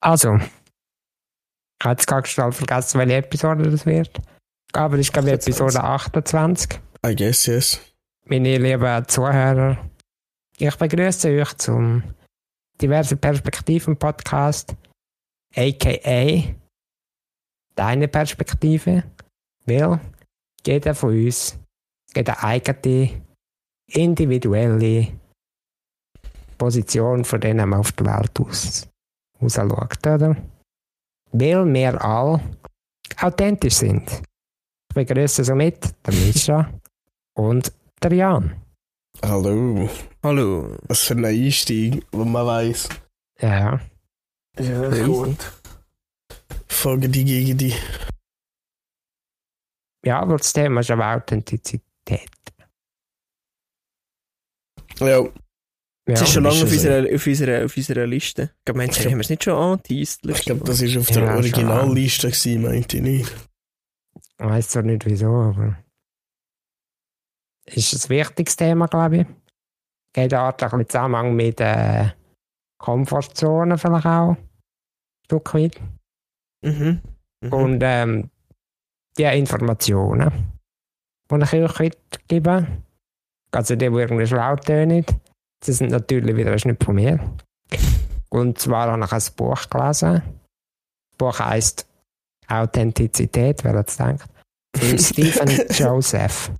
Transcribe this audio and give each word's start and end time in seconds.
Also, 0.00 0.36
ich 0.36 1.84
habe 1.84 1.92
jetzt 1.92 2.06
gerade 2.06 2.28
schnell 2.28 2.52
vergessen, 2.52 2.98
welche 2.98 3.16
Episode 3.16 3.70
das 3.70 3.86
wird. 3.86 4.20
Aber 4.72 4.98
ist, 4.98 5.12
glaube 5.12 5.28
ich, 5.28 5.34
Episode 5.34 5.82
28. 5.82 6.80
I 7.06 7.16
guess, 7.16 7.46
yes. 7.46 7.80
Meine 8.26 8.58
lieben 8.58 9.08
Zuhörer, 9.08 9.78
ich 10.58 10.76
begrüße 10.76 11.28
euch 11.30 11.56
zum 11.56 12.02
diverse 12.80 13.16
Perspektiven 13.16 13.96
Podcast, 13.96 14.76
aka 15.56 16.42
deine 17.74 18.08
Perspektive, 18.08 19.04
weil 19.64 20.00
jeder 20.66 20.94
von 20.94 21.10
uns 21.10 21.58
geht 22.12 22.28
eine 22.28 22.42
eigene, 22.42 23.22
individuelle 23.86 25.08
Position 26.58 27.24
von 27.24 27.40
denen 27.40 27.68
man 27.68 27.80
auf 27.80 27.92
die 27.92 28.04
Welt 28.04 28.38
aus, 28.40 28.88
aus 29.40 29.54
schaut, 29.54 30.06
oder? 30.06 30.36
Weil 31.32 31.72
wir 31.72 32.02
alle 32.02 32.40
authentisch 33.20 33.74
sind. 33.74 34.10
Ich 34.90 34.94
begrüße 34.94 35.44
somit 35.44 35.94
der 36.06 36.14
Mischa 36.14 36.72
und 37.34 37.72
der 38.02 38.12
Jan. 38.12 38.62
Hallo. 39.22 39.88
Hallo. 40.22 40.76
Was 40.86 41.02
für 41.02 41.14
ein 41.14 41.24
Einstieg, 41.24 42.06
wo 42.12 42.24
man 42.24 42.46
weiß. 42.46 42.88
Ja. 43.40 43.80
Ja, 44.58 45.04
gut. 45.04 45.36
Folge 46.68 47.08
die 47.08 47.24
gegen 47.24 47.58
die. 47.58 47.74
Ja, 50.04 50.20
aber 50.20 50.36
das 50.36 50.52
Thema 50.52 50.80
ist 50.80 50.90
aber 50.90 51.14
Authentizität. 51.14 51.82
Ja, 55.00 55.24
Das 56.12 56.22
ist 56.22 56.32
schon 56.32 56.44
lange 56.44 56.56
ist 56.56 56.62
auf 56.64 56.72
unserer, 56.72 57.14
auf, 57.14 57.26
unserer, 57.26 57.64
auf 57.64 57.76
unserer 57.76 58.06
Liste. 58.06 58.50
Ich 58.58 58.64
glaube, 58.64 58.84
Ich 58.84 59.04
haben 59.04 59.10
wir 59.14 59.20
es 59.20 59.30
nicht 59.30 59.44
schon 59.44 59.54
angeteased? 59.54 60.26
ich 60.26 60.42
glaube, 60.44 60.64
das 60.64 60.80
war 60.82 61.00
auf 61.00 61.06
der 61.08 61.22
Ja. 61.24 61.34
Originalliste, 61.34 62.28
gewesen, 62.28 62.62
meinte 62.62 62.96
ich 62.96 63.02
nicht. 63.02 63.36
ich 64.40 64.46
weiß 64.46 64.68
zwar 64.68 64.82
nicht 64.84 65.04
wieso, 65.04 65.26
aber 65.26 65.78
ist 67.66 67.92
ein 67.92 68.10
wichtiges 68.10 68.56
Thema, 68.56 68.86
glaube 68.86 69.16
ich. 69.18 69.26
Geht 70.14 70.32
auch 70.34 70.48
ein 70.48 70.56
bisschen 70.56 70.88
Zusammenhang 70.88 71.36
mit 71.36 71.60
äh, 71.60 72.08
Komfortzonen 72.78 73.76
vielleicht 73.76 74.06
auch. 74.06 74.30
Ein 74.30 74.48
Stück 75.26 75.54
weit. 75.54 75.80
Mhm. 76.64 77.02
Mhm. 77.42 77.52
Und 77.52 77.80
ähm, 77.82 78.30
die 79.18 79.24
Informationen, 79.24 80.52
die 81.30 81.36
ich 81.42 81.52
euch 81.52 81.78
heute 81.78 81.98
gebe, 82.26 82.66
also 83.52 83.76
die, 83.76 83.90
die 83.90 83.94
irgendwie 83.96 84.26
schlau 84.26 84.56
tönen, 84.56 85.04
die 85.64 85.72
sind 85.72 85.90
natürlich 85.90 86.36
wieder 86.36 86.52
das 86.52 86.64
nicht 86.64 86.82
von 86.82 86.94
mir. 86.94 87.18
Und 88.30 88.58
zwar 88.58 88.90
habe 88.90 89.04
ich 89.04 89.12
ein 89.12 89.36
Buch 89.36 89.68
gelesen. 89.68 90.22
Das 90.22 91.18
Buch 91.18 91.38
heisst 91.38 91.86
Authentizität, 92.46 93.64
wer 93.64 93.74
jetzt 93.74 93.98
denkt. 93.98 94.24
Von 94.76 94.98
Stephen 94.98 95.66
Joseph. 95.70 96.52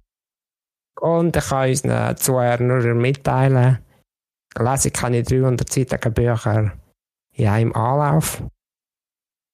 Und 1.00 1.36
ich 1.36 1.48
kann 1.48 1.68
unseren 1.68 2.16
Zuhörern 2.16 2.66
nur 2.66 2.94
mitteilen, 2.94 3.78
lese 4.58 4.88
ich 4.88 4.94
keine 4.94 5.22
300-seitigen 5.22 6.12
Bücher 6.12 6.72
in 7.34 7.46
einem 7.46 7.72
Anlauf. 7.74 8.42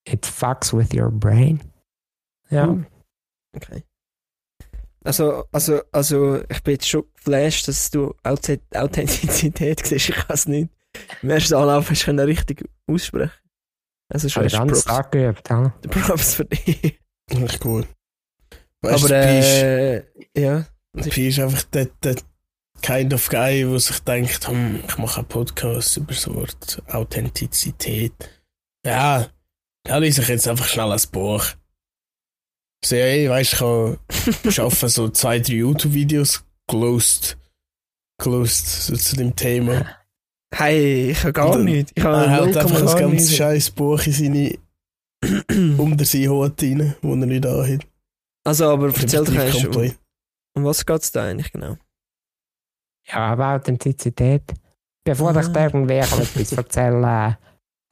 It 0.06 0.24
fucks 0.26 0.72
with 0.72 0.94
your 0.94 1.10
brain. 1.10 1.60
Ja. 2.50 2.68
Uh. 2.68 2.84
Okay. 3.54 3.84
Also, 5.04 5.44
also, 5.52 5.82
also, 5.92 6.40
ich 6.48 6.62
bin 6.62 6.72
jetzt 6.74 6.88
schon 6.88 7.04
geflasht, 7.14 7.68
dass 7.68 7.90
du 7.90 8.14
Authent 8.24 8.62
Authentizität 8.74 9.80
siehst. 9.86 10.08
Ich 10.08 10.14
kann 10.16 10.26
es 10.34 10.46
nicht. 10.48 10.70
Im 11.22 11.30
ersten 11.30 11.54
Anlauf 11.54 11.90
hast 11.90 12.02
du 12.02 12.06
können 12.06 12.20
richtig 12.20 12.64
aussprechen. 12.86 13.32
Also 14.08 14.26
Ich 14.28 14.36
habe 14.36 14.48
schon 14.48 14.60
den 14.68 14.68
Props, 14.68 14.84
Tag 14.84 15.12
geübt. 15.12 15.48
Ja. 15.50 15.68
Props 15.90 16.34
für 16.34 16.44
dich. 16.46 16.98
Echt 17.30 17.60
gut. 17.60 17.86
Weißt 18.80 19.04
Aber, 19.04 19.08
du, 19.08 19.26
Pi 19.26 19.38
ist- 19.38 19.62
äh, 19.62 20.04
ja. 20.36 20.66
Pi 21.10 21.28
ist 21.28 21.38
einfach 21.40 21.62
der, 21.64 21.86
der 22.02 22.16
kind 22.82 23.12
of 23.14 23.28
guy, 23.28 23.64
der 23.68 23.78
sich 23.80 23.98
denkt, 24.00 24.46
hm, 24.48 24.82
ich 24.86 24.98
mache 24.98 25.20
einen 25.20 25.28
Podcast 25.28 25.96
über 25.96 26.12
das 26.12 26.28
Wort 26.32 26.82
Authentizität. 26.88 28.12
Ja, 28.86 29.26
da 29.84 29.96
lese 29.98 30.22
ich 30.22 30.28
jetzt 30.28 30.46
einfach 30.48 30.66
schnell 30.68 30.92
ein 30.92 31.00
Buch. 31.10 31.44
So, 32.84 32.96
ey, 32.96 33.28
weißt 33.30 33.60
du, 33.60 33.98
ich 34.44 34.58
habe 34.58 34.66
arbeite 34.68 34.88
so 34.88 35.08
zwei, 35.08 35.38
drei 35.38 35.54
YouTube-Videos 35.54 36.44
closed, 36.68 37.38
closed 38.20 38.66
so 38.66 38.96
zu 38.96 39.16
dem 39.16 39.34
Thema. 39.34 39.86
Hey, 40.54 41.10
ich 41.12 41.20
habe 41.22 41.32
gar 41.32 41.50
Und- 41.50 41.64
nicht. 41.64 41.92
Ich 41.94 42.04
Er 42.04 42.10
habe 42.12 42.30
hält 42.30 42.56
einfach 42.56 42.76
ein 42.76 42.84
0,0 42.86 43.00
ganz 43.00 43.12
nicht. 43.28 43.36
scheiß 43.36 43.70
Buch 43.70 44.00
in 44.06 44.12
seine, 44.12 44.58
unter 45.78 46.04
seine 46.04 46.28
Hut 46.28 46.62
rein, 46.62 46.94
wo 47.02 47.10
er 47.12 47.16
nicht 47.26 47.46
anhat. 47.46 47.86
Also, 48.46 48.70
aber 48.70 48.88
erzähl 48.88 49.24
doch 49.24 49.32
erst, 49.34 49.64
um, 49.64 49.92
um 50.56 50.64
was 50.64 50.84
geht 50.84 51.00
es 51.02 51.10
da 51.10 51.24
eigentlich 51.24 51.50
genau? 51.52 51.76
ja, 53.06 53.16
aber 53.32 53.54
Authentizität. 53.54 54.42
Bevor 55.06 55.30
ich 55.32 55.46
Ah. 55.46 55.48
dir 55.48 55.64
irgendwie 55.64 55.94
etwas 55.94 56.52
erzähle, 56.52 57.38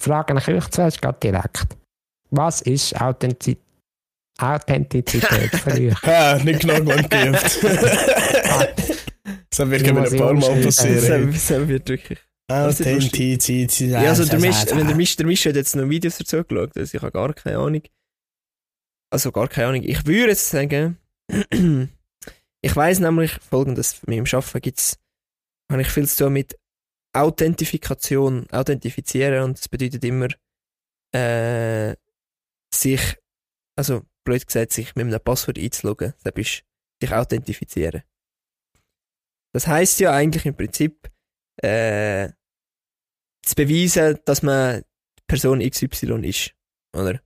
frage 0.01 0.35
ich 0.39 0.49
euch 0.49 0.69
zuerst 0.69 1.01
direkt. 1.23 1.67
Was 2.31 2.63
ist 2.63 2.99
Authentiz 3.01 3.59
Authentizität 4.39 5.57
für 5.57 5.73
euch? 5.73 6.03
Ha, 6.03 6.39
nicht 6.43 6.61
genug 6.61 6.87
lang 6.87 7.09
geübt. 7.09 7.59
das 9.51 9.63
wird 9.71 9.93
muss 9.93 10.13
ein 10.13 10.19
paar 10.19 10.35
Mal 10.35 10.63
passieren. 10.63 11.33
Das 11.33 11.51
wird 11.51 11.89
wirklich. 11.89 12.19
Authentizität. 12.49 13.81
Ja, 13.81 14.01
also 14.01 14.25
der 14.25 14.41
Misch, 14.41 14.67
wenn 14.71 14.87
der 14.87 14.97
Misch, 14.97 15.17
der 15.17 15.27
Misch 15.27 15.47
hat 15.47 15.57
jetzt 15.57 15.77
noch 15.77 15.89
Videos 15.89 16.19
dazu 16.19 16.45
geschaut, 16.45 16.77
also 16.77 16.97
ich 16.97 17.03
habe 17.03 17.13
gar 17.13 17.33
keine 17.35 17.59
Ahnung. 17.59 17.83
Also 19.11 19.33
gar 19.33 19.49
keine 19.49 19.69
Ahnung. 19.69 19.83
Ich 19.85 20.07
würde 20.07 20.31
jetzt 20.31 20.49
sagen, 20.49 20.99
ich 22.63 22.77
weiß 22.77 23.01
nämlich 23.01 23.33
folgendes, 23.33 24.01
bei 24.01 24.13
mir 24.13 24.19
im 24.19 24.27
Arbeiten 24.27 24.61
gibt's, 24.61 24.99
habe 25.71 25.83
ich 25.83 25.89
viel 25.89 26.09
zu 26.09 26.25
tun 26.25 26.33
mit 26.33 26.59
Authentifikation, 27.15 28.47
authentifizieren 28.51 29.45
und 29.45 29.59
das 29.59 29.69
bedeutet 29.69 30.05
immer, 30.05 30.29
äh, 31.15 31.95
sich, 32.75 33.19
also 33.77 34.03
blöd 34.25 34.47
gesagt, 34.47 34.73
sich 34.73 34.95
mit 34.95 35.07
einem 35.07 35.21
Passwort 35.21 35.59
einzuloggen, 35.59 36.15
das 36.25 36.35
ist 36.37 36.65
sich 37.01 37.13
authentifizieren. 37.13 38.03
Das 39.55 39.67
heißt 39.67 40.01
ja 40.01 40.13
eigentlich 40.13 40.47
im 40.47 40.57
Prinzip, 40.57 41.11
äh, 41.63 42.31
zu 43.45 43.55
beweisen, 43.55 44.19
dass 44.25 44.43
man 44.43 44.83
Person 45.27 45.61
XY 45.61 46.27
ist. 46.27 46.55
Oder? 46.97 47.21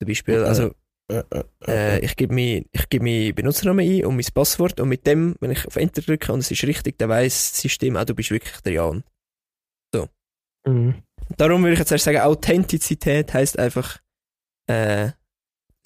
Zum 0.00 0.06
Beispiel, 0.06 0.44
also 0.44 0.74
Äh, 1.10 1.24
äh, 1.30 1.44
äh, 1.66 1.96
äh, 1.96 2.04
ich 2.04 2.16
gebe 2.16 2.34
mein, 2.34 2.66
ich 2.70 2.88
gebe 2.90 3.04
meinen 3.04 3.34
Benutzernamen 3.34 3.86
ein 3.86 4.04
und 4.04 4.16
mein 4.16 4.26
Passwort 4.34 4.78
und 4.78 4.90
mit 4.90 5.06
dem, 5.06 5.36
wenn 5.40 5.50
ich 5.50 5.66
auf 5.66 5.76
Enter 5.76 6.02
drücke 6.02 6.32
und 6.32 6.40
es 6.40 6.50
ist 6.50 6.64
richtig, 6.64 6.98
dann 6.98 7.08
weiss 7.08 7.52
das 7.52 7.62
System 7.62 7.96
auch, 7.96 8.04
du 8.04 8.14
bist 8.14 8.30
wirklich 8.30 8.60
der 8.60 8.74
Jan. 8.74 9.04
Mhm. 10.66 11.02
Darum 11.36 11.62
würde 11.62 11.72
ich 11.72 11.78
jetzt 11.78 11.92
erst 11.92 12.04
sagen, 12.04 12.20
Authentizität 12.20 13.32
heißt 13.32 13.58
einfach 13.58 14.00
äh, 14.68 15.12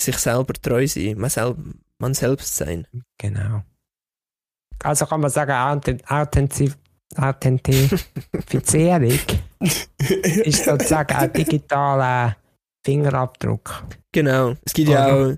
sich 0.05 0.19
selber 0.19 0.55
treu 0.55 0.87
sein, 0.87 1.19
man, 1.19 1.31
selb, 1.31 1.57
man 1.99 2.15
selbst 2.15 2.57
sein. 2.57 2.87
Genau. 3.19 3.63
Also 4.83 5.07
kann 5.07 5.21
man 5.21 5.31
sagen, 5.31 5.53
Authentifizierung 7.17 9.19
ist 10.45 10.65
sozusagen 10.65 11.15
ein 11.15 11.33
digitaler 11.33 12.37
Fingerabdruck. 12.85 13.85
Genau. 14.13 14.55
Es 14.65 14.73
gibt 14.73 14.89
ja 14.89 15.07
Oder? 15.07 15.33
auch, 15.33 15.37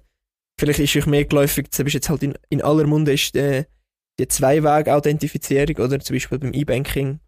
vielleicht 0.58 0.80
ist 0.80 0.96
euch 0.96 1.06
mehr 1.06 1.24
geläufig, 1.24 1.68
das 1.70 1.80
ist 1.80 1.92
jetzt 1.92 2.08
halt 2.08 2.22
in, 2.22 2.34
in 2.48 2.62
aller 2.62 2.86
Munde 2.86 3.12
ist 3.12 3.34
äh, 3.36 3.64
die 4.18 4.28
Zwei-Weg-Authentifizierung, 4.28 5.76
oder 5.84 5.98
zum 6.00 6.14
Beispiel 6.14 6.38
beim 6.38 6.52
E-Banking 6.52 7.20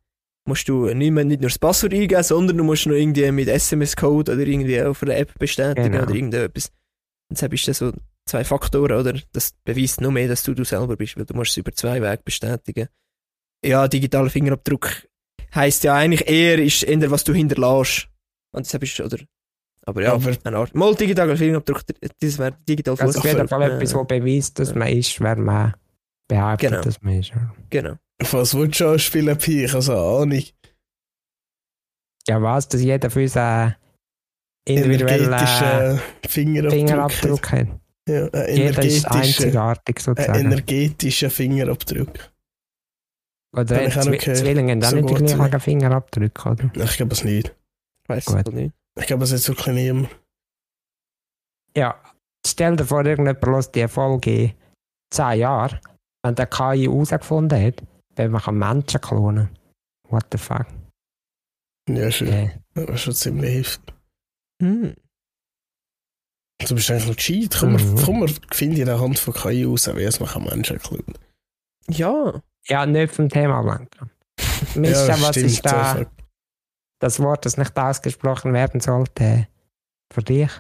musst 0.49 0.69
du 0.69 0.87
nicht, 0.95 1.11
mehr, 1.11 1.25
nicht 1.25 1.41
nur 1.41 1.51
das 1.51 1.59
Passwort 1.59 1.93
eingeben, 1.93 2.23
sondern 2.23 2.57
du 2.57 2.65
musst 2.65 2.87
noch 2.87 2.95
irgendwie 2.95 3.31
mit 3.33 3.49
SMS-Code 3.49 4.33
oder 4.33 4.47
irgendwie 4.47 4.81
auf 4.81 5.03
einer 5.03 5.17
App 5.17 5.37
bestätigen 5.39 5.93
Genau. 5.93 6.05
oder 6.05 6.15
irgendetwas. 6.15 6.71
Und 7.29 7.37
deshalb 7.39 7.53
ist 7.55 7.67
das 7.69 7.79
so 7.79 7.93
zwei 8.27 8.45
Faktoren, 8.45 8.99
oder? 9.01 9.19
Das 9.33 9.53
beweist 9.65 10.01
noch 10.01 10.11
mehr, 10.13 10.29
dass 10.29 10.43
du 10.45 10.55
du 10.55 10.65
selber 10.65 10.97
bist, 10.97 11.17
weil 11.17 11.25
du 11.25 11.35
musst 11.35 11.51
es 11.53 11.57
über 11.59 11.73
zwei 11.73 12.01
Wege 12.03 12.23
bestätigen. 12.25 12.89
Ja, 13.65 13.89
digitaler 13.89 14.31
Fingerabdruck 14.31 15.07
heisst 15.55 15.85
ja 15.85 15.95
eigentlich 15.95 16.29
eher, 16.29 16.59
ist 16.59 16.83
eher, 16.83 17.11
was 17.11 17.25
du 17.25 17.33
hinterlässt. 17.35 18.09
Und 18.53 18.65
deshalb 18.67 18.83
ist, 18.85 19.01
oder? 19.01 19.19
Aber 19.87 20.03
ja, 20.03 20.13
Aber- 20.13 20.37
eine 20.45 20.57
Art. 20.57 20.75
Mal 20.75 20.95
digitaler 20.95 21.37
Fingerabdruck, 21.37 21.83
das 22.21 22.39
wäre 22.39 22.57
digital 22.69 22.97
Also 23.01 23.19
auf 23.19 23.25
jeden 23.25 23.49
Fall 23.49 23.63
etwas, 23.63 23.93
das 23.93 24.07
beweist, 24.07 24.59
dass 24.59 24.75
man 24.75 24.89
ist, 24.89 25.21
wer 25.21 25.37
man 25.37 25.75
behauptet, 26.29 26.71
Genau. 26.71 26.83
dass 26.83 27.01
man 27.03 27.21
ist. 27.21 27.31
ja. 27.31 27.55
Genau. 27.71 27.95
Was 28.31 28.55
willst 28.55 28.81
du 28.81 28.89
anspielen, 28.89 29.37
Pi? 29.39 29.65
Ich 29.65 29.73
habe 29.73 29.83
so 29.83 29.93
eine 29.93 30.01
Ahnung. 30.01 30.43
Ja, 32.29 32.43
was, 32.43 32.69
dass 32.69 32.81
jeder 32.83 33.11
für 33.11 33.29
seinen 33.29 33.77
individuellen 33.77 33.86
Energetischer 34.69 36.01
Fingerabdruck. 36.27 36.73
Fingerabdruck 36.73 37.53
hat. 37.53 37.69
Ja, 38.09 38.29
ein 38.33 38.57
Jeder 38.57 38.83
ist 38.83 39.05
einzigartig 39.07 39.97
ein 39.99 40.03
sozusagen. 40.03 40.41
energetischer 40.41 41.31
Fingerabdruck. 41.31 42.13
Oder 43.57 43.83
noch 43.89 44.03
Zwi 44.03 44.19
gehört. 44.19 44.39
Zwillinge 44.39 44.73
haben 44.73 44.83
auch 44.85 44.91
So 44.91 44.97
nicht 44.97 45.09
die 45.09 45.15
gut, 45.15 45.35
gleichen 45.35 45.61
Fingerabdrücke, 45.61 46.49
oder? 46.51 46.71
Ich 46.85 46.97
glaube 46.97 47.13
es 47.15 47.25
nicht. 47.25 47.55
Weiß 48.09 48.27
Gut. 48.27 48.49
es 48.49 48.55
nicht. 48.55 48.75
Ich 48.99 49.07
glaube, 49.07 49.25
es 49.25 49.33
ist 49.33 49.49
wirklich 49.49 49.75
niemand. 49.75 50.09
Ja, 51.77 52.01
stell 52.47 52.77
dir 52.77 52.85
vor, 52.85 53.05
irgendjemand 53.05 53.45
lässt 53.45 53.75
die 53.75 53.89
Folge 53.89 54.31
in 54.31 54.53
10 55.11 55.39
Jahren, 55.41 55.81
wenn 56.23 56.35
der 56.35 56.47
KI 56.47 56.85
herausgefunden 56.85 57.61
hat, 57.61 57.83
wenn 58.15 58.31
man 58.31 58.59
Menschen 58.59 59.01
klonen 59.01 59.47
kann. 59.47 59.59
What 60.11 60.27
the 60.33 60.39
fuck? 60.39 60.67
Ja, 61.89 62.11
schon. 62.11 62.29
Yeah. 62.29 62.51
Das 62.75 62.89
war 62.89 62.97
schon 62.97 63.15
ziemlich 63.15 63.55
heftig. 63.55 63.95
Hm. 64.63 64.95
Du 66.67 66.75
bist 66.75 66.91
eigentlich 66.91 67.07
noch 67.07 67.17
cheat. 67.17 67.57
Komm, 67.59 67.75
mhm. 67.75 67.97
Komm, 68.03 68.27
finde 68.53 68.81
in 68.81 68.87
der 68.87 69.01
Hand 69.01 69.19
von 69.19 69.35
KI 69.35 69.65
raus, 69.65 69.89
wie 69.95 70.03
es 70.03 70.21
man 70.21 70.29
kann 70.29 70.45
Menschen 70.45 70.79
klauen. 70.79 71.15
Ja. 71.89 72.43
Ja, 72.69 72.87
nicht 72.87 73.15
vom 73.15 73.29
Thema 73.29 73.59
ablenken. 73.59 74.11
Mischa, 74.75 75.21
was 75.21 75.29
stimmt, 75.31 75.47
ist 75.47 75.65
da 75.65 75.99
so. 75.99 76.07
das 77.01 77.21
Wort, 77.21 77.45
das 77.47 77.59
nicht 77.59 77.77
ausgesprochen 77.77 78.53
werden 78.53 78.81
sollte, 78.81 79.47
für 80.13 80.23
dich? 80.23 80.51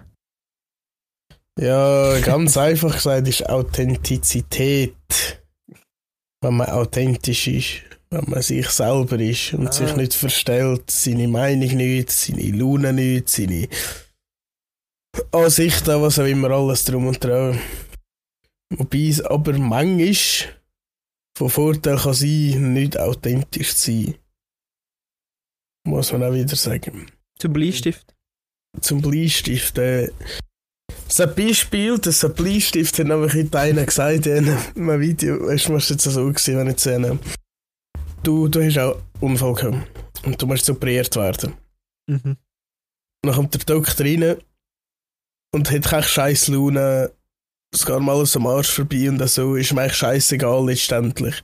Ja, 1.58 2.20
ganz 2.20 2.56
einfach 2.56 2.92
gesagt 2.92 3.26
ist 3.26 3.48
Authentizität. 3.48 4.94
Wenn 6.42 6.58
man 6.58 6.68
authentisch 6.68 7.48
ist, 7.48 7.95
wenn 8.10 8.24
man 8.30 8.42
sich 8.42 8.68
selber 8.70 9.18
ist 9.18 9.54
und 9.54 9.68
Ah. 9.68 9.72
sich 9.72 9.96
nicht 9.96 10.14
verstellt, 10.14 10.90
seine 10.90 11.28
Meinung 11.28 11.76
nicht, 11.76 12.10
seine 12.10 12.50
Laune 12.50 12.92
nicht, 12.92 13.28
seine 13.28 13.68
Ansichten, 15.32 16.00
was 16.02 16.18
auch 16.18 16.24
immer, 16.26 16.50
alles 16.50 16.84
drum 16.84 17.06
und 17.06 17.22
dran. 17.22 17.58
Wobei 18.70 19.08
es 19.08 19.20
aber 19.20 19.52
manchmal 19.58 20.14
von 21.36 21.50
Vorteil 21.50 21.96
kann 21.98 22.14
sein, 22.14 22.72
nicht 22.72 22.98
authentisch 22.98 23.74
zu 23.76 23.92
sein. 23.92 24.14
Muss 25.86 26.12
man 26.12 26.24
auch 26.24 26.32
wieder 26.34 26.56
sagen 26.56 27.06
Zum 27.38 27.52
Bleistift. 27.52 28.14
zum 28.80 29.00
Bleistift. 29.00 29.78
Äh, 29.78 30.10
ein 31.18 31.34
Beispiel, 31.34 31.94
ein 31.94 32.34
Bleistift 32.34 32.98
hat 32.98 33.06
nämlich 33.06 33.54
einer 33.54 33.86
gesagt 33.86 34.26
in 34.26 34.48
einem 34.48 35.00
Video, 35.00 35.36
du, 35.36 35.72
musst 35.72 35.90
jetzt 35.90 36.02
so 36.02 36.32
gesehen, 36.32 36.58
wenn 36.58 36.70
ich 36.70 36.80
sehen. 36.80 37.18
Du, 38.22 38.48
du 38.48 38.64
hast 38.64 38.78
auch 38.78 39.00
Unfall 39.20 39.54
gehabt 39.54 39.88
und 40.24 40.40
du 40.40 40.46
musst 40.46 40.68
operiert 40.68 41.14
werden. 41.16 41.54
Mhm. 42.08 42.36
Dann 43.22 43.34
kommt 43.34 43.54
der 43.54 43.60
Doktor 43.60 44.04
rein 44.04 44.36
und 45.52 45.70
hat 45.70 45.84
keine 45.84 46.02
scheiß 46.02 46.48
Laune, 46.48 47.12
es 47.72 47.84
geht 47.86 47.98
mal 48.00 48.16
alles 48.16 48.36
am 48.36 48.46
Arsch 48.46 48.70
vorbei 48.72 49.08
und 49.08 49.26
so, 49.28 49.54
ist 49.56 49.72
mir 49.72 49.82
eigentlich 49.82 49.96
scheißegal 49.96 50.66
letztendlich. 50.66 51.42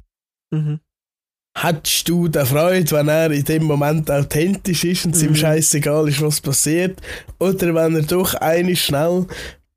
Mhm. 0.53 0.81
Hättest 1.57 2.09
du 2.09 2.29
den 2.29 2.47
Freude, 2.47 2.91
wenn 2.93 3.09
er 3.09 3.31
in 3.31 3.45
dem 3.45 3.65
Moment 3.65 4.11
authentisch 4.11 4.85
ist 4.85 5.05
und 5.05 5.15
es 5.15 5.23
ihm 5.23 5.31
Mhm. 5.31 5.37
scheißegal 5.37 6.09
ist, 6.09 6.23
was 6.23 6.41
passiert? 6.41 7.01
Oder 7.39 7.75
wenn 7.75 7.97
er 7.97 8.03
doch 8.03 8.35
eine 8.35 8.75
schnell, 8.75 9.27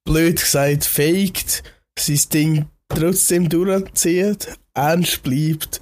blöd 0.05 0.39
gesagt, 0.39 0.85
faked, 0.85 1.63
sein 1.99 2.19
Ding 2.33 2.65
trotzdem 2.87 3.49
durchzieht, 3.49 4.57
ernst 4.73 5.21
bleibt 5.23 5.81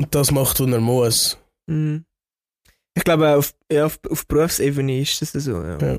und 0.00 0.14
das 0.14 0.30
macht, 0.30 0.60
was 0.60 0.68
er 0.70 0.80
muss? 0.80 1.38
Mhm. 1.66 2.04
Ich 2.94 3.04
glaube, 3.04 3.36
auf, 3.36 3.54
ja, 3.70 3.86
auf, 3.86 3.98
auf 4.10 4.26
Berufsebene 4.26 5.00
ist 5.00 5.20
das 5.20 5.32
so. 5.32 5.62
Ja. 5.62 5.78
Ja. 5.78 5.98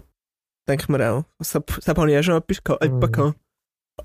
Denke 0.68 0.92
mir 0.92 1.10
auch. 1.12 1.24
Deshalb, 1.40 1.68
deshalb 1.76 1.98
habe 1.98 2.12
ich 2.12 2.18
auch 2.18 2.24
schon 2.24 2.38
etwas 2.38 2.64
gehabt. 2.64 2.84
Mhm. 2.92 3.12
gehabt. 3.12 3.40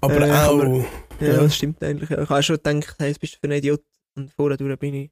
Aber 0.01 0.21
Äh, 0.27 0.31
auch, 0.33 0.61
aber- 0.63 0.85
Ja, 1.21 1.29
Ja. 1.29 1.37
das 1.43 1.57
stimmt 1.57 1.83
eigentlich. 1.83 2.11
Ich 2.11 2.17
habe 2.17 2.39
auch 2.39 2.43
schon 2.43 2.57
gedacht, 2.57 2.95
hey, 2.99 3.09
jetzt 3.09 3.21
bist 3.21 3.35
du 3.35 3.39
für 3.41 3.47
ein 3.47 3.53
Idiot. 3.59 3.83
Und 4.17 4.31
vorher 4.33 4.57
durch 4.59 4.79
bin 4.79 4.95
ich. 4.95 5.11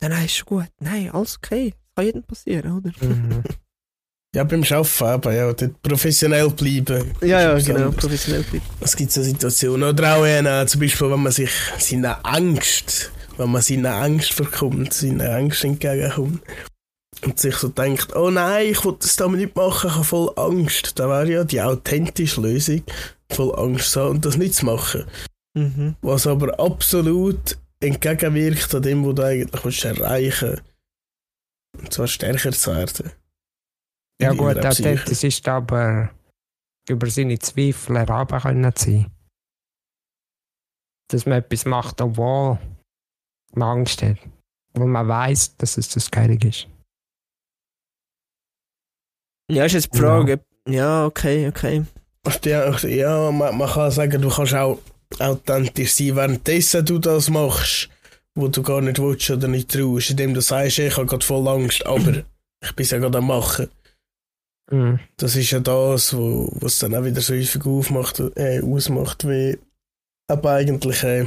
Nein, 0.00 0.12
nein, 0.12 0.24
ist 0.24 0.36
schon 0.36 0.46
gut. 0.46 0.68
Nein, 0.80 1.10
alles 1.10 1.36
okay. 1.36 1.70
Das 1.70 1.78
kann 1.96 2.04
jedem 2.06 2.22
passieren, 2.22 2.72
oder? 2.78 2.90
Mhm. 3.06 3.42
ja, 4.34 4.44
beim 4.44 4.62
Arbeiten 4.62 5.28
eben, 5.28 5.36
ja, 5.36 5.52
dort 5.52 5.82
professionell 5.82 6.48
bleiben. 6.50 7.12
Ja, 7.20 7.26
ja, 7.42 7.58
genau. 7.58 7.74
anderes. 7.86 7.96
Professionell 7.96 8.42
bleiben. 8.44 8.64
Es 8.80 8.96
gibt 8.96 9.12
so 9.12 9.22
Situationen. 9.22 9.88
Oder 9.90 10.16
auch 10.16 10.24
zum 10.66 10.80
Beispiel, 10.80 11.10
wenn 11.10 11.22
man 11.22 11.32
sich 11.32 11.50
seine 11.78 12.24
Angst, 12.24 13.12
wenn 13.40 13.52
man 13.52 13.62
seine 13.62 13.94
Angst 13.94 14.34
verkommt, 14.34 14.92
seine 14.92 15.34
Angst 15.34 15.64
entgegenkommt 15.64 16.42
und 17.24 17.38
sich 17.38 17.56
so 17.56 17.68
denkt, 17.68 18.14
oh 18.14 18.30
nein, 18.30 18.68
ich 18.68 18.84
will 18.84 18.96
das 19.00 19.16
damit 19.16 19.40
nicht 19.40 19.56
machen, 19.56 19.88
ich 19.88 19.94
habe 19.94 20.04
voll 20.04 20.32
Angst. 20.36 20.98
Da 20.98 21.08
wäre 21.08 21.32
ja 21.32 21.44
die 21.44 21.62
authentische 21.62 22.42
Lösung, 22.42 22.82
voll 23.32 23.54
Angst 23.58 23.92
zu 23.92 24.00
haben 24.00 24.10
und 24.10 24.24
das 24.26 24.36
nicht 24.36 24.54
zu 24.54 24.66
machen. 24.66 25.06
Mhm. 25.54 25.96
Was 26.02 26.26
aber 26.26 26.60
absolut 26.60 27.56
entgegenwirkt 27.80 28.74
an 28.74 28.82
dem, 28.82 29.06
was 29.06 29.14
du 29.14 29.22
eigentlich 29.22 29.64
willst 29.64 29.84
erreichen 29.86 30.60
Und 31.78 31.92
zwar 31.92 32.08
stärker 32.08 32.52
zu 32.52 32.76
werden. 32.76 33.10
Ja 34.20 34.34
gut, 34.34 34.58
authentisch 34.58 35.24
ist 35.24 35.48
aber 35.48 36.10
über 36.86 37.08
seine 37.08 37.38
Zweifel 37.38 38.04
können 38.04 38.72
sein. 38.76 39.10
Dass 41.08 41.24
man 41.24 41.38
etwas 41.38 41.64
macht, 41.64 42.02
obwohl 42.02 42.58
man 43.52 43.78
Angst 43.78 44.02
hat. 44.02 44.16
Wo 44.74 44.86
man 44.86 45.08
weiß, 45.08 45.56
dass 45.56 45.76
es 45.76 45.88
das 45.88 46.10
Geilige 46.10 46.48
ist. 46.48 46.68
Ja, 49.50 49.64
ist 49.64 49.72
jetzt 49.72 49.92
die 49.94 49.98
Frage. 49.98 50.34
ob- 50.34 50.72
Ja, 50.72 51.06
okay, 51.06 51.48
okay. 51.48 51.84
Ja, 52.44 52.76
ja 52.86 53.30
man, 53.30 53.56
man 53.58 53.68
kann 53.68 53.90
sagen, 53.90 54.22
du 54.22 54.28
kannst 54.28 54.54
auch 54.54 54.78
authentisch 55.18 55.94
sein, 55.94 56.14
währenddessen 56.16 56.84
du 56.84 56.98
das 56.98 57.28
machst, 57.30 57.88
wo 58.36 58.46
du 58.48 58.62
gar 58.62 58.80
nicht 58.80 59.00
willst 59.00 59.30
oder 59.30 59.48
nicht 59.48 59.70
traust, 59.72 60.10
indem 60.10 60.34
du 60.34 60.40
sagst, 60.40 60.78
ich 60.78 60.96
habe 60.96 61.06
gerade 61.06 61.24
voll 61.24 61.48
Angst, 61.48 61.84
aber 61.86 62.22
ich 62.62 62.76
bin 62.76 62.84
es 62.84 62.90
ja 62.90 62.98
gerade 62.98 63.18
am 63.18 63.26
machen. 63.26 63.68
Mhm. 64.70 65.00
Das 65.16 65.34
ist 65.34 65.50
ja 65.50 65.58
das, 65.58 66.14
wo 66.16 66.48
was 66.60 66.78
dann 66.78 66.94
auch 66.94 67.04
wieder 67.04 67.20
so 67.20 67.34
häufig 67.34 67.64
aufmacht, 67.66 68.20
äh, 68.36 68.60
ausmacht, 68.62 69.26
wie 69.26 69.58
aber 70.30 70.52
eigentlich 70.52 71.02
äh, 71.02 71.26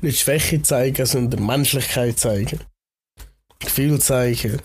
nicht 0.00 0.20
Schwäche 0.20 0.62
zeigen, 0.62 1.06
sondern 1.06 1.44
Menschlichkeit 1.46 2.18
zeigen. 2.18 2.60
Gefühl 3.58 4.00
zeigen. 4.00 4.60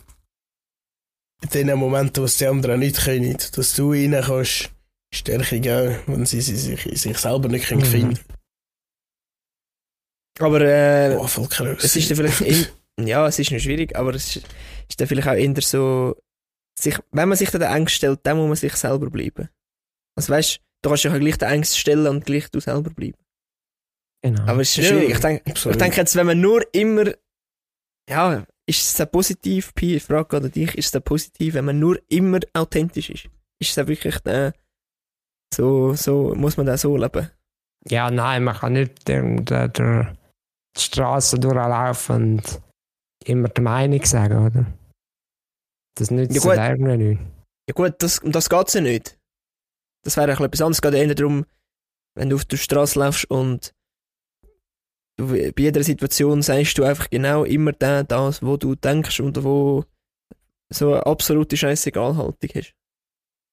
In 1.54 1.68
den 1.68 1.78
Momenten, 1.78 2.22
wo 2.22 2.26
es 2.26 2.38
die 2.38 2.48
anderen 2.48 2.80
nicht 2.80 2.98
können, 3.04 3.38
dass 3.54 3.76
du 3.76 3.94
ihnen 3.94 4.24
kannst 4.24 4.72
Stärke 5.14 5.60
geben, 5.60 5.98
wenn 6.08 6.26
sie, 6.26 6.42
sie 6.42 6.56
sich, 6.56 6.82
sich 7.00 7.18
selber 7.18 7.48
nicht 7.50 7.68
können 7.68 7.82
Mhm. 7.82 7.86
finden 7.86 8.20
Aber 10.40 10.62
äh, 10.62 11.16
Oh, 11.18 11.28
voll 11.28 11.48
krass. 11.48 11.84
es 11.84 11.96
ist 11.96 12.10
dann 12.10 12.18
vielleicht. 12.18 12.42
In, 12.42 12.68
ja, 13.08 13.28
es 13.28 13.40
ist 13.40 13.52
noch 13.52 13.60
schwierig, 13.60 13.96
aber 13.96 14.14
es 14.16 14.36
ist, 14.36 14.46
ist 14.90 15.00
dann 15.00 15.08
vielleicht 15.08 15.28
auch 15.28 15.34
eher 15.34 15.62
so. 15.62 16.16
Sich, 16.78 16.98
wenn 17.12 17.30
man 17.30 17.38
sich 17.38 17.50
dann 17.52 17.62
der 17.62 17.72
Angst 17.72 17.96
stellt, 17.96 18.20
dann 18.24 18.38
muss 18.38 18.48
man 18.48 18.56
sich 18.58 18.76
selber 18.76 19.10
bleiben. 19.10 19.50
Also 20.18 20.34
weißt 20.34 20.60
du, 20.82 20.90
kannst 20.90 21.06
ja 21.06 21.18
gleich 21.18 21.38
den 21.38 21.48
Angst 21.48 21.80
stellen 21.80 22.08
und 22.08 22.26
gleich 22.26 22.50
du 22.50 22.60
selber 22.60 22.90
bleiben. 22.90 23.18
Genau. 24.26 24.42
Aber 24.48 24.62
es 24.62 24.70
ist 24.76 24.78
Ja, 24.78 24.84
schwierig. 24.86 25.12
Ich 25.12 25.20
denke, 25.20 25.44
ich 25.54 25.78
denke 25.78 25.98
jetzt, 25.98 26.16
wenn 26.16 26.26
man 26.26 26.42
nur 26.42 26.64
immer. 26.74 27.14
Ja, 28.10 28.44
ist 28.68 28.82
es 28.82 28.94
dann 28.96 29.12
positiv, 29.12 29.76
Pi, 29.76 29.98
ich 29.98 30.04
frage 30.04 30.28
gerade 30.28 30.50
dich, 30.50 30.74
ist 30.76 30.86
es 30.86 30.92
dann 30.92 31.04
positiv, 31.04 31.54
wenn 31.54 31.66
man 31.66 31.78
nur 31.78 32.00
immer 32.10 32.40
authentisch 32.54 33.12
ist? 33.12 33.26
Ist 33.60 33.70
es 33.70 33.76
dann 33.76 33.88
wirklich 33.88 34.16
äh, 34.26 34.52
so, 35.54 35.94
so, 35.94 36.34
muss 36.34 36.58
man 36.58 36.66
da 36.66 36.76
so 36.76 36.98
leben? 36.98 37.30
ja, 37.88 38.10
nein, 38.10 38.44
man 38.44 38.56
kann 38.56 38.74
nicht 38.74 39.08
durch 39.08 39.72
die 39.74 40.08
Straße 40.76 41.40
durchlaufen 41.40 42.16
und 42.16 42.62
immer 43.26 43.50
die 43.50 43.62
Meinung 43.62 44.04
sagen, 44.06 44.44
oder? 44.44 44.66
Das 45.96 46.10
nützt 46.10 46.34
Ja, 46.36 46.42
gut. 46.42 46.58
irgendwie 46.58 46.98
nicht. 46.98 47.22
Ja 47.70 47.74
gut, 47.76 47.94
das, 48.00 48.18
um 48.20 48.32
das 48.32 48.50
geht 48.50 48.68
es 48.70 48.74
ja 48.74 48.82
nicht. 48.82 49.20
Das 50.04 50.18
wäre 50.18 50.32
ein 50.32 50.32
bisschen 50.34 50.46
etwas 50.46 50.62
anderes. 50.62 50.78
Es 50.78 50.82
geht 50.82 50.94
eher 50.96 51.14
darum, 51.14 51.46
wenn 52.16 52.32
du 52.32 52.38
auf 52.38 52.46
der 52.46 52.58
Straße 52.58 52.98
läufst 52.98 53.26
und 53.30 53.72
bei 55.18 55.54
jeder 55.58 55.84
Situation 55.84 56.42
sagst 56.42 56.78
du 56.78 56.84
einfach 56.84 57.10
genau 57.10 57.44
immer 57.46 57.72
da, 57.72 58.04
das, 58.04 58.42
wo 58.44 58.58
du 58.58 58.76
denkst 58.76 59.20
und 59.22 59.44
wo 59.44 59.86
so 60.70 60.94
eine 60.94 61.06
absolute 61.06 61.56
Scheißegalhaltung 61.56 62.50
hast. 62.56 62.74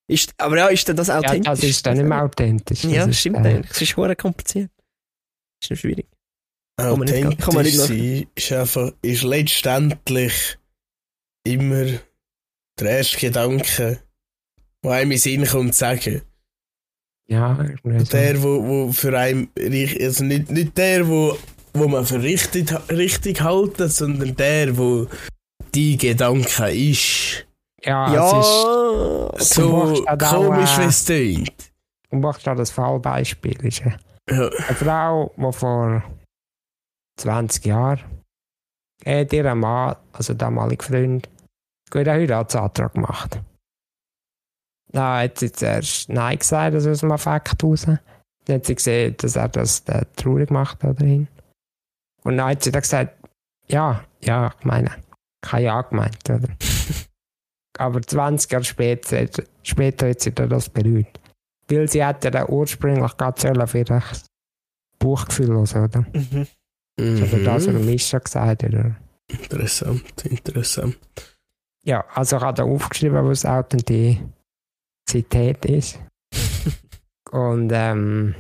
Ist, 0.08 0.34
aber 0.38 0.58
ja, 0.58 0.66
ist 0.68 0.88
denn 0.88 0.96
das 0.96 1.06
Ja, 1.08 1.18
authentisch? 1.18 1.44
das 1.46 1.62
ist 1.62 1.86
dann 1.86 1.96
nicht 1.96 2.06
mehr 2.08 2.24
authentisch. 2.24 2.84
Ja, 2.84 3.00
das 3.06 3.10
ist, 3.10 3.20
stimmt 3.20 3.36
äh, 3.46 3.50
eigentlich. 3.50 3.70
Es 3.70 3.82
ist 3.82 3.96
hure 3.96 4.16
kompliziert. 4.16 4.70
ist 5.62 5.70
noch 5.70 5.76
schwierig. 5.78 6.06
kann 6.76 6.98
man 6.98 7.08
nicht- 7.08 7.38
kann 7.38 7.54
man 7.54 7.64
Authentisch 7.66 7.88
nicht 7.90 8.24
sein 8.24 8.26
ist 8.34 8.52
einfach, 8.52 8.92
ist 9.02 9.22
letztendlich 9.22 10.58
immer 11.44 11.84
der 12.80 12.90
erste 12.90 13.18
Gedanke, 13.18 14.02
der 14.84 14.90
einem 14.90 15.10
in 15.12 15.16
den 15.16 15.18
Sinn 15.18 15.46
kommt, 15.46 15.74
zu 15.74 15.78
sagen. 15.80 16.22
Ja. 17.32 17.54
Der, 17.84 18.42
wo, 18.42 18.62
wo 18.62 18.92
für 18.92 19.18
einen, 19.18 19.48
also 20.00 20.24
nicht, 20.24 20.50
nicht 20.50 20.76
der, 20.76 21.08
wo, 21.08 21.36
wo 21.72 21.88
man 21.88 22.04
für 22.04 22.22
richtig, 22.22 22.70
richtig 22.90 23.40
halten, 23.40 23.88
sondern 23.88 24.36
der, 24.36 24.76
wo 24.76 25.06
die 25.74 25.96
Gedanke 25.96 26.70
ist. 26.70 27.46
ja, 27.82 28.12
ja, 28.12 28.40
es 29.34 29.46
ist, 29.46 29.54
So 29.54 29.72
auch, 30.06 30.18
komisch, 30.18 30.78
äh, 30.78 30.82
wie 30.82 30.88
es 30.88 31.04
tönt. 31.04 31.72
du 32.10 32.16
machst 32.18 32.46
da 32.46 32.54
das 32.54 32.70
Fallbeispiel. 32.70 33.64
Ist 33.64 33.82
eine 33.82 33.96
Ja. 34.30 34.48
eine 34.68 34.76
Frau, 34.76 35.32
die 35.36 35.52
vor 35.52 36.02
20 37.18 37.64
Jahren 37.64 38.00
hat 39.06 39.32
ihr 39.32 39.54
Mann, 39.54 39.96
also 40.12 40.34
damalig 40.34 40.82
Freund, 40.84 41.28
einen 41.94 42.08
Heiratsantrag 42.10 42.92
gemacht. 42.94 43.40
Dann 44.92 45.24
hat 45.24 45.38
sie 45.38 45.50
zuerst 45.52 46.08
Nein 46.08 46.38
gesagt, 46.38 46.74
also 46.74 46.90
aus 46.90 47.00
dem 47.00 47.12
Affekt 47.12 47.62
raus. 47.62 47.86
Dann 47.86 47.98
hat 48.48 48.66
sie 48.66 48.74
gesehen, 48.74 49.16
dass 49.18 49.36
er 49.36 49.48
das 49.48 49.80
äh, 49.86 50.04
traurig 50.16 50.50
macht 50.50 50.84
oder 50.84 51.04
ihn. 51.04 51.28
Und 52.24 52.36
dann 52.36 52.50
hat 52.50 52.62
sie 52.62 52.70
dann 52.72 52.82
gesagt, 52.82 53.16
ja, 53.68 54.04
ja, 54.20 54.52
ich 54.58 54.64
meine, 54.64 54.90
habe 55.46 55.62
ja 55.62 55.80
gemeint, 55.82 56.28
oder? 56.28 56.48
Aber 57.78 58.02
20 58.02 58.50
Jahre 58.52 58.64
später, 58.64 59.26
später 59.62 60.10
hat 60.10 60.20
sie 60.20 60.32
dann 60.32 60.50
das 60.50 60.68
bereut. 60.68 61.06
Weil 61.70 61.88
sie 61.88 62.04
hätte 62.04 62.30
dann 62.30 62.48
ursprünglich 62.48 63.12
sollen 63.38 63.66
für 63.66 63.84
das 63.84 64.26
Buchgefühl 64.98 65.48
hören, 65.48 65.84
oder? 65.84 66.04
Mhm. 66.12 66.46
Oder 67.00 67.38
das, 67.44 67.66
was 67.66 67.74
Mhm. 67.74 67.86
Mischa 67.86 68.18
gesagt 68.18 68.62
hat, 68.62 68.68
oder? 68.68 68.96
Interessant, 69.28 70.26
interessant. 70.26 70.98
Ja, 71.84 72.04
also 72.14 72.36
ich 72.36 72.42
habe 72.42 72.56
da 72.56 72.64
aufgeschrieben, 72.64 73.24
was 73.24 73.44
Authentizität 75.12 75.64
ist. 75.66 76.00
Und 77.30 77.70
ähm, 77.72 78.34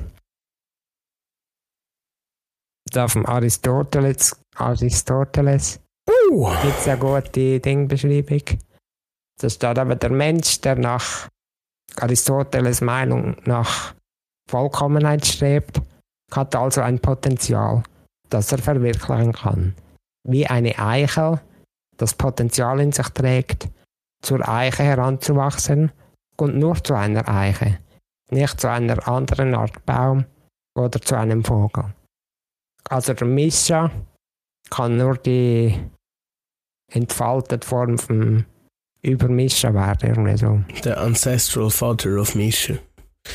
da 2.90 3.08
vom 3.08 3.26
Aristoteles, 3.26 4.36
Aristoteles 4.56 5.80
Uh, 6.10 6.50
gibt 6.62 6.78
es 6.80 6.88
eine 6.88 6.98
gute 6.98 7.60
Dingbeschreibung. 7.60 8.42
Da 9.40 9.48
steht 9.48 9.78
aber 9.78 9.94
der 9.94 10.10
Mensch, 10.10 10.60
der 10.60 10.74
nach 10.74 11.28
Aristoteles 11.96 12.80
Meinung 12.80 13.36
nach 13.44 13.94
Vollkommenheit 14.50 15.24
strebt, 15.24 15.80
hat 16.32 16.56
also 16.56 16.80
ein 16.80 16.98
Potenzial, 16.98 17.84
das 18.30 18.50
er 18.50 18.58
verwirklichen 18.58 19.32
kann. 19.32 19.76
Wie 20.26 20.44
eine 20.46 20.76
Eichel 20.76 21.40
das 21.98 22.14
Potenzial 22.14 22.80
in 22.80 22.90
sich 22.90 23.08
trägt, 23.10 23.68
zur 24.22 24.46
Eiche 24.48 24.82
heranzuwachsen 24.82 25.92
und 26.42 26.56
nur 26.56 26.82
zu 26.82 26.94
einer 26.94 27.28
Eiche, 27.28 27.78
nicht 28.30 28.60
zu 28.60 28.68
einer 28.68 29.06
anderen 29.06 29.54
Art 29.54 29.84
Baum 29.86 30.24
oder 30.76 31.00
zu 31.00 31.16
einem 31.16 31.44
Vogel. 31.44 31.84
Also 32.88 33.14
der 33.14 33.26
Mischa 33.26 33.90
kann 34.70 34.96
nur 34.96 35.16
die 35.16 35.78
entfaltete 36.90 37.66
Form 37.66 37.96
vom 37.96 38.44
Übermischen 39.02 39.74
werden, 39.74 40.10
irgendwie 40.10 40.36
so. 40.36 40.60
der 40.84 41.00
Ancestral 41.00 41.70
Father 41.70 42.20
of 42.20 42.34
Misha. 42.34 42.74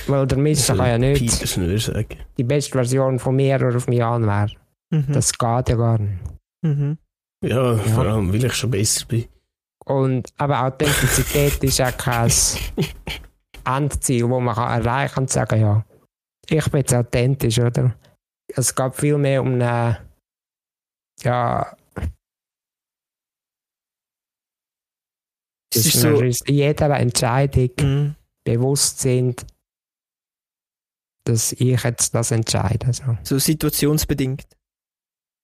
Weil 0.07 0.27
der 0.27 0.37
Mischa 0.37 0.75
kann 0.75 0.87
ja 0.87 0.97
nicht 0.97 1.19
Peterson 1.19 2.05
die 2.37 2.43
beste 2.43 2.73
Version 2.73 3.19
von 3.19 3.35
mir 3.35 3.55
oder 3.55 3.79
von 3.79 3.93
mir 3.93 4.05
an 4.05 4.27
werden. 4.27 4.57
Mhm. 4.89 5.13
Das 5.13 5.31
geht 5.31 5.69
ja 5.69 5.75
gar 5.75 5.97
nicht. 5.97 6.19
Mhm. 6.61 6.97
Ja, 7.45 7.75
vor 7.77 8.05
allem, 8.05 8.33
weil 8.33 8.43
ich 8.43 8.53
schon 8.53 8.71
besser 8.71 9.05
bin. 9.05 9.25
Und 9.87 10.33
aber 10.37 10.63
Authentizität 10.65 11.63
ist 11.63 11.77
ja 11.77 11.91
kein 11.91 12.31
Endziel, 13.65 14.29
wo 14.29 14.39
man 14.39 14.55
kann 14.55 14.81
erreichen 14.81 15.13
kann 15.15 15.23
und 15.23 15.29
sagen, 15.29 15.61
ja, 15.61 15.85
ich 16.49 16.69
bin 16.69 16.79
jetzt 16.81 16.93
authentisch, 16.93 17.59
oder? 17.59 17.95
Es 18.53 18.73
geht 18.75 18.95
viel 18.95 19.17
mehr 19.17 19.41
um 19.41 19.53
eine, 19.53 20.05
ja, 21.21 21.75
Es 25.73 25.85
ist 25.85 26.01
so. 26.01 26.23
jeder 26.51 26.97
Entscheidung 26.99 27.69
Mhm. 27.79 28.15
bewusst 28.45 28.99
sind, 28.99 29.45
dass 31.25 31.51
ich 31.51 31.83
jetzt 31.83 32.15
das 32.15 32.31
entscheide. 32.31 32.91
So. 32.93 33.17
So 33.23 33.37
situationsbedingt. 33.37 34.47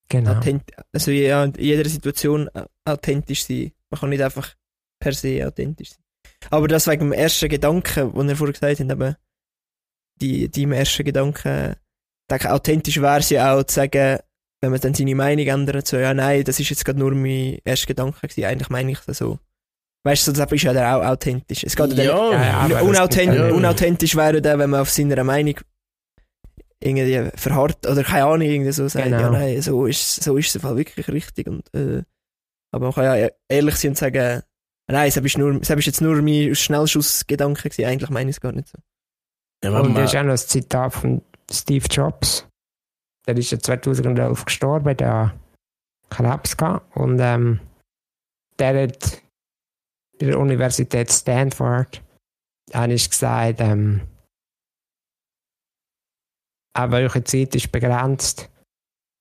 Genau. 0.09 0.37
Authent 0.37 0.63
also 0.93 1.11
in 1.11 1.53
jeder 1.57 1.89
Situation 1.89 2.49
au- 2.53 2.65
authentisch 2.85 3.45
sein. 3.45 3.71
Man 3.93 3.99
kann 3.99 4.09
nicht 4.09 4.23
einfach 4.23 4.55
per 4.99 5.13
se 5.13 5.45
authentisch 5.45 5.91
sein. 5.91 6.03
Aber 6.49 6.67
das 6.67 6.87
wegen 6.87 7.11
dem 7.11 7.13
ersten 7.13 7.47
Gedanken, 7.47 8.11
den 8.11 8.29
ihr 8.29 8.35
vorher 8.35 8.53
gesagt 8.53 8.79
habt, 8.79 8.91
eben, 8.91 9.15
die, 10.19 10.49
die 10.49 10.63
im 10.63 10.71
ersten 10.71 11.03
Gedanken, 11.03 11.75
denke, 12.31 12.51
authentisch 12.51 12.99
wäre 12.99 13.19
es 13.19 13.29
ja 13.29 13.53
auch 13.53 13.63
zu 13.63 13.75
sagen, 13.75 14.17
wenn 14.61 14.71
man 14.71 14.79
dann 14.79 14.95
seine 14.95 15.13
Meinung 15.13 15.45
ändert, 15.45 15.85
so, 15.85 15.97
ja, 15.97 16.11
nein, 16.13 16.43
das 16.43 16.59
ist 16.59 16.69
jetzt 16.71 16.85
gerade 16.85 16.97
nur 16.97 17.11
mein 17.13 17.59
erster 17.65 17.85
Gedanke 17.87 18.19
gewesen, 18.27 18.45
eigentlich 18.45 18.69
meine 18.69 18.93
ich 18.93 18.99
das 19.01 19.19
so. 19.19 19.37
Weißt 20.05 20.27
du, 20.27 20.31
das 20.31 20.51
ist 20.51 20.63
ja 20.63 20.73
dann 20.73 20.95
auch 20.95 21.05
authentisch. 21.05 21.63
Es 21.63 21.75
geht 21.75 21.93
ja, 21.93 22.03
Ja, 22.03 22.31
Ja, 22.31 22.43
ja, 22.43 22.53
aber 22.57 22.73
das 22.73 22.81
Unauthent 22.83 23.31
gibt 23.31 23.43
ja- 23.45 23.53
Unauthentisch 23.53 24.15
wäre 24.15 24.41
dann, 24.41 24.57
wenn 24.59 24.69
man 24.71 24.81
auf 24.81 24.89
seiner 24.89 25.23
Meinung 25.23 25.59
irgendwie 26.81 27.29
verharrt 27.37 27.85
oder 27.87 28.03
keine 28.03 28.25
Ahnung, 28.25 28.41
irgendwie 28.47 28.71
so 28.71 28.87
sagt, 28.87 29.05
Genau. 29.05 29.19
ja 29.19 29.29
nein, 29.29 29.61
so 29.61 29.85
ist, 29.85 30.23
so 30.23 30.35
ist 30.37 30.49
es 30.49 30.55
im 30.55 30.61
Fall 30.61 30.75
wirklich 30.77 31.07
richtig. 31.09 31.47
Und, 31.47 31.73
äh, 31.73 32.03
aber 32.73 32.85
man 32.85 32.93
kann 32.93 33.03
ja 33.19 33.29
ehrlich 33.47 33.75
sein 33.75 33.91
und 33.91 33.97
sagen, 33.97 34.41
nein, 34.87 35.11
das 35.13 35.17
ist, 35.17 35.37
nur, 35.37 35.59
das 35.59 35.69
ist 35.69 35.85
jetzt 35.85 36.01
nur 36.01 36.21
mein 36.21 36.55
Schnellschussgedanke 36.55 37.69
gewesen, 37.69 37.85
eigentlich 37.85 38.09
meine 38.09 38.31
ich 38.31 38.37
es 38.37 38.41
gar 38.41 38.51
nicht 38.51 38.67
so. 38.67 38.79
Ja, 39.63 39.79
Und 39.79 39.93
das 39.93 40.11
ist 40.11 40.19
auch 40.19 40.23
noch 40.23 40.31
ein 40.31 40.37
Zitat 40.37 40.93
von 40.93 41.21
Steve 41.49 41.85
Jobs. 41.87 42.47
Der 43.27 43.37
ist 43.37 43.51
ja 43.51 43.59
2011 43.59 44.45
gestorben, 44.45 44.97
der 44.97 45.13
hat 45.13 45.39
Krebs 46.09 46.57
gehabt. 46.57 46.97
Und 46.97 47.19
ähm, 47.19 47.59
der 48.59 48.83
hat 48.83 49.21
bei 50.19 50.25
der 50.25 50.39
Universität 50.39 51.11
Stanford 51.11 52.01
eigentlich 52.71 53.09
gesagt, 53.09 53.61
ähm, 53.61 54.01
aber 56.75 56.97
eure 56.97 57.23
Zeit 57.23 57.55
ist 57.55 57.71
begrenzt. 57.71 58.49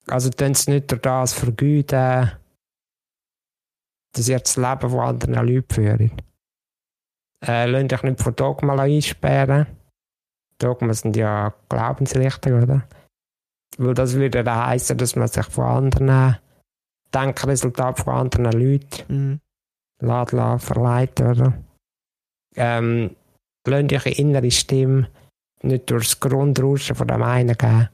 Also 0.07 0.29
tun 0.31 0.55
sie 0.55 0.71
nicht 0.71 0.91
durch 0.91 1.01
das 1.01 1.33
vergeuden, 1.33 2.31
dass 4.13 4.29
ihr 4.29 4.39
das 4.39 4.55
Leben 4.57 4.89
von 4.89 4.99
anderen 4.99 5.47
Leuten 5.47 5.73
führt. 5.73 6.11
Äh, 7.45 7.65
lasst 7.65 7.93
euch 7.93 8.03
nicht 8.03 8.21
von 8.21 8.35
Dogma 8.35 8.75
einsperren. 8.81 9.67
Dogma 10.59 10.93
sind 10.93 11.15
ja 11.17 11.53
Glaubensrichtungen, 11.67 12.63
oder? 12.63 12.87
Weil 13.77 13.93
das 13.95 14.13
würde 14.13 14.43
dann 14.43 14.67
heißen, 14.67 14.97
dass 14.97 15.15
man 15.15 15.27
sich 15.27 15.45
von 15.47 15.65
anderen 15.65 16.37
Denkresultaten 17.13 18.03
von 18.03 18.13
anderen 18.13 18.51
Leuten 18.51 19.13
Mhm. 19.13 19.39
lässt 19.99 20.65
verleiten, 20.65 21.27
oder? 21.27 21.53
Ähm, 22.55 23.15
lasst 23.67 23.93
eure 23.93 24.09
innere 24.11 24.51
Stimme 24.51 25.09
nicht 25.63 25.89
durch 25.89 26.09
das 26.09 26.19
Grundrauschen 26.19 26.95
von 26.95 27.07
dem 27.07 27.23
einen 27.23 27.57
geben, 27.57 27.89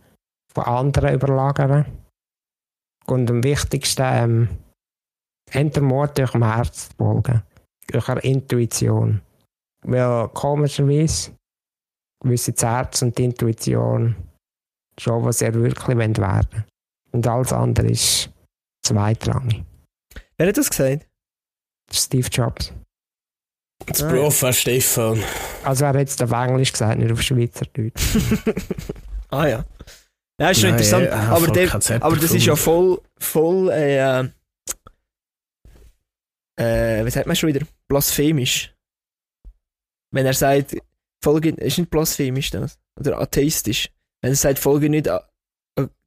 von 0.54 0.64
anderen 0.66 1.14
überlagern. 1.14 1.86
Und 3.06 3.30
am 3.30 3.44
wichtigsten, 3.44 4.06
ähm, 4.06 4.50
entmord 5.52 6.20
eurem 6.20 6.44
Herz 6.44 6.90
zu 6.90 6.96
folgen, 6.98 7.44
eurer 7.94 8.24
Intuition. 8.24 9.22
Weil 9.82 10.28
komischerweise 10.30 11.32
wissen 12.24 12.54
das 12.54 12.64
Herz 12.64 13.02
und 13.02 13.18
die 13.18 13.26
Intuition 13.26 14.16
schon, 15.00 15.24
was 15.24 15.42
ihr 15.42 15.54
wirklich 15.54 15.98
werden 15.98 16.66
Und 17.12 17.28
alles 17.28 17.54
andere 17.54 17.88
ist 17.88 18.30
zweitrangig. 18.86 19.64
Wer 20.38 20.48
hat 20.48 20.58
das 20.58 20.70
gesagt? 20.70 21.08
Steve 21.92 22.28
Jobs. 22.28 22.74
Das 23.86 24.04
Ah, 24.04 24.10
Prof 24.10 24.46
Stefan. 24.52 25.24
Also 25.64 25.86
er 25.86 25.94
hat 25.94 26.08
es 26.08 26.22
auf 26.22 26.32
Englisch 26.32 26.72
gesagt, 26.72 27.00
nicht 27.00 27.12
auf 27.12 27.22
Schweizerdeutsch. 27.22 28.18
ah 29.30 29.48
ja. 29.48 29.66
Ja, 30.40 30.50
ist 30.50 30.62
schon 30.62 30.70
Nein, 30.70 30.80
interessant. 30.80 31.06
er 31.08 31.28
hat 31.28 31.38
aber, 31.38 31.48
der, 31.48 32.04
aber 32.04 32.16
das 32.16 32.32
ist 32.32 32.46
ja 32.46 32.56
voll, 32.56 33.02
voll, 33.20 33.70
äh, 33.72 34.30
äh, 36.60 37.06
wie 37.06 37.10
sagt 37.12 37.28
man 37.28 37.36
schon 37.36 37.50
wieder? 37.50 37.66
Blasphemisch. 37.88 38.76
Wenn 40.12 40.26
er 40.26 40.34
sagt, 40.34 40.76
folge, 41.24 41.50
ist 41.50 41.78
nicht 41.78 41.90
blasphemisch 41.90 42.50
das? 42.52 42.80
Oder 43.00 43.20
atheistisch. 43.20 43.90
Wenn 44.22 44.32
er 44.32 44.36
sagt, 44.36 44.60
folge 44.60 44.90
nicht 44.90 45.08
an 45.08 45.22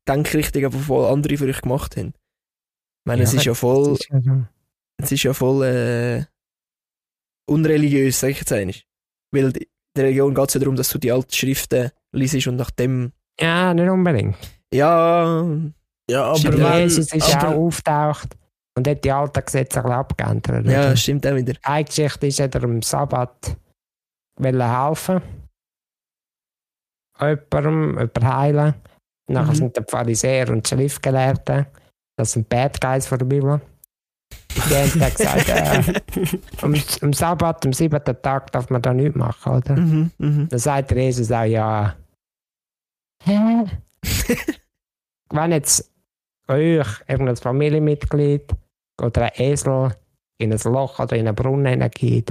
Denkrichtungen, 0.09 0.71
die 0.71 0.79
voll 0.79 1.07
andere 1.13 1.37
für 1.37 1.47
euch 1.47 1.61
gemacht 1.61 1.97
haben. 1.97 2.09
Ich 2.09 3.07
meine, 3.07 3.23
Ja, 3.23 3.29
es 3.29 3.35
ist 3.35 3.45
ja 3.45 3.55
voll, 3.55 3.93
ist 3.95 4.09
ja 4.11 4.49
es 5.01 5.13
ist 5.13 5.23
ja 5.23 5.33
voll, 5.35 5.65
äh, 5.65 6.25
unreligiös, 7.49 8.21
sag 8.21 8.31
ich 8.31 8.39
jetzt 8.41 8.53
eigentlich. 8.53 8.87
Weil 9.33 9.53
die- 9.53 9.63
in 9.65 9.69
der 9.97 10.05
Religion 10.05 10.35
geht 10.35 10.49
es 10.49 10.55
ja 10.55 10.61
darum, 10.61 10.77
dass 10.77 10.89
du 10.91 10.99
die 10.99 11.13
alten 11.13 11.33
Schriften 11.33 11.91
liest 12.13 12.47
und 12.47 12.57
nach 12.57 12.71
dem, 12.71 13.13
Ja, 13.41 13.75
nicht 13.75 13.89
unbedingt. 13.89 14.37
ja, 14.73 15.47
Ja, 16.11 16.25
aber 16.25 16.39
Aber 16.49 16.59
wenn, 16.59 16.81
Jesus 16.83 17.13
ist 17.13 17.35
aber, 17.37 17.49
auch 17.51 17.55
auftaucht 17.55 18.37
und 18.77 18.89
hat 18.89 19.05
die 19.05 19.13
alten 19.13 19.45
Gesetze 19.45 19.79
ein 19.79 19.83
bisschen 19.85 19.99
abgeändert. 19.99 20.67
ja, 20.67 20.81
oder? 20.81 20.97
stimmt 20.97 21.27
auch 21.27 21.35
wieder. 21.37 21.55
Eine 21.63 21.85
Geschichte 21.85 22.27
ist, 22.27 22.41
hat 22.41 22.55
er 22.55 22.65
am 22.65 22.83
Sabbat 22.83 23.57
helfen. 24.41 25.21
Jemandem, 27.21 27.91
jemandem 27.99 28.25
heilen. 28.35 28.75
Nachher 29.29 29.53
Mhm. 29.53 29.57
sind 29.57 29.77
die 29.77 29.83
Pharisäer 29.89 30.49
und 30.51 30.69
die 30.71 30.75
Schriftgelehrten, 30.75 31.67
das 32.19 32.33
sind 32.33 32.49
Bad 32.49 32.81
Guys 32.81 33.07
von 33.07 33.19
der 33.19 33.27
Bibel. 33.27 33.61
Die 34.55 34.61
haben 34.75 34.99
dann 35.01 35.15
gesagt, 35.15 35.49
äh, 35.49 36.39
am, 36.63 36.75
am 37.03 37.13
Sabbat, 37.13 37.65
am 37.65 37.73
siebten 37.73 38.23
Tag 38.23 38.51
darf 38.53 38.69
man 38.71 38.83
da 38.83 38.93
nichts 38.93 39.15
machen, 39.17 39.53
oder? 39.53 39.77
Mhm, 39.77 40.11
mhm. 40.19 40.49
Dann 40.49 40.59
sagt 40.59 40.91
Jesus 40.93 41.31
auch, 41.31 41.45
ja. 41.45 41.95
Hä? 43.25 43.65
Wenn 45.31 45.53
jetzt 45.53 45.92
euch 46.49 46.87
irgendein 47.09 47.37
Familienmitglied 47.37 48.53
oder 49.01 49.23
ein 49.23 49.31
Esel 49.37 49.95
in 50.39 50.53
ein 50.53 50.59
Loch 50.73 50.99
oder 50.99 51.17
in 51.17 51.27
einen 51.29 51.35
Brunnen 51.37 51.91
geht, 51.91 52.31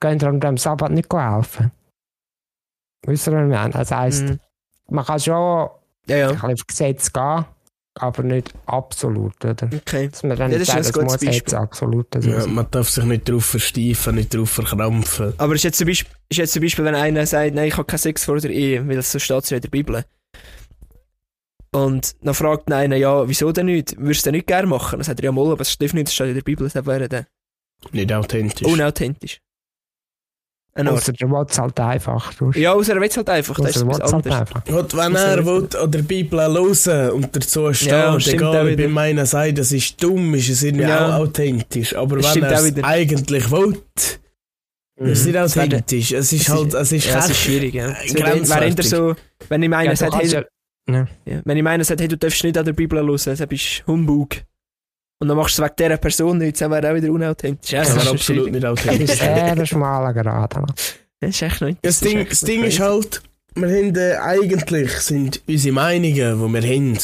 könnt 0.00 0.22
ihr 0.22 0.28
am 0.28 0.56
Sabbat 0.56 0.90
nicht 0.92 1.12
helfen. 1.12 1.70
Wisst 3.06 3.26
ihr, 3.28 3.32
was 3.32 3.42
ich 3.42 3.48
meine? 3.48 3.70
Das 3.72 3.90
heisst, 3.90 4.22
Mhm. 4.24 4.38
man 4.90 5.04
kann 5.04 5.20
schon 5.20 5.68
Ja, 6.08 6.16
ja. 6.16 6.28
ein 6.28 6.34
bisschen 6.34 6.52
auf 6.52 6.66
Gesetz 6.66 7.12
gehen, 7.12 7.44
aber 7.94 8.22
nicht 8.22 8.52
absolut, 8.66 9.44
oder? 9.44 9.68
Okay. 9.72 10.08
Dass 10.08 10.22
man 10.22 10.36
dann 10.36 10.50
Ja, 10.52 10.58
nicht 10.58 10.68
das 10.68 10.76
ist 10.78 10.86
sagt, 10.86 10.96
ein 10.98 11.04
es 11.06 11.10
gutes 11.10 11.26
muss 11.26 11.34
jetzt 11.36 11.54
absolut 11.54 12.06
so 12.14 12.30
Ja, 12.30 12.46
man 12.46 12.66
darf 12.70 12.88
sich 12.88 13.04
nicht 13.04 13.28
drauf 13.28 13.44
versteifen, 13.44 14.14
nicht 14.16 14.34
drauf 14.34 14.50
verkrampfen. 14.50 15.34
Aber 15.38 15.54
ist 15.54 15.64
jetzt, 15.64 15.78
zum 15.78 15.86
Beispiel, 15.88 16.12
ist 16.28 16.36
jetzt 16.38 16.52
zum 16.52 16.62
Beispiel, 16.62 16.84
wenn 16.84 16.94
einer 16.94 17.26
sagt, 17.26 17.54
nein, 17.54 17.68
ich 17.68 17.74
habe 17.76 17.84
keinen 17.84 17.98
Sex 17.98 18.24
vor 18.24 18.38
der 18.38 18.50
Ehe, 18.50 18.86
weil 18.88 19.00
so 19.02 19.18
steht 19.18 19.44
es 19.44 19.50
ja 19.50 19.56
in 19.56 19.62
der 19.62 19.68
Bibel. 19.68 20.04
Und 21.74 22.14
dann 22.22 22.34
fragt 22.34 22.70
einer, 22.70 22.96
ja, 22.96 23.26
wieso 23.28 23.50
denn 23.50 23.66
nicht? 23.66 23.96
Würdest 23.98 24.26
du 24.26 24.30
denn 24.30 24.36
nicht 24.36 24.46
gerne 24.46 24.66
machen? 24.68 24.98
Dann 24.98 25.04
sagt 25.04 25.20
er, 25.20 25.24
ja, 25.24 25.32
mal, 25.32 25.50
aber 25.52 25.62
es 25.62 25.72
stimmt 25.72 25.94
nicht, 25.94 26.08
das 26.08 26.14
steht 26.14 26.28
in 26.28 26.34
der 26.34 26.42
Bibel, 26.42 26.68
das 26.68 26.86
wäre 26.86 27.08
dann 27.08 27.26
Nicht 27.92 28.12
authentisch. 28.12 28.66
unauthentisch. 28.68 29.38
Eine. 30.74 30.92
Außer 30.92 31.12
der 31.12 31.28
will 31.30 31.44
es 31.48 31.58
halt 31.58 31.78
einfach. 31.80 32.32
du. 32.34 32.50
Ja, 32.52 32.72
außer 32.72 32.94
er 32.94 33.00
will 33.00 33.08
es 33.08 33.16
halt 33.16 33.28
einfach, 33.28 33.56
das 33.56 33.76
ist 33.76 33.82
der 33.82 33.88
etwas 33.90 33.98
will 34.00 34.06
es 34.06 34.12
halt 34.12 34.26
einfach. 34.26 34.66
Und 34.68 34.96
wenn 34.96 35.14
er 35.14 35.36
er 35.38 35.46
will, 35.46 35.68
an 35.78 35.90
der 35.90 36.02
Bibel 36.02 36.40
hören 36.40 37.10
und 37.10 37.36
dazu 37.36 37.72
stehen, 37.74 37.88
Ja, 37.90 38.16
egal 38.16 38.68
wie 38.68 38.76
bei 38.76 38.88
meiner 38.88 39.26
sagt, 39.26 39.58
das 39.58 39.70
ist 39.72 40.02
dumm, 40.02 40.34
ist 40.34 40.48
es 40.48 40.62
irgendwie 40.62 40.84
Ja. 40.84 41.08
auch 41.16 41.20
authentisch. 41.20 41.94
Aber 41.94 42.16
Das 42.16 42.34
wenn 42.34 42.42
er 42.44 42.52
es 42.52 42.84
eigentlich 42.84 43.50
will, 43.50 43.82
Mhm. 44.98 45.06
ist 45.08 45.20
es 45.20 45.26
nicht 45.26 45.36
authentisch. 45.38 46.12
Es 46.12 46.32
ist 46.32 46.42
es 46.42 46.48
halt, 46.48 46.68
ist- 46.68 46.74
es 46.74 46.92
ist 46.92 47.06
Ja, 47.06 47.18
es 47.18 47.30
ist 47.30 47.36
schwierig, 47.40 47.74
ja. 47.74 47.92
Grenzwertig. 48.14 48.78
eher 48.78 48.84
so, 48.84 49.16
wenn 49.50 49.62
Ja, 49.62 49.84
du 49.84 49.96
sagt, 49.96 50.14
hey, 50.14 50.28
kannst 50.30 50.46
ja, 50.88 50.94
ja. 50.96 51.06
Ja, 51.26 51.40
wenn 51.44 51.56
ich 51.56 51.62
meine, 51.62 51.84
sagt, 51.84 52.00
hey, 52.00 52.08
du 52.08 52.16
darfst 52.16 52.42
nicht 52.44 52.58
an 52.58 52.64
der 52.64 52.72
Bibel 52.72 52.98
hören, 52.98 53.20
das 53.24 53.46
bist 53.46 53.84
Humbug. 53.86 54.36
Und 55.20 55.28
dann 55.28 55.36
machst 55.36 55.56
du 55.56 55.62
es 55.62 55.68
wegen 55.68 55.76
dieser 55.78 55.96
Person 55.98 56.38
nicht, 56.38 56.60
das 56.60 56.68
wäre 56.68 56.90
auch 56.90 56.94
wieder 56.96 57.12
unauthentisch. 57.12 57.70
Ja, 57.70 57.80
das 57.80 57.94
das, 57.94 58.04
wäre 58.04 58.14
ist 58.16 58.20
absolut 58.20 58.50
nicht 58.50 58.64
Das 58.64 58.72
ist 58.80 58.88
authentisch. 58.88 59.18
sehr 59.18 59.66
schmaler 59.66 60.12
Grad. 60.12 60.54
Das 61.20 61.30
ist 61.30 61.42
echt 61.42 61.60
nicht. 61.62 61.78
Das 61.82 62.00
Ding, 62.00 62.26
das 62.28 62.40
Ding 62.40 62.64
ist 62.64 62.80
halt, 62.80 63.22
wir 63.54 63.68
haben 63.68 63.94
äh, 63.94 64.16
eigentlich 64.16 64.90
sind 64.98 65.40
unsere 65.46 65.74
Meinungen, 65.74 66.12
die 66.14 66.22
wir 66.62 66.62
haben, 66.74 66.98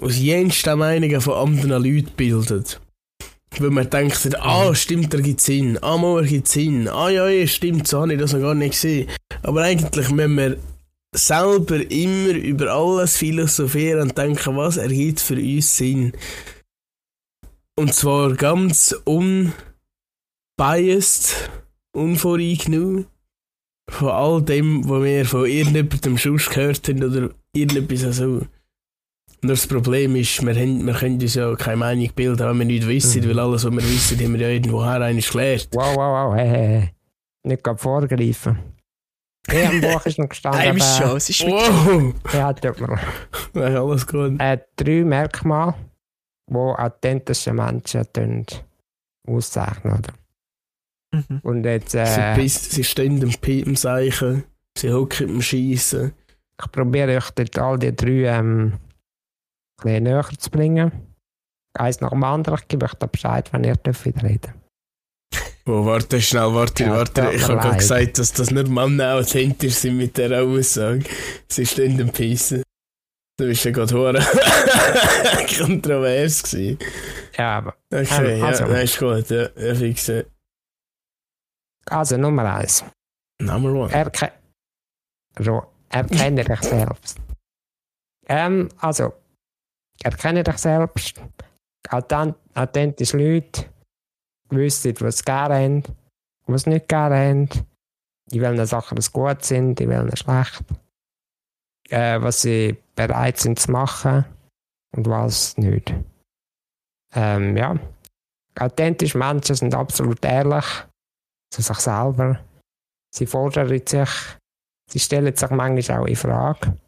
aus 0.00 0.18
jensten 0.18 0.78
Meinungen 0.78 1.20
von 1.20 1.34
anderen 1.34 1.82
Leuten 1.82 2.06
gebildet. 2.06 2.80
Weil 3.58 3.70
man 3.70 3.90
denkt, 3.90 4.36
ah, 4.40 4.74
stimmt, 4.74 5.12
da 5.14 5.18
gibt 5.20 5.40
Sinn, 5.40 5.78
ah, 5.82 5.96
mal, 5.96 6.22
da 6.22 6.28
gibt 6.28 6.48
Sinn, 6.48 6.88
ah, 6.88 7.10
ja, 7.10 7.28
ja, 7.28 7.46
stimmt, 7.46 7.86
so 7.86 8.00
habe 8.00 8.14
ich 8.14 8.18
das 8.18 8.32
noch 8.32 8.40
gar 8.40 8.54
nicht 8.54 8.72
gesehen. 8.72 9.08
Aber 9.42 9.62
eigentlich 9.62 10.10
müssen 10.10 10.36
wir 10.36 10.56
selber 11.14 11.90
immer 11.90 12.34
über 12.34 12.72
alles 12.72 13.16
philosophieren 13.16 14.02
und 14.02 14.18
denken, 14.18 14.56
was 14.56 14.76
ergibt 14.76 15.20
für 15.20 15.36
uns 15.36 15.76
Sinn. 15.76 16.12
Und 17.76 17.94
zwar 17.94 18.34
ganz 18.34 18.94
unbiased, 20.56 21.50
unvoreingenommen 21.92 23.06
von 23.90 24.08
all 24.08 24.42
dem, 24.42 24.88
was 24.88 25.02
wir 25.02 25.24
von 25.26 25.46
irgendjemandem 25.46 26.18
schon 26.18 26.36
gehört 26.36 26.88
haben 26.88 27.04
oder 27.04 27.30
irgendetwas 27.52 28.16
so. 28.16 28.46
Nur 29.42 29.52
das 29.52 29.66
Problem 29.66 30.16
ist, 30.16 30.40
wir, 30.44 30.54
haben, 30.54 30.86
wir 30.86 30.94
können 30.94 31.20
uns 31.20 31.34
ja 31.34 31.54
keine 31.54 31.76
Meinung 31.76 32.08
bilden, 32.14 32.38
wenn 32.48 32.58
wir 32.60 32.64
nicht 32.64 32.88
wissen, 32.88 33.22
Mhm. 33.22 33.28
weil 33.28 33.38
alles, 33.40 33.64
was 33.64 33.72
wir 33.72 33.82
wissen, 33.82 34.18
haben 34.18 34.32
wir 34.34 34.40
ja 34.40 34.48
irgendwoher 34.54 35.00
eigentlich 35.02 35.28
gelernt. 35.30 35.68
Wow, 35.72 35.96
wow, 35.96 36.30
wow, 36.30 36.34
hey, 36.34 36.48
hey, 36.48 36.66
hey. 36.66 36.90
Nicht 37.42 37.62
gerade 37.62 37.78
vorgreifen. 37.78 38.58
Ja, 39.50 39.70
im 39.70 39.80
Buch 39.80 40.04
ist 40.06 40.18
noch 40.18 40.28
gestanden, 40.28 40.60
Nein, 40.60 40.80
schon, 40.80 41.16
es 41.16 41.28
ist. 41.30 41.42
Wow! 41.42 42.14
ja, 42.32 42.52
tut 42.52 42.80
mir 42.80 42.98
leid. 43.54 43.76
Alles 43.76 44.06
gut. 44.06 44.40
äh, 44.40 44.58
drei 44.76 45.04
Merkmale, 45.04 45.74
die 46.48 46.54
authentische 46.56 47.52
Menschen 47.52 48.46
auszeichnen. 49.28 49.98
Oder? 49.98 50.12
Mhm. 51.14 51.40
Und 51.42 51.64
jetzt, 51.64 51.90
Sie, 51.90 51.98
äh, 51.98 52.34
biss- 52.36 52.70
sie 52.72 52.84
stehen 52.84 53.20
im 53.22 53.30
Piepen 53.40 53.76
Seichen, 53.76 54.44
sie 54.76 54.90
hocken 54.92 55.28
im 55.28 55.42
Schießen. 55.42 56.12
ich 56.60 56.72
probiere 56.72 57.16
euch 57.16 57.30
dort 57.32 57.58
all 57.58 57.78
die 57.78 57.94
drei 57.94 58.24
ähm, 58.38 58.72
ein 58.72 58.80
bisschen 59.82 60.02
näher 60.04 60.28
zu 60.38 60.50
bringen. 60.50 60.90
Eins 61.78 62.00
nach 62.00 62.10
dem 62.10 62.24
anderen, 62.24 62.58
ich 62.60 62.68
gebe 62.68 62.86
euch 62.86 62.94
da 62.94 63.06
Bescheid, 63.06 63.52
wenn 63.52 63.64
ihr 63.64 63.76
dürft 63.76 64.04
wieder 64.06 64.22
reden 64.22 64.54
Oh, 65.66 65.84
warte 65.86 66.20
schnell, 66.20 66.52
warte, 66.54 66.84
Ja, 66.84 66.90
warte. 66.90 67.22
tut 67.22 67.34
Ich 67.34 67.42
habe 67.44 67.56
gerade 67.60 67.76
gesagt, 67.78 68.18
dass 68.18 68.32
das 68.34 68.50
nicht 68.50 68.68
Männer 68.68 69.14
authentisch 69.14 69.74
sind 69.74 69.96
mit 69.96 70.16
dieser 70.16 70.42
Aussage. 70.42 71.04
Sie 71.48 71.64
stehen 71.64 71.98
im 71.98 72.10
Piepen. 72.12 72.62
Du 73.38 73.46
bist 73.46 73.64
ja 73.64 73.70
gerade 73.72 73.94
hure 73.94 74.12
kontrovers 75.58 76.42
gewesen. 76.42 76.78
Ja, 77.36 77.58
aber 77.58 77.74
Okay, 77.92 78.42
also. 78.42 78.64
ja, 78.66 78.78
ist 78.80 78.98
gut. 78.98 79.30
Ja, 79.30 79.48
ja 79.56 79.74
fixe. 79.74 80.26
also 81.86 82.16
Nummer 82.16 82.54
eins. 82.56 82.84
Number 83.40 83.72
one. 83.72 83.92
Erke 83.92 84.32
so, 85.40 85.64
erkenne 85.88 86.44
dich 86.44 86.60
selbst. 86.60 87.18
Ähm, 88.28 88.68
also, 88.78 89.14
erkenne 90.02 90.44
dich 90.44 90.58
selbst. 90.58 91.20
Authent 91.90 92.36
authentisch 92.54 93.12
Leute 93.14 93.64
wissen, 94.56 94.94
was 95.00 95.18
sie 95.18 95.24
gerne 95.24 95.54
haben, 95.54 95.82
was 96.46 96.62
sie 96.62 96.70
nicht 96.70 96.88
gerne 96.88 97.16
haben, 97.16 97.48
in 98.30 98.40
welchen 98.40 98.66
Sachen 98.66 98.98
es 98.98 99.12
gut 99.12 99.44
sind, 99.44 99.80
in 99.80 99.90
welchen 99.90 100.16
schlecht. 100.16 100.64
Äh, 101.90 102.20
was 102.20 102.42
sie 102.42 102.76
bereit 102.94 103.38
sind 103.38 103.58
zu 103.58 103.70
machen 103.70 104.24
und 104.96 105.06
was 105.06 105.56
nicht. 105.58 105.94
Ähm, 107.14 107.56
ja. 107.56 107.78
Authentische 108.58 109.18
Menschen 109.18 109.56
sind 109.56 109.74
absolut 109.74 110.24
ehrlich 110.24 110.64
zu 111.50 111.62
sich 111.62 111.78
selber. 111.78 112.40
Sie 113.14 113.26
fordern 113.26 113.68
sich, 113.68 114.10
sie 114.90 114.98
stellen 114.98 115.36
sich 115.36 115.50
manchmal 115.50 116.00
auch 116.00 116.06
in 116.06 116.16
Frage. 116.16 116.78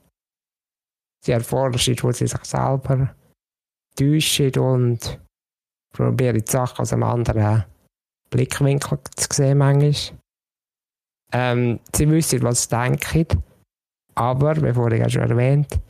Sie 1.25 1.33
erforschen, 1.33 1.97
wo 2.03 2.13
sie 2.13 2.27
sich 2.27 2.45
selber 2.45 3.15
täuschen 3.97 4.57
und 4.59 5.21
probieren 5.97 6.39
die 6.39 6.51
Sachen 6.51 6.81
aus 6.81 6.93
einem 6.93 7.03
anderen 7.05 7.65
Blickwinkel 8.31 8.99
zu 9.17 9.29
sehen 9.33 9.59
manchmal. 9.59 10.19
Ähm, 11.33 11.81
sie 11.95 12.09
wissen, 12.09 12.43
was 12.43 12.65
sie 12.65 12.69
denken, 12.71 13.43
aber, 14.15 14.55
bevor 14.55 14.93
ich 14.93 15.01
ja 15.01 15.09
schon 15.09 15.31
erwähnt, 15.31 15.81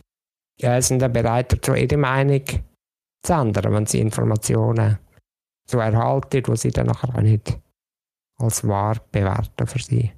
ja, 0.60 0.80
sind 0.80 1.00
dann 1.00 1.12
bereit 1.12 1.52
dazu, 1.52 1.74
ihre 1.74 1.96
Meinung 1.96 2.42
zu 3.22 3.32
ändern, 3.32 3.72
wenn 3.72 3.86
sie 3.86 4.00
Informationen 4.00 4.98
so 5.68 5.78
erhalten, 5.78 6.42
die 6.42 6.56
sie 6.56 6.70
dann 6.70 6.86
nachher 6.86 7.14
auch 7.14 7.20
nicht 7.20 7.58
als 8.38 8.66
wahr 8.66 8.96
bewerten 9.12 9.66
für 9.66 9.78
sie 9.78 10.12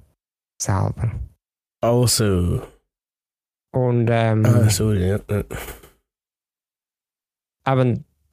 selber. 0.61 1.11
Also. 1.81 2.61
Und 3.71 4.07
ähm, 4.09 4.45
Ah, 4.45 4.69
sorry, 4.69 5.09
ja. 5.09 5.19
ja. 5.29 5.43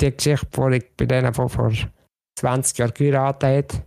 Die 0.00 0.14
Geschichte, 0.14 0.46
die 0.70 0.76
ich 0.76 0.96
bei 0.96 1.06
denen 1.06 1.34
von 1.34 1.48
vor 1.48 1.72
20 2.38 2.78
Jahren 2.78 2.94
geheiratet 2.94 3.74
hat 3.74 3.82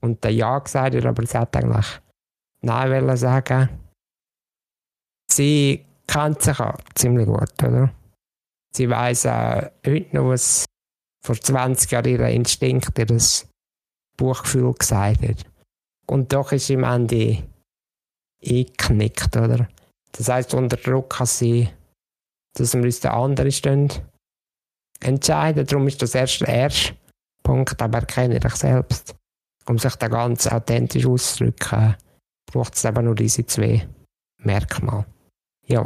und 0.00 0.22
der 0.22 0.32
Ja 0.32 0.58
gesagt 0.58 0.94
hat, 0.94 1.04
aber 1.04 1.26
sie 1.26 1.38
hat 1.38 1.56
eigentlich 1.56 2.00
Nein 2.60 2.90
wollen 2.90 3.16
sagen. 3.16 3.68
Sie 5.30 5.84
kennt 6.06 6.42
sich 6.42 6.58
auch 6.58 6.78
ziemlich 6.94 7.26
gut, 7.26 7.62
oder? 7.62 7.92
Sie 8.74 8.88
weiss 8.90 9.26
auch 9.26 9.70
heute 9.86 10.16
noch, 10.16 10.30
was 10.30 10.64
vor 11.24 11.36
20 11.36 11.90
Jahren 11.90 12.10
ihr 12.10 12.28
Instinkt, 12.28 12.98
ihr 12.98 13.18
Buchgefühl 14.16 14.72
gesagt 14.74 15.22
hat. 15.22 15.46
Und 16.06 16.32
doch 16.32 16.52
ist 16.52 16.70
im 16.70 16.84
Ende 16.84 17.44
eingeknickt, 18.44 19.36
oder? 19.36 19.68
Das 20.12 20.28
heisst, 20.28 20.54
unter 20.54 20.76
Druck 20.76 21.10
kann 21.10 21.26
sie, 21.26 21.68
dass 22.54 22.74
wir 22.74 22.82
uns 22.82 23.00
den 23.00 23.10
anderen 23.10 23.52
stehen, 23.52 23.92
entscheiden. 25.02 25.66
Darum 25.66 25.86
ist 25.88 26.00
das 26.02 26.14
erst 26.14 26.40
der 26.40 26.48
erste 26.48 26.94
Punkt, 27.42 27.80
aber 27.80 27.98
erkenne 27.98 28.40
dich 28.40 28.54
selbst. 28.56 29.14
Um 29.66 29.78
sich 29.78 29.94
da 29.96 30.08
ganz 30.08 30.46
authentisch 30.46 31.06
auszudrücken, 31.06 31.96
braucht 32.50 32.74
es 32.74 32.84
eben 32.84 33.04
nur 33.04 33.14
diese 33.14 33.44
zwei 33.46 33.86
Merkmale. 34.42 35.06
Ja, 35.66 35.84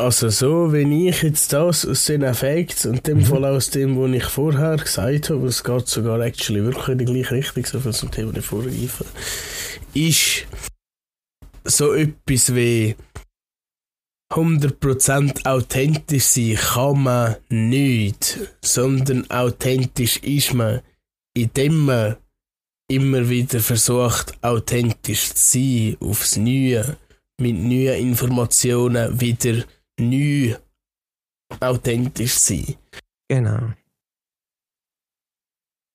Also 0.00 0.28
so, 0.28 0.70
wenn 0.72 0.92
ich 0.92 1.22
jetzt 1.22 1.52
das 1.52 1.84
aus 1.84 2.04
den 2.04 2.22
Effekts 2.22 2.86
und 2.86 3.06
dem 3.08 3.18
Mhm. 3.18 3.24
Fall 3.24 3.44
aus 3.44 3.70
dem, 3.70 4.00
was 4.00 4.10
ich 4.12 4.24
vorher 4.24 4.76
gesagt 4.76 5.30
habe, 5.30 5.46
es 5.48 5.64
geht 5.64 5.88
sogar 5.88 6.20
actually 6.20 6.62
wirklich 6.62 6.88
in 6.88 6.98
die 6.98 7.04
gleiche 7.04 7.34
Richtung, 7.34 7.64
so 7.64 7.80
viel 7.80 7.92
zum 7.92 8.10
Thema 8.12 8.32
nicht 8.32 8.46
vorgreifen, 8.46 9.06
ist 9.94 10.46
so 11.64 11.94
etwas 11.94 12.54
wie 12.54 12.94
100% 14.30 15.46
authentisch 15.46 16.24
sein 16.24 16.54
kann 16.56 17.02
man 17.02 17.36
nicht, 17.48 18.38
sondern 18.62 19.28
authentisch 19.30 20.18
ist 20.18 20.52
man, 20.54 20.82
indem 21.34 21.86
man 21.86 22.16
immer 22.90 23.28
wieder 23.28 23.60
versucht, 23.60 24.42
authentisch 24.42 25.32
zu 25.34 25.58
sein, 25.58 25.96
aufs 26.00 26.36
Neue, 26.36 26.96
mit 27.40 27.56
neuen 27.56 28.00
Informationen 28.00 29.18
wieder 29.20 29.64
neu 29.98 30.56
authentisch 31.60 32.34
sein. 32.34 32.76
genau. 33.30 33.72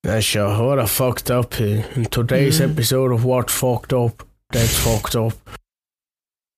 Das 0.05 0.19
ist 0.25 0.33
ja 0.33 0.57
horror 0.57 0.85
fucked 0.87 1.31
up. 1.31 1.57
hey. 1.57 1.83
In 1.95 2.09
today's 2.11 2.59
Mhm. 2.59 2.71
episode 2.71 3.13
of 3.13 3.23
What 3.23 3.49
Fucked 3.49 3.93
Up, 3.93 4.25
That's 4.51 4.75
Fucked 4.79 5.15
Up. 5.15 5.33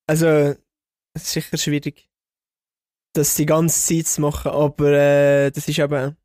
Also, 0.08 0.56
es 1.15 1.23
ist 1.23 1.32
sicher 1.32 1.58
schwierig, 1.58 2.10
das 3.13 3.36
die 3.36 3.45
ganze 3.45 3.80
Zeit 3.80 4.08
zu 4.08 4.21
machen, 4.21 4.51
aber 4.51 4.91
äh, 4.91 5.51
das 5.51 5.67
ist 5.67 5.80
eben 5.80 6.17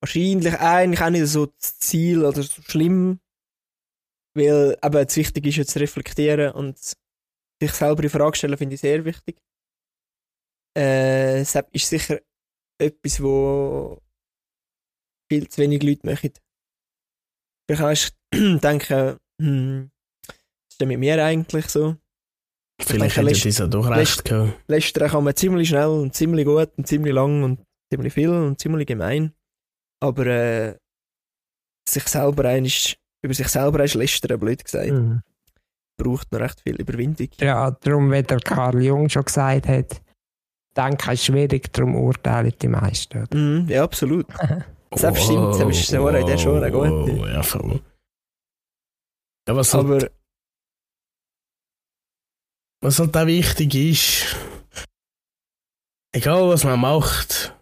wahrscheinlich 0.00 0.54
eigentlich 0.60 1.00
auch 1.00 1.10
nicht 1.10 1.26
so 1.26 1.46
das 1.46 1.78
Ziel 1.78 2.24
oder 2.24 2.42
so 2.42 2.62
schlimm, 2.62 3.20
weil 4.34 4.76
eben 4.82 5.06
das 5.06 5.16
Wichtige 5.16 5.48
ist 5.48 5.56
ja 5.56 5.64
zu 5.64 5.78
reflektieren 5.78 6.52
und 6.52 6.78
sich 6.78 7.72
selber 7.72 8.02
in 8.02 8.10
Frage 8.10 8.36
stellen, 8.36 8.58
finde 8.58 8.74
ich 8.74 8.80
sehr 8.82 9.04
wichtig. 9.04 9.40
Äh, 10.76 11.40
es 11.40 11.54
ist 11.54 11.88
sicher 11.88 12.20
etwas, 12.78 13.22
wo 13.22 14.02
viel 15.30 15.48
zu 15.48 15.62
wenig 15.62 15.82
Leute 15.82 16.06
machen. 16.06 16.32
Vielleicht 17.66 17.80
kannst 17.80 18.16
du 18.32 18.58
denken, 18.58 19.18
hm, 19.40 19.90
was 20.26 20.36
ist 20.72 20.80
denn 20.80 20.88
mit 20.88 20.98
mir 20.98 21.24
eigentlich 21.24 21.66
so? 21.68 21.96
Vielleicht 22.80 23.16
hätte 23.16 23.30
ich 23.30 23.42
das 23.56 23.70
doch 23.70 23.88
recht 23.88 24.24
gehabt. 24.24 24.52
Lästern 24.68 25.08
kann 25.08 25.24
man 25.24 25.36
ziemlich 25.36 25.68
schnell 25.68 25.86
und 25.88 26.14
ziemlich 26.14 26.44
gut 26.44 26.70
und 26.76 26.86
ziemlich 26.86 27.12
lang 27.14 27.42
und 27.44 27.60
ziemlich 27.92 28.12
viel 28.12 28.30
und 28.30 28.58
ziemlich 28.60 28.86
gemein. 28.86 29.32
Aber 30.02 30.26
äh, 30.26 30.74
sich 31.88 32.06
selber 32.08 32.44
einmal, 32.48 32.70
über 33.22 33.34
sich 33.34 33.48
selber 33.48 33.80
einmal 33.80 33.98
lästern, 33.98 34.38
blöd 34.40 34.64
gesagt, 34.64 34.90
Mhm. 34.90 35.22
braucht 35.96 36.32
noch 36.32 36.40
recht 36.40 36.60
viel 36.60 36.76
Überwindung. 36.80 37.28
Ja, 37.38 37.70
darum, 37.70 38.10
wie 38.10 38.22
der 38.22 38.40
Karl 38.40 38.82
Jung 38.82 39.08
schon 39.08 39.24
gesagt 39.24 39.68
hat, 39.68 40.00
denken 40.76 41.10
ist 41.12 41.24
schwierig, 41.24 41.72
darum 41.72 41.94
urteilen 41.94 42.52
die 42.60 42.68
meisten. 42.68 43.22
oder? 43.22 43.36
Mhm, 43.36 43.68
ja, 43.68 43.84
absolut. 43.84 44.26
Das 44.90 45.22
stimmt, 45.24 45.54
das 45.60 45.68
ist 45.78 45.86
so, 45.88 46.10
der 46.10 46.34
ist 46.34 46.40
schon 46.42 46.62
eine 46.62 46.70
gute. 46.72 47.12
Ja, 47.32 47.42
voll. 47.42 47.80
Ja, 49.48 49.54
was 49.56 49.72
halt, 49.74 49.84
Aber 49.84 50.10
was 52.84 52.98
halt 52.98 53.16
auch 53.16 53.26
wichtig 53.26 53.74
ist, 53.74 54.36
egal 56.14 56.50
was 56.50 56.64
man 56.64 56.78
macht, 56.78 57.56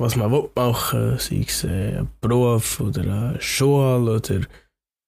was 0.00 0.16
man 0.16 0.32
will 0.32 0.48
machen, 0.56 1.18
sei 1.18 1.44
es 1.46 1.64
äh, 1.64 1.98
ein 1.98 2.10
Beruf 2.22 2.80
oder 2.80 3.02
eine 3.02 3.40
Schule 3.40 4.16
oder 4.16 4.40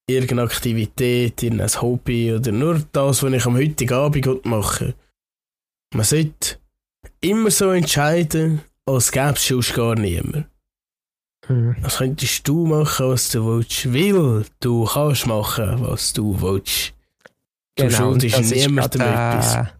irgendeine 0.07 0.42
Aktivität, 0.42 1.42
irgendein 1.42 1.81
Hobby 1.81 2.35
oder 2.35 2.53
nur 2.53 2.85
das, 2.92 3.23
was 3.23 3.33
ich 3.33 3.47
am 3.47 3.57
heutigen 3.57 3.94
Abend 3.94 4.44
machen 4.44 4.88
will. 4.88 4.94
Man 5.94 6.05
sollte 6.05 6.59
immer 7.23 7.51
so 7.51 7.70
entscheiden, 7.70 8.61
als 8.85 9.11
gäbe 9.11 9.33
es 9.33 9.47
sonst 9.47 9.73
gar 9.73 9.94
niemand. 9.94 10.47
Mhm. 11.49 11.77
Das 11.81 11.97
könntest 11.99 12.47
du 12.47 12.66
machen, 12.66 13.09
was 13.09 13.31
du 13.31 13.47
willst, 13.47 13.94
weil 13.94 14.44
du 14.61 14.85
kannst 14.85 15.27
machen, 15.27 15.81
was 15.81 16.12
du 16.12 16.38
willst. 16.38 16.93
Du 17.76 17.87
Genau, 17.88 18.12
und 18.12 18.22
das 18.22 18.52
ist 18.52 18.68
gerade, 18.68 19.70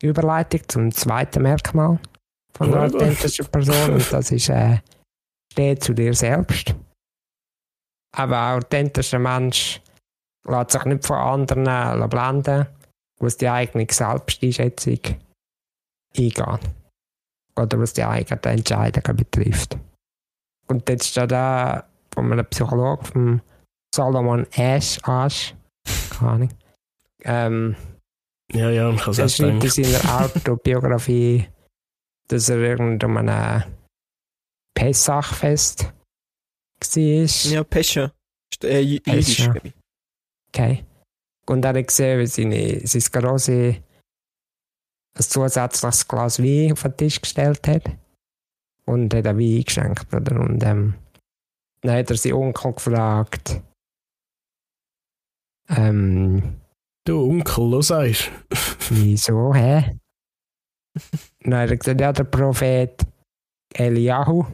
äh, 0.00 0.06
Überleitung 0.06 0.60
zum 0.68 0.92
zweiten 0.92 1.42
Merkmal 1.42 1.98
von 2.56 2.72
aber- 2.72 2.84
authentischen 2.86 3.46
Person 3.46 3.94
und 3.94 4.12
das 4.12 4.30
ist 4.30 4.48
äh, 4.48 4.78
steh 5.52 5.76
zu 5.76 5.92
dir 5.94 6.14
selbst. 6.14 6.74
Aber 8.14 8.38
ein 8.38 8.58
authentischer 8.58 9.18
Mensch 9.18 9.80
lässt 10.46 10.70
sich 10.72 10.84
nicht 10.84 11.06
von 11.06 11.16
anderen 11.16 11.66
äh, 11.66 12.08
blenden, 12.08 12.66
was 13.20 13.36
die 13.36 13.48
eigene 13.48 13.86
Selbsteinschätzung 13.90 14.98
eingeht. 16.16 16.70
Oder 17.58 17.78
was 17.78 17.92
die 17.92 18.04
eigenen 18.04 18.42
Entscheidungen 18.42 19.16
betrifft. 19.16 19.78
Und 20.68 20.88
jetzt 20.88 21.08
steht 21.08 21.30
da 21.32 21.84
von 22.12 22.32
einem 22.32 22.46
Psychologen, 22.46 23.04
von 23.04 23.42
Solomon 23.94 24.46
Ash, 24.52 24.98
Ash, 25.06 25.54
keine 26.18 26.30
Ahnung, 26.30 26.48
ähm, 27.24 27.76
Ja, 28.52 28.70
ja, 28.70 28.90
ich 28.90 29.00
kann 29.00 29.14
er 29.14 29.24
es 29.24 29.40
auch 29.40 29.46
schreibt 29.46 29.64
in 29.64 29.84
seiner 29.84 30.20
Autobiografie, 30.24 31.48
dass 32.28 32.48
er 32.48 32.58
irgendeinem 32.58 33.62
Pessachfest 34.74 35.84
war. 35.84 37.52
ja, 37.52 37.64
Pescha. 37.64 38.12
Ist, 38.52 38.64
Äh, 38.64 38.80
Jü- 38.80 39.02
Jüdisch. 39.10 39.48
Okay. 40.48 40.84
Und 41.46 41.64
er 41.64 41.74
hat 41.74 41.86
gesehen, 41.86 42.20
wie 42.20 42.26
seine, 42.26 42.86
sein 42.86 43.02
Grossi 43.22 43.82
ein 45.14 45.22
zusätzliches 45.22 46.08
Glas 46.08 46.38
Wein 46.42 46.72
auf 46.72 46.82
den 46.82 46.96
Tisch 46.96 47.20
gestellt 47.20 47.66
hat. 47.68 47.84
Und 48.84 49.12
hat 49.14 49.26
einen 49.26 49.38
Wein 49.38 49.58
eingeschenkt. 49.58 50.12
Oder? 50.14 50.40
Und 50.40 50.62
ähm, 50.62 50.94
dann 51.82 51.96
hat 51.98 52.10
er 52.10 52.16
seinen 52.16 52.34
Onkel 52.34 52.72
gefragt, 52.72 53.60
ähm, 55.68 56.60
Du 57.04 57.28
Onkel, 57.28 57.68
los 57.70 57.88
sagst. 57.88 58.30
Wieso, 58.90 59.52
hä? 59.54 59.98
Dann 61.40 61.54
hat 61.54 61.70
er 61.70 61.76
gesagt, 61.76 62.00
ja, 62.00 62.12
der 62.12 62.24
Prophet 62.24 63.04
Eliyahu 63.74 64.44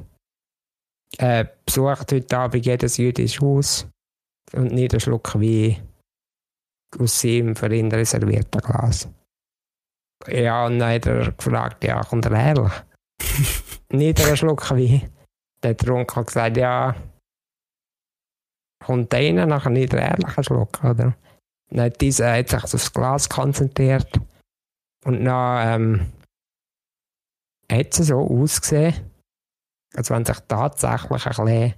äh, 1.18 1.44
besucht 1.66 2.12
heute 2.12 2.38
Abend 2.38 2.64
jedes 2.64 2.96
jüdische 2.96 3.40
Haus 3.40 3.86
und 4.54 4.70
Schluck 5.02 5.34
Wein 5.34 5.86
aus 6.98 7.20
seinem 7.20 7.54
für 7.54 7.74
ihn 7.74 7.92
reservierten 7.92 8.60
Glas. 8.60 9.08
Ja, 10.26 10.66
und 10.66 10.78
dann 10.78 10.94
hat 10.94 11.06
er 11.06 11.32
gefragt, 11.32 11.84
ja, 11.84 12.02
kommt 12.02 12.24
er 12.26 12.32
ehrlich? 12.32 12.72
einen 14.20 14.36
Schluck 14.36 14.70
Wein. 14.70 15.10
Dann 15.60 15.70
hat 15.70 15.82
der 15.82 15.94
Onkel 15.94 16.24
gesagt, 16.24 16.56
ja, 16.56 16.94
kommt 18.84 19.12
einer 19.12 19.44
nachher 19.44 19.70
nicht 19.70 19.92
einen 19.94 20.12
ehrlichen 20.12 20.44
Schluck, 20.44 20.82
oder? 20.82 21.14
Dann 21.70 21.86
hat 21.86 22.00
dieser 22.00 22.32
hat 22.32 22.48
sich 22.48 22.64
aufs 22.64 22.92
Glas 22.92 23.28
konzentriert 23.28 24.18
und 25.04 25.24
dann 25.24 25.82
ähm, 25.82 26.12
hat 27.70 27.98
es 27.98 28.06
so 28.06 28.20
ausgesehen, 28.20 28.94
als 29.94 30.10
wenn 30.10 30.24
sich 30.24 30.38
tatsächlich 30.48 31.26
ein 31.26 31.44
bisschen 31.44 31.74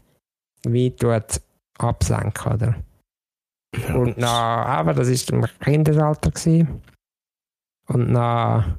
wie 0.65 0.95
tut 0.95 1.41
absenken, 1.79 2.53
oder? 2.53 2.75
Ja, 3.77 3.95
Und 3.95 4.21
dann, 4.21 4.67
aber 4.67 4.95
das 4.95 5.09
war 5.09 5.39
im 5.39 5.47
Kindesalter. 5.61 6.31
Gewesen. 6.31 6.83
Und 7.87 8.13
dann 8.15 8.79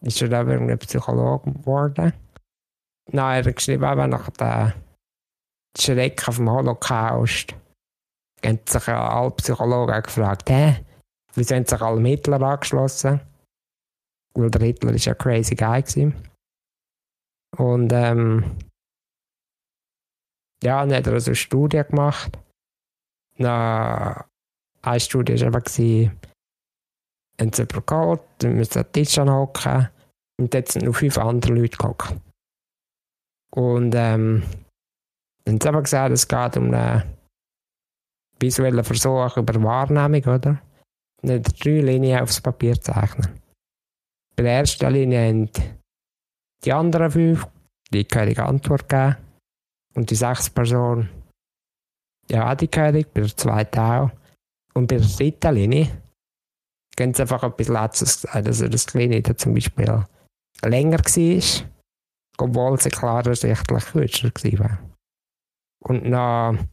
ist 0.00 0.20
er 0.22 0.28
dann 0.28 0.48
irgendwie 0.48 0.76
Psychologe 0.76 1.52
geworden. 1.52 2.12
Dann 3.12 3.36
hat 3.36 3.46
er 3.46 3.52
geschrieben, 3.52 3.84
eben 3.84 4.10
nach 4.10 4.30
dem 4.30 4.72
Schrecken 5.78 6.32
vom 6.32 6.50
Holocaust, 6.50 7.54
haben 8.44 8.60
sich 8.66 8.88
alle 8.88 9.30
Psychologen 9.32 10.02
gefragt, 10.02 10.50
hä, 10.50 10.84
wieso 11.34 11.54
haben 11.54 11.66
sich 11.66 11.80
alle 11.80 12.08
Hitler 12.08 12.40
angeschlossen? 12.40 13.20
Weil 14.34 14.50
der 14.50 14.66
Hitler 14.66 14.92
ist 14.92 15.06
ja 15.06 15.14
crazy 15.14 15.54
guy 15.54 15.82
gewesen. 15.82 16.14
Und 17.56 17.92
ähm, 17.92 18.56
ja, 20.62 20.84
dann 20.84 20.94
hat 20.94 21.06
er 21.06 21.20
so 21.20 21.30
eine 21.30 21.36
Studie 21.36 21.82
gemacht. 21.82 22.38
Na, 23.38 24.26
eine 24.82 25.00
Studie 25.00 25.40
war 25.40 25.46
eben, 25.46 25.54
haben 25.54 25.64
sie 25.66 26.10
jemanden 27.38 27.86
geholt, 27.86 28.20
dann 28.38 28.54
müssen 28.54 28.72
sie 28.72 28.78
an 28.78 28.84
den 28.84 28.92
Tisch 28.92 29.18
anhocken 29.18 29.88
und 30.38 30.54
dort 30.54 30.68
sind 30.68 30.84
noch 30.84 30.94
fünf 30.94 31.18
andere 31.18 31.54
Leute 31.54 31.76
gehockt. 31.76 32.14
Und 33.52 33.94
ähm, 33.94 34.44
dann 35.44 35.54
haben 35.54 35.60
sie 35.60 35.68
eben 35.68 35.82
gesagt, 35.82 36.12
es 36.12 36.28
geht 36.28 36.56
um 36.56 36.72
einen 36.72 37.02
visuellen 38.40 38.84
Versuch 38.84 39.36
über 39.36 39.62
Wahrnehmung, 39.62 40.22
oder? 40.22 40.62
Er 41.22 41.40
drei 41.40 41.80
Linien 41.80 42.20
aufs 42.20 42.40
Papier 42.40 42.80
zeichnen. 42.80 43.28
Bei 44.36 44.42
der 44.44 44.52
ersten 44.52 44.90
Linie 44.92 45.28
haben 45.28 45.50
die 46.64 46.72
anderen 46.72 47.10
fünf 47.10 47.46
die 47.92 48.04
keine 48.04 48.38
Antwort 48.38 48.88
gegeben 48.88 49.16
und 49.94 50.10
die 50.10 50.14
sechste 50.14 50.52
Person 50.52 51.08
ja, 52.30 52.54
die 52.54 52.68
König, 52.68 53.12
bei 53.12 53.22
der 53.22 53.36
zweiten 53.36 53.80
auch. 53.80 54.10
Und 54.74 54.86
bei 54.86 54.98
der 54.98 55.06
dritten 55.06 55.54
Linie 55.54 56.02
gehen 56.96 57.12
sie 57.12 57.22
einfach 57.22 57.42
etwas 57.42 57.68
Letztes 57.68 58.22
gesagt, 58.22 58.46
also 58.46 58.68
dass 58.68 58.86
die 58.86 58.98
Linie 58.98 59.22
dann 59.22 59.36
zum 59.36 59.54
Beispiel 59.54 60.04
länger 60.64 60.98
war, 60.98 61.66
obwohl 62.38 62.80
sie 62.80 62.90
klar 62.90 63.26
ersichtlich 63.26 63.84
kürzer 63.86 64.58
war. 64.60 64.78
Und 65.80 66.08
dann, 66.08 66.69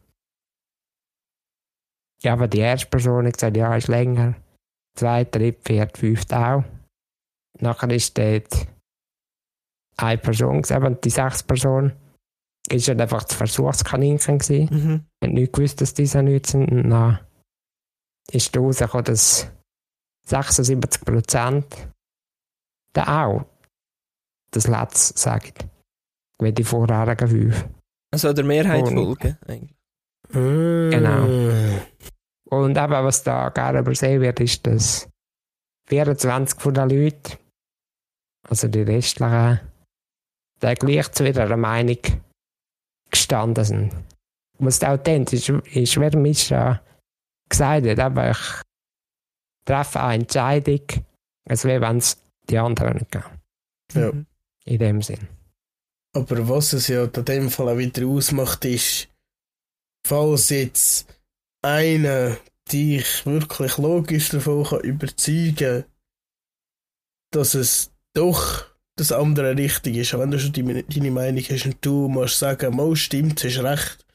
ja, 2.24 2.34
aber 2.34 2.48
die 2.48 2.60
erste 2.60 2.88
Person 2.88 3.26
hat 3.28 3.34
gesagt, 3.34 3.58
ja, 3.58 3.76
ist 3.76 3.88
länger. 3.88 4.36
Zweite, 4.96 5.40
dritte, 5.40 5.62
vierte, 5.64 6.00
fünfte 6.00 6.38
auch. 6.38 6.64
Nachher 7.60 7.90
ist 7.92 8.18
dort 8.18 8.68
eine 9.98 10.18
Person 10.18 10.62
gewesen, 10.62 10.84
und 10.86 11.04
die 11.06 11.10
sechste 11.10 11.46
Person 11.46 11.92
ist 12.70 12.88
halt 12.88 13.00
einfach 13.02 13.24
das 13.24 13.36
Versuchskaninchen 13.36 14.40
gewesen 14.40 14.70
Mhm. 14.72 15.06
hat 15.24 15.34
nicht 15.34 15.54
gewusst, 15.54 15.80
dass 15.82 15.94
diese 15.94 16.22
nichts 16.22 16.52
sind. 16.52 16.70
Und 16.72 16.90
dann 16.90 17.20
ist 18.32 18.56
da 18.56 18.60
rausgekommen, 18.60 19.06
dass 19.06 19.50
76% 20.28 21.64
dann 22.94 23.08
auch 23.08 23.46
das 24.52 24.68
Letzte 24.68 25.18
sagen, 25.20 25.54
wie 26.40 26.52
die 26.52 26.64
vorherigen 26.64 27.28
fünf. 27.28 27.66
Also 28.12 28.34
der 28.34 28.44
Mehrheit 28.46 28.84
Und- 28.84 28.96
folgen, 28.96 29.38
eigentlich. 29.48 29.76
Genau. 30.30 31.26
Und 32.50 32.78
eben, 32.78 32.92
was 32.92 33.24
da 33.24 33.50
gerne 33.50 33.80
übersehen 33.80 34.22
wird, 34.22 34.40
ist, 34.40 34.66
dass 34.66 35.10
24 35.90 36.60
von 36.60 36.74
den 36.74 36.90
Leuten, 36.90 37.38
also 38.48 38.68
die 38.68 38.82
restlichen, 38.82 39.60
der 40.62 40.76
gleich 40.76 41.12
zu 41.12 41.26
ihrer 41.26 41.58
Meinung 41.58 42.00
gestanden 43.12 43.66
sind. 43.66 43.94
Was 44.60 44.84
authentisch 44.84 45.50
ist, 45.50 46.00
wer 46.00 46.18
Mischa 46.18 46.82
gesagt 47.50 47.88
hat, 47.88 48.00
aber 48.00 48.32
ich 48.32 48.62
treffe 49.66 50.02
eine 50.02 50.24
Entscheidung, 50.24 50.82
als 51.48 51.64
wenn 51.66 51.98
es 51.98 52.18
die 52.50 52.58
anderen 52.58 52.98
nicht 52.98 53.12
geben. 53.12 53.42
Ja. 53.94 54.12
Mhm. 54.12 54.26
In 54.66 54.80
dem 54.80 55.02
Sinn. 55.02 55.28
Aber 56.14 56.50
was 56.50 56.74
es 56.74 56.88
ja 56.88 57.06
in 57.06 57.26
dem 57.26 57.50
Fall 57.50 57.70
auch 57.70 57.78
wieder 57.78 58.06
ausmacht, 58.08 58.66
ist, 58.66 59.08
falls 60.06 60.50
jetzt 60.50 61.17
einer 61.62 62.38
dich 62.72 63.26
wirklich 63.26 63.78
logisch 63.78 64.30
davon 64.30 64.64
kann 64.66 64.82
überzeugen 64.82 65.86
dass 67.32 67.54
es 67.54 67.92
doch 68.14 68.66
das 68.96 69.12
andere 69.12 69.56
richtig 69.56 69.98
ist, 69.98 70.16
auch 70.16 70.20
wenn 70.20 70.32
du 70.32 70.40
schon 70.40 70.54
deine, 70.54 70.84
deine 70.84 71.12
Meinung 71.12 71.44
hast 71.44 71.66
und 71.66 71.78
du 71.82 72.08
musst 72.08 72.40
sagen, 72.40 72.76
mal 72.76 72.96
stimmt, 72.96 73.44
hast 73.44 73.60
recht, 73.60 74.06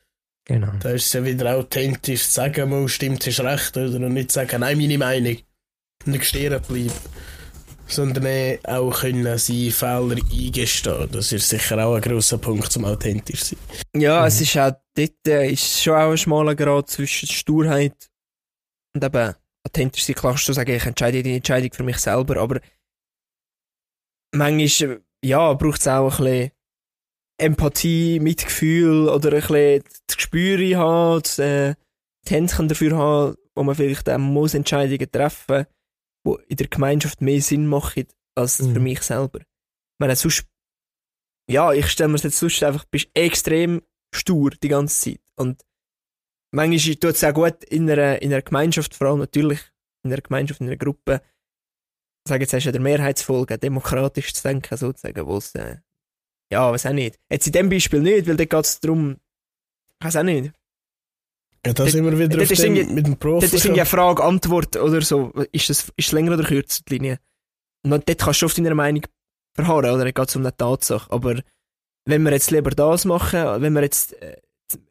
Genau. 0.45 0.73
dann 0.81 0.97
ist 0.97 1.07
es 1.07 1.13
ja 1.13 1.25
wieder 1.25 1.57
authentisch 1.57 2.25
zu 2.25 2.31
sagen, 2.33 2.71
mal 2.71 2.89
stimmt, 2.89 3.25
hast 3.27 3.41
recht, 3.41 3.77
oder 3.77 3.95
und 3.95 4.15
nicht 4.15 4.33
sagen, 4.33 4.61
nein, 4.61 4.79
meine 4.79 4.99
Meinung, 4.99 5.37
und 6.05 6.13
nicht 6.13 6.25
stehen 6.25 6.61
bleiben. 6.63 6.91
Sondern 7.93 8.59
auch 8.65 9.01
können 9.01 9.39
sie 9.39 9.71
Fehler 9.71 10.17
eingestehen. 10.17 11.09
Das 11.13 11.31
ist 11.33 11.49
sicher 11.49 11.85
auch 11.87 11.95
ein 11.95 12.01
grosser 12.01 12.39
Punkt 12.39 12.73
zum 12.73 12.85
authentisch 12.87 13.45
sein. 13.45 13.59
Ja, 13.95 14.21
Mhm. 14.21 14.27
es 14.27 14.41
ist 14.41 14.57
auch, 14.57 14.73
dort 14.95 15.29
äh, 15.29 15.51
ist 15.51 15.83
schon 15.83 15.95
auch 15.95 16.11
ein 16.11 16.17
schmaler 16.19 16.55
Grad 16.55 16.89
zwischen 16.89 17.29
Sturheit 17.29 18.11
und 18.95 19.05
eben 19.05 19.35
authentisch 19.67 20.05
sein. 20.05 20.15
Klar 20.17 20.33
kannst 20.33 20.49
du 20.49 20.53
sagen, 20.55 20.75
ich 20.75 20.87
entscheide 20.87 21.23
die 21.23 21.37
Entscheidung 21.37 21.73
für 21.73 21.83
mich 21.83 21.99
selber, 21.99 22.39
aber 22.39 22.61
manchmal, 24.35 24.91
äh, 24.93 25.01
ja, 25.25 25.53
braucht 25.53 25.81
es 25.81 25.89
auch 25.89 26.19
ein 26.19 26.25
bisschen 26.25 26.51
Empathie, 27.39 28.21
Mitgefühl 28.21 29.09
oder 29.09 29.33
ein 29.33 29.41
bisschen 29.41 29.83
das 30.07 30.17
Gespür 30.17 30.79
haben, 30.79 31.23
das, 31.23 31.39
äh, 31.39 31.75
die 32.27 32.35
Händchen 32.35 32.69
dafür 32.69 32.97
haben, 32.97 33.37
wo 33.55 33.63
man 33.65 33.75
vielleicht 33.75 34.09
auch 34.09 34.19
muss 34.19 34.55
Entscheidungen 34.55 35.11
treffen 35.11 35.67
die 36.27 36.35
in 36.49 36.57
der 36.57 36.69
Gemeinschaft 36.69 37.21
mehr 37.21 37.41
Sinn 37.41 37.67
machen 37.67 38.07
als 38.35 38.57
für 38.57 38.65
Mhm. 38.65 38.83
mich 38.83 39.03
selber. 39.03 39.41
Ich 39.41 39.99
meine, 39.99 40.17
sonst, 40.17 40.47
ja, 41.51 41.73
ich 41.73 41.87
stelle 41.89 42.09
mir 42.09 42.15
das 42.15 42.23
jetzt 42.25 42.39
sonst 42.39 42.63
einfach, 42.63 42.85
bist 42.87 43.09
extrem 43.15 43.83
stur 44.15 44.51
die 44.51 44.69
ganze 44.69 45.11
Zeit. 45.13 45.21
Und 45.37 45.63
manchmal 46.55 46.95
tut 46.97 47.15
es 47.15 47.25
auch 47.25 47.35
gut 47.35 47.65
in 47.65 47.91
einer, 47.91 48.21
in 48.23 48.33
einer 48.33 48.43
Gemeinschaft, 48.43 48.95
vor 48.95 49.09
allem 49.09 49.19
natürlich 49.21 49.61
in 50.05 50.13
einer 50.13 50.23
Gemeinschaft, 50.23 50.61
in 50.61 50.67
einer 50.69 50.77
Gruppe, 50.77 51.23
sagen 52.27 52.41
jetzt 52.43 52.53
hast 52.53 52.67
du 52.67 52.73
der 52.73 52.81
Mehrheitsfolge, 52.81 53.59
demokratisch 53.59 54.33
zu 54.33 54.43
denken, 54.43 54.77
sozusagen, 54.77 55.27
wo 55.27 55.37
es, 55.39 55.55
äh, 55.55 55.79
ja, 56.53 56.71
weiß 56.71 56.87
auch 56.87 56.93
nicht. 56.93 57.19
Jetzt 57.31 57.47
in 57.47 57.53
dem 57.53 57.69
Beispiel 57.69 58.01
nicht, 58.01 58.27
weil 58.27 58.37
da 58.37 58.45
geht 58.45 58.65
es 58.65 58.81
darum, 58.81 59.17
ich 59.99 60.05
weiß 60.07 60.17
auch 60.17 60.23
nicht. 60.23 60.53
Ja, 61.65 61.73
da 61.73 61.87
sind 61.87 62.05
wir 62.05 62.19
wieder 62.19 62.43
auf 62.43 62.49
dem, 62.49 62.75
irgendwie- 62.77 62.93
mit 62.95 63.07
dem 63.07 63.17
Profi. 63.19 63.47
Das 63.47 63.53
ist 63.55 63.65
irgendwie 63.65 63.81
eine 63.83 63.89
Frage, 63.89 64.25
Antwort 64.25 64.77
oder 64.77 65.01
so. 65.03 65.31
Ist 65.53 65.71
es 65.71 65.89
ist 65.97 66.07
es 66.07 66.13
länger 66.13 66.33
oder 66.35 66.45
kürzer, 66.45 66.83
die 66.89 66.95
Linie? 66.95 67.19
Und 67.85 67.91
dort 68.09 68.19
kannst 68.19 68.43
du 68.43 68.47
auf 68.47 68.55
deiner 68.55 68.75
Meinung 68.75 69.03
verharren, 69.55 69.91
oder? 69.91 70.05
Dann 70.05 70.15
geht 70.15 70.29
es 70.29 70.37
um 70.37 70.43
eine 70.43 70.57
Tatsache. 70.57 71.11
Aber 71.13 71.41
wenn 72.07 72.23
wir 72.23 72.33
jetzt 72.33 72.51
lieber 72.51 72.71
das 72.71 73.05
machen, 73.05 73.63
wenn 73.63 73.73
wir 73.75 73.83
jetzt 73.83 74.21
äh, 74.23 74.41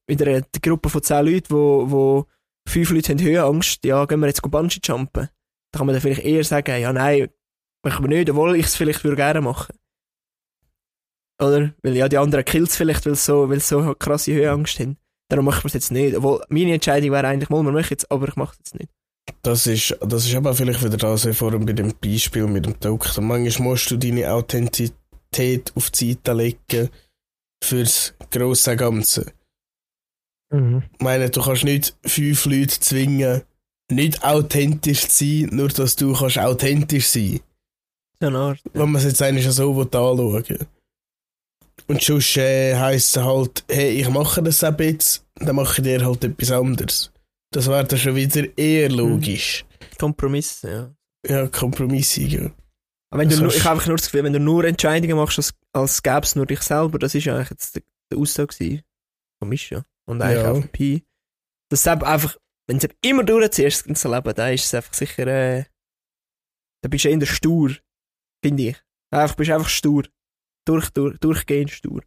mit 0.07 0.21
einer 0.21 0.41
Gruppe 0.61 0.89
von 0.89 1.03
10 1.03 1.25
Leuten, 1.25 1.49
wo, 1.53 1.91
wo 1.91 2.25
fünf 2.67 2.89
Leute 2.91 3.11
haben 3.13 3.21
Höhenangst, 3.21 3.83
ja, 3.83 4.05
gehen 4.05 4.19
wir 4.21 4.27
jetzt 4.27 4.41
Bungee 4.41 4.79
jumpen. 4.83 5.23
Dann 5.71 5.77
kann 5.77 5.87
man 5.87 5.93
dann 5.95 6.01
vielleicht 6.01 6.23
eher 6.23 6.43
sagen, 6.43 6.79
ja, 6.79 6.93
nein, 6.93 7.29
machen 7.83 8.03
wir 8.05 8.17
nicht, 8.17 8.29
obwohl 8.29 8.55
ich 8.55 8.65
es 8.67 8.75
vielleicht 8.75 9.03
würde 9.03 9.15
gerne 9.17 9.41
machen. 9.41 9.75
Oder? 11.41 11.73
Weil 11.81 11.97
ja, 11.97 12.07
die 12.07 12.17
anderen 12.17 12.45
killen 12.45 12.65
es 12.65 12.75
vielleicht, 12.77 13.05
weil 13.05 13.15
sie 13.15 13.23
so, 13.25 13.49
weil 13.49 13.59
so 13.59 13.93
krasse 13.95 14.33
Höhenangst 14.33 14.79
haben. 14.79 14.97
Darum 15.31 15.45
machen 15.45 15.63
wir 15.63 15.67
es 15.67 15.73
jetzt 15.73 15.91
nicht. 15.93 16.13
Obwohl, 16.17 16.43
meine 16.49 16.73
Entscheidung 16.73 17.11
wäre 17.11 17.25
eigentlich, 17.25 17.49
mal, 17.49 17.63
wir 17.63 17.71
machen 17.71 17.95
es, 17.97 18.11
aber 18.11 18.27
ich 18.27 18.35
mache 18.35 18.51
es 18.51 18.57
jetzt 18.57 18.79
nicht. 18.79 18.91
Das 19.43 19.65
ist, 19.65 19.95
das 20.01 20.25
ist 20.25 20.35
aber 20.35 20.53
vielleicht 20.53 20.83
wieder 20.83 20.97
das, 20.97 21.25
wie 21.25 21.33
vorhin 21.33 21.65
bei 21.65 21.71
dem 21.71 21.93
Beispiel 22.03 22.47
mit 22.47 22.65
dem 22.65 22.77
Doktor. 22.81 23.23
Manchmal 23.23 23.69
musst 23.69 23.89
du 23.89 23.95
deine 23.95 24.29
Authentizität 24.29 25.71
auf 25.75 25.89
die 25.91 26.11
Seite 26.11 26.33
legen 26.33 26.89
fürs 27.63 28.13
grosse 28.29 28.75
Ganze. 28.75 29.31
Mhm. 30.51 30.83
Ich 30.91 30.99
meine, 30.99 31.29
du 31.29 31.41
kannst 31.41 31.63
nicht 31.63 31.95
fünf 32.03 32.45
Leute 32.45 32.77
zwingen, 32.81 33.43
nicht 33.89 34.25
authentisch 34.25 35.07
zu 35.07 35.23
sein, 35.23 35.49
nur 35.53 35.69
dass 35.69 35.95
du 35.95 36.11
kannst 36.11 36.39
authentisch 36.39 37.07
sein 37.07 37.39
So 38.19 38.27
eine 38.27 38.37
Art. 38.37 38.59
wenn 38.73 38.91
man 38.91 38.99
es 38.99 39.07
jetzt 39.07 39.21
eigentlich 39.21 39.49
so 39.49 39.77
will 39.77 39.85
anschauen 39.85 40.67
Und 41.91 42.01
sonst 42.01 42.37
äh, 42.37 42.73
heisst 42.77 43.17
es 43.17 43.21
halt, 43.21 43.65
hey, 43.69 43.89
ich 43.99 44.07
mache 44.07 44.41
das 44.41 44.63
ab 44.63 44.79
jetzt, 44.79 45.25
dann 45.35 45.57
mache 45.57 45.81
ich 45.81 45.83
dir 45.83 46.05
halt 46.05 46.23
etwas 46.23 46.49
anderes. 46.51 47.11
Das 47.51 47.67
wäre 47.67 47.83
dann 47.83 47.99
schon 47.99 48.15
wieder 48.15 48.47
eher 48.57 48.89
logisch. 48.89 49.65
Kompromiss, 49.99 50.61
ja. 50.61 50.95
Ja, 51.27 51.47
kompromissig. 51.49 52.39
Aber 52.39 53.21
wenn 53.21 53.27
du 53.27 53.35
Das 53.35 53.41
nur, 53.41 53.53
ich 53.53 53.63
habe 53.65 53.71
einfach 53.71 53.87
nur 53.87 53.97
das 53.97 54.05
Gefühl, 54.05 54.23
wenn 54.23 54.31
du 54.31 54.39
nur 54.39 54.63
Entscheidungen 54.63 55.17
machst, 55.17 55.37
als, 55.37 55.53
als 55.73 56.01
gäbe 56.01 56.21
es 56.21 56.35
nur 56.37 56.45
dich 56.45 56.61
selber, 56.61 56.97
das 56.97 57.13
ist 57.13 57.25
ja 57.25 57.35
eigentlich 57.35 57.49
jetzt 57.49 57.75
der, 57.75 57.83
der 58.09 58.19
Aussage 58.19 58.47
gewesen 58.55 58.83
von 59.39 59.49
Mischa. 59.49 59.85
Und 60.07 60.21
eigentlich 60.21 60.43
Ja. 60.43 60.51
auch 60.51 60.61
von 60.61 60.69
Pi. 60.69 61.03
Das 61.69 61.81
ist 61.81 61.87
eben 61.87 62.03
einfach, 62.03 62.37
wenn 62.67 62.79
du 62.79 62.87
es 62.87 62.95
immer 63.01 63.25
durchziehst, 63.25 63.79
das 63.79 63.83
ganze 63.83 64.09
Leben, 64.09 64.33
dann 64.33 64.53
ist 64.53 64.63
es 64.63 64.73
einfach 64.73 64.93
sicher, 64.93 65.27
äh, 65.27 65.65
dann 66.81 66.89
bist 66.89 67.03
du 67.03 67.09
eher 67.09 67.25
stur, 67.25 67.75
finde 68.41 68.63
ich. 68.69 68.81
Einfach, 69.13 69.35
bist 69.35 69.51
einfach 69.51 69.67
stur. 69.67 70.03
Durch, 70.65 70.89
durch, 70.91 71.17
durchgehend 71.19 71.71
stur. 71.71 72.01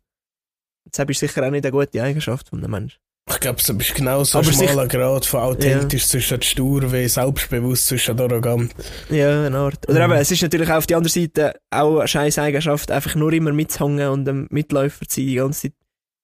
Das 0.91 1.07
ist 1.09 1.19
sicher 1.21 1.47
auch 1.47 1.51
nicht 1.51 1.65
eine 1.65 1.73
gute 1.73 2.03
Eigenschaft 2.03 2.49
von 2.49 2.59
einem 2.61 2.71
Menschen. 2.71 2.99
Ich 3.31 3.41
glaube, 3.41 3.61
du 3.67 3.75
bist 3.79 3.95
genau 3.95 4.23
so 4.23 4.39
Aber 4.39 4.53
schmaler 4.53 4.87
Grad 4.87 5.25
von 5.25 5.41
authentisch 5.41 6.07
zwischen 6.09 6.43
stur 6.43 6.93
wie 6.93 7.09
selbstbewusst 7.09 7.87
zwischen 7.87 8.21
arrogant. 8.21 8.75
Ja, 9.09 9.47
eine 9.47 9.57
Art. 9.57 9.89
Oder 9.89 10.07
Mhm. 10.07 10.13
eben, 10.13 10.21
es 10.21 10.31
ist 10.31 10.43
natürlich 10.43 10.71
auch 10.71 10.77
auf 10.77 10.87
die 10.87 10.95
andere 10.95 11.11
Seite 11.11 11.55
auch 11.71 12.01
eine 12.01 12.09
scheiß 12.09 12.39
Eigenschaft, 12.39 12.91
einfach 12.91 13.15
nur 13.15 13.33
immer 13.33 13.53
mitzuhängen 13.53 14.09
und 14.11 14.29
ein 14.29 14.47
Mitläufer 14.51 15.07
zu 15.09 15.21
sein, 15.21 15.27
die 15.27 15.35
ganze 15.37 15.61
Zeit 15.63 15.73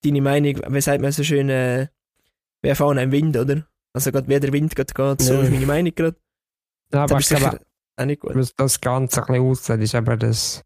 deine 0.03 0.21
Meinung, 0.21 0.61
wie 0.69 0.81
sagt 0.81 1.01
man 1.01 1.11
so 1.11 1.23
schön, 1.23 1.49
äh, 1.49 1.87
wie 2.61 2.75
fahren 2.75 2.99
im 2.99 3.11
Wind, 3.11 3.35
oder? 3.35 3.65
Also 3.93 4.11
gerade 4.11 4.27
wie 4.27 4.39
der 4.39 4.53
Wind 4.53 4.75
gerade 4.75 4.93
geht, 4.93 5.21
so 5.27 5.33
Ja. 5.33 5.41
ist 5.41 5.51
meine 5.51 5.65
Meinung 5.65 5.95
gerade. 5.95 6.17
Ja, 6.93 7.01
Das 7.07 7.11
aber 7.11 7.19
ist 7.19 7.31
ich 7.31 7.37
glaube, 7.39 7.59
auch 7.97 8.05
nicht 8.05 8.21
gut. 8.21 8.35
was 8.35 8.55
das 8.55 8.79
Ganze 8.79 9.21
ein 9.21 9.27
bisschen 9.27 9.43
aussieht, 9.49 9.79
ist 9.81 9.93
eben, 9.95 10.19
dass 10.19 10.63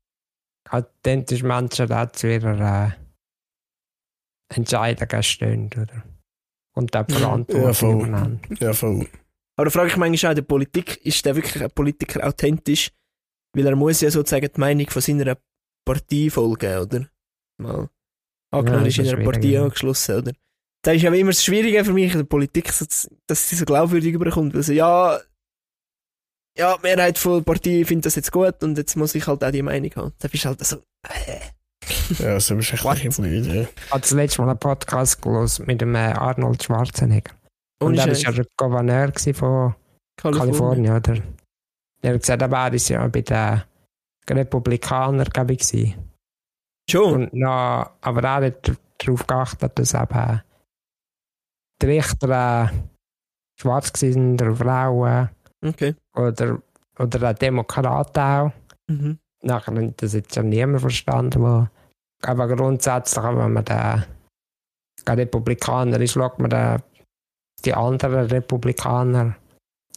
authentische 0.70 1.46
Menschen 1.46 1.92
auch 1.92 2.12
zu 2.12 2.28
ihrer 2.32 2.88
äh, 2.88 2.92
Entscheidungen 4.56 5.24
stehen, 5.24 5.70
oder? 5.74 6.04
Und 6.76 6.94
Ja, 6.94 7.06
Verantwortung 7.06 7.74
voll. 7.74 8.08
übernehmen. 8.08 8.40
Ja, 8.60 8.74
voll. 8.74 9.08
Aber 9.58 9.66
da 9.66 9.72
frage 9.72 9.88
ich 9.90 9.98
manchmal 9.98 10.32
auch, 10.32 10.36
der 10.36 10.42
Politik, 10.42 10.98
ist 11.06 11.26
der 11.26 11.36
wirklich 11.36 11.64
ein 11.64 11.72
Politiker 11.72 12.28
authentisch? 12.28 12.92
Weil 13.56 13.68
er 13.68 13.76
muss 13.76 14.02
ja 14.02 14.12
sozusagen 14.12 14.50
die 14.54 14.60
Meinung 14.60 14.90
von 14.90 15.02
seiner 15.02 15.38
Partei 15.86 16.30
folgen, 16.30 16.78
oder? 16.78 17.08
Mal. 17.62 17.90
Angenommen, 18.54 18.84
Ja, 18.84 18.88
ist 18.90 18.98
in 18.98 19.08
einer 19.08 19.24
Partei 19.24 19.48
ja. 19.48 19.64
angeschlossen, 19.64 20.18
oder? 20.18 20.34
Das 20.84 20.96
ist 20.96 21.06
aber 21.06 21.16
immer 21.18 21.32
das 21.32 21.44
Schwierige 21.44 21.84
für 21.86 21.94
mich 21.94 22.12
in 22.12 22.20
der 22.20 22.26
Politik, 22.26 22.66
dass 22.66 23.50
sie 23.50 23.56
so 23.56 23.66
glaubwürdig 23.66 24.14
überkommt. 24.14 24.56
Also, 24.56 24.74
ja, 24.74 25.20
ja, 26.58 26.78
die 26.78 26.82
Mehrheit 26.84 27.18
von 27.18 27.36
der 27.36 27.42
Partei 27.42 27.84
findet 27.86 28.06
das 28.06 28.16
jetzt 28.16 28.32
gut 28.32 28.64
und 28.64 28.78
jetzt 28.78 28.96
muss 28.96 29.16
ich 29.16 29.28
halt 29.28 29.44
auch 29.44 29.52
die 29.52 29.62
Meinung 29.62 29.92
haben. 29.96 30.14
Das 30.20 30.34
ist 30.34 30.46
halt 30.46 30.64
so, 30.64 30.78
äh, 31.04 31.40
Ja, 32.20 32.40
so 32.40 32.56
bist 32.56 32.72
du 32.72 32.76
echt 32.76 33.20
ein 33.20 33.44
ja. 33.44 33.62
Ich 33.62 33.92
habe 33.92 34.02
das 34.02 34.12
letzte 34.12 34.42
Mal 34.42 34.50
einen 34.50 34.60
Podcast 34.60 35.22
gelesen 35.22 35.66
mit 35.66 35.82
dem 35.82 35.96
äh, 35.96 36.14
Arnold 36.14 36.64
Schwarzenegger. 36.64 37.34
Und 37.82 37.94
ohne 37.94 38.02
er 38.02 38.08
war 38.08 38.16
ja 38.16 38.32
der 38.32 38.46
Gouverneur 38.58 39.08
gewesen 39.08 39.34
von 39.34 39.76
Kalifornien, 40.18 40.96
oder? 40.96 41.18
Er 42.02 42.14
hat 42.14 42.22
gesagt, 42.22 42.44
aber 42.44 42.58
er 42.58 42.74
ist 42.74 42.90
ja 42.90 43.08
bei 43.08 43.22
den 43.22 43.62
Republikanern, 44.30 45.26
glaube 45.26 45.54
ich, 45.54 45.60
gewesen. 45.60 46.12
Schon? 46.90 47.14
Und 47.14 47.34
noch, 47.34 47.92
aber 48.02 48.24
er 48.24 48.46
hat 48.48 48.72
darauf 48.98 49.28
geachtet, 49.28 49.78
dass 49.78 49.94
eben 49.94 50.42
die 51.82 51.86
Richter 51.86 52.70
äh, 52.70 52.70
schwarz 53.60 53.92
sind 54.00 54.42
oder 54.42 54.56
Frauen 54.56 55.30
Okay. 55.66 55.96
oder, 56.16 56.62
oder 57.00 57.30
auch 57.32 57.34
Demokraten 57.36 58.20
auch. 58.20 58.52
Mhm. 58.88 59.20
Nachher 59.44 59.76
hat 59.76 60.02
das 60.02 60.14
jetzt 60.14 60.36
ja 60.36 60.44
niemand 60.44 60.82
verstanden. 60.82 61.42
Wo, 61.42 61.68
aber 62.24 62.48
grundsätzlich, 62.56 63.24
wenn 63.24 63.54
man 63.54 63.66
da 63.66 64.06
kein 65.04 65.20
Republikaner 65.20 66.00
ist, 66.00 66.14
schaut 66.14 66.40
man 66.40 66.50
da 66.50 66.78
die 67.64 67.74
anderen 67.74 68.26
Republikaner 68.28 69.36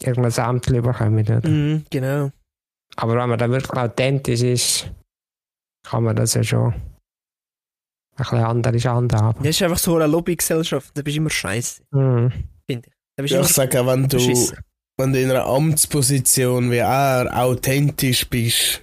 irgendein 0.01 0.45
Amt 0.45 0.65
bekommen. 0.67 1.19
Oder? 1.19 1.47
Mhm, 1.47 1.85
genau. 1.89 2.31
Aber 2.95 3.15
wenn 3.15 3.29
man 3.29 3.39
da 3.39 3.49
wirklich 3.49 3.71
authentisch 3.79 4.41
ist, 4.41 4.91
kann 5.87 6.03
man 6.03 6.15
das 6.15 6.33
ja 6.33 6.43
schon. 6.43 6.73
bisschen 8.17 8.39
andere 8.39 8.77
Handhaben. 8.79 9.43
Das 9.43 9.55
ist 9.55 9.61
einfach 9.63 9.77
so 9.77 9.95
eine 9.95 10.07
Lobbygesellschaft, 10.07 10.91
da 10.97 11.01
bist 11.01 11.15
du 11.15 11.21
immer 11.21 11.29
scheiße, 11.29 11.83
Mhm. 11.91 12.31
finde 12.69 12.89
ich. 12.89 12.93
Da 13.15 13.21
bist 13.23 13.31
Ja, 13.33 13.39
immer 13.39 13.47
ich 13.47 13.53
sage 13.53 13.81
auch, 13.81 13.87
wenn 13.87 14.03
du, 14.03 14.17
beschissen. 14.17 14.57
Wenn 14.99 15.13
du 15.13 15.21
in 15.21 15.31
einer 15.31 15.45
Amtsposition 15.45 16.71
wie 16.71 16.77
er 16.77 17.29
authentisch 17.33 18.27
bist, 18.27 18.81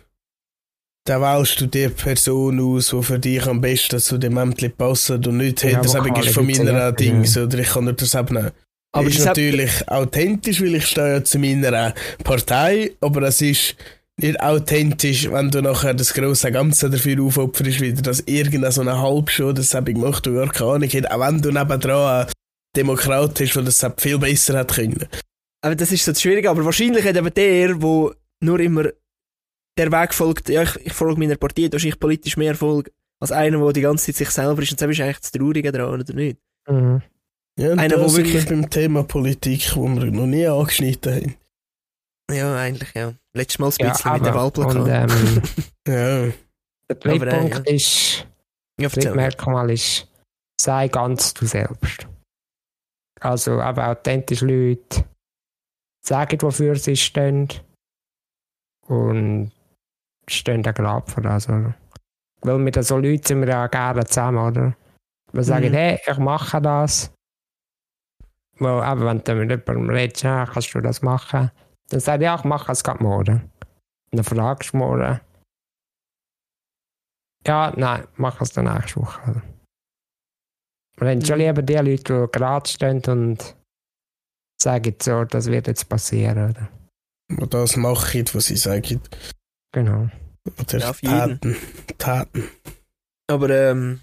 dann 1.05 1.21
wählst 1.21 1.61
du 1.61 1.67
die 1.67 1.89
Person 1.89 2.59
aus, 2.59 2.89
die 2.89 3.03
für 3.03 3.19
dich 3.19 3.47
am 3.47 3.61
besten 3.61 4.01
zu 4.01 4.17
dem 4.17 4.39
Amt 4.39 4.79
passt 4.79 5.11
und 5.11 5.27
nicht, 5.37 5.63
hey, 5.63 5.73
Ja, 5.73 5.83
das 5.83 5.95
habe 5.95 6.09
ich 6.09 6.27
ist 6.27 6.35
von 6.35 6.47
meiner 6.47 6.91
Dings, 6.93 7.37
oder 7.37 7.59
ich 7.59 7.69
kann 7.69 7.85
nur 7.85 7.93
das 7.93 8.15
abnehmen. 8.15 8.51
Aber 8.93 9.09
ist 9.09 9.25
natürlich 9.25 9.87
authentisch, 9.89 10.63
weil 10.63 10.77
ich 10.77 10.87
stehe 10.87 11.17
ja 11.17 11.25
zu 11.25 11.39
meiner 11.39 11.93
Partei, 12.25 12.93
aber 13.03 13.23
es 13.23 13.43
ist 13.43 13.77
nicht 14.19 14.41
authentisch, 14.41 15.31
wenn 15.31 15.51
du 15.51 15.61
nachher 15.61 15.93
das 15.93 16.15
grosse 16.15 16.51
Ganze 16.51 16.89
dafür 16.89 17.23
aufopferst, 17.23 17.81
wieder, 17.83 18.01
dass 18.01 18.21
irgendeine 18.21 18.73
so 18.73 18.81
eine 18.81 18.99
Halbshow, 18.99 19.53
das 19.53 19.75
habe 19.75 19.91
ich 19.91 19.97
gemacht, 19.97 20.25
du 20.25 20.35
gar 20.35 20.49
keine 20.49 20.71
Ahnung 20.71 20.89
hat, 20.89 21.11
auch 21.11 21.21
wenn 21.21 21.43
du 21.43 21.53
nebendran 21.53 22.27
Demokrat 22.75 23.39
hast, 23.39 23.55
der 23.55 23.63
das 23.63 23.87
viel 23.99 24.19
besser 24.19 24.59
hat 24.59 24.75
können. 24.75 25.07
Aber 25.65 25.75
das 25.75 25.91
ist 25.93 26.05
so 26.05 26.13
das 26.13 26.23
Schwierige, 26.23 26.51
aber 26.51 26.65
wahrscheinlich 26.65 27.05
hat 27.05 27.17
eben 27.17 27.33
der, 27.35 27.81
wo 27.83 28.13
nur 28.43 28.61
immer 28.61 28.85
der 29.79 29.93
Weg 29.93 30.15
folgt, 30.15 30.49
ja, 30.49 30.63
ich, 30.63 30.77
ich 30.87 30.93
folge 30.93 31.19
meiner 31.19 31.37
Partei, 31.37 31.69
da 31.69 31.77
ist 31.77 31.85
ich 31.85 31.99
politisch 31.99 32.37
mehr 32.37 32.51
Erfolg, 32.53 32.91
als 33.21 33.33
einer, 33.33 33.59
der 33.59 33.73
die 33.73 33.81
ganze 33.83 34.07
Zeit 34.07 34.17
sich 34.17 34.31
selber 34.31 34.63
ist. 34.63 34.71
Und 34.73 34.81
das 34.81 34.91
ist 34.91 35.01
eigentlich 35.01 35.21
das 35.21 35.33
Traurige 35.33 35.73
daran, 35.73 36.01
oder 36.01 36.13
nicht? 36.15 36.39
Mhm. 36.69 37.03
Ja, 37.59 37.73
und 37.73 37.79
Einer, 37.79 37.99
wo 38.01 38.15
wirklich- 38.15 38.35
wir 38.35 38.45
beim 38.57 38.69
Thema 38.71 39.03
Politik, 39.05 39.75
wo 39.77 39.87
wir 39.89 40.11
noch 40.11 40.27
nie 40.27 40.47
angeschnitten 40.47 41.15
haben. 41.15 41.35
Ja, 42.31 42.57
eigentlich, 42.57 42.93
ja. 42.95 43.15
Letztes 43.35 43.59
Mal 43.59 43.69
ein 43.69 43.75
Ja, 43.87 43.93
bisschen 43.93 44.13
mit 44.13 44.27
dem 44.27 44.35
Wahlplakat. 44.35 44.77
und 44.77 44.89
ähm, 44.89 45.43
Ja, 45.89 46.33
der 46.89 46.97
dritte 46.99 47.09
Aber, 47.11 47.27
äh, 47.29 47.39
Punkt 47.39 47.71
ist, 47.71 48.27
ja, 48.81 48.89
das 48.89 48.93
dritte 48.93 49.07
erzähl. 49.09 49.15
Merkmal 49.17 49.71
ist, 49.71 50.09
sei 50.61 50.89
ganz 50.89 51.33
du 51.35 51.47
selbst. 51.47 52.07
Also 53.21 53.61
aber 53.61 53.89
authentisch 53.89 54.41
Leute 54.43 55.05
sagen, 56.07 56.41
wofür 56.43 56.77
sie 56.77 56.97
stehen 56.97 57.49
und 58.87 59.53
stehen 60.29 60.67
auch 60.67 60.75
gerade 60.75 61.11
für. 61.11 61.21
Oder? 61.21 61.75
Weil 62.43 62.59
mit 62.59 62.83
so 62.85 62.97
Leuten 62.99 63.25
sind 63.25 63.41
wir 63.41 63.49
ja 63.49 63.67
gerne 63.67 64.05
zusammen, 64.07 64.39
oder? 64.39 64.77
Wir 65.33 65.43
sagen, 65.45 65.71
Mhm. 65.71 65.75
hey, 65.75 66.01
ich 66.07 66.19
mache 66.19 66.61
das. 66.61 67.13
Weil 68.59 68.83
aber 68.83 69.07
wenn 69.07 69.23
du 69.23 69.35
mit 69.35 69.51
jemandem 69.51 69.91
redest, 69.91 70.23
ja, 70.23 70.47
kannst 70.47 70.73
du 70.75 70.81
das 70.81 71.03
machen? 71.03 71.51
Dann 71.89 72.01
sagt 72.01 72.23
er, 72.23 72.27
ja, 72.27 72.35
ich 72.37 72.45
mache 72.45 72.73
es 72.73 72.83
gerade 72.83 73.03
morgen. 73.03 73.51
Und 74.13 74.17
dann 74.19 74.25
fragst 74.25 74.73
du 74.73 74.77
morgen. 74.79 75.21
Ja, 77.47 77.73
nein, 77.77 78.07
mach 78.17 78.41
es 78.41 78.53
dann 78.53 78.65
nächste 78.65 79.01
Woche. 79.01 79.43
Wir 80.99 81.11
haben 81.11 81.25
schon 81.25 81.37
Mhm. 81.39 81.45
lieber 81.45 81.63
die 81.63 81.75
Leute, 81.75 82.27
die 82.27 82.39
gerade 82.39 82.69
stehen 82.69 83.03
und 83.07 83.57
sagen 84.61 84.95
so, 85.03 85.25
das 85.25 85.47
wird 85.47 85.67
jetzt 85.67 85.89
passieren. 85.89 86.51
Oder? 86.51 86.69
und 87.29 87.53
das 87.53 87.77
machen, 87.77 88.25
was 88.33 88.47
sie 88.47 88.57
sagen. 88.57 89.01
Genau. 89.73 90.09
Oder 90.61 90.79
Ja, 90.79 90.91
auf 90.91 91.03
jeden. 91.03 91.41
Taten. 91.41 91.57
Taten. 91.99 92.49
Aber, 93.29 93.51
ähm, 93.51 94.01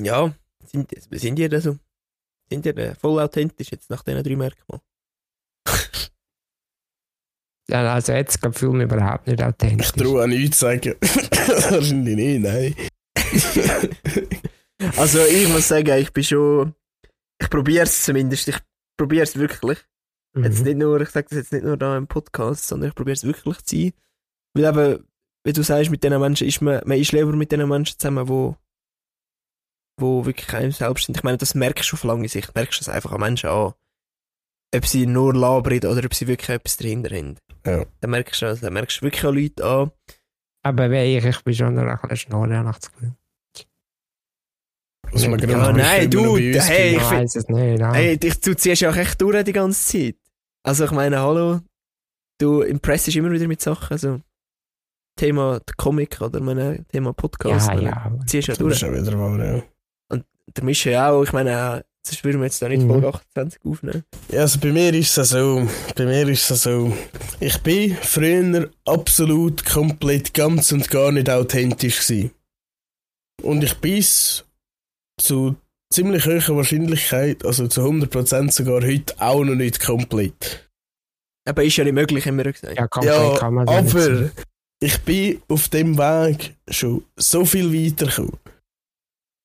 ja, 0.00 0.34
sind, 0.64 0.90
sind 1.10 1.38
ihr 1.38 1.48
da 1.50 1.60
so? 1.60 1.78
Sind 2.50 2.64
ihr 2.66 2.76
äh, 2.78 2.94
voll 2.94 3.20
authentisch 3.20 3.70
jetzt 3.70 3.90
nach 3.90 4.02
diesen 4.02 4.22
drei 4.24 4.36
Merkmalen? 4.36 4.82
Ja, 7.70 7.94
also 7.94 8.12
jetzt 8.12 8.40
glaube 8.40 8.54
ich 8.54 8.58
fühle 8.60 8.72
mich 8.74 8.84
überhaupt 8.84 9.26
nicht 9.26 9.40
Ich 9.40 9.46
authentisch. 9.46 9.92
traue 9.92 10.22
an 10.24 10.30
nichts 10.30 10.58
sagen. 10.58 10.94
Wahrscheinlich 11.00 12.16
nicht, 12.16 12.42
nein. 12.42 12.74
Also 14.96 15.24
ich 15.24 15.48
muss 15.48 15.68
sagen, 15.68 15.96
ich 15.98 16.12
bin 16.12 16.24
schon, 16.24 16.74
ich 17.40 17.48
probiere 17.48 17.84
es 17.84 18.02
zumindest, 18.02 18.48
ich 18.48 18.56
probiere 18.96 19.24
es 19.24 19.36
wirklich. 19.36 19.78
Jetzt 20.36 20.60
Mhm. 20.60 20.64
nicht 20.64 20.76
nur, 20.78 21.00
ich 21.00 21.10
sage 21.10 21.28
das 21.28 21.38
jetzt 21.38 21.52
nicht 21.52 21.64
nur 21.64 21.76
da 21.76 21.96
im 21.96 22.08
Podcast, 22.08 22.66
sondern 22.66 22.88
ich 22.88 22.94
probiere 22.94 23.14
es 23.14 23.24
wirklich 23.24 23.58
zu 23.64 23.76
sein. 23.76 23.92
Weil 24.54 24.64
eben, 24.64 25.08
wie 25.44 25.52
du 25.52 25.62
sagst, 25.62 25.90
mit 25.90 26.02
diesen 26.02 26.20
Menschen 26.20 26.48
ist 26.48 26.60
man, 26.60 26.80
man 26.84 26.98
ist 26.98 27.12
lieber 27.12 27.32
mit 27.32 27.52
diesen 27.52 27.68
Menschen 27.68 27.98
zusammen, 27.98 28.28
wo, 28.28 28.56
wo 30.00 30.26
wirklich 30.26 30.52
einem 30.54 30.72
selbst 30.72 31.06
sind. 31.06 31.16
Ich 31.16 31.22
meine, 31.22 31.38
das 31.38 31.54
merkst 31.54 31.90
du 31.92 31.94
auf 31.94 32.04
lange 32.04 32.28
Sicht, 32.28 32.54
merkst 32.54 32.80
du 32.80 32.84
das 32.84 32.94
einfach 32.94 33.12
an 33.12 33.20
Menschen 33.20 33.50
an. 33.50 33.74
Ob 34.74 34.86
sie 34.86 35.06
nur 35.06 35.32
labern 35.34 35.78
oder 35.78 36.04
ob 36.04 36.14
sie 36.14 36.26
wirklich 36.26 36.48
etwas 36.48 36.76
dahinter 36.78 37.14
haben. 37.16 37.36
Ja. 37.64 37.86
Dann 38.00 38.10
merkst 38.10 38.42
du, 38.42 38.46
das, 38.46 38.60
dann 38.60 38.72
merkst 38.72 39.00
du 39.00 39.02
wirklich 39.02 39.24
an 39.24 39.34
Leute 39.36 39.64
an. 39.64 39.92
Aber 40.64 40.90
wie 40.90 41.16
ich, 41.16 41.24
ich 41.24 41.44
bin 41.44 41.54
schon 41.54 41.78
ein 41.78 41.98
bisschen 42.02 42.16
schnorren 42.16 42.64
nach 42.64 42.78
das 42.78 42.90
Gefühl. 42.90 43.14
Was 45.14 45.28
man 45.28 45.38
Ja, 45.38 45.72
nein, 45.72 46.10
du, 46.10 46.36
hey, 46.36 46.96
Ich 46.96 47.02
weiß 47.02 47.36
es 47.36 47.48
nicht. 47.48 47.78
Ja. 47.78 47.92
Hey, 47.94 48.18
dich, 48.18 48.40
du 48.40 48.54
ziehst 48.56 48.82
ja 48.82 48.90
auch 48.90 48.96
echt 48.96 49.20
durch 49.20 49.44
die 49.44 49.52
ganze 49.52 49.80
Zeit. 49.80 50.16
Also 50.64 50.84
ich 50.86 50.90
meine, 50.90 51.20
hallo, 51.20 51.60
du 52.40 52.62
impressest 52.62 53.16
immer 53.16 53.30
wieder 53.30 53.46
mit 53.46 53.60
Sachen, 53.60 53.92
also 53.92 54.20
Thema 55.16 55.60
Comic 55.76 56.20
oder 56.20 56.40
meine, 56.40 56.84
Thema 56.90 57.12
Podcast. 57.12 57.68
ja, 57.68 57.74
meine, 57.74 57.88
ja. 57.88 58.12
Ziehst 58.26 58.48
ja 58.48 58.54
Das 58.54 58.66
ist 58.66 58.82
durch. 58.82 58.92
wieder 59.06 59.18
wahr, 59.18 59.44
ja. 59.44 59.62
Der 60.56 60.64
Mischa 60.64 60.90
ja 60.90 61.10
auch, 61.10 61.22
ich 61.22 61.32
meine, 61.32 61.84
sonst 62.06 62.22
würden 62.24 62.40
wir 62.40 62.46
jetzt 62.46 62.60
da 62.60 62.68
nicht 62.68 62.82
Mhm. 62.82 62.88
Folge 62.88 63.08
28 63.08 63.60
aufnehmen. 63.64 64.04
Ja, 64.30 64.40
also 64.40 64.58
bei 64.60 64.72
mir 64.72 64.92
ist 64.92 65.16
es 65.16 65.30
so, 65.30 65.66
bei 65.96 66.04
mir 66.04 66.28
ist 66.28 66.50
es 66.50 66.62
so, 66.64 66.94
ich 67.40 67.56
bin 67.62 67.96
früher 68.02 68.68
absolut 68.84 69.64
komplett 69.64 70.34
ganz 70.34 70.72
und 70.72 70.90
gar 70.90 71.12
nicht 71.12 71.30
authentisch 71.30 72.00
gewesen. 72.06 72.32
Und 73.42 73.62
ich 73.64 73.74
bis 73.78 74.44
zu 75.20 75.56
ziemlich 75.92 76.26
hoher 76.26 76.56
Wahrscheinlichkeit, 76.56 77.44
also 77.44 77.68
zu 77.68 77.82
100% 77.82 78.52
sogar 78.52 78.82
heute 78.82 79.14
auch 79.20 79.44
noch 79.44 79.54
nicht 79.54 79.80
komplett. 79.80 80.68
Aber 81.46 81.62
ist 81.62 81.76
ja 81.76 81.84
nicht 81.84 81.92
möglich, 81.92 82.26
haben 82.26 82.38
wir 82.38 82.46
ja 82.46 82.50
gesagt. 82.52 82.76
Ja, 82.76 82.88
komplett 82.88 83.14
Ja, 83.14 83.38
kann 83.38 83.54
man 83.54 83.66
das 83.66 83.84
nicht 83.84 83.94
aber 83.94 84.04
sagen. 84.04 84.32
ich 84.80 84.98
bin 85.02 85.42
auf 85.48 85.68
dem 85.68 85.98
Weg 85.98 86.54
schon 86.68 87.04
so 87.16 87.44
viel 87.44 87.72
weitergekommen. 87.72 88.38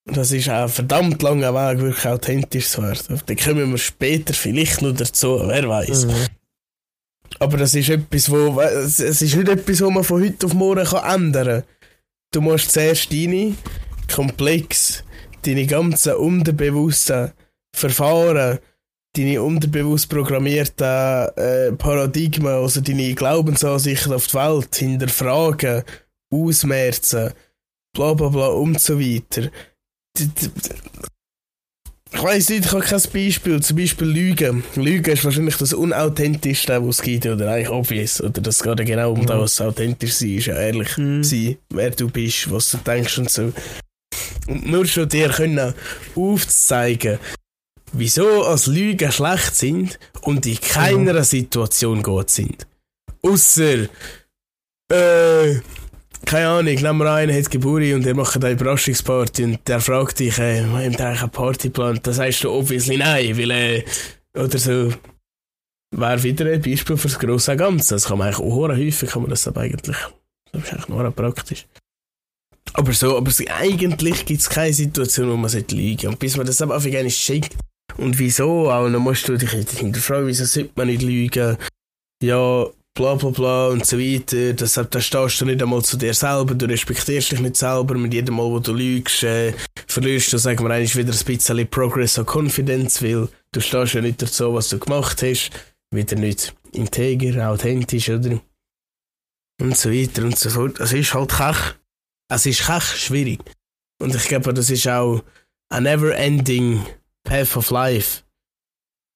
Das 0.05 0.31
ist 0.31 0.49
auch 0.49 0.63
ein 0.63 0.69
verdammt 0.69 1.21
langer 1.21 1.53
Weg, 1.53 1.81
wirklich 1.81 2.07
authentisch 2.07 2.69
zu 2.69 2.81
werden. 2.81 3.21
Da 3.25 3.35
kommen 3.35 3.69
wir 3.69 3.77
später 3.77 4.33
vielleicht 4.33 4.81
noch 4.81 4.95
dazu, 4.95 5.39
wer 5.45 5.67
weiß. 5.67 6.05
Mhm. 6.05 6.27
Aber 7.37 7.57
das 7.57 7.75
ist 7.75 7.89
etwas, 7.89 8.29
wo, 8.31 8.59
es 8.59 8.99
ist 8.99 9.35
nicht 9.35 9.47
etwas, 9.47 9.81
wo 9.81 9.91
man 9.91 10.03
von 10.03 10.23
heute 10.23 10.47
auf 10.47 10.53
morgen 10.53 10.83
kann 10.83 11.21
ändern 11.21 11.47
kann. 11.47 11.63
Du 12.31 12.41
musst 12.41 12.71
zuerst 12.71 13.11
deine 13.13 13.55
Komplex, 14.11 15.03
deine 15.45 15.65
ganzen 15.65 16.13
unterbewussten 16.15 17.31
Verfahren, 17.75 18.59
deine 19.15 19.41
unterbewusst 19.41 20.09
programmierten 20.09 21.29
äh, 21.35 21.71
Paradigmen, 21.73 22.53
also 22.53 22.81
deine 22.81 23.13
Glaubensansichten 23.15 24.13
auf 24.13 24.27
die 24.27 24.33
Welt 24.35 24.75
hinterfragen, 24.75 25.83
ausmerzen, 26.31 27.31
bla 27.93 28.13
bla 28.13 28.29
bla 28.29 28.47
und 28.47 28.79
so 28.79 28.99
weiter. 28.99 29.49
Ich 32.11 32.23
weiss 32.23 32.49
nicht, 32.49 32.65
ich 32.65 32.71
habe 32.71 32.83
kein 32.83 33.01
Beispiel. 33.13 33.61
Zum 33.61 33.77
Beispiel 33.77 34.07
Lügen. 34.07 34.63
Lügen 34.75 35.11
ist 35.13 35.23
wahrscheinlich 35.25 35.57
das 35.57 35.73
unauthentischste, 35.73 36.85
was 36.85 36.95
es 36.97 37.01
gibt, 37.03 37.25
oder 37.27 37.51
eigentlich 37.51 37.69
obvious. 37.69 38.19
Oder 38.19 38.41
das 38.41 38.63
geht 38.63 38.83
genau 38.85 39.13
um 39.13 39.21
Mhm. 39.21 39.25
das, 39.27 39.39
was 39.39 39.61
authentisch 39.61 40.13
sein 40.15 40.29
ist, 40.37 40.47
ja 40.47 40.55
ehrlich 40.59 40.97
Mhm. 40.97 41.23
sein, 41.23 41.57
wer 41.69 41.91
du 41.91 42.09
bist, 42.09 42.49
was 42.51 42.71
du 42.71 42.77
denkst 42.77 43.19
und 43.19 43.29
so. 43.29 43.53
Und 44.47 44.67
nur 44.67 44.85
schon 44.85 45.09
dir 45.09 45.29
können 45.29 45.73
aufzeigen, 46.15 47.19
wieso 47.91 48.43
als 48.43 48.67
Lügen 48.67 49.11
schlecht 49.11 49.55
sind 49.55 49.99
und 50.21 50.45
in 50.45 50.59
keiner 50.59 51.23
Situation 51.23 52.03
gut 52.03 52.29
sind. 52.29 52.67
Ausser, 53.21 53.87
äh, 54.91 55.59
keine 56.25 56.47
Ahnung, 56.47 56.75
nehmen 56.75 56.99
wir 56.99 57.11
einen, 57.11 57.35
hat 57.35 57.49
Geburt 57.49 57.93
und 57.93 58.05
der 58.05 58.15
macht 58.15 58.35
eine 58.35 58.51
Überraschungsparty 58.51 59.43
und 59.43 59.67
der 59.67 59.79
fragt 59.79 60.19
dich, 60.19 60.37
äh, 60.37 60.63
wir 60.63 60.63
haben 60.63 60.75
eigentlich 60.75 61.21
eine 61.21 61.27
Party 61.27 61.69
geplant. 61.69 62.05
Da 62.05 62.13
sagst 62.13 62.43
du 62.43 62.51
obviously 62.51 62.97
nein, 62.97 63.37
weil, 63.37 63.51
äh, 63.51 63.85
oder 64.35 64.57
so. 64.57 64.93
Wäre 65.91 66.21
wieder 66.21 66.45
ein 66.45 66.61
Beispiel 66.61 66.97
für 66.97 67.07
das 67.07 67.17
grosse 67.17 67.57
Ganze. 67.57 67.95
Das 67.95 68.05
kann 68.05 68.19
man 68.19 68.27
eigentlich 68.27 68.45
auch 68.45 68.67
häufig, 68.69 69.09
kann 69.09 69.23
man 69.23 69.31
das 69.31 69.47
aber 69.47 69.61
eigentlich, 69.61 69.97
das 70.51 70.63
ist 70.63 70.73
eigentlich 70.73 70.87
nur 70.87 71.11
praktisch. 71.11 71.65
Aber 72.73 72.93
so, 72.93 73.17
aber 73.17 73.31
so, 73.31 73.43
eigentlich 73.47 74.25
gibt 74.25 74.41
es 74.41 74.49
keine 74.49 74.73
Situation, 74.73 75.29
wo 75.29 75.37
man 75.37 75.49
sollte 75.49 75.75
lügen 75.75 76.07
Und 76.07 76.19
bis 76.19 76.37
man 76.37 76.45
das 76.45 76.61
aber 76.61 76.77
auf 76.77 76.85
einmal 76.85 77.09
schickt. 77.09 77.55
Und 77.97 78.17
wieso 78.19 78.69
auch, 78.71 78.89
dann 78.89 79.01
musst 79.01 79.27
du 79.27 79.37
dich 79.37 79.49
hinterfragen, 79.49 80.27
wieso 80.27 80.45
sollte 80.45 80.71
man 80.75 80.87
nicht 80.87 81.01
lügen? 81.01 81.57
Ja, 82.23 82.65
bla 82.93 83.15
bla 83.15 83.29
bla 83.29 83.67
und 83.69 83.85
so 83.85 83.97
weiter. 83.97 84.53
Deshalb 84.53 84.91
da 84.91 84.99
stehst 84.99 85.41
du 85.41 85.45
nicht 85.45 85.61
einmal 85.61 85.81
zu 85.83 85.97
dir 85.97 86.13
selber, 86.13 86.53
du 86.53 86.65
respektierst 86.65 87.31
dich 87.31 87.39
nicht 87.39 87.57
selber. 87.57 87.95
Mit 87.95 88.13
jedem 88.13 88.35
Mal, 88.35 88.43
wo 88.43 88.59
du 88.59 88.73
lügst, 88.73 89.23
äh, 89.23 89.53
verlierst 89.87 90.33
du, 90.33 90.37
sagen 90.37 90.63
wir, 90.63 90.71
eigentlich 90.71 90.95
wieder 90.95 91.13
ein 91.13 91.25
bisschen 91.25 91.67
Progress 91.67 92.17
und 92.17 92.27
Confidence, 92.27 93.01
weil 93.01 93.29
du 93.51 93.61
stehst 93.61 93.93
ja 93.93 94.01
nicht 94.01 94.21
dazu, 94.21 94.53
was 94.53 94.69
du 94.69 94.79
gemacht 94.79 95.21
hast. 95.23 95.51
Wieder 95.91 96.17
nicht 96.17 96.53
integer, 96.73 97.49
authentisch, 97.49 98.09
oder? 98.09 98.39
Und 99.61 99.77
so 99.77 99.91
weiter 99.91 100.23
und 100.23 100.37
so 100.37 100.49
fort. 100.49 100.79
Es 100.79 100.93
ist 100.93 101.13
halt 101.13 101.31
kech. 101.31 101.78
Es 102.31 102.45
ist 102.45 102.65
kech 102.65 102.83
schwierig. 102.83 103.39
Und 104.01 104.15
ich 104.15 104.23
glaube, 104.27 104.53
das 104.53 104.69
ist 104.69 104.87
auch 104.87 105.23
a 105.71 105.79
never-ending 105.81 106.85
path 107.23 107.57
of 107.57 107.69
life. 107.71 108.23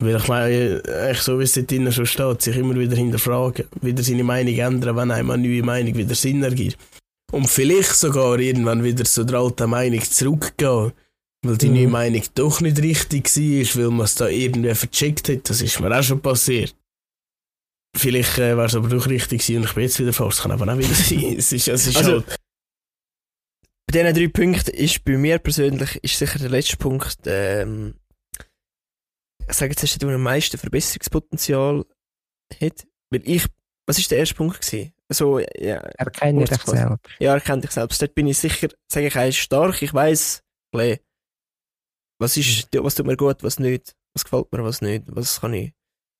Weil 0.01 0.17
ich 0.17 0.27
meine, 0.27 0.81
so 1.15 1.39
wie 1.39 1.43
es 1.43 1.53
dort 1.53 1.71
drinnen 1.71 1.91
schon 1.93 2.05
steht, 2.05 2.41
sich 2.41 2.57
immer 2.57 2.75
wieder 2.75 2.95
hinterfragen, 2.97 3.65
wieder 3.81 4.03
seine 4.03 4.23
Meinung 4.23 4.55
ändern, 4.57 4.95
wenn 4.97 5.11
einem 5.11 5.31
eine 5.31 5.47
neue 5.47 5.63
Meinung 5.63 5.95
wieder 5.95 6.15
Sinn 6.15 6.43
ergibt. 6.43 6.77
Und 7.31 7.47
vielleicht 7.47 7.95
sogar 7.95 8.37
irgendwann 8.39 8.83
wieder 8.83 9.05
zu 9.05 9.23
der 9.23 9.39
alten 9.39 9.69
Meinung 9.69 10.01
zurückgehen, 10.03 10.91
weil 11.45 11.57
die 11.57 11.69
Mhm. 11.69 11.75
neue 11.75 11.87
Meinung 11.87 12.23
doch 12.35 12.59
nicht 12.61 12.79
richtig 12.79 13.27
war, 13.37 13.81
weil 13.83 13.89
man 13.91 14.05
es 14.05 14.15
da 14.15 14.27
irgendwie 14.27 14.75
vercheckt 14.75 15.29
hat. 15.29 15.49
Das 15.49 15.61
ist 15.61 15.79
mir 15.79 15.97
auch 15.97 16.03
schon 16.03 16.21
passiert. 16.21 16.75
Vielleicht 17.95 18.37
äh, 18.39 18.57
wäre 18.57 18.65
es 18.65 18.75
aber 18.75 18.89
doch 18.89 19.07
richtig 19.07 19.41
gewesen 19.41 19.57
und 19.61 19.65
ich 19.65 19.73
bin 19.73 19.83
jetzt 19.83 19.99
wieder 19.99 20.13
falsch. 20.13 20.41
Kann 20.41 20.51
aber 20.51 20.71
auch 20.73 20.77
wieder 20.77 20.93
sein. 20.93 21.35
Es 21.37 21.51
ist, 21.53 21.67
es 21.67 21.87
ist 21.87 21.97
Also- 21.97 22.11
halt, 22.11 22.35
Bei 23.87 24.01
diesen 24.01 24.13
drei 24.13 24.27
Punkten 24.27 24.73
ist 24.75 25.03
bei 25.03 25.17
mir 25.17 25.39
persönlich 25.39 26.03
ist 26.03 26.17
sicher 26.17 26.39
der 26.39 26.49
letzte 26.49 26.77
Punkt, 26.77 27.19
ähm, 27.25 27.95
ich 29.47 29.53
sage 29.53 29.71
jetzt, 29.71 29.83
hast 29.83 30.01
du 30.01 30.09
am 30.09 30.21
meisten 30.21 30.57
Verbesserungspotenzial 30.57 31.85
hat. 32.61 32.87
Weil 33.09 33.21
ich, 33.25 33.45
was 33.85 33.99
ist 33.99 34.09
der 34.09 34.19
erste 34.19 34.35
Punkt 34.35 34.61
gewesen? 34.61 34.93
Also, 35.09 35.39
ja, 35.39 35.77
Erkenne 35.97 36.45
dich 36.45 36.61
selbst. 36.61 37.05
ja, 37.19 37.33
erkenn 37.33 37.61
dich 37.61 37.71
selbst. 37.71 38.01
Dort 38.01 38.15
bin 38.15 38.27
ich 38.27 38.37
sicher, 38.37 38.69
sage 38.91 39.07
ich, 39.07 39.15
eins 39.15 39.35
stark. 39.35 39.81
Ich 39.81 39.93
weiss, 39.93 40.43
was 40.71 42.37
ist, 42.37 42.69
was 42.73 42.95
tut 42.95 43.05
mir 43.05 43.17
gut, 43.17 43.43
was 43.43 43.59
nicht, 43.59 43.95
was 44.13 44.23
gefällt 44.23 44.51
mir, 44.51 44.63
was 44.63 44.81
nicht, 44.81 45.03
was 45.07 45.41
kann 45.41 45.53
ich, 45.53 45.73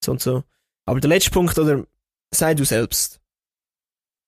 so 0.04 0.12
und 0.12 0.22
so. 0.22 0.44
Aber 0.86 1.00
der 1.00 1.10
letzte 1.10 1.32
Punkt, 1.32 1.58
oder, 1.58 1.88
sei 2.34 2.54
du 2.54 2.66
selbst. 2.66 3.22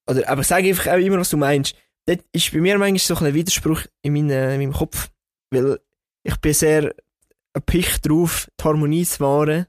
Oder, 0.10 0.28
aber 0.30 0.44
sag 0.44 0.64
einfach 0.64 0.88
auch 0.88 0.98
immer, 0.98 1.18
was 1.18 1.30
du 1.30 1.38
meinst. 1.38 1.76
Dort 2.08 2.22
ist 2.32 2.51
bei 2.51 2.60
mir 2.60 2.78
manchmal 2.78 2.99
so 2.99 3.16
ein 3.26 3.34
Widerspruch 3.34 3.82
in, 4.01 4.14
meine, 4.14 4.53
in 4.56 4.60
meinem 4.62 4.74
Kopf. 4.74 5.10
Weil 5.51 5.80
ich 6.24 6.38
bin 6.38 6.53
sehr 6.53 6.93
erpicht 7.53 8.08
drauf, 8.08 8.47
die 8.60 8.64
Harmonie 8.64 9.06
zu 9.06 9.20
wahren. 9.22 9.66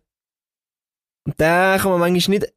Und 1.26 1.41
da 1.41 1.78
kann 1.78 1.91
man 1.93 2.01
manchmal 2.01 2.39
nicht, 2.39 2.53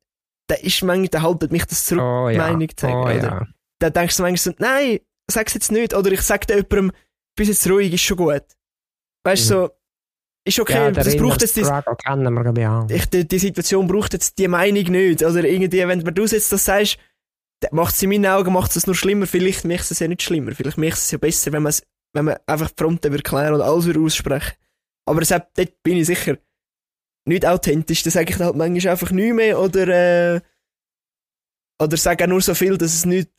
da 0.47 0.55
ist 0.55 0.81
manchmal, 0.83 1.07
da 1.09 1.21
haltet 1.21 1.51
mich 1.51 1.65
das 1.65 1.85
zurück, 1.85 2.01
Oh 2.03 2.29
ja. 2.29 2.37
Meinung 2.39 2.69
zu 2.75 2.81
sagen, 2.85 2.95
oh, 2.97 3.03
oder? 3.03 3.13
ja. 3.15 3.47
dann 3.79 3.93
denkst 3.93 4.17
du 4.17 4.23
manchmal 4.23 4.53
so, 4.53 4.59
nein, 4.59 4.99
sag's 5.29 5.53
jetzt 5.53 5.71
nicht. 5.71 5.93
Oder 5.93 6.11
ich 6.11 6.21
sag 6.21 6.45
dir 6.47 6.55
jemandem, 6.57 6.91
bist 7.35 7.49
jetzt 7.49 7.69
ruhig, 7.69 7.93
ist 7.93 8.01
schon 8.01 8.17
gut. 8.17 8.43
Weißt 9.23 9.49
du, 9.49 9.55
Mhm. 9.55 9.59
so, 9.67 9.69
ist 10.45 10.59
okay, 10.59 10.73
ja, 10.73 10.91
das 10.91 11.15
braucht 11.17 11.41
jetzt 11.41 11.55
die, 11.55 11.61
ich, 12.89 13.05
die, 13.07 13.27
die 13.27 13.39
Situation 13.39 13.87
braucht 13.87 14.13
jetzt 14.13 14.37
die 14.37 14.47
Meinung 14.47 14.83
nicht. 14.83 15.23
Oder 15.23 15.43
irgendwie, 15.43 15.87
wenn 15.87 16.01
du 16.03 16.25
jetzt 16.25 16.51
das 16.51 16.65
sagst, 16.65 16.97
macht 17.71 17.95
es 17.95 18.03
in 18.03 18.09
meinen 18.09 18.25
Augen 18.25 18.53
macht's 18.53 18.75
es 18.75 18.85
nur 18.87 18.95
schlimmer. 18.95 19.27
Vielleicht 19.27 19.65
macht 19.65 19.89
es 19.91 19.99
ja 19.99 20.07
nicht 20.07 20.23
schlimmer. 20.23 20.53
Vielleicht 20.55 20.77
macht 20.77 20.93
es 20.93 21.11
ja 21.11 21.17
besser, 21.17 21.51
wenn, 21.51 21.63
wenn 22.13 22.25
man 22.25 22.37
einfach 22.45 22.69
die 22.69 22.75
Fronten 22.83 23.11
würde 23.11 23.23
klären 23.23 23.55
oder 23.55 23.65
alles 23.65 23.85
würde 23.85 23.99
aussprechen. 23.99 24.55
Aber 25.05 25.21
es 25.21 25.31
hat- 25.31 25.49
dort 25.57 25.81
bin 25.83 25.97
ich 25.97 26.07
sicher 26.07 26.37
nicht 27.25 27.45
authentisch. 27.45 28.03
Da 28.03 28.09
sage 28.11 28.31
ich 28.33 28.39
halt 28.39 28.55
manchmal 28.55 28.91
einfach 28.91 29.11
nichts 29.11 29.35
mehr 29.35 29.59
oder, 29.59 29.87
äh, 30.35 30.41
oder 31.81 31.97
sage 31.97 32.23
auch 32.23 32.29
nur 32.29 32.41
so 32.41 32.53
viel, 32.55 32.77
dass 32.77 32.93
es 32.93 33.05
nicht 33.05 33.29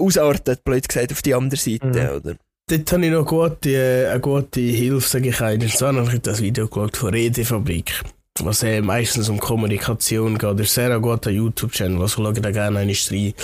ausartet, 0.00 0.64
blöd 0.64 0.88
gesagt, 0.88 1.12
auf 1.12 1.22
die 1.22 1.34
andere 1.34 1.60
Seite. 1.60 1.86
Mhm. 1.86 2.16
Oder? 2.16 2.36
dort 2.68 2.92
habe 2.92 3.04
ich 3.04 3.10
noch 3.10 3.26
gute, 3.26 3.70
äh, 3.70 4.08
eine 4.10 4.20
gute 4.20 4.60
Hilfe, 4.60 5.08
sage 5.08 5.28
ich 5.30 5.40
eigentlich. 5.40 5.72
Und 5.72 5.78
zwar 5.78 5.94
habe 5.94 6.14
ich 6.14 6.20
das 6.22 6.40
Video 6.40 6.68
geschaut 6.68 6.96
von 6.96 7.10
Redefabrik. 7.12 8.02
Was 8.44 8.62
äh, 8.62 8.80
meistens 8.80 9.28
um 9.28 9.38
Kommunikation 9.38 10.38
geht. 10.38 10.60
Ist 10.60 10.74
sehr 10.74 10.98
guter 11.00 11.30
YouTube-Channel, 11.30 12.00
also 12.00 12.22
schaue 12.22 12.32
da 12.34 12.50
gerne 12.50 12.80
eine 12.80 12.92
rein. 12.92 13.34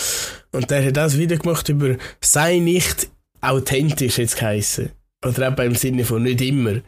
Und 0.53 0.71
der 0.71 0.87
hat 0.87 0.97
das 0.97 1.19
Video 1.19 1.39
gemacht 1.39 1.69
über 1.69 1.97
sei 2.21 2.59
nicht 2.59 3.09
authentisch, 3.41 4.19
jetzt 4.19 4.37
geheissen. 4.37 4.91
Oder 5.25 5.49
eben 5.49 5.73
im 5.73 5.75
Sinne 5.75 6.05
von 6.05 6.23
nicht 6.23 6.41
immer. 6.41 6.81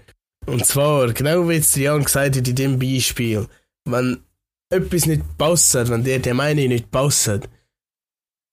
Und 0.47 0.65
zwar, 0.65 1.13
genau 1.13 1.49
wie 1.49 1.55
jetzt 1.55 1.77
Jan 1.77 2.05
gesagt 2.05 2.37
hat 2.37 2.49
in 2.49 2.55
dem 2.55 2.79
Beispiel, 2.79 3.47
wenn 3.85 4.19
etwas 4.71 5.07
nicht 5.07 5.23
passt, 5.37 5.75
wenn 5.75 6.05
dir 6.05 6.19
die 6.19 6.33
Meinung 6.33 6.69
nicht 6.69 6.91
passt, 6.91 7.41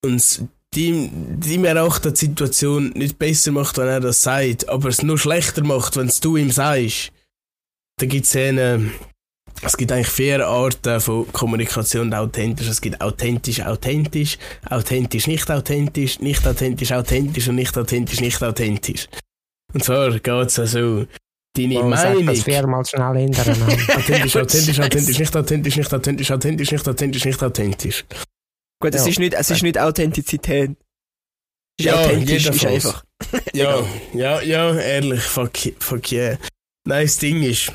und 0.04 0.48
die, 0.76 1.10
die 1.12 1.58
mir 1.58 1.74
die 1.74 2.16
Situation 2.16 2.90
nicht 2.96 3.18
besser 3.18 3.52
macht, 3.52 3.78
wenn 3.78 3.88
er 3.88 4.02
das 4.02 4.22
sagt, 4.22 4.68
aber 4.70 4.90
es 4.90 5.04
nur 5.04 5.18
schlechter 5.18 5.64
macht, 5.64 5.96
wenn 5.96 6.08
es 6.08 6.20
du 6.20 6.38
ihm 6.38 6.52
sagst, 6.52 7.12
da 7.98 8.06
gibt 8.06 8.26
es 8.26 8.36
eine, 8.36 8.92
es 9.62 9.78
gibt 9.78 9.92
eigentlich 9.92 10.08
vier 10.10 10.46
Arten 10.46 11.00
von 11.00 11.32
Kommunikation 11.32 12.14
authentisch. 12.14 12.68
Es 12.68 12.82
gibt 12.82 13.02
authentisch, 13.02 13.62
authentisch, 13.62 14.38
authentisch, 14.70 15.28
nicht 15.28 15.50
authentisch, 15.50 16.20
nicht 16.20 16.46
authentisch, 16.48 16.92
authentisch 16.92 17.48
und 17.48 17.56
nicht 17.56 17.78
authentisch, 17.78 18.20
nicht 18.22 18.44
authentisch. 18.44 19.08
Und 19.74 19.84
zwar 19.84 20.12
geht 20.12 20.28
es 20.48 20.60
also, 20.60 21.06
deine 21.58 21.80
Oh, 21.84 21.90
sag 21.96 22.14
Meinung. 22.16 22.26
das 22.28 22.44
viermal 22.44 22.86
schnell 22.86 23.18
hintereinander. 23.18 23.74
Authentisch, 23.98 24.36
authentisch, 24.36 24.80
authentisch, 24.82 25.20
nicht 25.20 25.36
authentisch, 25.36 25.78
nicht 25.78 25.94
authentisch, 25.94 26.32
authentisch, 26.32 26.72
nicht 26.72 26.88
authentisch, 26.88 27.26
nicht 27.26 27.44
authentisch. 27.44 28.06
Gut, 28.82 28.94
es, 28.94 29.04
Ja. 29.06 29.10
ist 29.12 29.20
nicht, 29.20 29.34
es 29.34 29.50
ist 29.52 29.64
nicht 29.64 29.80
Authentizität. 29.80 30.72
Es 31.80 31.86
ist 31.86 31.92
Ja, 31.92 31.96
authentisch, 32.02 32.46
ist 32.48 32.66
einfach. 32.66 33.04
Ja, 33.54 33.84
ja, 34.14 34.42
ja, 34.42 34.76
ehrlich, 34.76 35.22
fuck, 35.22 35.52
fuck 35.80 36.12
yeah. 36.12 36.38
Nein, 36.88 37.06
das 37.06 37.18
Ding 37.18 37.42
ist, 37.42 37.72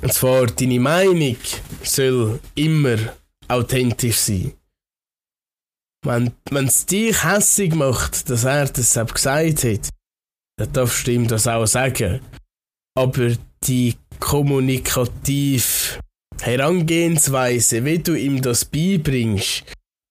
und 0.00 0.12
zwar, 0.12 0.46
deine 0.46 0.80
Meinung 0.80 1.36
soll 1.82 2.40
immer 2.54 2.96
authentisch 3.48 4.18
sein. 4.18 4.52
Wenn 6.04 6.32
es 6.66 6.86
dich 6.86 7.24
hässig 7.24 7.74
macht, 7.74 8.30
dass 8.30 8.44
er 8.44 8.66
das 8.66 8.94
gesagt 8.94 9.64
hat, 9.64 9.88
dann 10.58 10.72
darfst 10.72 11.06
du 11.06 11.12
ihm 11.12 11.26
das 11.26 11.46
auch 11.46 11.66
sagen. 11.66 12.20
Aber 12.96 13.32
die 13.64 13.96
kommunikativ 14.20 15.98
Herangehensweise, 16.40 17.84
wie 17.84 17.98
du 17.98 18.14
ihm 18.14 18.40
das 18.40 18.64
beibringst, 18.64 19.64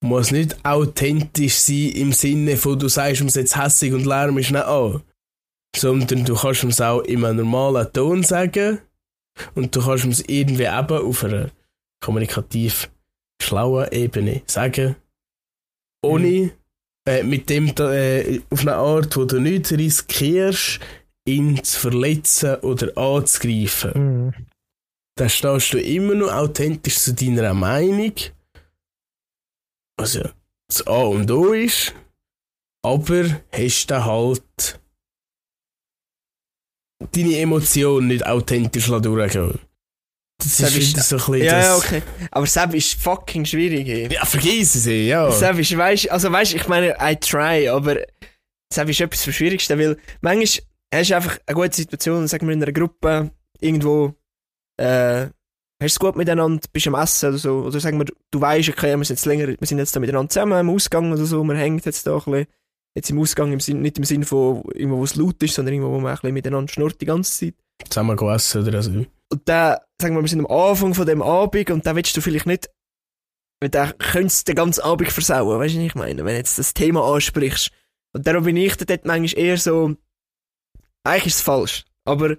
muss 0.04 0.32
nicht 0.32 0.64
authentisch 0.66 1.56
sein 1.56 1.92
im 1.92 2.12
Sinne 2.12 2.58
von, 2.58 2.78
du 2.78 2.90
sagst 2.90 3.22
ihm 3.22 3.30
jetzt 3.30 3.58
hässig 3.58 3.94
und 3.94 4.06
Lärm 4.06 4.38
ist 4.38 4.52
nicht 4.52 4.66
an. 4.66 5.02
Sondern 5.76 6.26
du 6.26 6.36
kannst 6.36 6.64
ihm 6.64 6.70
es 6.70 6.82
auch 6.82 7.02
in 7.02 7.24
einem 7.24 7.38
normalen 7.38 7.92
Ton 7.94 8.24
sagen 8.24 8.80
und 9.56 9.76
du 9.76 9.82
kannst 9.82 10.06
es 10.06 10.24
irgendwie 10.28 10.64
eben 10.64 10.92
auf 11.08 11.24
einer 11.24 11.50
kommunikativ 12.00 12.90
schlauen 13.42 13.92
Ebene 13.92 14.42
sagen. 14.48 14.96
Ohne 16.04 16.52
äh, 17.08 17.24
mit 17.24 17.50
dem 17.50 17.74
da, 17.74 17.94
äh, 17.94 18.42
auf 18.50 18.62
eine 18.62 18.76
Art, 18.76 19.16
wo 19.16 19.26
du 19.26 19.40
nicht 19.40 19.72
riskierst, 19.72 20.80
ihn 21.26 21.64
zu 21.64 21.80
verletzen 21.80 22.56
oder 22.62 22.98
anzugreifen 22.98 23.92
Mhm. 23.96 24.34
dann 25.16 25.30
stehst 25.30 25.74
du 25.74 25.80
immer 25.82 26.14
noch 26.16 26.32
authentisch 26.32 27.00
zu 27.00 27.14
deiner 27.14 27.54
Meinung. 27.54 28.14
Also, 30.00 30.30
das 30.70 30.86
A 30.86 31.02
und 31.04 31.32
O 31.32 31.54
ist, 31.54 31.94
aber 32.84 33.42
hast 33.52 33.88
dann 33.88 34.06
halt 34.06 34.80
deine 37.12 37.38
Emotionen 37.40 38.08
nicht 38.08 38.26
authentisch 38.26 38.88
durchgehen. 38.88 39.60
Das 40.40 40.58
Das 40.58 40.76
ist 40.76 40.96
ist- 40.98 41.10
so 41.10 41.16
ein 41.16 41.20
bisschen 41.32 41.46
Ja, 41.46 41.60
ja, 41.62 41.76
okay. 41.78 42.02
Aber 42.32 42.46
Sepp 42.46 42.74
ist 42.76 42.94
fucking 43.02 43.44
schwierig. 43.46 43.88
Ey. 43.88 44.14
Ja, 44.14 44.24
vergiss 44.24 44.76
es, 44.76 44.86
ey, 44.86 45.08
ja. 45.08 45.32
Sepp 45.32 45.58
ist, 45.58 45.76
weißt, 45.76 46.12
also 46.12 46.32
weißt, 46.32 46.54
ich 46.54 46.68
meine, 46.68 46.96
I 47.02 47.16
try, 47.16 47.68
aber 47.70 47.98
Sepp 48.72 48.90
ist 48.90 49.02
etwas 49.02 49.24
vom 49.24 49.34
Schwierigsten, 49.34 49.80
weil 49.80 49.98
manchmal 50.22 50.64
hast 50.94 51.10
du 51.10 51.16
einfach 51.16 51.40
eine 51.46 51.56
gute 51.56 51.76
Situation, 51.76 52.28
sagen 52.28 52.46
wir 52.48 52.54
in 52.54 52.62
einer 52.62 52.72
Gruppe, 52.72 53.32
irgendwo, 53.60 54.14
äh, 54.80 55.22
hast 55.26 55.32
du 55.80 55.86
es 55.86 56.00
gut 56.00 56.16
miteinander, 56.16 56.62
bist 56.72 56.88
am 56.88 56.94
Essen 56.96 57.30
oder 57.30 57.38
so, 57.40 57.60
oder 57.62 57.80
sagen 57.80 57.98
wir, 57.98 58.06
du 58.30 58.40
weißt, 58.42 58.70
okay, 58.70 58.96
wir 58.96 59.06
sind 59.06 59.16
jetzt 59.16 59.26
länger, 59.26 59.48
wir 59.48 59.58
sind 59.68 59.80
jetzt 59.80 59.96
da 59.96 60.00
miteinander 60.00 60.30
zusammen 60.30 60.60
im 60.60 60.70
Ausgang 60.70 61.12
oder 61.12 61.26
so, 61.26 61.44
wir 61.44 61.56
hängen 61.56 61.82
jetzt 61.84 62.06
da 62.06 62.14
ein 62.14 62.18
bisschen, 62.20 62.48
jetzt 62.98 63.12
im 63.12 63.20
Ausgang, 63.20 63.52
im 63.54 63.60
Sinn, 63.60 63.82
nicht 63.82 63.98
im 63.98 64.04
Sinne 64.04 64.26
von 64.26 64.64
irgendwo, 64.74 64.98
wo 64.98 65.04
es 65.04 65.16
laut 65.16 65.42
ist, 65.44 65.54
sondern 65.54 65.76
irgendwo, 65.76 65.94
wo 65.94 66.00
man 66.00 66.12
ein 66.12 66.16
bisschen 66.16 66.34
miteinander 66.34 66.72
schnurrt 66.72 67.00
die 67.00 67.06
ganze 67.06 67.32
Zeit. 67.32 67.56
Zusammen 67.90 68.18
essen 68.18 68.68
oder 68.68 68.82
so. 68.82 68.92
Und 69.30 69.42
dann, 69.46 69.78
sagen 70.02 70.16
wir, 70.16 70.22
wir 70.22 70.28
sind 70.28 70.46
am 70.46 70.52
Anfang 70.52 70.96
von 70.96 71.06
dem 71.06 71.22
Abend 71.22 71.70
und 71.70 71.86
dann 71.86 71.96
willst 71.96 72.18
du 72.18 72.22
vielleicht 72.22 72.48
nicht, 72.48 72.70
weil 73.62 73.70
dann 73.70 73.94
könntest 74.00 74.48
du 74.48 74.52
den 74.52 74.58
ganzen 74.58 74.82
Abend 74.82 75.12
versauen, 75.12 75.60
weißt 75.60 75.76
du, 75.76 75.80
was 75.80 75.86
ich 75.86 75.96
meine? 75.96 76.26
Wenn 76.26 76.34
du 76.34 76.38
jetzt 76.38 76.58
das 76.58 76.74
Thema 76.74 77.04
ansprichst. 77.04 77.72
Und 78.14 78.26
darum 78.26 78.46
bin 78.46 78.58
ich 78.58 78.76
dann 78.78 78.88
dort 78.88 79.06
manchmal 79.06 79.44
eher 79.44 79.58
so, 79.58 79.96
eigentlich 81.04 81.28
ist 81.28 81.36
es 81.36 81.42
falsch, 81.42 81.86
aber 82.04 82.38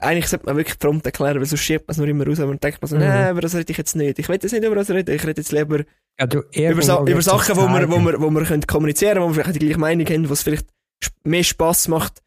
eigentlich 0.00 0.26
sollte 0.28 0.46
man 0.46 0.56
wirklich 0.56 0.78
prompt 0.78 1.06
erklären, 1.06 1.38
weil 1.38 1.46
sonst 1.46 1.60
schiebt 1.62 1.86
man 1.86 1.92
es 1.92 1.98
nur 1.98 2.08
immer 2.08 2.26
raus 2.26 2.38
und 2.38 2.62
denkt 2.62 2.80
man 2.82 2.88
so, 2.88 2.96
Mhm. 2.96 3.02
nein, 3.02 3.30
über 3.32 3.40
das 3.40 3.54
rede 3.54 3.70
ich 3.70 3.76
jetzt 3.78 3.94
nicht. 3.96 4.18
Ich 4.18 4.28
will 4.28 4.38
jetzt 4.40 4.52
nicht 4.52 4.64
über 4.64 4.74
das 4.74 4.90
reden, 4.90 5.14
ich 5.14 5.22
rede 5.26 5.40
jetzt 5.40 5.52
lieber 5.52 5.80
Ja, 6.18 6.26
du, 6.26 6.38
über, 6.38 6.46
irgendwo 6.56 7.06
über 7.06 7.22
Sachen, 7.22 7.56
wo 7.56 7.68
wir, 7.68 7.90
wo 7.90 7.98
wir, 7.98 8.20
wo 8.20 8.30
wir 8.30 8.44
können 8.44 8.66
kommunizieren 8.66 9.22
wo 9.22 9.28
wir 9.28 9.34
vielleicht 9.44 9.54
die 9.56 9.66
gleiche 9.66 9.78
Meinung 9.78 10.06
haben, 10.06 10.28
was 10.30 10.42
vielleicht 10.42 10.66
sp- 11.04 11.16
mehr 11.24 11.44
Spass 11.44 11.88
macht, 11.88 12.22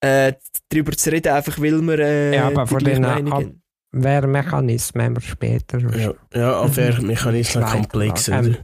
äh, 0.00 0.32
darüber 0.68 0.92
zu 0.92 1.10
reden, 1.12 1.32
einfach 1.32 1.58
weil 1.60 1.80
wir 1.82 1.98
äh, 1.98 2.34
Ja, 2.36 2.46
aber 2.48 2.62
die 2.64 2.68
von 2.68 2.78
gleiche 2.78 3.00
den 3.00 3.02
Meinung 3.02 3.32
Ab- 3.32 3.42
haben. 3.42 3.58
Wehrmechanismen 3.94 5.04
haben 5.04 5.16
wir 5.16 5.20
später. 5.20 5.78
Ja, 5.96 6.14
ja 6.34 6.60
Abwehrmechanismen 6.62 7.62
Zweiter 7.64 7.76
komplex, 7.78 8.28
Mal. 8.28 8.40
oder? 8.40 8.48
Ähm, 8.48 8.56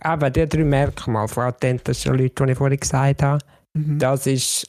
Aber 0.00 0.30
die 0.30 0.48
drei 0.48 0.64
Merkmale 0.64 1.28
von 1.28 1.44
authentischen 1.44 2.14
Leuten, 2.16 2.46
die 2.46 2.52
ich 2.52 2.58
vorhin 2.58 2.78
gesagt 2.80 3.22
habe, 3.22 3.44
Mhm. 3.74 3.98
Das 3.98 4.26
ist 4.26 4.66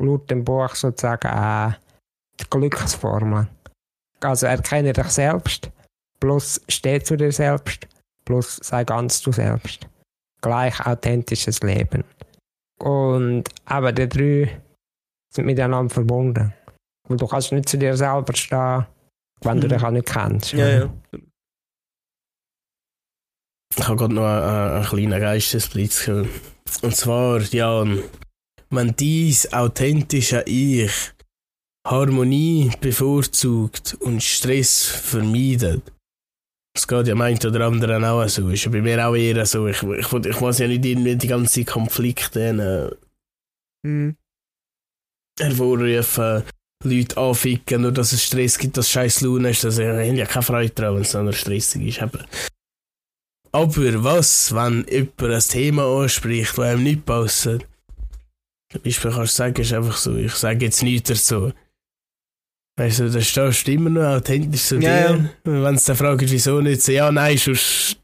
laut 0.00 0.28
dem 0.30 0.42
Buch 0.42 0.74
sozusagen 0.74 1.28
äh, 1.28 1.74
die 2.40 2.44
Glücksformel. 2.50 3.48
Also 4.20 4.46
erkenne 4.46 4.92
dich 4.92 5.06
selbst, 5.08 5.70
plus 6.20 6.60
steh 6.68 7.00
zu 7.00 7.16
dir 7.16 7.32
selbst, 7.32 7.86
plus 8.24 8.56
sei 8.56 8.84
ganz 8.84 9.20
du 9.22 9.32
selbst. 9.32 9.86
Gleich 10.40 10.78
authentisches 10.86 11.60
Leben. 11.62 12.04
Und 12.80 13.44
aber 13.64 13.92
die 13.92 14.08
drei 14.08 14.60
sind 15.32 15.46
miteinander 15.46 15.92
verbunden. 15.92 16.52
Weil 17.08 17.16
du 17.16 17.26
kannst 17.26 17.52
nicht 17.52 17.68
zu 17.68 17.78
dir 17.78 17.96
selber 17.96 18.34
stehen, 18.34 18.86
wenn 19.42 19.60
du 19.60 19.66
Mhm. 19.66 19.70
dich 19.72 19.82
auch 19.82 19.90
nicht 19.90 20.06
kennst. 20.06 20.52
Ja, 20.52 20.68
ja. 20.68 20.90
Ich 23.76 23.86
habe 23.86 23.96
gerade 23.96 24.14
noch 24.14 24.24
einen, 24.24 24.72
einen 24.76 24.84
kleinen 24.84 25.20
Geistesblitz. 25.20 26.08
Und 26.08 26.96
zwar, 26.96 27.40
Jan, 27.40 28.02
wenn 28.70 28.94
dies 28.96 29.52
authentische 29.52 30.42
Ich 30.46 31.12
Harmonie 31.90 32.70
bevorzugt 32.80 33.96
und 34.00 34.22
Stress 34.22 34.84
vermeidet, 34.84 35.82
das 36.74 36.86
geht 36.86 37.06
ja 37.06 37.14
meint 37.14 37.44
oder 37.44 37.66
anderen 37.66 38.04
auch 38.04 38.28
so, 38.28 38.48
ist 38.50 38.64
ja 38.64 38.70
bei 38.70 38.82
mir 38.82 39.06
auch 39.06 39.14
eher 39.14 39.44
so. 39.46 39.66
Ich, 39.66 39.82
ich, 39.82 40.12
ich 40.12 40.40
muss 40.40 40.58
ja 40.58 40.68
nicht 40.68 40.84
irgendwie 40.84 41.16
die 41.16 41.26
ganzen 41.26 41.64
Konflikte 41.64 42.40
äh, 42.40 43.88
Mhm. 43.88 44.16
hervorrufen, 45.40 46.42
Leute 46.84 47.16
anficken, 47.16 47.82
nur 47.82 47.92
dass 47.92 48.12
es 48.12 48.24
Stress 48.24 48.58
gibt, 48.58 48.76
dass 48.76 48.90
scheiß 48.90 49.20
Laune 49.22 49.50
ist, 49.50 49.64
dass 49.64 49.78
ich 49.78 49.86
ich 49.86 50.18
ja 50.18 50.26
keine 50.26 50.42
Freude 50.42 50.70
daran, 50.74 50.96
wenn 50.96 51.02
es 51.02 51.12
dann 51.12 51.26
noch 51.26 51.32
stressig 51.32 51.82
ist. 51.86 52.02
Aber, 52.02 52.24
aber 53.52 54.04
was, 54.04 54.54
wenn 54.54 54.84
jemand 54.88 55.22
ein 55.22 55.40
Thema 55.40 56.02
anspricht, 56.02 56.58
das 56.58 56.64
einem 56.64 56.82
nicht 56.82 57.04
passt? 57.06 57.44
Zum 58.70 58.82
Beispiel 58.84 59.10
kannst 59.10 59.34
du 59.34 59.36
sagen, 59.36 59.62
ist 59.62 59.72
einfach 59.72 59.96
so, 59.96 60.16
ich 60.16 60.34
sage 60.34 60.66
jetzt 60.66 60.82
nichts 60.82 61.08
dazu. 61.08 61.52
Weißt 62.78 63.00
du, 63.00 63.10
da 63.10 63.20
stehst 63.20 63.66
du 63.66 63.72
immer 63.72 63.90
noch 63.90 64.16
authentisch 64.16 64.62
zu 64.62 64.76
Ja, 64.78 65.12
dir. 65.12 65.28
Wenn 65.44 65.76
sie 65.76 65.86
dann 65.86 65.96
fragen, 65.96 66.30
wieso 66.30 66.60
nicht, 66.60 66.80
so, 66.82 66.92
ja, 66.92 67.10
nein, 67.12 67.36
sonst, 67.36 67.96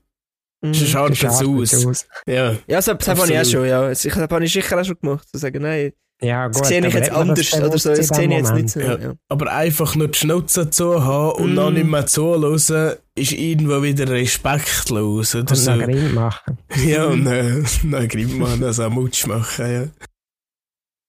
Mhm. 0.63 0.75
sonst 0.75 0.91
schaut 0.91 1.23
Das 1.23 1.41
es 1.43 1.87
aus. 1.87 2.07
Ja, 2.27 2.53
Ja, 2.53 2.57
das, 2.81 2.87
das 2.87 3.09
habe 3.09 3.31
ich 3.33 3.39
auch 3.39 3.45
schon, 3.45 3.67
ja. 3.69 3.89
Das 3.89 4.05
habe 4.05 4.45
ich 4.45 4.53
sicher 4.53 4.81
auch 4.81 4.85
schon 4.85 4.97
gemacht. 5.01 5.29
Zu 5.31 5.39
sagen, 5.39 5.63
nein, 5.63 5.93
Ja, 6.23 6.47
gut. 6.49 6.61
das 6.61 6.69
sehe 6.69 6.87
ich 6.87 6.95
jetzt 6.95 7.11
anders 7.13 7.51
das 7.51 7.61
oder 7.61 7.79
so, 7.79 7.91
das 7.95 8.09
sehe 8.09 8.25
ich 8.25 8.31
jetzt 8.33 8.55
nicht 8.55 8.71
so. 8.71 8.81
Ja. 8.81 8.99
Ja. 8.99 9.13
aber 9.29 9.53
einfach 9.53 9.95
nur 9.95 10.09
die 10.09 10.19
Schnauze 10.19 10.71
zu 10.71 11.05
haben 11.05 11.33
und 11.43 11.53
Mm. 11.53 11.57
dann 11.57 11.75
nicht 11.75 11.87
mehr 11.87 12.07
zuhören, 12.07 12.95
ist 13.15 13.33
irgendwo 13.33 13.83
wieder 13.83 14.09
respektlos. 14.09 15.35
Oder 15.35 15.51
Und 15.51 15.57
so. 15.57 15.71
dann 15.71 15.81
Grimm 15.83 16.15
machen. 16.15 16.59
Ja, 16.85 17.05
und 17.07 17.27
äh, 17.27 17.63
dann 17.85 18.09
Grimm 18.09 18.39
machen, 18.39 18.61
das 18.63 18.81
auch 18.81 18.91
Mutsch 18.91 19.27
machen, 19.27 19.71
ja. 19.73 19.85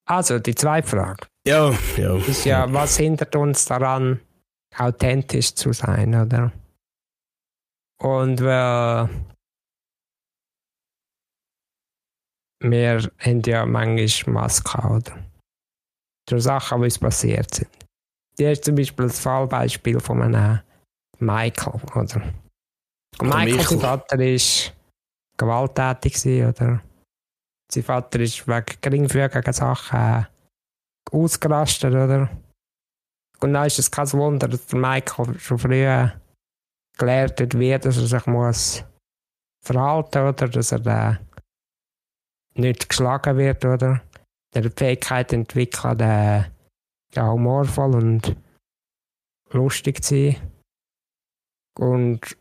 Also, 0.08 0.40
die 0.40 0.54
zweite 0.56 0.88
Frage 0.88 1.28
Ja, 1.48 1.74
ja. 1.98 2.16
ist 2.18 2.46
ja, 2.46 2.72
was 2.72 2.98
hindert 2.98 3.36
uns 3.36 3.66
daran, 3.66 4.22
authentisch 4.78 5.56
zu 5.56 5.74
sein, 5.74 6.14
oder? 6.14 6.52
Und 8.00 8.40
wir, 8.42 9.10
wir 12.60 13.12
haben 13.20 13.42
ja 13.46 13.66
manchmal 13.66 14.34
Masken, 14.34 14.92
oder? 14.92 15.26
Durch 16.28 16.44
Sachen, 16.44 16.80
die 16.80 16.86
uns 16.86 17.00
passiert 17.00 17.54
sind. 17.54 17.70
Hier 18.38 18.52
ist 18.52 18.66
zum 18.66 18.76
Beispiel 18.76 19.08
das 19.08 19.20
Fallbeispiel 19.20 20.00
von 20.00 20.22
einem 20.22 20.60
Michael, 21.20 21.82
oder? 21.96 22.34
Michael, 23.22 23.56
Michael. 23.56 23.80
Vater 23.80 24.20
ist 24.20 24.74
gewalttätig 25.38 26.26
oder? 26.46 26.82
Sein 27.72 27.84
Vater 27.84 28.20
ist 28.20 28.48
wegen 28.48 28.78
geringfügigen 28.82 29.54
Sachen 29.54 30.00
äh, 30.00 30.24
ausgerastet, 31.12 31.94
oder? 31.94 32.30
Und 33.40 33.54
dann 33.54 33.68
ist 33.68 33.80
es 33.80 33.92
kein 33.92 34.12
Wunder, 34.14 34.48
dass 34.48 34.66
der 34.68 34.80
Michael 34.80 35.40
schon 35.40 35.60
früh 35.60 36.10
gelernt 36.98 37.42
hat, 37.42 37.60
wie 37.60 37.78
dass 37.78 37.98
er 37.98 38.08
sich 38.08 38.26
muss 38.28 38.84
verhalten 39.62 40.28
oder 40.28 40.48
dass 40.48 40.72
er 40.72 40.86
äh, 40.86 41.18
nicht 42.60 42.88
geschlagen 42.88 43.38
wird, 43.38 43.66
oder? 43.66 44.02
Er 44.54 44.64
hat 44.64 44.80
die 44.80 44.84
Fähigkeit 44.84 45.34
entwickelt, 45.34 46.02
äh, 46.02 46.44
ja, 47.14 47.30
humorvoll 47.30 47.96
und 47.96 48.36
lustig 49.52 50.04
zu 50.04 50.16
sein. 50.16 50.52
Und 51.78 52.38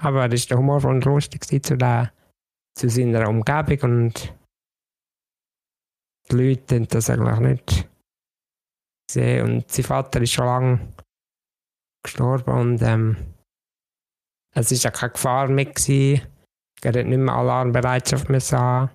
aber 0.00 0.22
er 0.22 0.32
ist 0.32 0.50
humorvoll 0.50 0.94
und 0.94 1.04
lustig 1.04 1.44
zu, 1.44 1.76
der, 1.76 2.12
zu 2.74 2.88
seiner 2.88 3.28
Umgebung 3.28 3.90
und 3.90 4.34
die 6.30 6.36
Leute 6.36 6.76
haben 6.76 6.88
das 6.88 7.10
eigentlich 7.10 7.38
nicht 7.38 7.88
gesehen. 9.08 9.46
Und 9.46 9.70
sein 9.70 9.84
Vater 9.84 10.20
ist 10.20 10.32
schon 10.32 10.46
lange 10.46 10.92
gestorben 12.04 12.52
und 12.52 12.82
ähm, 12.82 13.16
es 14.54 14.70
war 14.70 14.78
ja 14.78 14.90
keine 14.90 15.12
Gefahr 15.12 15.48
mehr. 15.48 15.66
Gewesen. 15.66 16.26
Er 16.82 16.98
hat 16.98 17.06
nicht 17.06 17.18
mehr 17.18 17.34
Alarmbereitschaft 17.34 18.28
mehr 18.28 18.40
haben. 18.40 18.90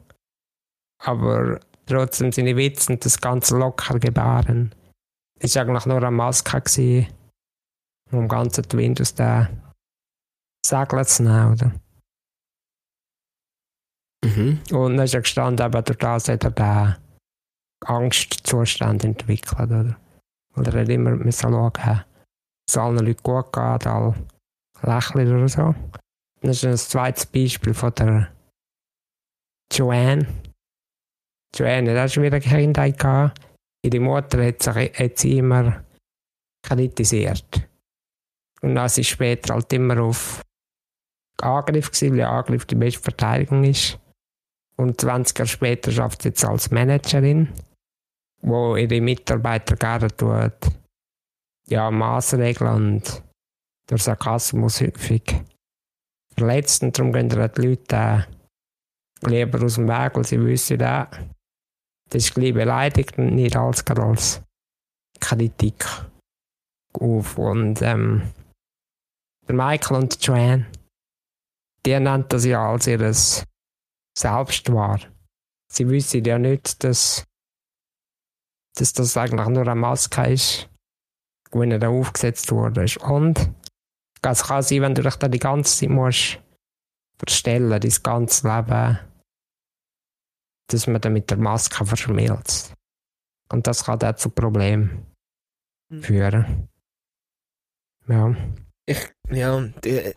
Aber 1.04 1.60
trotzdem 1.86 2.32
seine 2.32 2.56
Witze 2.56 2.94
und 2.94 3.04
das 3.04 3.20
ganze 3.20 3.58
locker 3.58 4.00
gebaren 4.00 4.74
ist 5.40 5.58
eigentlich 5.58 5.86
nur 5.86 5.98
eine 5.98 6.12
Maske 6.12 6.62
gewesen, 6.62 7.08
um 8.12 8.20
den 8.20 8.28
ganzen 8.30 8.72
Wind 8.72 9.02
aus 9.02 9.14
den 9.14 9.62
Segeln 10.66 11.06
zu 11.06 11.24
nehmen. 11.24 11.52
Oder? 11.52 11.72
Mhm. 14.24 14.62
Und 14.72 14.98
dann 14.98 15.06
ist 15.06 15.14
er 15.14 15.22
gestanden, 15.22 15.66
aber 15.66 15.82
durch 15.82 15.98
das 15.98 16.30
hat 16.30 16.46
er 16.46 16.52
den 16.52 17.03
Angstzustand 17.84 19.04
entwickelt. 19.04 19.60
Oder? 19.60 19.98
Weil 20.56 20.68
er 20.68 20.82
hat 20.82 20.90
immer 20.90 21.12
müssen 21.12 21.52
schauen, 21.52 22.04
es 22.68 22.78
allen 22.78 22.98
Leuten 22.98 23.24
gut 23.24 23.52
geht, 23.52 23.88
alle 23.88 24.16
lächeln 24.82 25.36
oder 25.36 25.50
so. 25.50 25.76
Das 26.42 26.58
ist 26.58 26.66
ein 26.66 26.78
zweites 26.78 27.26
Beispiel 27.26 27.74
von 27.74 27.94
der 27.96 28.30
Joanne. 29.72 30.28
Joanne 31.56 31.92
hat 31.92 32.10
auch 32.10 32.14
schwierige 32.14 32.48
Kindheit 32.50 33.00
gehabt. 33.00 33.40
Ihre 33.86 34.00
Mutter 34.00 34.46
hat, 34.46 34.62
sich, 34.62 34.76
hat 34.76 35.18
sie 35.18 35.38
immer 35.38 35.84
kritisiert. 36.66 37.68
Und 38.62 38.76
dann 38.76 38.90
sie 38.90 39.04
später 39.04 39.54
halt 39.54 39.72
immer 39.74 40.02
auf 40.02 40.42
Angriff 41.42 41.92
gewesen, 41.92 42.18
weil 42.18 42.26
Angriff 42.26 42.66
die 42.66 42.76
beste 42.76 43.02
Verteidigung 43.02 43.64
ist. 43.64 44.00
Und 44.78 45.00
20 45.00 45.38
Jahre 45.38 45.50
später 45.50 45.92
schafft 45.92 46.22
sie 46.22 46.30
jetzt 46.30 46.46
als 46.46 46.72
Managerin, 46.72 47.50
wo 48.44 48.76
ihre 48.76 49.02
Mitarbeiter 49.02 49.76
gerne 49.76 50.10
tut, 50.16 50.72
ja, 51.68 51.90
Maßregeln 51.90 52.76
und 52.76 53.24
der 53.90 53.98
Sarkasmus 53.98 54.82
häufig 54.82 55.42
verletzt. 56.36 56.84
Und 56.84 56.98
darum 56.98 57.14
gehen 57.14 57.30
ihr 57.30 57.48
die 57.48 57.62
Leute 57.62 58.28
lieber 59.22 59.64
aus 59.64 59.76
dem 59.76 59.88
Weg, 59.88 60.16
weil 60.16 60.26
sie 60.26 60.44
wissen, 60.44 60.80
äh, 60.82 61.06
das 62.10 62.26
ist 62.26 62.36
gleich 62.36 62.54
beleidigt 62.54 63.18
und 63.18 63.36
nicht 63.36 63.56
als, 63.56 63.86
als 63.88 64.42
Kritik 65.20 65.86
auf. 66.94 67.38
Und 67.38 67.82
ähm, 67.82 68.34
der 69.48 69.56
Michael 69.56 69.98
und 70.04 70.26
Joanne, 70.26 70.68
die 71.86 72.00
nennt 72.00 72.32
das 72.32 72.46
ja 72.46 72.70
als 72.70 72.88
ihres 72.88 73.46
selbst 74.18 74.72
wahr. 74.72 75.00
Sie 75.72 75.90
wissen 75.90 76.24
ja 76.24 76.38
nicht, 76.38 76.84
dass, 76.84 77.26
dass 78.76 78.94
das 78.94 79.18
eigentlich 79.18 79.48
nur 79.48 79.62
eine 79.62 79.76
Maske 79.76 80.32
ist, 80.32 80.70
die 81.54 81.58
ihnen 81.58 81.80
da 81.80 81.90
aufgesetzt 81.90 82.52
wurde. 82.52 82.86
Und 83.02 83.52
es 84.22 84.44
kann 84.44 84.64
sein, 84.64 84.82
wenn 84.82 84.96
du 84.96 85.02
dich 85.02 85.16
da 85.16 85.28
die 85.28 85.40
ganze 85.40 85.78
Zeit 85.78 85.90
musst 85.90 86.40
verstellen, 87.18 87.70
dein 87.70 87.92
ganzes 88.04 88.44
Leben, 88.44 89.00
dass 90.68 90.88
man 90.88 91.02
dann 91.02 91.14
mit 91.14 91.30
der 91.30 91.38
Maske 91.38 91.86
verschmilzt. 91.86 92.74
Und 93.52 93.68
das 93.68 93.86
kann 93.86 94.00
dann 94.00 94.18
zu 94.18 94.30
Problemen 94.30 95.06
Mhm. 95.92 96.02
führen. 96.04 96.70
Ja. 98.08 98.36
Ich, 98.86 98.98
ja, 99.30 99.62
die, 99.84 100.14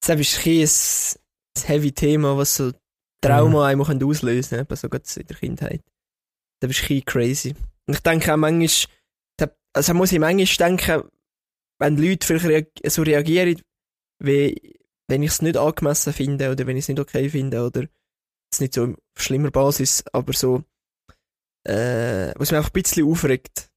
das 0.00 0.08
ist 0.08 0.10
ein 0.10 0.18
ein, 0.18 1.68
heavy 1.68 1.92
Thema, 1.92 2.36
was 2.36 2.56
so 2.56 2.72
Trauma 3.22 3.66
einmal 3.66 3.86
können 3.86 4.02
auslösen 4.02 4.66
kann, 4.66 4.76
so 4.76 4.88
gerade 4.88 5.04
in 5.16 5.26
der 5.26 5.36
Kindheit. 5.36 5.82
Das 6.60 6.70
ist 6.70 6.82
ein 6.82 6.88
bisschen 6.88 7.04
crazy. 7.04 7.54
Und 7.86 7.94
ich 7.94 8.00
denke 8.00 8.32
auch 8.32 8.36
manchmal, 8.36 8.88
also 9.72 9.94
muss 9.94 10.12
ich 10.12 10.18
manchmal 10.18 10.68
denken, 10.68 11.10
wenn 11.78 11.96
Leute 11.96 12.38
vielleicht 12.38 12.90
so 12.90 13.02
reagieren, 13.02 13.60
wie 14.18 14.78
wenn 15.08 15.22
ich 15.22 15.30
es 15.30 15.42
nicht 15.42 15.56
angemessen 15.56 16.12
finde 16.12 16.52
oder 16.52 16.66
wenn 16.66 16.76
ich 16.76 16.84
es 16.84 16.88
nicht 16.88 17.00
okay 17.00 17.28
finde 17.28 17.64
oder 17.64 17.86
es 18.52 18.60
nicht 18.60 18.74
so 18.74 18.84
auf 18.84 19.22
schlimmer 19.22 19.50
Basis, 19.50 20.04
aber 20.12 20.32
so, 20.32 20.62
äh, 21.66 22.32
was 22.36 22.50
mich 22.50 22.58
einfach 22.58 22.70
ein 22.70 22.82
bisschen 22.82 23.06
aufregt, 23.06 23.70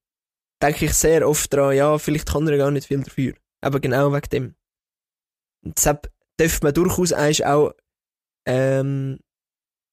denke 0.61 0.85
ich 0.85 0.93
sehr 0.93 1.27
oft 1.27 1.51
daran, 1.51 1.75
ja, 1.75 1.97
vielleicht 1.97 2.27
kann 2.27 2.47
er 2.47 2.57
gar 2.57 2.71
nicht 2.71 2.87
viel 2.87 3.01
dafür. 3.01 3.33
Aber 3.61 3.79
genau 3.79 4.11
wegen 4.13 4.29
dem. 4.29 4.55
Und 5.65 5.77
Deshalb 5.77 6.11
dürfte 6.39 6.65
man 6.65 6.73
durchaus 6.73 7.13
auch 7.13 7.73
ähm, 8.45 9.19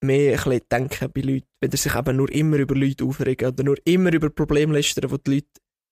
mehr 0.03 0.33
ein 0.33 0.37
bisschen 0.45 0.61
denken 0.71 1.13
bei 1.13 1.21
Leuten, 1.21 1.47
wenn 1.61 1.71
sich 1.71 1.95
eben 1.95 2.17
nur 2.17 2.31
immer 2.33 2.57
über 2.57 2.75
Leute 2.75 3.05
aufregen 3.05 3.49
oder 3.49 3.65
nur 3.65 3.77
immer 3.85 4.13
über 4.13 4.31
Probleme 4.31 4.75
lästern, 4.75 5.11
die 5.11 5.23
die 5.23 5.35
Leute 5.35 5.47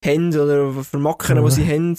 haben 0.04 0.28
oder 0.34 0.84
vermacken, 0.84 1.38
Mhm. 1.38 1.44
die 1.46 1.50
sie 1.52 1.66
haben. 1.66 1.98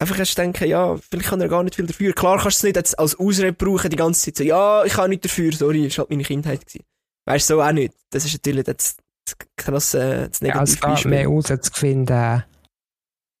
Einfach 0.00 0.18
erst 0.18 0.36
denken, 0.36 0.68
ja, 0.68 0.96
vielleicht 0.96 1.28
kann 1.30 1.40
er 1.40 1.48
gar 1.48 1.62
nicht 1.62 1.76
viel 1.76 1.86
dafür. 1.86 2.12
Klar 2.12 2.38
kannst 2.38 2.58
du 2.58 2.58
es 2.58 2.62
nicht 2.64 2.76
jetzt 2.76 2.98
als 2.98 3.14
Ausrede 3.18 3.52
brauchen, 3.52 3.90
die 3.90 3.96
ganze 3.96 4.20
Zeit 4.24 4.36
so, 4.36 4.44
ja, 4.44 4.84
ich 4.84 4.92
kann 4.92 5.08
nicht 5.10 5.24
dafür, 5.24 5.52
sorry, 5.52 5.84
das 5.84 5.96
war 5.96 6.02
halt 6.02 6.10
meine 6.10 6.24
Kindheit. 6.24 6.66
Gewesen. 6.66 6.84
Weißt 7.26 7.48
du, 7.48 7.54
so 7.54 7.62
auch 7.62 7.72
nicht. 7.72 7.94
Das 8.10 8.24
ist 8.24 8.32
natürlich 8.34 8.64
das, 8.64 8.96
das 9.24 9.36
krasse, 9.56 10.28
das 10.28 10.40
Ja, 10.40 10.62
es 10.62 10.74
negative 10.80 10.94
geht 10.96 11.04
mehr 11.06 11.28
aus, 11.28 11.44
zu 11.46 11.72
finden, 11.72 12.44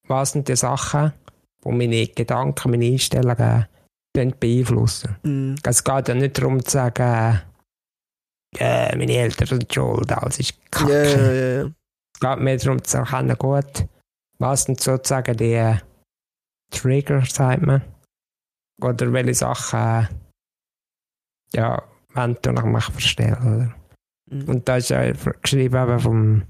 was 0.06 0.32
sind 0.32 0.48
die 0.48 0.56
Sachen, 0.56 1.12
die 1.64 1.68
meine 1.72 2.06
Gedanken, 2.06 2.70
meine 2.70 2.86
Einstellungen 2.86 3.66
beeinflussen. 4.14 5.16
Mm, 5.22 5.54
Es 5.62 5.82
geht 5.84 6.08
ja 6.08 6.14
nicht 6.14 6.38
darum 6.38 6.64
zu 6.64 6.70
sagen, 6.70 7.40
äh, 8.56 8.96
meine 8.96 9.12
Eltern 9.12 9.46
sind 9.46 9.74
schuld, 9.74 10.10
alles 10.12 10.38
ist 10.38 10.70
kacke. 10.70 10.92
ja, 10.92 11.04
ja, 11.04 11.62
ja. 11.62 11.70
Es 12.14 12.20
geht 12.20 12.38
mehr 12.38 12.56
darum 12.56 12.82
zu 12.84 12.96
erkennen, 12.98 13.36
gut, 13.36 13.86
was 14.38 14.64
sind 14.64 14.80
sozusagen 14.80 15.36
die 15.36 15.54
äh, 15.54 15.76
Trigger, 16.70 17.24
sagt 17.24 17.62
man. 17.62 17.82
Oder 18.80 19.12
welche 19.12 19.34
Sachen, 19.34 20.08
ja, 21.52 21.82
wenn 22.14 22.36
du 22.42 22.52
nach 22.52 22.64
mich 22.64 22.84
verstehen, 22.84 23.34
oder? 23.34 23.74
Mm. 24.30 24.48
Und 24.48 24.68
da 24.68 24.76
ist 24.76 24.90
ja 24.90 25.12
geschrieben 25.42 25.82
eben 25.82 26.00
vom, 26.00 26.42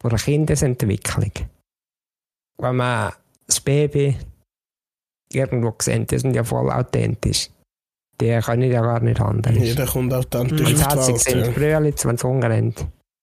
von 0.00 0.10
der 0.10 0.18
Kindesentwicklung. 0.18 1.32
Wenn 2.58 2.76
man 2.76 3.12
das 3.46 3.60
Baby 3.60 4.16
irgendwo 5.32 5.74
sieht, 5.80 6.10
die 6.10 6.18
sind 6.18 6.34
ja 6.34 6.44
voll 6.44 6.70
authentisch. 6.70 7.50
Die 8.20 8.38
können 8.40 8.70
ja 8.70 8.80
gar 8.80 9.00
nicht 9.00 9.20
anders. 9.20 9.54
Jeder 9.56 9.86
kommt 9.86 10.12
authentisch 10.14 10.72
Mhm. 10.72 10.82
Auf 10.82 11.06
die 11.06 11.12
Welt. 11.12 11.20
sind, 11.20 11.56
Ja. 11.56 12.04
wenn 12.04 12.16
sie 12.16 12.26
Hunger 12.26 12.50
haben. 12.54 12.74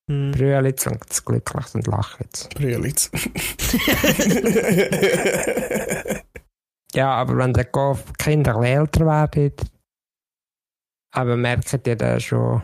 Brüllen 0.06 0.74
sie, 0.78 0.86
wenn 0.92 1.00
sie 1.10 1.22
glücklich 1.26 1.66
sind, 1.68 1.88
lachen 1.88 2.28
sie. 2.34 2.50
Brülitz. 2.50 3.10
Ja, 6.96 7.10
aber 7.16 7.36
wenn 7.38 7.54
dann 7.54 7.66
die 7.66 8.14
Kinder 8.20 8.62
älter 8.62 9.04
werden, 9.08 9.52
aber 11.12 11.36
merken 11.38 11.82
die 11.84 11.96
dann 11.98 12.20
schon, 12.20 12.62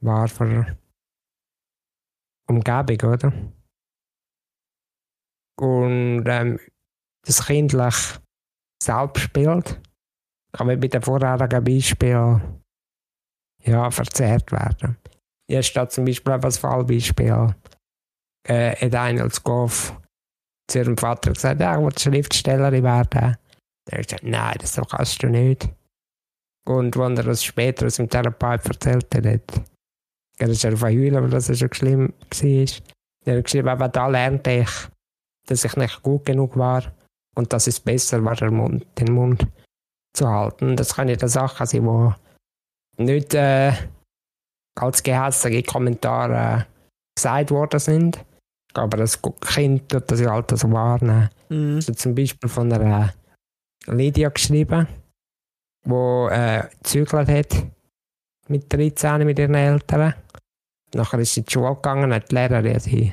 war 0.00 0.26
für 0.26 0.74
Umgebung, 2.48 3.10
oder? 3.12 3.30
Und 5.56 6.24
ähm, 6.26 6.58
das 7.26 7.46
kindlich 7.46 8.18
Selbstbild 8.82 9.80
kann 10.52 10.68
wie 10.68 10.76
bei 10.76 10.88
dem 10.88 11.02
vorherigen 11.02 11.64
Beispiel 11.64 12.40
ja, 13.64 13.90
verzerrt 13.90 14.52
werden. 14.52 14.96
Hier 15.48 15.62
steht 15.62 15.92
zum 15.92 16.04
Beispiel 16.04 16.32
als 16.32 16.58
Fallbeispiel, 16.58 17.54
äh, 18.46 18.76
hat 18.76 18.94
einer 18.94 19.22
als 19.22 19.42
zu 19.42 20.78
ihrem 20.78 20.96
Vater 20.96 21.32
gesagt, 21.32 21.60
ja, 21.60 21.76
ich 21.76 21.84
will 21.84 21.98
Schriftstellerin 21.98 22.84
werden. 22.84 23.36
Der 23.86 23.98
hat 23.98 24.08
gesagt, 24.08 24.24
nein, 24.24 24.56
das 24.60 24.80
kannst 24.88 25.22
du 25.22 25.28
nicht. 25.28 25.68
Und 26.66 26.96
wenn 26.96 27.16
er 27.16 27.24
das 27.24 27.44
später 27.44 27.86
aus 27.86 27.96
dem 27.96 28.08
Therapeut 28.08 28.64
erzählt 28.64 29.14
hat, 29.14 29.62
er 30.38 30.48
ist 30.48 30.64
er 30.64 30.76
verheulen, 30.76 31.22
weil 31.22 31.30
das 31.30 31.58
schon 31.58 31.72
schlimm 31.72 32.12
war. 32.30 32.82
Er 33.26 33.38
hat 33.38 33.44
geschrieben, 33.44 33.68
aber 33.68 33.88
da 33.88 34.06
lernte 34.08 34.50
ich, 34.50 34.70
dass 35.46 35.64
ich 35.64 35.76
nicht 35.76 36.02
gut 36.02 36.24
genug 36.24 36.56
war 36.56 36.82
und 37.34 37.52
dass 37.52 37.66
es 37.66 37.80
besser 37.80 38.24
war, 38.24 38.36
den 38.36 38.54
Mund, 38.54 38.86
den 38.98 39.12
Mund 39.12 39.46
zu 40.14 40.28
halten. 40.28 40.76
Das 40.76 40.94
kann 40.94 41.08
ja 41.08 41.16
eine 41.16 41.28
Sache 41.28 41.66
sein, 41.66 41.84
die 42.98 43.04
nicht 43.04 43.34
äh, 43.34 43.72
als 44.76 45.02
gehässige 45.02 45.62
Kommentare 45.62 46.66
gesagt 47.16 47.50
worden 47.50 47.80
sind. 47.80 48.24
Aber 48.74 48.96
das 48.96 49.20
Kind 49.22 49.88
tut 49.88 50.10
das 50.10 50.20
ja 50.20 50.32
halt 50.32 50.50
so 50.50 50.70
wahrnehmen. 50.72 51.30
Mm. 51.48 51.76
Also 51.76 51.92
zum 51.94 52.14
Beispiel 52.14 52.48
von 52.48 52.72
einer 52.72 53.12
Lydia 53.86 54.30
geschrieben, 54.30 54.88
die 55.84 56.28
äh, 56.30 56.62
gezügelt 56.82 57.28
hat 57.28 57.66
mit 58.48 58.72
13 58.72 59.24
mit 59.24 59.38
ihren 59.38 59.54
Eltern. 59.54 60.14
Nachher 60.94 61.20
ist 61.20 61.34
sie 61.34 61.40
in 61.40 61.46
die 61.46 61.52
Schule 61.52 61.74
gegangen 61.74 62.04
und 62.04 62.14
hat 62.14 62.30
die 62.30 62.34
Lehrerin 62.34 62.80
sie 62.80 63.12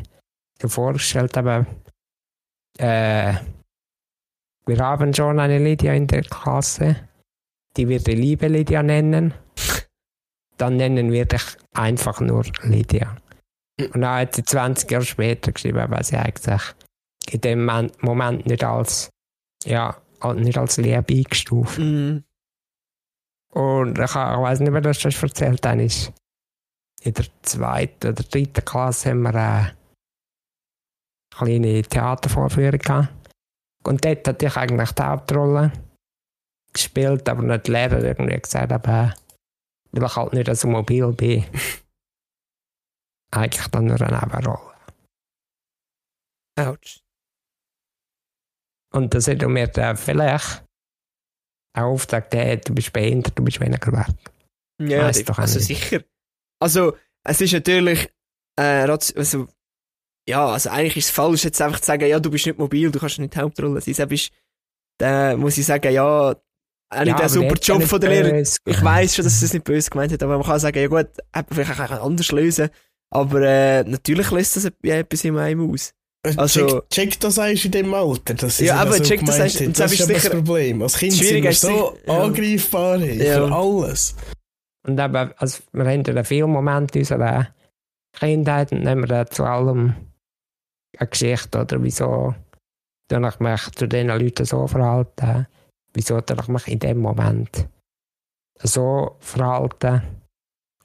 so 0.60 0.68
vorgestellt, 0.68 1.38
aber 1.38 1.66
äh, 2.78 3.34
wir 4.66 4.78
haben 4.78 5.14
schon 5.14 5.40
eine 5.40 5.60
Lydia 5.60 5.94
in 5.94 6.08
der 6.08 6.24
Klasse, 6.24 6.96
die 7.78 7.88
wir 7.88 8.00
die 8.00 8.16
liebe 8.16 8.48
Lydia 8.48 8.84
nennen. 8.84 9.34
Dann 10.58 10.78
nennen 10.78 11.12
wir 11.12 11.26
dich 11.26 11.42
einfach 11.74 12.20
nur 12.20 12.46
Lydia. 12.62 13.18
Und 13.80 14.02
dann 14.02 14.22
hat 14.22 14.36
sie 14.36 14.44
20 14.44 14.92
Jahre 14.92 15.06
später 15.06 15.52
geschrieben, 15.52 15.90
weil 15.90 16.04
sie 16.04 16.18
eigentlich 16.18 16.62
in 17.30 17.42
dem 17.42 17.66
Moment- 18.02 18.46
nicht 18.46 18.64
als, 18.64 19.10
ja, 19.66 19.98
nicht 20.36 20.58
als 20.58 20.78
Liebe 20.78 21.14
eingestuft. 21.14 21.80
Mm. 21.80 22.20
Und 23.54 23.98
ich, 23.98 24.04
ich 24.04 24.16
weiß 24.16 24.60
nicht, 24.60 24.72
wer 24.74 24.82
das 24.82 25.02
schon 25.02 25.12
erzählt 25.12 25.66
hat, 25.66 25.80
ist 25.80 26.14
in 27.02 27.14
der 27.14 27.26
zweiten 27.42 28.10
oder 28.10 28.24
dritten 28.24 28.64
Klasse 28.64 29.10
haben 29.10 29.24
wir 29.24 29.36
eine 29.36 29.76
kleine 31.32 31.82
Theatervorführung 31.82 32.80
gehabt. 32.80 33.21
Und 33.84 34.06
dort 34.06 34.28
hatte 34.28 34.46
ich 34.46 34.56
eigentlich 34.58 34.92
die 34.92 35.02
Hauptrolle 35.04 35.72
gespielt, 36.74 37.28
aber 37.28 37.42
nicht 37.44 37.68
die 37.68 37.72
Lehrer 37.72 38.04
irgendwie 38.04 38.40
gesagt, 38.40 38.72
aber 38.72 39.14
weil 39.92 40.06
ich 40.06 40.16
halt 40.16 40.34
nicht 40.34 40.56
so 40.56 40.68
mobil 40.68 41.12
bin. 41.14 41.46
eigentlich 43.34 43.68
dann 43.68 43.86
nur 43.86 44.02
eine 44.02 44.20
Nebenrolle. 44.20 44.72
Autsch. 46.60 47.00
Und 48.94 49.14
das 49.14 49.28
hat 49.28 49.42
mir 49.42 49.68
dann 49.68 49.96
vielleicht 49.98 50.64
auch 51.78 51.84
aufgezeigt, 51.84 52.34
hey, 52.36 52.58
du 52.60 52.76
bist 52.76 52.92
behindert, 52.92 53.38
du 53.40 53.44
bist 53.44 53.60
weniger 53.62 53.92
wert. 53.94 54.16
Ja, 54.82 55.10
die- 55.12 55.24
doch 55.24 55.38
also 55.40 55.60
nicht. 55.60 55.68
sicher. 55.68 56.04
Also, 56.62 56.98
es 57.24 57.40
ist 57.42 57.54
natürlich, 57.54 58.10
äh, 58.60 58.86
also, 58.90 59.48
ja, 60.28 60.46
also 60.48 60.70
eigentlich 60.70 60.98
ist 60.98 61.06
es 61.06 61.12
falsch, 61.12 61.44
jetzt 61.44 61.62
einfach 61.62 61.80
zu 61.80 61.88
sagen, 61.88 62.08
ja, 62.08 62.20
du 62.20 62.30
bist 62.30 62.46
nicht 62.46 62.60
mobil, 62.60 62.92
du 62.92 63.00
kannst 63.00 63.20
nicht 63.20 63.34
die 63.36 63.40
Hauptrolle 63.40 63.82
sein. 63.82 63.94
Selbst 63.94 64.14
ist, 64.14 64.32
dann 65.00 65.40
muss 65.40 65.58
ich 65.58 65.66
sagen, 65.66 65.92
ja, 65.92 66.04
auch 66.94 67.00
nicht 67.00 67.12
aber 67.14 67.20
der 67.22 67.30
super 67.30 67.56
Job 67.56 67.80
ja 67.82 67.88
von 67.88 68.02
der 68.02 68.10
Lehrerin. 68.10 68.46
Ich 68.66 68.84
weiß 68.84 69.16
schon, 69.16 69.24
dass 69.24 69.40
sie 69.40 69.46
es 69.46 69.54
nicht 69.54 69.64
böse 69.66 69.90
gemeint 69.90 70.12
hat, 70.12 70.22
aber 70.24 70.38
man 70.38 70.46
kann 70.46 70.60
sagen, 70.60 70.78
ja 70.78 70.88
gut, 70.88 71.08
vielleicht 71.52 71.80
auch 71.80 71.92
anders 72.06 72.32
lösen. 72.32 72.70
Aber 73.14 73.42
äh, 73.42 73.84
natürlich 73.84 74.30
löst 74.32 74.56
das 74.58 74.70
ja 74.84 74.96
etwas 74.96 75.24
in 75.24 75.38
einem 75.38 75.72
aus. 75.72 75.94
Also- 76.38 76.68
check, 76.68 76.90
check 76.90 77.20
das 77.20 77.40
eigentlich 77.40 77.66
in 77.66 77.72
dem 77.72 77.94
Alter. 77.94 78.36
Das 78.36 78.60
ist 78.60 78.68
Ja, 78.68 78.76
aber 78.76 79.02
check 79.02 79.22
das 79.26 79.38
gemeint 79.38 79.42
eigentlich- 79.42 79.56
hat. 79.56 79.68
und 79.68 79.80
Das 79.80 79.92
das 79.92 80.00
ist 80.00 80.10
das 80.26 80.30
Problem. 80.30 80.82
Als 80.84 80.98
Kind 80.98 81.14
sind 81.14 81.24
Schwierig 81.26 81.44
wir 81.44 81.50
ist 81.50 81.62
so 81.62 81.98
ja. 82.06 82.14
angreifbar 82.24 83.00
hey, 83.00 83.26
Ja. 83.26 83.48
für 83.48 83.54
alles. 83.56 84.16
Und 84.86 85.00
eben, 85.00 85.16
also 85.38 85.64
wir 85.72 85.86
haben 85.86 86.04
ja 86.04 86.24
viele 86.24 86.48
Momente 86.48 87.00
in 87.00 87.02
unserer 87.04 87.48
Kindheit 88.14 88.72
und 88.72 88.84
nehmen 88.84 89.10
wir 89.10 89.26
zu 89.28 89.44
allem 89.44 89.96
eine 91.02 91.10
Geschichte 91.10 91.62
oder 91.62 91.84
wieso 91.84 92.36
tue 93.10 93.28
ich 93.28 93.40
mich 93.40 93.72
zu 93.72 93.88
den 93.88 94.08
Leuten 94.08 94.46
so 94.46 94.68
verhalten, 94.68 95.48
wieso 95.94 96.22
tue 96.22 96.38
ich 96.40 96.48
mich 96.48 96.68
in 96.68 96.80
dem 96.80 97.00
Moment 97.00 97.68
so 98.64 99.18
verhalten 99.20 100.02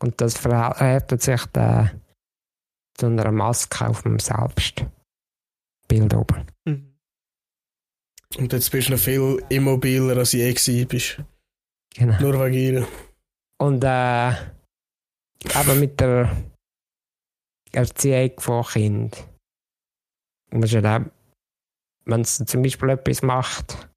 und 0.00 0.20
das 0.20 0.36
verhärtet 0.36 1.22
sich 1.22 1.44
dann 1.52 2.02
zu 2.96 3.06
einer 3.06 3.30
Maske 3.30 3.88
auf 3.88 4.02
dem 4.02 4.18
Selbstbild 4.18 4.90
oben. 6.14 6.46
Mhm. 6.64 6.96
Und 8.38 8.52
jetzt 8.52 8.70
bist 8.70 8.88
du 8.88 8.92
noch 8.92 8.98
viel 8.98 9.42
immobiler, 9.48 10.16
als 10.16 10.32
je 10.32 10.52
gewesen 10.52 10.88
bist. 10.88 11.22
Genau. 11.94 12.20
Nur 12.20 12.44
wegen 12.44 12.54
ihr. 12.54 12.88
Und 13.58 13.84
äh, 13.84 14.30
eben 14.30 15.80
mit 15.80 16.00
der 16.00 16.36
Erziehung 17.72 18.32
von 18.38 18.64
Kind. 18.64 19.26
Musst 20.56 20.72
du 20.74 20.82
dann, 20.82 21.10
wenn 22.04 22.20
es 22.22 22.36
zum 22.38 22.62
Beispiel 22.62 22.90
etwas 22.90 23.22
macht, 23.22 23.88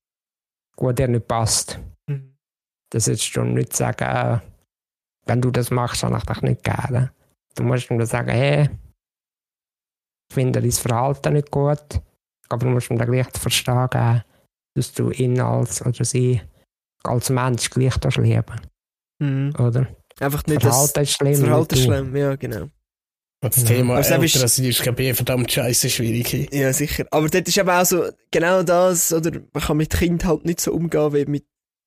wo 0.77 0.91
dir 0.91 1.07
nicht 1.07 1.27
passt, 1.27 1.79
Mhm. 2.07 2.35
das 2.91 3.05
solltest 3.05 3.35
du 3.35 3.43
nicht 3.43 3.75
sagen, 3.75 4.03
äh, 4.03 4.39
wenn 5.25 5.41
du 5.41 5.51
das 5.51 5.71
machst, 5.71 6.03
dann 6.03 6.15
ich 6.17 6.23
dich 6.23 6.41
nicht 6.41 6.63
gerne. 6.63 7.11
Du 7.55 7.63
musst 7.63 7.89
ihm 7.89 7.97
dann 7.97 8.07
sagen, 8.07 8.29
hey, 8.29 8.69
ich 10.29 10.33
finde 10.33 10.61
dein 10.61 10.71
Verhalten 10.71 11.33
nicht 11.33 11.51
gut, 11.51 12.01
aber 12.49 12.65
du 12.65 12.71
musst 12.71 12.89
ihm 12.89 12.97
dann 12.97 13.09
gleich 13.11 13.27
verstehen 13.37 14.23
dass 14.75 14.93
du 14.93 15.09
ihn 15.11 15.39
als 15.41 15.85
oder 15.85 16.05
sie 16.05 16.41
als 17.03 17.29
Mensch 17.29 17.69
gleich 17.69 17.95
lieben, 18.17 18.61
Mhm. 19.21 19.53
oder? 19.57 19.87
Einfach 20.19 20.45
nicht 20.45 20.63
das, 20.63 20.75
Verhalten 20.91 20.99
ist 21.01 21.11
schlimm. 21.15 21.31
das 21.33 21.39
Verhalten 21.41 21.75
ist 21.75 21.83
schlimm, 21.83 22.15
ja, 22.15 22.35
genau. 22.35 22.69
Das. 23.41 23.63
Thema 23.63 23.93
Aber 23.95 24.03
selbst- 24.03 24.35
älter 24.35 24.43
als 24.43 24.59
ist, 24.59 24.81
glaube 24.83 25.03
ich, 25.03 25.15
verdammt 25.15 25.49
scheiße 25.51 25.89
schwierig. 25.89 26.53
Ja, 26.53 26.73
sicher. 26.73 27.05
Aber 27.11 27.29
dort 27.29 27.47
ist 27.47 27.57
eben 27.57 27.69
auch 27.69 27.85
so, 27.85 28.09
genau 28.31 28.63
das, 28.63 29.13
oder 29.13 29.31
man 29.53 29.63
kann 29.63 29.77
mit 29.77 29.91
Kind 29.91 30.25
halt 30.25 30.43
nicht 30.45 30.59
so 30.59 30.73
umgehen 30.73 31.13
wie 31.13 31.25
mit 31.25 31.45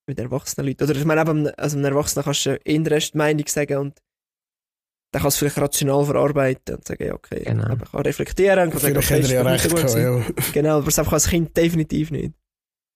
mit 0.09 0.19
erwachsenen 0.19 0.67
Leuten. 0.67 0.83
Oder 0.83 0.97
ich 0.97 1.05
meine, 1.05 1.21
eben, 1.21 1.47
also 1.57 1.77
einem 1.77 1.85
Erwachsenen 1.85 2.25
kannst 2.25 2.45
du 2.47 2.57
in 2.65 2.83
der 2.85 2.95
Rest 2.95 3.15
Meinung 3.15 3.47
sagen 3.47 3.77
und 3.79 3.99
dann 5.13 5.23
kannst 5.23 5.41
du 5.41 5.47
es 5.47 5.53
vielleicht 5.53 5.59
rational 5.65 6.05
verarbeiten 6.07 6.75
und 6.75 6.85
sagen, 6.87 7.07
ja, 7.07 7.15
okay, 7.15 7.43
Genau. 7.45 7.65
aber 7.69 7.85
kann 7.87 8.01
reflektieren, 8.03 8.71
kann 8.71 8.81
sagen, 8.81 8.97
okay, 8.97 9.15
ja 9.15 9.21
ist 9.21 9.33
doch 9.33 9.51
nicht 9.53 9.65
recht 9.65 9.77
gewesen. 9.77 10.03
ja. 10.03 10.25
Genau, 10.53 10.79
aber 10.79 10.89
es 10.89 10.99
einfach 10.99 11.13
als 11.13 11.29
Kind 11.29 11.57
definitiv 11.57 12.11
nicht. 12.11 12.33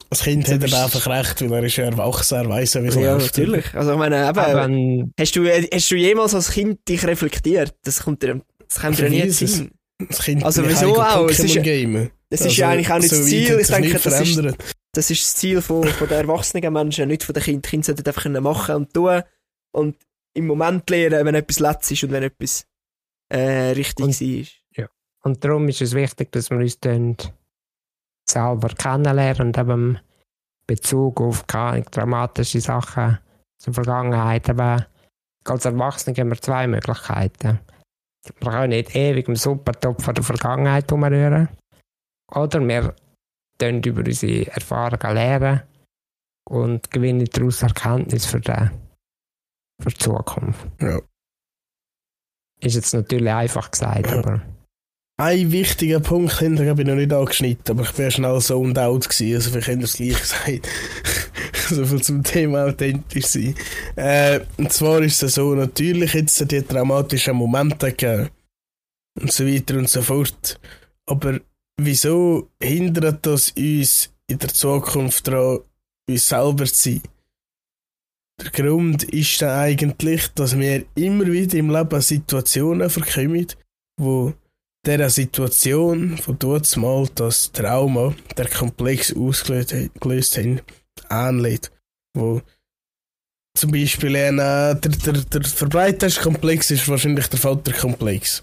Das 0.09 0.23
Kind 0.23 0.47
hat 0.49 0.63
aber 0.63 0.85
einfach 0.85 1.07
recht, 1.09 1.43
weil 1.51 1.59
er 1.59 1.65
ist 1.65 1.77
ja 1.77 1.85
erwachsen, 1.85 2.37
er 2.37 2.49
weiss 2.49 2.75
ja, 2.75 2.83
wie 2.83 2.87
es 2.89 2.95
Ja, 2.95 3.15
läuft. 3.15 3.37
natürlich. 3.37 3.75
Also 3.75 3.93
ich 3.93 3.99
meine, 3.99 4.17
eben, 4.29 4.39
Aber 4.39 4.63
ein, 4.63 5.13
hast, 5.19 5.35
du, 5.35 5.45
hast 5.49 5.91
du 5.91 5.97
jemals 5.97 6.35
als 6.35 6.51
Kind 6.53 6.87
dich 6.89 7.05
reflektiert? 7.05 7.75
Das 7.83 8.03
kommt 8.05 8.23
dir, 8.23 8.41
das 8.69 8.81
kommt 8.81 8.99
dir 8.99 9.11
nie. 9.11 9.29
Sinn. 9.31 9.73
Das 10.09 10.23
Kind 10.23 10.45
Also 10.45 10.63
wieso 10.69 11.01
auch? 11.01 11.29
Es 11.29 11.41
ist 11.41 11.55
ja- 11.55 11.63
Pokémon-Gamer. 11.63 12.11
Das 12.29 12.41
ist 12.43 12.57
ja 12.57 12.69
eigentlich 12.71 12.91
auch 12.91 12.99
nicht 12.99 13.11
das 13.13 13.19
Also, 13.21 13.31
so 13.31 13.37
weit 13.37 13.47
Ziel. 13.47 13.61
Ich 13.61 13.67
denke, 13.69 13.99
das 13.99 14.21
ist, 14.21 14.57
das 14.93 15.11
ist 15.11 15.23
das 15.25 15.35
Ziel 15.37 15.63
von, 15.63 15.85
von 15.89 16.09
den 16.09 16.19
erwachsenen 16.19 16.73
Menschen, 16.73 17.09
nicht 17.09 17.23
von 17.25 17.33
den 17.35 17.43
Kindern. 17.43 17.63
Die 17.63 17.69
Kinder 17.71 17.85
sollten 17.87 18.07
einfach 18.09 18.43
machen 18.43 18.75
und 18.77 18.93
tun 18.95 19.23
und 19.73 19.97
im 20.35 20.47
Moment 20.47 20.89
lernen, 20.91 21.25
wenn 21.25 21.35
etwas 21.35 21.59
letzt 21.61 21.91
ist 21.91 22.05
und 22.05 22.13
wenn 22.13 22.25
etwas 22.25 22.65
äh, 23.29 23.71
richtig 23.71 24.05
Und- 24.05 24.21
war. 24.21 24.89
und 25.25 25.43
darum 25.45 25.69
ist 25.69 25.81
es 25.83 25.95
wichtig, 25.95 26.31
dass 26.33 26.51
wir 26.51 26.59
uns 26.59 26.79
dann 26.81 27.17
selber 28.29 28.69
kennenlernen 28.69 29.49
und 29.49 29.59
eben 29.59 29.99
Bezug 30.67 31.21
auf 31.21 31.45
dramatische 31.45 32.61
Sachen 32.61 33.19
zur 33.59 33.75
Vergangenheit. 33.75 34.51
Aber 34.51 34.87
als 35.45 35.65
Erwachsene 35.65 36.17
haben 36.17 36.31
wir 36.31 36.41
zwei 36.41 36.67
Möglichkeiten. 36.67 37.61
Wir 38.41 38.51
können 38.51 38.71
nicht 38.71 38.95
ewig 38.95 39.29
im 39.29 39.37
Supertopf 39.37 40.05
von 40.05 40.15
der 40.15 40.25
Vergangenheit 40.25 40.91
umrühren. 40.91 41.49
Oder 42.35 42.61
wir 42.67 42.95
können 43.59 43.83
über 43.83 44.01
unsere 44.01 44.49
Erfahrungen 44.49 45.15
lernen 45.15 45.63
und 46.49 46.91
gewinnen 46.91 47.29
daraus 47.33 47.63
Erkenntnis 47.63 48.27
für 48.27 48.41
die, 48.41 48.71
für 49.81 49.91
die 49.91 49.99
Zukunft. 49.99 50.67
Ja. 50.81 51.01
Ist 52.61 52.75
jetzt 52.75 52.95
natürlich 52.95 53.31
einfach 53.31 53.71
gesagt, 53.71 54.13
aber 54.13 54.43
Ein 55.19 55.51
wichtiger 55.51 56.01
Punkt 56.01 56.39
hinter 56.41 56.67
habe 56.67 56.83
ich 56.83 56.89
noch 56.89 56.95
nicht 56.95 57.11
angeschnitten, 57.11 57.79
aber 57.79 57.89
ich 57.89 57.97
ja 57.97 58.11
schnell 58.11 58.39
so 58.43 58.61
und 58.61 58.79
out 58.79 59.09
gewesen, 59.09 59.35
also 59.35 59.55
habt 59.55 59.69
ihr 59.69 59.83
es 59.83 59.95
gleich 59.95 60.21
gesagt. 60.21 60.69
so 61.71 61.87
viel 61.87 62.03
zum 62.03 62.23
Thema 62.23 62.67
authentisch 62.67 63.25
sein. 63.25 63.55
Äh, 63.97 64.41
und 64.59 64.71
zwar 64.75 65.01
ist 65.01 65.23
es 65.23 65.37
so, 65.37 65.55
natürlich 65.55 66.13
jetzt 66.13 66.53
die 66.53 66.61
traumatischen 66.61 67.35
Momente 67.35 67.93
gegeben 67.93 68.29
und 69.19 69.33
so 69.33 69.47
weiter 69.47 69.79
und 69.79 69.89
so 69.89 70.03
fort. 70.03 70.61
Aber 71.07 71.41
wieso 71.81 72.51
hindert 72.63 73.25
das 73.25 73.53
uns 73.53 74.13
in 74.27 74.39
der 74.39 74.51
Zukunft 74.51 75.29
daran, 75.29 75.61
uns 76.11 76.29
selber 76.29 76.67
zu 76.67 76.91
sein? 76.91 77.03
Der 78.39 78.51
Grund 78.51 79.05
ist 79.05 79.41
dann 79.41 79.59
eigentlich, 79.59 80.29
dass 80.35 80.59
wir 80.59 80.85
immer 80.95 81.27
wieder 81.27 81.57
im 81.57 81.71
Leben 81.71 82.03
Situationen 82.03 82.91
verkommen, 82.91 83.47
wo 83.99 84.35
dieser 84.87 85.11
Situation, 85.11 86.17
von 86.19 86.39
dort 86.39 86.77
mal 86.77 87.09
das 87.15 87.53
Trauma, 87.53 88.15
der 88.37 88.49
komplex 88.49 89.15
ausgelöst 89.15 89.75
gelöst 90.01 90.39
haben, 90.39 90.61
ähnelt. 91.11 91.73
Wo 92.15 92.41
zum 93.57 93.73
Beispiel 93.73 94.17
ein, 94.17 94.39
äh, 94.39 94.79
der, 94.79 94.79
der, 94.79 95.13
der 95.13 95.43
Verbreiterskomplex 95.43 96.71
ist 96.71 96.89
wahrscheinlich 96.89 97.27
der 97.29 97.39
Vaterkomplex. 97.39 98.43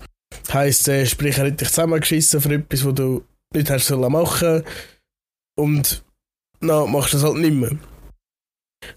Heißt, 0.51 0.87
äh, 0.89 1.05
sprich, 1.05 1.37
er 1.37 1.47
hat 1.47 1.61
dich 1.61 1.69
zusammengeschissen 1.69 2.41
für 2.41 2.53
etwas, 2.53 2.85
was 2.85 2.95
du 2.95 3.23
nicht 3.53 3.69
hast 3.69 3.87
sollen 3.87 4.11
machen 4.11 4.63
und 5.55 6.03
dann 6.59 6.91
machst 6.91 7.13
du 7.13 7.17
es 7.17 7.23
halt 7.23 7.37
nicht 7.37 7.53
mehr. 7.53 7.77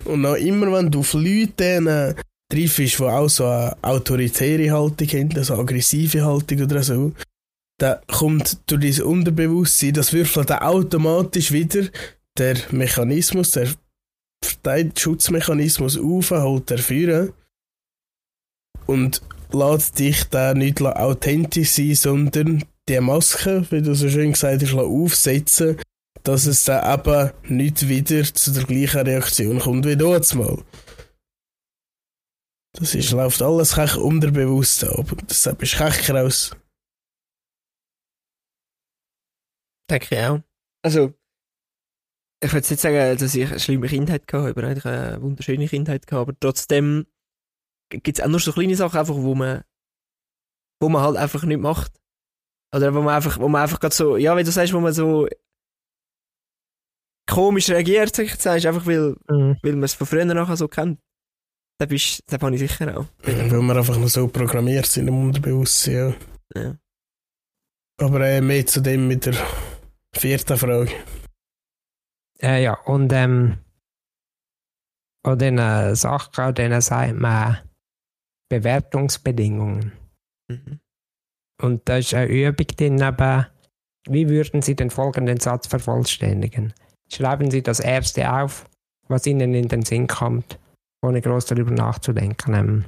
Und 0.04 0.22
dann 0.22 0.36
immer, 0.36 0.72
wenn 0.72 0.90
du 0.90 1.00
auf 1.00 1.12
Leute 1.12 1.64
äh, 1.64 2.14
triffst, 2.50 2.98
die 2.98 3.04
auch 3.04 3.28
so 3.28 3.46
eine 3.46 3.76
autoritäre 3.82 4.70
Haltung 4.70 5.08
haben, 5.08 5.44
so 5.44 5.52
eine 5.52 5.62
aggressive 5.62 6.24
Haltung 6.24 6.62
oder 6.62 6.82
so, 6.82 7.12
dann 7.78 7.98
kommt 8.06 8.58
durch 8.70 8.80
dieses 8.80 9.04
Unterbewusstsein, 9.04 9.92
das 9.92 10.12
würfelt 10.12 10.50
dann 10.50 10.62
automatisch 10.62 11.52
wieder 11.52 11.88
der 12.38 12.56
Mechanismus, 12.70 13.50
der 13.52 13.68
Schutzmechanismus 14.96 15.98
auf, 15.98 16.30
holt 16.30 16.70
er 16.70 16.78
führen 16.78 17.32
und 18.86 19.22
lässt 19.52 19.98
dich 19.98 20.24
dann 20.24 20.58
nicht 20.58 20.80
authentisch 20.80 21.70
sein, 21.70 21.94
sondern 21.94 22.64
die 22.88 23.00
Maske, 23.00 23.66
wie 23.70 23.82
du 23.82 23.94
so 23.94 24.08
schön 24.08 24.32
gesagt 24.32 24.62
hast, 24.62 24.74
aufsetzen, 24.74 25.76
dass 26.22 26.46
es 26.46 26.64
dann 26.64 26.98
eben 26.98 27.30
nicht 27.56 27.88
wieder 27.88 28.22
zu 28.22 28.52
der 28.52 28.64
gleichen 28.64 29.02
Reaktion 29.02 29.58
kommt 29.58 29.86
wie 29.86 29.96
dort 29.96 30.32
mal. 30.34 30.58
Das 32.72 32.94
ist, 32.94 33.12
läuft 33.12 33.40
alles 33.42 33.76
unterbewusst 33.96 34.84
ab. 34.84 35.06
Deshalb 35.30 35.62
ist 35.62 35.76
kech 35.76 36.10
raus. 36.10 36.54
Denke 39.90 40.14
ich 40.14 40.20
auch. 40.20 40.40
Also, 40.84 41.14
ich 42.42 42.52
jetzt 42.52 42.70
nicht 42.70 42.80
sagen, 42.80 43.18
dass 43.18 43.34
ich 43.34 43.46
eine 43.48 43.60
schlimme 43.60 43.88
Kindheit 43.88 44.22
hatte, 44.32 44.48
aber 44.50 44.64
eigentlich 44.64 44.84
eine 44.84 45.20
wunderschöne 45.22 45.68
Kindheit 45.68 46.06
gehabt, 46.06 46.28
aber 46.28 46.38
trotzdem 46.38 47.06
gibt 47.90 48.18
es 48.18 48.24
auch 48.24 48.28
nur 48.28 48.40
so 48.40 48.52
kleine 48.52 48.76
Sachen, 48.76 48.98
einfach, 48.98 49.14
wo 49.14 49.34
man, 49.34 49.62
wo 50.80 50.88
man 50.88 51.02
halt 51.02 51.16
einfach 51.16 51.44
nicht 51.44 51.60
macht. 51.60 51.92
Oder 52.74 52.94
wo 52.94 53.00
man 53.00 53.14
einfach, 53.14 53.38
wo 53.38 53.48
man 53.48 53.62
einfach 53.62 53.80
gerade 53.80 53.94
so, 53.94 54.16
ja, 54.16 54.36
wie 54.36 54.42
du 54.44 54.50
sagst, 54.50 54.72
wo 54.72 54.80
man 54.80 54.92
so 54.92 55.28
komisch 57.28 57.70
reagiert, 57.70 58.14
sag 58.14 58.24
ich 58.26 58.32
jetzt, 58.32 58.46
einfach 58.46 58.86
weil, 58.86 59.16
Mhm. 59.28 59.56
weil 59.62 59.72
man 59.72 59.84
es 59.84 59.94
von 59.94 60.06
früher 60.06 60.24
nachher 60.24 60.56
so 60.56 60.68
kennt. 60.68 61.00
Da 61.78 61.86
bist, 61.86 62.22
da 62.26 62.38
bin 62.38 62.54
ich 62.54 62.60
sicher 62.60 62.98
auch. 62.98 63.06
Weil 63.22 63.50
wir 63.50 63.76
einfach 63.76 63.98
noch 63.98 64.08
so 64.08 64.28
programmiert 64.28 64.86
sind 64.86 65.08
im 65.08 65.26
Unterbewusstsein. 65.26 66.14
Ja. 66.54 66.62
Ja. 66.62 66.78
Aber 67.98 68.20
äh, 68.20 68.40
mehr 68.40 68.66
zu 68.66 68.80
dem 68.80 69.08
mit 69.08 69.26
der 69.26 69.34
vierten 70.16 70.56
Frage. 70.56 70.92
Äh, 72.40 72.62
ja, 72.62 72.74
und 72.84 73.12
ähm, 73.12 73.58
an 75.22 75.58
äh, 75.58 75.96
Sachen, 75.96 76.54
denen 76.54 76.80
sagt 76.80 77.18
man 77.18 77.58
Bewertungsbedingungen. 78.48 79.92
Mhm. 80.48 80.80
Und 81.62 81.88
da 81.88 81.96
ist 81.96 82.14
eine 82.14 82.26
Übung 82.26 82.66
drin, 82.66 83.02
aber 83.02 83.50
wie 84.08 84.28
würden 84.28 84.62
Sie 84.62 84.76
den 84.76 84.90
folgenden 84.90 85.40
Satz 85.40 85.66
vervollständigen? 85.66 86.74
Schreiben 87.12 87.50
Sie 87.50 87.62
das 87.62 87.80
erste 87.80 88.30
auf, 88.32 88.68
was 89.08 89.26
Ihnen 89.26 89.54
in 89.54 89.68
den 89.68 89.82
Sinn 89.82 90.06
kommt, 90.06 90.58
ohne 91.02 91.20
groß 91.20 91.46
darüber 91.46 91.72
nachzudenken. 91.72 92.54
Ähm, 92.54 92.84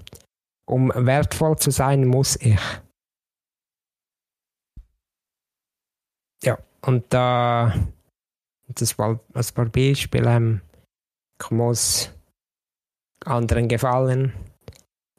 um 0.66 0.92
wertvoll 0.94 1.56
zu 1.58 1.70
sein, 1.70 2.06
muss 2.06 2.36
ich. 2.36 2.60
Ja, 6.44 6.58
und 6.82 7.04
da 7.12 7.74
das 8.68 8.98
war 8.98 9.18
ein 9.34 9.44
paar 9.54 9.66
Beispiele. 9.66 10.30
Ähm, 10.30 10.60
ich 11.42 11.50
muss 11.50 12.12
anderen 13.24 13.68
gefallen, 13.68 14.32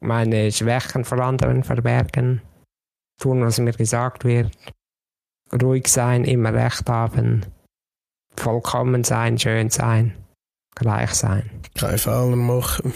meine 0.01 0.51
Schwächen 0.51 1.03
vor 1.03 1.19
anderen 1.19 1.63
verbergen, 1.63 2.41
tun, 3.19 3.41
was 3.41 3.59
mir 3.59 3.73
gesagt 3.73 4.23
wird, 4.23 4.55
ruhig 5.61 5.87
sein, 5.87 6.25
immer 6.25 6.53
recht 6.53 6.87
haben, 6.89 7.45
vollkommen 8.35 9.03
sein, 9.03 9.37
schön 9.37 9.69
sein, 9.69 10.15
gleich 10.75 11.11
sein. 11.13 11.49
Keine 11.75 11.97
Fehler 11.97 12.35
machen 12.35 12.93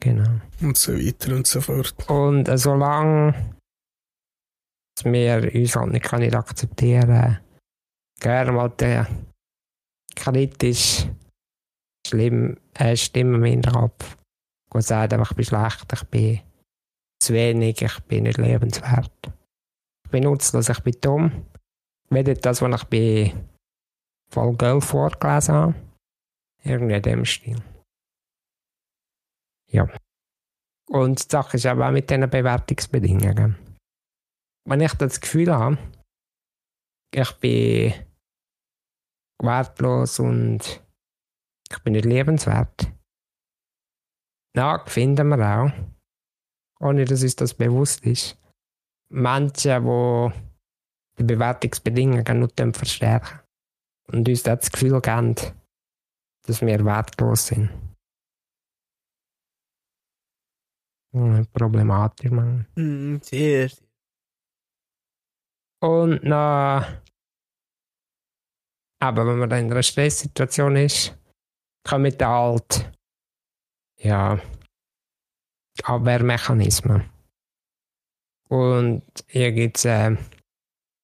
Genau. 0.00 0.40
und 0.60 0.76
so 0.76 0.92
weiter 0.92 1.34
und 1.34 1.46
so 1.46 1.60
fort. 1.60 1.94
Und 2.08 2.48
äh, 2.48 2.58
solange 2.58 3.34
wir 5.04 5.54
uns 5.54 5.76
halt 5.76 5.92
nicht 5.92 6.04
können 6.04 6.30
gerne 8.20 8.52
mal 8.52 8.70
der 8.70 9.06
kritisch 10.14 11.06
schlimm, 12.06 12.56
äh, 12.74 12.96
Stimme 12.96 13.36
im 13.36 13.44
Hinterkopf, 13.44 14.16
die 14.72 14.82
sagt 14.82 15.12
einfach, 15.12 15.30
ich 15.30 15.36
bin 15.36 15.44
schlecht, 15.44 15.92
ich 15.92 16.04
bin 16.04 16.40
zu 17.20 17.34
wenig, 17.34 17.82
ich 17.82 18.00
bin 18.00 18.24
nicht 18.24 18.38
lebenswert. 18.38 19.32
Ich 20.04 20.10
bin 20.10 20.24
nutzlos, 20.24 20.68
ich 20.68 20.80
bin 20.80 20.94
dumm. 21.00 21.46
Weder 22.10 22.34
das, 22.34 22.62
was 22.62 22.82
ich 22.82 22.88
bei 22.88 23.34
Voll 24.30 24.56
Girl 24.56 24.80
vorgelesen 24.80 25.54
habe. 25.54 25.74
Irgendwie 26.62 26.94
in 26.94 27.02
dem 27.02 27.24
Stil. 27.24 27.62
Ja. 29.68 29.88
Und 30.88 31.24
die 31.24 31.30
Sache 31.30 31.56
ist 31.56 31.66
aber 31.66 31.88
auch 31.88 31.92
mit 31.92 32.08
diesen 32.08 32.28
Bewertungsbedingungen. 32.28 33.56
Wenn 34.64 34.80
ich 34.80 34.94
das 34.94 35.20
Gefühl 35.20 35.52
habe, 35.52 35.78
ich 37.12 37.32
bin 37.38 37.94
wertlos 39.42 40.18
und 40.18 40.82
ich 41.70 41.78
bin 41.82 41.94
nicht 41.94 42.04
lebenswert, 42.04 42.92
dann 44.54 44.86
finden 44.86 45.28
wir 45.28 45.38
auch, 45.38 45.72
ohne 46.80 47.04
dass 47.04 47.22
uns 47.22 47.36
das 47.36 47.54
bewusst 47.54 48.04
ist, 48.06 48.38
Menschen, 49.10 49.84
die 49.84 50.32
die 51.18 51.24
Bewertungsbedingungen 51.24 52.40
nur 52.40 52.74
verstärken 52.74 53.40
und 54.12 54.28
uns 54.28 54.42
das 54.42 54.70
Gefühl 54.70 55.00
geben, 55.00 55.34
dass 56.46 56.60
wir 56.60 56.84
wertlos 56.84 57.46
sind. 57.46 57.70
Hm, 61.12 61.46
Problematisch, 61.52 62.30
man. 62.30 62.66
Mm, 62.76 63.16
sehr. 63.22 63.70
Und 65.80 66.22
noch, 66.24 66.84
aber 68.98 69.26
wenn 69.26 69.38
man 69.38 69.50
dann 69.50 69.66
in 69.66 69.72
einer 69.72 69.82
Stresssituation 69.82 70.76
ist, 70.76 71.16
kann 71.84 72.02
mit 72.02 72.20
der 72.20 72.28
halt, 72.28 72.92
ja, 73.98 74.40
Abwehrmechanismen. 75.82 77.10
Und 78.48 79.02
hier 79.28 79.52
gibt 79.52 79.78
es 79.78 79.84
äh, 79.84 80.16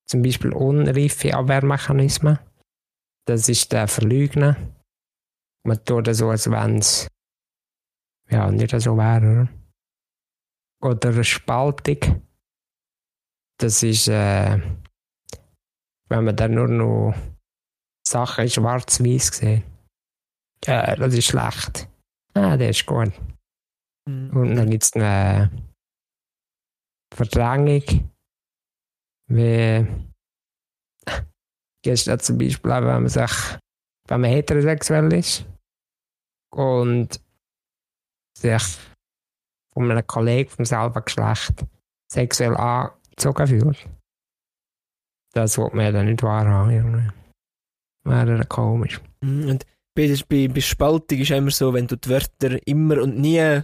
zum 0.07 0.23
Beispiel 0.23 0.53
unreife 0.53 1.35
Abwehrmechanismen. 1.35 2.39
Das 3.27 3.49
ist 3.49 3.73
der 3.73 3.89
Verleugnen. 3.89 4.75
Man 5.65 5.85
tut 5.85 6.15
so, 6.15 6.31
als 6.31 6.51
wenn 6.51 6.79
es 6.79 7.09
ja, 8.31 8.51
nicht 8.51 8.71
so 8.81 8.97
wäre. 8.97 9.49
Oder, 10.81 10.97
oder 10.97 11.09
eine 11.11 11.25
Spaltung. 11.25 12.23
Das 13.59 13.83
ist, 13.83 14.09
äh, 14.09 14.59
wenn 16.09 16.25
man 16.25 16.37
dann 16.37 16.55
nur 16.55 16.69
noch 16.69 17.15
Sachen 18.07 18.45
in 18.45 18.51
schwarz-weiß 18.51 19.27
sieht. 19.29 19.65
Ja, 20.65 20.95
das 20.97 21.15
ist 21.15 21.27
schlecht. 21.27 21.89
Ah, 22.35 22.57
der 22.57 22.71
ist 22.71 22.87
gut. 22.87 23.13
Mm. 24.09 24.37
Und 24.37 24.57
dann 24.57 24.71
gibt 24.71 24.85
es 24.85 24.93
eine 24.95 25.51
Verdrängung, 27.15 28.11
wie 29.29 29.87
gestern 31.85 32.21
zum 32.21 32.39
Beispiel, 32.39 32.71
wenn 32.71 32.85
man 32.85 33.09
sich, 33.09 33.59
wenn 34.09 34.21
man 34.21 34.31
heterosexuell 34.31 35.13
ist 35.13 35.45
und 36.55 37.21
sich 38.39 38.63
von 39.73 39.91
einem 39.91 40.07
Kollegen 40.07 40.51
vom 40.51 40.65
selben 40.65 41.05
Geschlecht 41.05 41.65
sexuell 42.13 42.57
angezogen 42.57 43.47
fühlt. 43.47 43.89
Das 45.35 45.57
wird 45.59 45.75
man 45.75 45.87
ja 45.87 45.93
dann 45.93 46.07
nicht 46.07 46.23
wahrhaben. 46.23 47.13
Wäre 48.05 48.27
dann 48.39 48.49
komisch. 48.49 49.01
Mm, 49.21 49.49
Und 49.49 49.67
bei, 49.95 50.15
bei, 50.29 50.49
bei 50.49 50.61
Spaltung 50.61 51.19
ist 51.19 51.31
immer 51.31 51.51
so, 51.51 51.73
wenn 51.73 51.87
du 51.87 51.97
die 51.97 52.09
Wörter 52.09 52.59
immer 52.67 53.01
und 53.03 53.19
nie 53.19 53.61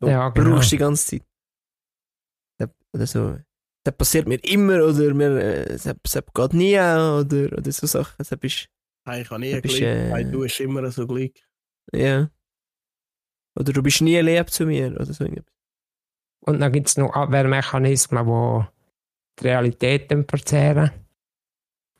so 0.00 0.08
Ja, 0.08 0.28
genau. 0.30 0.50
brauchst 0.56 0.72
die 0.72 0.76
ganze 0.78 1.06
Zeit. 1.18 1.26
Das, 2.58 2.70
oder 2.92 3.06
so. 3.06 3.38
Das 3.84 3.96
passiert 3.96 4.26
mir 4.26 4.42
immer 4.44 4.84
oder 4.84 5.14
mir, 5.14 5.64
das, 5.66 5.82
das 5.84 6.22
geht 6.34 6.52
nie 6.54 6.74
oder, 6.78 7.52
oder 7.56 7.72
so 7.72 7.86
Sachen. 7.86 8.14
Das 8.18 8.32
ist, 8.32 8.42
Ich 8.42 9.30
habe 9.30 9.38
nie 9.40 9.52
Du 9.52 9.62
bist, 9.62 9.76
Glück, 9.76 9.88
äh, 9.88 10.24
du 10.24 10.44
hast 10.44 10.60
immer 10.60 10.90
so 10.90 11.06
Glück. 11.06 11.34
ja. 11.92 12.30
Oder 13.58 13.72
du 13.72 13.82
bist 13.82 14.00
nie 14.02 14.20
lieb 14.20 14.50
zu 14.50 14.66
mir 14.66 14.92
oder 14.92 15.12
so. 15.12 15.24
Und 15.24 16.60
dann 16.60 16.72
gibt 16.72 16.86
es 16.88 16.96
noch 16.96 17.12
Abwehrmechanismen, 17.12 18.24
die 18.24 18.66
die 19.40 19.44
Realität 19.48 20.12
verzehren. 20.28 20.92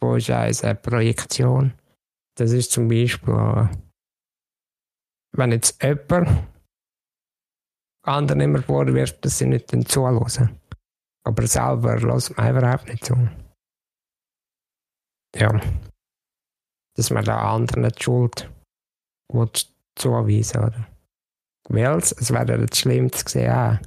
Wo 0.01 0.14
ist 0.16 0.30
eine 0.30 0.74
Projektion. 0.76 1.72
Das 2.36 2.53
ist 2.53 2.70
zum 2.70 2.88
Beispiel, 2.88 3.68
wenn 5.32 5.53
jetzt 5.53 5.82
jemand 5.82 6.49
anderen 8.03 8.40
immer 8.40 8.62
vorwirft, 8.62 9.24
dass 9.24 9.38
sie 9.38 9.46
nicht 9.46 9.70
zuhören. 9.88 10.61
Aber 11.24 11.46
selber 11.46 11.99
lässt 11.99 12.36
man 12.36 12.57
überhaupt 12.57 12.88
nicht 12.88 13.05
zu. 13.05 13.28
Ja. 15.34 15.61
Dass 16.96 17.11
man 17.11 17.24
den 17.24 17.34
anderen 17.34 17.90
die 17.90 18.03
Schuld 18.03 18.51
will 19.32 19.51
zuweisen 19.96 20.64
oder? 20.64 20.86
Weil 21.68 21.99
es 21.99 22.32
wäre 22.32 22.66
das 22.66 22.78
Schlimmste 22.78 23.24
gesehen, 23.24 23.51
ah, 23.51 23.80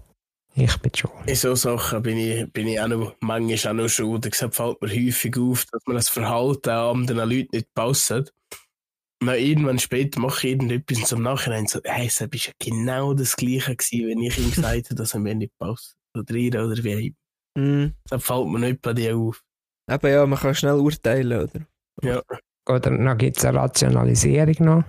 ich 0.54 0.78
bin 0.80 0.92
schuld. 0.94 1.14
In 1.28 1.36
so 1.36 1.56
Sachen 1.56 2.02
bin 2.04 2.18
ich, 2.18 2.52
bin 2.52 2.68
ich 2.68 2.80
auch 2.80 2.88
noch, 2.88 3.16
manchmal 3.22 3.74
auch 3.74 3.84
noch 3.84 3.90
schuld. 3.90 4.26
Deshalb 4.26 4.54
fällt 4.54 4.82
mir 4.82 4.90
häufig 4.90 5.38
auf, 5.38 5.66
dass 5.72 5.82
man 5.86 5.96
das 5.96 6.10
Verhalten 6.10 6.70
an 6.70 7.02
anderen 7.02 7.30
Leuten 7.30 7.50
nicht 7.56 7.74
passt. 7.74 8.12
Und 8.12 9.28
dann 9.28 9.38
irgendwann 9.38 9.80
später 9.80 10.20
mache 10.20 10.48
ich 10.48 10.54
irgendetwas 10.54 11.12
und 11.12 11.20
im 11.20 11.24
Nachhinein 11.24 11.68
so, 11.68 11.80
hey, 11.84 12.08
es 12.08 12.20
war 12.22 12.28
ja 12.32 12.52
genau 12.60 13.14
das 13.14 13.36
Gleiche 13.36 13.76
gewesen, 13.76 14.08
wenn 14.10 14.22
ich 14.22 14.38
ihm 14.38 14.52
gesagt 14.56 14.86
habe, 14.86 14.96
dass 14.96 15.14
er 15.14 15.20
mir 15.20 15.36
nicht 15.36 15.58
passt. 15.58 15.96
Oder 16.18 16.34
ihr 16.36 16.66
oder 16.66 16.84
wie. 16.84 17.16
Mm. 17.58 17.94
Deshalb 18.06 18.24
fällt 18.24 18.48
mir 18.48 18.60
nicht 18.60 18.82
bei 18.82 18.94
dir 18.94 19.16
auf. 19.16 19.42
Aber 19.90 20.10
ja, 20.10 20.26
man 20.26 20.40
kann 20.40 20.56
schnell 20.56 20.76
urteilen, 20.76 21.44
oder? 21.44 21.66
Ja. 22.02 22.22
Oder 22.68 22.80
dann 22.80 23.18
gibt 23.18 23.38
es 23.38 23.46
eine 23.46 23.60
Rationalisierung 23.60 24.56
noch. 24.60 24.84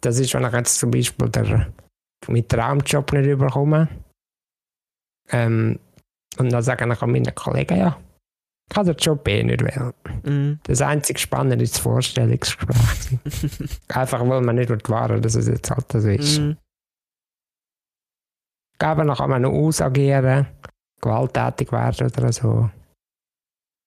Das 0.00 0.18
ist, 0.18 0.32
wenn 0.34 0.44
ich 0.44 0.52
jetzt 0.52 0.78
zum 0.78 0.90
Beispiel 0.90 1.28
der, 1.28 1.72
meinen 2.26 2.48
Traumjob 2.48 3.12
nicht 3.12 3.26
überkomme. 3.26 3.88
Ähm, 5.32 5.78
und 6.38 6.52
dann 6.52 6.62
sagen 6.62 6.90
ich 6.90 7.02
an 7.02 7.12
meine 7.12 7.32
Kollegen, 7.32 7.78
ja, 7.78 7.98
ich 8.68 8.74
kann 8.74 8.86
den 8.86 8.96
Job 8.96 9.26
eh 9.26 9.42
nicht 9.42 9.62
wählen. 9.62 9.92
Mm. 10.22 10.60
Das 10.62 10.80
einzige 10.80 11.18
Spannende 11.18 11.64
ist 11.64 11.74
das 11.74 11.82
Vorstellungsgespräch. 11.82 13.18
Einfach 13.88 14.20
weil 14.28 14.40
man 14.42 14.56
nicht 14.56 14.88
wahren 14.88 15.20
dass 15.22 15.34
es 15.34 15.48
jetzt 15.48 15.70
halt 15.70 15.90
so 15.90 16.08
ist. 16.08 16.38
Mm. 16.38 16.52
Geben 18.78 19.06
noch 19.06 19.18
kann 19.18 19.30
man 19.30 19.42
noch 19.42 19.52
ausagieren, 19.52 20.46
gewalttätig 21.00 21.72
werden 21.72 22.06
oder 22.06 22.32
so. 22.32 22.70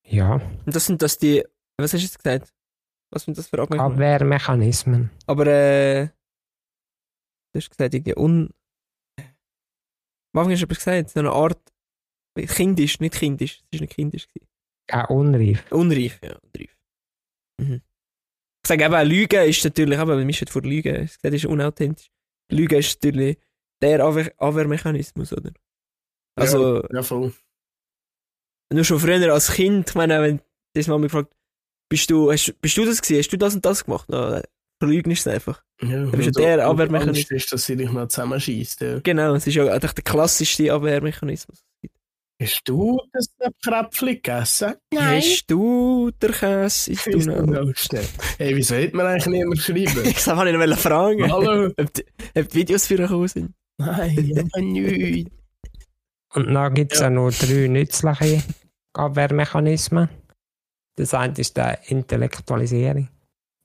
Ja, 0.06 0.34
Und 0.34 0.76
das 0.76 0.86
sind 0.86 1.02
das 1.02 1.18
die, 1.18 1.44
was 1.78 1.94
hast 1.94 2.02
du 2.02 2.06
jetzt 2.06 2.24
gesagt? 2.24 2.54
Was 3.10 3.24
sind 3.24 3.38
das 3.38 3.48
für? 3.48 3.62
Abwehrmechanismen. 3.62 5.12
Aber 5.28 5.48
äh, 5.48 6.08
du 7.54 7.60
hast 7.60 7.70
gesagt, 7.70 7.94
irgendwie 7.94 8.18
un... 8.18 8.50
Am 10.34 10.40
Anfang 10.40 10.54
hast 10.54 10.62
du 10.62 10.66
etwas 10.66 10.78
gesagt, 10.80 11.10
so 11.10 11.20
eine 11.20 11.32
Art 11.32 11.60
kindisch, 12.36 13.00
nicht 13.00 13.16
kindisch, 13.16 13.62
es 13.72 13.76
ist 13.78 13.82
nicht 13.82 13.94
kindisch 13.94 14.28
gewesen. 14.28 14.48
Auch 14.92 15.10
unreif. 15.10 15.72
Unreif, 15.72 16.20
ja, 16.24 16.38
unreif. 16.42 16.78
Mhm. 17.60 17.82
Ich 18.66 18.68
sage 18.68 18.84
eben, 18.86 19.08
Lügen 19.08 19.48
ist 19.48 19.64
natürlich, 19.64 20.00
eben, 20.00 20.28
wir 20.28 20.34
schon 20.34 20.48
vor 20.48 20.62
Lügen, 20.64 21.10
das 21.22 21.34
ist 21.34 21.46
unauthentisch. 21.46 22.10
Lügen 22.52 22.80
ist 22.80 22.96
natürlich 22.96 23.38
der 23.82 24.04
Abwehr 24.04 24.34
Abwehrmechanismus, 24.38 25.34
oder? 25.34 25.52
Also, 26.36 26.84
Ja, 26.92 27.04
voll. 27.04 27.34
nur 28.74 28.84
schon 28.84 29.00
früher 29.00 29.32
als 29.34 29.52
Kind, 29.52 29.90
ich 29.90 29.96
meine, 29.96 30.22
wenn 30.22 30.42
das 30.74 30.88
Mama 30.88 31.04
gefragt, 31.04 31.36
bist 31.90 32.10
du, 32.10 32.32
hast, 32.32 32.60
bist 32.60 32.78
du 32.78 32.86
das 32.86 33.02
gewesen, 33.02 33.20
hast 33.20 33.30
du 33.34 33.38
das 33.38 33.54
und 33.56 33.66
das 33.66 33.86
gemacht? 33.86 34.10
No, 34.10 34.42
verleugnest 34.82 35.28
es 35.28 35.34
einfach. 35.34 35.64
Ja, 35.84 35.98
ja 35.98 36.04
und 36.04 36.36
der 36.38 36.58
so- 36.58 36.62
Abwehrmechanismus. 36.72 37.18
Angst 37.18 37.32
ist, 37.32 37.54
dass 37.54 37.66
sie 37.66 37.76
dich 37.76 37.92
noch 37.92 38.08
zusammenschießt. 38.08 38.82
Ja. 38.82 39.00
Genau, 39.00 39.34
es 39.36 39.48
ist 39.48 39.56
ja 39.56 39.66
eigentlich 39.66 39.94
der 39.94 40.04
klassischste 40.04 40.74
Abwehrmechanismus. 40.74 41.64
Hast 42.42 42.62
du 42.66 43.00
das 43.14 43.28
Krapfli 43.64 44.16
gegessen? 44.16 44.74
Hast 44.96 45.46
du 45.48 46.12
der 46.22 46.32
Käse? 46.32 46.92
Ist 46.92 47.06
du 47.06 47.18
Ist 47.18 47.28
noch? 47.28 47.46
noch 47.46 47.76
schnell. 47.76 48.06
Hey, 48.38 48.56
wieso 48.56 48.76
hätte 48.76 48.96
man 48.98 49.06
eigentlich 49.06 49.28
niemand 49.28 49.60
schreiben? 49.60 49.86
Ich 50.06 50.28
wollte 50.28 50.52
ihn 50.52 50.70
noch 50.70 50.78
fragen, 50.78 51.32
Hallo? 51.32 51.68
ob 51.78 51.94
die, 51.94 52.06
ob 52.36 52.50
die 52.50 52.56
Videos 52.56 52.88
für 52.88 52.96
gekommen 52.98 53.28
sind. 53.28 53.54
Nein, 53.78 54.16
nicht. 54.58 55.32
Und 56.34 56.54
dann 56.54 56.74
gibt 56.74 56.94
es 56.94 57.00
Ja. 57.00 57.08
auch 57.08 57.12
noch 57.12 57.32
drei 57.32 57.68
nützliche 57.68 58.44
Abwehrmechanismen. 58.94 60.10
Das 60.96 61.14
eine 61.14 61.34
ist 61.38 61.56
die 61.56 61.74
Intellektualisierung. 61.88 63.10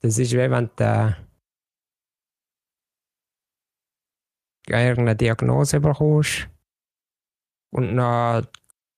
Das 0.01 0.17
ist 0.17 0.31
wie 0.31 0.37
wenn 0.37 0.69
du 0.75 1.15
irgendeine 4.69 5.15
Diagnose 5.15 5.79
bekommst 5.79 6.47
und 7.73 7.95
dann 7.95 8.47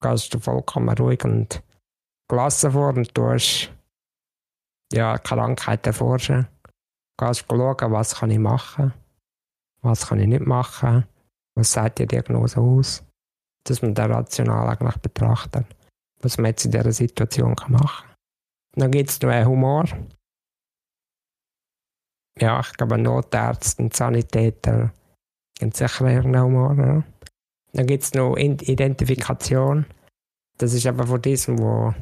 gehst 0.02 0.34
du 0.34 0.40
vollkommen 0.40 0.98
ruhig 0.98 1.24
und 1.24 1.64
gelassen 2.30 2.72
vor 2.72 2.96
und 2.96 3.14
tust 3.14 3.72
ja, 4.94 5.18
Krankheit 5.18 5.86
erforschen. 5.88 6.48
Gehst 7.20 7.46
schauen, 7.48 7.92
was 7.92 8.16
kann 8.16 8.32
ich 8.32 8.40
machen, 8.40 8.94
was 9.82 10.08
kann 10.08 10.20
ich 10.20 10.28
nicht 10.28 10.46
machen, 10.46 11.06
was 11.56 11.72
sagt 11.72 12.00
die 12.00 12.08
Diagnose 12.08 12.60
aus 12.60 13.04
dass 13.64 13.82
man 13.82 13.94
da 13.94 14.06
rational 14.06 14.70
eigentlich 14.70 14.98
betrachtet, 14.98 15.66
was 16.22 16.38
man 16.38 16.48
jetzt 16.48 16.66
in 16.66 16.72
dieser 16.72 16.92
Situation 16.92 17.56
kann 17.56 17.74
machen 17.74 18.08
kann. 18.08 18.16
Dann 18.76 18.92
gibt 18.92 19.10
es 19.10 19.22
noch 19.22 19.46
Humor. 19.46 19.86
Ja, 22.40 22.60
ich 22.62 22.74
glaube, 22.74 22.98
Notärzte 22.98 23.84
und 23.84 23.96
Sanitäter 23.96 24.92
sicher 25.70 26.08
irgendeinen 26.08 26.46
Humor. 26.46 26.72
Oder? 26.72 27.04
Dann 27.74 27.86
gibt 27.86 28.04
es 28.04 28.14
noch 28.14 28.36
Identifikation. 28.36 29.86
Das 30.58 30.74
ist 30.74 30.88
aber 30.88 31.06
von 31.06 31.22
diesem, 31.22 31.60
wo 31.60 31.94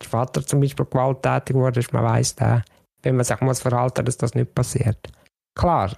der 0.00 0.08
Vater 0.08 0.44
zum 0.44 0.60
Beispiel 0.60 0.84
gewalttätig 0.84 1.56
wurde, 1.56 1.82
man 1.92 2.04
weiss, 2.04 2.34
da, 2.34 2.62
wenn 3.02 3.16
man 3.16 3.24
sich 3.24 3.40
muss 3.40 3.60
verhalten 3.60 4.04
dass 4.04 4.16
das 4.18 4.34
nicht 4.34 4.54
passiert. 4.54 5.08
Klar, 5.54 5.96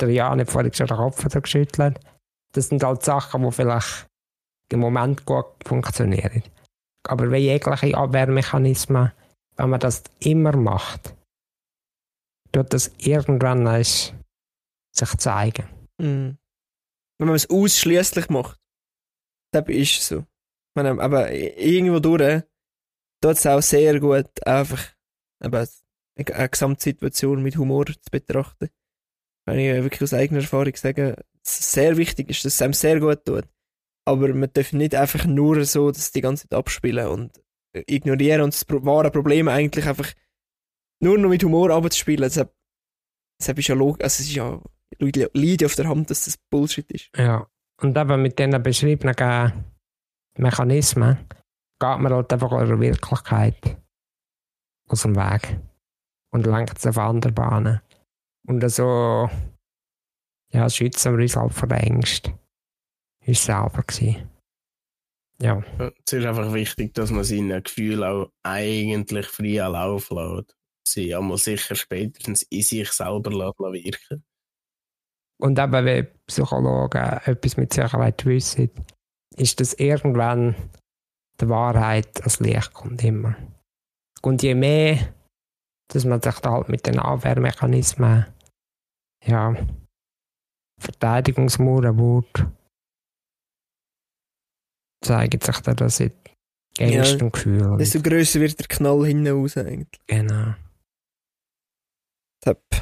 der 0.00 0.10
Jan 0.10 0.40
hat 0.40 0.50
vorhin 0.50 0.72
schon 0.72 0.86
den 0.86 0.96
Kopf 0.96 1.24
geschüttelt. 1.28 1.98
Das 2.52 2.68
sind 2.68 2.82
halt 2.82 3.02
Sachen, 3.02 3.42
die 3.42 3.52
vielleicht 3.52 4.06
im 4.70 4.80
Moment 4.80 5.24
gut 5.24 5.46
funktionieren. 5.64 6.42
Aber 7.08 7.30
wie 7.32 7.36
jegliche 7.38 7.96
Abwehrmechanismen, 7.96 9.12
wenn 9.56 9.70
man 9.70 9.80
das 9.80 10.02
immer 10.20 10.56
macht, 10.56 11.14
wird 12.52 12.72
das 12.72 12.90
irgendwann 12.98 13.82
sich 13.82 15.16
zeigen. 15.18 15.68
Mhm. 16.00 16.38
Wenn 17.18 17.26
man 17.26 17.36
es 17.36 17.50
ausschließlich 17.50 18.28
macht, 18.28 18.60
dann 19.52 19.66
ist 19.66 19.98
es 20.00 20.08
so. 20.08 20.24
Meine, 20.76 21.00
aber 21.00 21.32
irgendwo 21.32 21.98
durch 21.98 22.42
tut 23.20 23.32
es 23.32 23.46
auch 23.46 23.62
sehr 23.62 23.98
gut, 23.98 24.46
einfach 24.46 24.94
eben 25.42 25.66
eine 26.16 26.48
Gesamtsituation 26.48 27.42
mit 27.42 27.56
Humor 27.56 27.86
zu 27.86 28.10
betrachten. 28.10 28.68
Kann 29.46 29.58
ich 29.58 29.82
wirklich 29.82 30.02
aus 30.02 30.14
eigener 30.14 30.40
Erfahrung 30.40 30.72
dass 30.72 31.60
es 31.60 31.72
sehr 31.72 31.96
wichtig 31.96 32.28
ist, 32.28 32.44
dass 32.44 32.54
es 32.54 32.62
einem 32.62 32.74
sehr 32.74 33.00
gut 33.00 33.24
tut. 33.24 33.48
Aber 34.06 34.32
man 34.34 34.52
darf 34.52 34.72
nicht 34.72 34.94
einfach 34.94 35.24
nur 35.24 35.64
so 35.64 35.90
das 35.90 36.12
die 36.12 36.20
ganze 36.20 36.48
Zeit 36.48 36.58
abspielen 36.58 37.08
und 37.08 37.42
ignorieren 37.86 38.42
und 38.42 38.54
das 38.54 38.64
wahre 38.68 39.10
Problem 39.10 39.48
eigentlich 39.48 39.86
einfach 39.86 40.12
nur 41.00 41.18
noch 41.18 41.28
mit 41.28 41.42
Humor 41.44 41.70
abzuspielen. 41.70 42.22
Deshalb, 42.22 42.54
deshalb 43.40 43.58
ist 43.58 43.68
ja 43.68 43.74
logisch, 43.74 44.04
also 44.04 44.62
liegt 44.98 45.64
auf 45.64 45.74
der 45.74 45.88
Hand, 45.88 46.10
dass 46.10 46.24
das 46.24 46.36
Bullshit 46.50 46.90
ist. 46.90 47.10
Ja. 47.16 47.46
Und 47.80 47.96
eben 47.96 48.22
mit 48.22 48.38
diesen 48.38 48.62
beschriebenen 48.62 49.64
Mechanismen 50.36 51.18
geht 51.80 51.98
man 51.98 52.12
halt 52.12 52.32
einfach 52.32 52.50
der 52.50 52.80
Wirklichkeit 52.80 53.76
aus 54.88 55.02
dem 55.02 55.16
Weg 55.16 55.58
und 56.32 56.46
lenkt 56.46 56.78
es 56.78 56.86
auf 56.86 56.98
andere 56.98 57.32
Bahnen. 57.32 57.80
Und 58.46 58.68
so 58.70 59.28
ja, 60.52 60.68
schützen 60.70 61.16
wir 61.16 61.22
uns 61.22 61.36
halt 61.36 61.52
vor 61.52 61.68
der 61.68 61.84
Ängste. 61.84 62.38
Ist 63.24 63.44
selber 63.44 63.82
gewesen. 63.82 64.30
Ja. 65.40 65.62
Es 66.04 66.12
ist 66.12 66.24
einfach 66.24 66.52
wichtig, 66.52 66.94
dass 66.94 67.10
man 67.10 67.22
seine 67.24 67.62
Gefühle 67.62 68.08
auch 68.08 68.32
eigentlich 68.42 69.26
frei 69.26 69.56
Lauf 69.58 70.10
lässt. 70.10 70.56
Sie 70.86 71.14
einmal 71.14 71.36
sicher 71.36 71.76
spätestens 71.76 72.42
in 72.42 72.62
sich 72.62 72.90
selber 72.90 73.30
wirken 73.30 74.24
Und 75.40 75.58
eben, 75.58 75.84
wenn 75.84 76.08
Psychologen 76.26 77.20
etwas 77.24 77.56
mit 77.56 77.72
Sicherheit 77.72 78.24
wissen, 78.26 78.70
ist 79.36 79.60
das 79.60 79.74
irgendwann 79.74 80.54
die 81.40 81.48
Wahrheit 81.48 82.22
als 82.24 82.40
Licht 82.40 82.72
kommt 82.72 83.04
immer. 83.04 83.36
Und 84.22 84.42
je 84.42 84.54
mehr, 84.54 85.14
dass 85.92 86.04
man 86.04 86.20
sich 86.20 86.38
da 86.40 86.52
halt 86.52 86.68
mit 86.68 86.86
den 86.86 86.98
Abwehrmechanismen, 86.98 88.26
ja, 89.24 89.56
Verteidigungsmauern 90.80 91.98
wird, 91.98 92.46
zeigt 95.04 95.44
sich 95.44 95.58
dann 95.60 95.76
das 95.76 96.00
in 96.00 96.12
Ängsten 96.78 97.18
ja, 97.18 97.24
und 97.24 97.32
Gefühlen. 97.32 97.78
Desto 97.78 98.02
grösser 98.02 98.40
wird 98.40 98.58
der 98.58 98.66
Knall 98.66 99.06
hinten 99.06 99.28
raus 99.28 99.56
eigentlich. 99.56 100.00
Genau. 100.06 100.54
Das 102.44 102.56
kann 102.70 102.80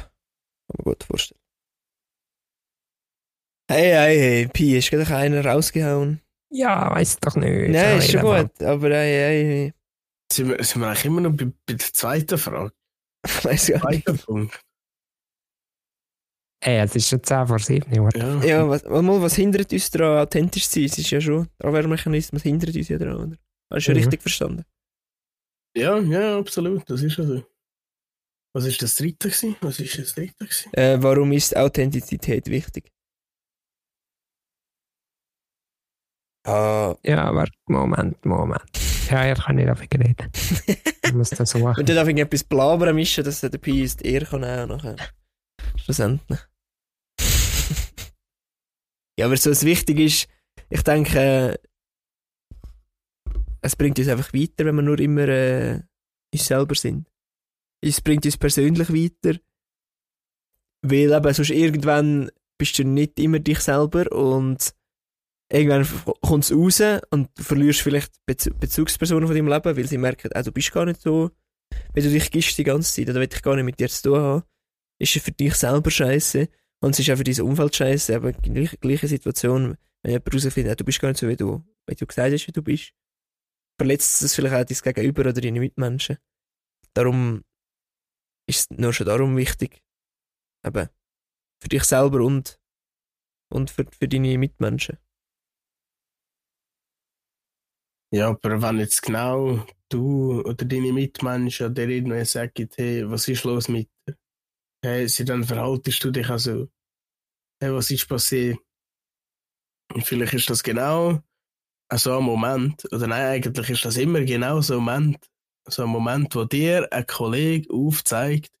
man 0.77 0.83
gut 0.83 1.03
vorstellen. 1.03 1.46
Hey, 3.69 3.91
hey, 3.91 4.17
hey, 4.17 4.47
Pi, 4.47 4.77
ist 4.77 4.89
gerade 4.89 5.13
einer 5.13 5.45
rausgehauen? 5.45 6.21
Ja, 6.49 6.89
weiß 6.89 7.19
doch 7.19 7.35
nicht. 7.35 7.69
Nein, 7.69 7.97
ist 7.97 8.11
schon 8.11 8.21
gut, 8.21 8.63
aber 8.63 8.89
hey, 8.91 9.13
hey, 9.13 9.43
hey. 9.43 9.73
Sind 10.31 10.49
wir, 10.49 10.63
sind 10.63 10.81
wir 10.81 10.87
eigentlich 10.87 11.05
immer 11.05 11.21
noch 11.21 11.31
bei, 11.31 11.45
bei 11.65 11.73
der 11.73 11.79
zweiten 11.79 12.37
Frage? 12.37 12.73
Weiß 13.43 13.67
ja 13.67 13.79
Zweiter 13.79 14.13
Punkt. 14.13 14.61
Ey, 16.63 16.79
es 16.79 16.95
ist 16.95 17.09
schon 17.09 17.21
10 17.21 17.47
vor 17.47 17.59
7 17.59 17.99
Uhr. 17.99 18.09
Ja, 18.15 18.43
ja 18.43 18.69
was, 18.69 18.83
mal, 18.83 19.21
was 19.21 19.35
hindert 19.35 19.71
uns 19.71 19.91
daran, 19.91 20.19
authentisch 20.19 20.67
zu 20.69 20.79
sein? 20.79 20.85
Es 20.85 20.97
ist 20.97 21.09
ja 21.09 21.19
schon, 21.19 21.47
der 21.59 21.69
Abwehrmechanismus 21.69 22.43
hindert 22.43 22.75
uns 22.75 22.87
ja 22.87 22.97
daran, 22.97 23.15
oder? 23.15 23.37
Hast 23.73 23.87
du 23.87 23.91
mhm. 23.91 23.97
richtig 23.97 24.21
verstanden? 24.21 24.63
Ja, 25.75 25.99
ja, 25.99 26.39
absolut, 26.39 26.89
das 26.89 27.03
ist 27.03 27.17
ja 27.17 27.25
so. 27.25 27.43
Was 28.55 28.65
ist 28.65 28.81
das 28.81 28.95
dritte 28.95 29.27
gewesen? 29.29 29.55
Was 29.61 29.79
ist 29.79 29.97
das 29.97 30.15
dritte 30.15 30.45
gewesen? 30.45 30.73
Äh, 30.73 30.97
warum 31.01 31.31
ist 31.33 31.55
Authentizität 31.55 32.47
wichtig? 32.47 32.91
Ah. 36.47 36.95
Ja, 37.03 37.25
aber 37.25 37.45
Moment, 37.65 38.23
Moment. 38.25 38.61
Ja, 39.09 39.29
ich 39.29 39.37
kann 39.37 39.57
nicht 39.57 39.69
auf 39.69 39.81
reden. 39.81 40.31
ich 41.03 41.13
muss 41.13 41.29
das 41.31 41.49
so 41.49 41.59
machen. 41.59 41.81
Und 41.81 41.89
dann 41.89 41.95
darf 41.97 42.07
ich 42.07 42.17
etwas 42.17 42.45
Blabern 42.45 42.95
mischen, 42.95 43.25
dass 43.25 43.41
der 43.41 43.49
Pi 43.49 43.83
ist 43.83 44.01
eher 44.01 44.23
kann 44.25 44.45
auch 44.45 44.65
nachher. 44.65 44.95
Schlussendlich. 45.75 46.39
ja, 49.19 49.25
aber 49.25 49.35
so 49.35 49.51
was 49.51 49.65
wichtig 49.65 49.99
ist, 49.99 50.29
ich 50.69 50.81
denke, 50.83 51.59
es 53.61 53.75
bringt 53.75 53.99
uns 53.99 54.07
einfach 54.07 54.33
weiter, 54.33 54.63
wenn 54.63 54.75
wir 54.75 54.81
nur 54.83 54.99
immer 54.99 55.27
äh, 55.27 55.81
uns 56.33 56.45
selber 56.45 56.75
sind. 56.75 57.09
Es 57.81 57.99
bringt 57.99 58.25
uns 58.25 58.37
persönlich 58.37 58.89
weiter, 58.89 59.37
weil 60.81 61.11
eben 61.11 61.33
sonst 61.33 61.49
irgendwann 61.49 62.31
bist 62.57 62.79
du 62.79 62.85
nicht 62.85 63.19
immer 63.19 63.39
dich 63.39 63.59
selber 63.59 64.09
und 64.13 64.76
irgendwann 65.51 65.87
kommt 66.21 66.43
es 66.43 66.51
raus 66.51 67.01
und 67.09 67.29
du 67.35 67.43
verlierst 67.43 67.81
vielleicht 67.81 68.13
Bezu 68.25 68.51
Bezugspersonen 68.53 69.27
von 69.27 69.35
deinem 69.35 69.47
Leben, 69.47 69.77
weil 69.77 69.87
sie 69.87 69.97
merken, 69.97 70.29
ah, 70.33 70.43
du 70.43 70.51
bist 70.51 70.71
gar 70.71 70.85
nicht 70.85 71.01
so, 71.01 71.31
wenn 71.93 72.03
du 72.03 72.09
dich 72.09 72.31
gibst 72.31 72.57
die 72.57 72.63
ganze 72.63 72.93
Zeit, 72.93 73.09
oder 73.09 73.21
will 73.21 73.29
ich 73.31 73.41
gar 73.41 73.55
nicht 73.55 73.65
mit 73.65 73.79
dir 73.79 73.89
zu 73.89 74.03
tun 74.03 74.19
haben, 74.19 74.43
ist 74.99 75.15
es 75.15 75.23
für 75.23 75.31
dich 75.31 75.55
selber 75.55 75.89
scheiße 75.89 76.49
und 76.81 76.91
es 76.91 76.99
ist 76.99 77.09
auch 77.09 77.17
für 77.17 77.23
dein 77.23 77.41
Umfeld 77.41 77.75
scheiße, 77.75 78.15
aber 78.15 78.33
in 78.43 78.55
der 78.55 78.65
gleichen 78.65 79.07
Situation, 79.07 79.77
wenn 80.03 80.11
jemand 80.11 80.33
herausfindet, 80.33 80.71
ah, 80.71 80.75
du 80.75 80.83
bist 80.83 80.99
gar 80.99 81.09
nicht 81.09 81.19
so, 81.19 81.27
wie 81.27 81.35
du, 81.35 81.63
wie 81.87 81.95
du 81.95 82.05
gesagt 82.05 82.33
hast, 82.33 82.47
wie 82.47 82.51
du 82.51 82.61
bist, 82.61 82.93
verletzt 83.79 84.21
es 84.21 84.35
vielleicht 84.35 84.55
auch 84.55 84.65
dein 84.65 84.93
Gegenüber 84.93 85.21
oder 85.21 85.33
deine 85.33 85.59
Mitmenschen. 85.59 86.17
Darum 86.93 87.43
ist 88.47 88.71
es 88.71 88.77
nur 88.77 88.93
schon 88.93 89.05
darum 89.05 89.37
wichtig, 89.37 89.83
eben, 90.65 90.89
für 91.61 91.69
dich 91.69 91.83
selber 91.83 92.21
und, 92.21 92.59
und 93.49 93.69
für, 93.69 93.85
für 93.91 94.07
deine 94.07 94.37
Mitmenschen. 94.37 94.97
Ja, 98.11 98.29
aber 98.29 98.61
wenn 98.61 98.79
jetzt 98.79 99.01
genau 99.01 99.65
du 99.89 100.41
oder 100.41 100.65
deine 100.65 100.93
Mitmenschen 100.93 101.73
dir 101.73 101.89
irgendwie 101.89 102.23
sagen, 102.25 102.69
hey, 102.75 103.09
was 103.09 103.27
ist 103.27 103.43
los 103.43 103.67
mit 103.67 103.89
dir? 104.07 104.15
Hey, 104.83 105.07
sie 105.09 105.25
dann 105.25 105.43
verhaltest 105.43 106.03
du 106.03 106.11
dich 106.11 106.29
also, 106.29 106.69
hey, 107.61 107.73
was 107.73 107.91
ist 107.91 108.07
passiert? 108.07 108.59
Und 109.93 110.05
vielleicht 110.05 110.33
ist 110.33 110.49
das 110.49 110.63
genau 110.63 111.21
so 111.93 112.17
ein 112.17 112.23
Moment, 112.23 112.85
oder 112.91 113.07
nein, 113.07 113.25
eigentlich 113.27 113.69
ist 113.69 113.85
das 113.85 113.97
immer 113.97 114.21
genau 114.21 114.61
so 114.61 114.75
ein 114.75 114.83
Moment, 114.83 115.29
so 115.67 115.83
ein 115.83 115.89
Moment, 115.89 116.35
wo 116.35 116.45
dir 116.45 116.87
ein 116.91 117.05
Kollege 117.07 117.73
aufzeigt, 117.73 118.51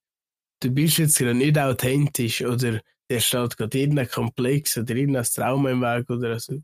du 0.61 0.71
bist 0.71 0.97
jetzt 0.99 1.17
gerade 1.17 1.35
nicht 1.35 1.57
authentisch 1.59 2.41
oder 2.43 2.81
der 3.09 3.19
steht 3.19 3.57
gerade 3.57 3.79
irgendein 3.79 4.09
Komplex 4.09 4.77
oder 4.77 4.95
irgendein 4.95 5.23
Trauma 5.25 5.71
im 5.71 5.81
Weg 5.81 6.09
oder 6.09 6.39
so. 6.39 6.61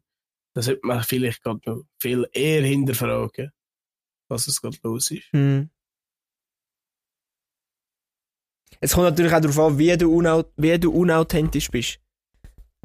Da 0.55 0.61
sollte 0.61 0.85
man 0.85 1.03
vielleicht 1.03 1.41
gerade 1.43 1.61
noch 1.65 1.83
viel 1.99 2.27
eher 2.31 2.61
hinterfragen, 2.61 3.51
was 4.29 4.47
es 4.47 4.61
gerade 4.61 4.77
los 4.83 5.11
ist. 5.11 5.31
Hm. 5.31 5.69
Es 8.79 8.93
kommt 8.93 9.05
natürlich 9.05 9.33
auch 9.33 9.39
darauf 9.39 9.59
an, 9.59 9.77
wie 9.77 9.95
du, 9.97 10.13
unau 10.13 10.43
wie 10.57 10.77
du 10.77 10.91
unauthentisch 10.91 11.71
bist. 11.71 11.99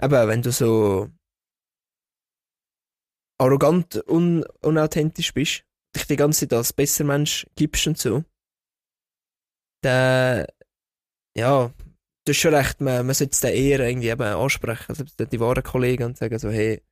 Aber 0.01 0.29
wenn 0.29 0.43
du 0.43 0.53
so 0.53 1.11
arrogant 3.39 4.03
un 4.09 4.45
unauthentisch 4.62 5.35
bist, 5.35 5.64
dich 5.95 6.07
die 6.07 6.16
ganze 6.16 6.49
Zeit 6.49 6.57
als 6.57 6.73
besser 6.73 7.05
Mensch 7.05 7.47
gibst 7.57 7.87
und 7.87 7.99
so, 7.99 8.25
dann, 9.83 10.47
ja, 11.37 11.69
du 12.25 12.33
hast 12.33 12.37
schon 12.37 12.55
recht, 12.55 12.81
man, 12.81 13.07
man 13.07 13.14
sollte 13.14 13.33
es 13.33 13.41
dann 13.41 13.53
eher 13.53 13.81
irgendwie 13.81 14.09
eben 14.09 14.23
ansprechen, 14.23 14.87
also 14.89 15.05
die 15.05 15.41
wahren 15.41 15.62
Kollegen 15.62 16.05
und 16.05 16.16
sagen 16.16 16.39
so, 16.39 16.51
hey, 16.51 16.83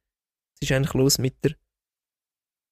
was 0.61 0.71
ist 0.71 0.73
eigentlich 0.73 0.95
los 0.95 1.19
mit? 1.19 1.37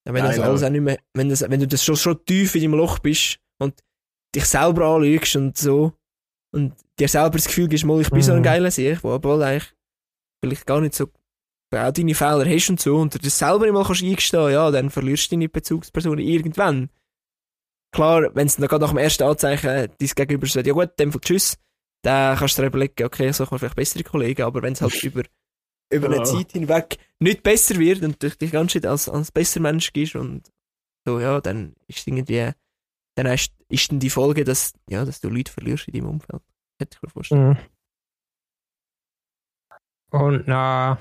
Ja, 0.06 0.12
wenn, 0.12 0.24
das 0.24 0.38
alles 0.38 0.62
auch 0.62 0.70
nicht 0.70 0.82
mehr, 0.82 0.98
wenn, 1.14 1.28
das, 1.28 1.48
wenn 1.48 1.60
du 1.60 1.66
das 1.66 1.84
schon, 1.84 1.96
schon 1.96 2.24
tief 2.24 2.54
in 2.54 2.62
deinem 2.62 2.74
Loch 2.74 2.98
bist 2.98 3.38
und 3.58 3.82
dich 4.34 4.44
selber 4.44 4.86
anlügst 4.86 5.36
und 5.36 5.56
so 5.56 5.92
und 6.52 6.74
dir 6.98 7.08
selber 7.08 7.30
das 7.30 7.46
Gefühl 7.46 7.68
gibst, 7.68 7.84
mal, 7.84 8.00
ich 8.00 8.10
bin 8.10 8.18
mhm. 8.18 8.22
so 8.22 8.32
ein 8.32 8.38
mhm. 8.38 8.44
geiler 8.44 8.70
Sieg, 8.70 9.02
wo 9.02 9.12
obwohl 9.12 9.42
eigentlich 9.42 9.72
vielleicht 10.42 10.66
gar 10.66 10.80
nicht 10.80 10.94
so 10.94 11.08
auch 11.74 11.90
deine 11.90 12.14
Fehler 12.14 12.46
hast 12.46 12.70
und 12.70 12.80
so 12.80 12.96
und 12.98 13.14
dir 13.14 13.18
das 13.18 13.38
selber 13.38 13.64
nicht 13.64 13.72
mal 13.72 13.84
kannst 13.84 14.02
eingestehen, 14.02 14.52
ja, 14.52 14.70
dann 14.70 14.90
verlierst 14.90 15.30
du 15.30 15.36
deine 15.36 15.48
Bezugsperson 15.48 16.18
irgendwann. 16.18 16.90
Klar, 17.92 18.34
wenn 18.34 18.46
es 18.46 18.56
dann 18.56 18.68
gerade 18.68 18.82
nach 18.82 18.90
dem 18.90 18.98
ersten 18.98 19.24
Anzeichen 19.24 19.68
dein 19.68 19.88
Gegenüber 19.98 20.46
sagt, 20.46 20.66
ja 20.66 20.72
gut, 20.72 20.90
dann 20.96 21.10
tschüss, 21.20 21.56
dann 22.02 22.36
kannst 22.36 22.58
du 22.58 22.62
dir 22.62 22.68
überlegen, 22.68 23.04
okay, 23.04 23.30
ich 23.30 23.36
suche 23.36 23.54
mir 23.54 23.58
vielleicht 23.58 23.76
bessere 23.76 24.04
Kollegen, 24.04 24.42
aber 24.42 24.62
wenn 24.62 24.74
es 24.74 24.82
halt 24.82 24.94
über 25.02 25.22
über 25.90 26.06
eine 26.06 26.24
Zeit 26.24 26.52
hinweg 26.52 26.98
nicht 27.20 27.42
besser 27.42 27.76
wird 27.76 28.02
und 28.02 28.22
dich 28.22 28.36
die 28.36 28.50
ganze 28.50 28.80
Zeit 28.80 28.90
als, 28.90 29.08
als 29.08 29.30
besser 29.30 29.60
Mensch 29.60 29.92
gehst 29.92 30.16
und 30.16 30.50
so, 31.06 31.20
ja, 31.20 31.40
dann 31.40 31.74
ist 31.86 32.06
irgendwie, 32.06 32.50
dann 33.16 33.26
ist, 33.26 33.52
ist 33.68 33.90
dann 33.90 34.00
die 34.00 34.10
Folge, 34.10 34.44
dass, 34.44 34.72
ja, 34.88 35.04
dass 35.04 35.20
du 35.20 35.28
Leute 35.28 35.52
verlierst 35.52 35.88
in 35.88 35.94
deinem 35.94 36.08
Umfeld. 36.08 36.42
Hätte 36.80 36.96
ich 36.96 37.02
mir 37.02 37.10
vorstellen. 37.10 37.48
Mhm. 37.50 37.58
Und 40.10 40.48
na, 40.48 40.98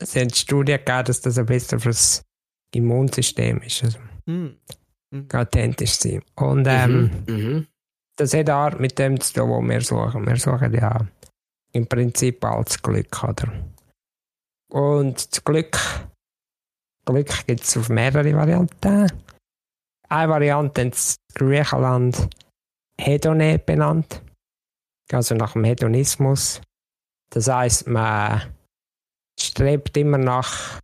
es 0.00 0.14
hat 0.14 0.36
Studien 0.36 0.78
gegeben, 0.78 1.04
dass 1.04 1.20
das 1.20 1.44
besser 1.46 1.80
für 1.80 1.88
das 1.88 2.24
Immunsystem 2.74 3.60
ist. 3.62 3.84
Also, 3.84 3.98
mhm. 4.26 4.56
Mhm. 5.10 5.28
authentisch 5.32 5.94
sein. 5.94 6.22
Und 6.36 6.66
ähm, 6.68 7.10
mhm. 7.26 7.66
das 8.16 8.34
hat 8.34 8.50
auch 8.50 8.78
mit 8.78 8.98
dem 8.98 9.18
zu 9.20 9.32
tun, 9.34 9.50
was 9.50 9.68
wir 9.68 9.80
suchen. 9.80 10.26
Wir 10.26 10.36
suchen 10.36 10.74
ja 10.74 11.06
im 11.72 11.86
Prinzip 11.86 12.44
als 12.44 12.80
Glück, 12.82 13.22
oder? 13.22 13.52
Und 14.70 15.32
das 15.32 15.44
Glück, 15.44 15.78
Glück 17.04 17.46
gibt 17.46 17.62
es 17.62 17.76
auf 17.76 17.88
mehrere 17.88 18.34
Varianten. 18.34 19.10
Eine 20.08 20.32
Variante 20.32 20.82
in 20.82 20.92
Griechenland 21.34 22.28
Hedone 23.00 23.58
benannt, 23.58 24.22
also 25.12 25.34
nach 25.34 25.52
dem 25.52 25.64
Hedonismus. 25.64 26.60
Das 27.30 27.48
heißt, 27.48 27.86
man 27.86 28.54
strebt 29.38 29.96
immer 29.96 30.18
nach 30.18 30.80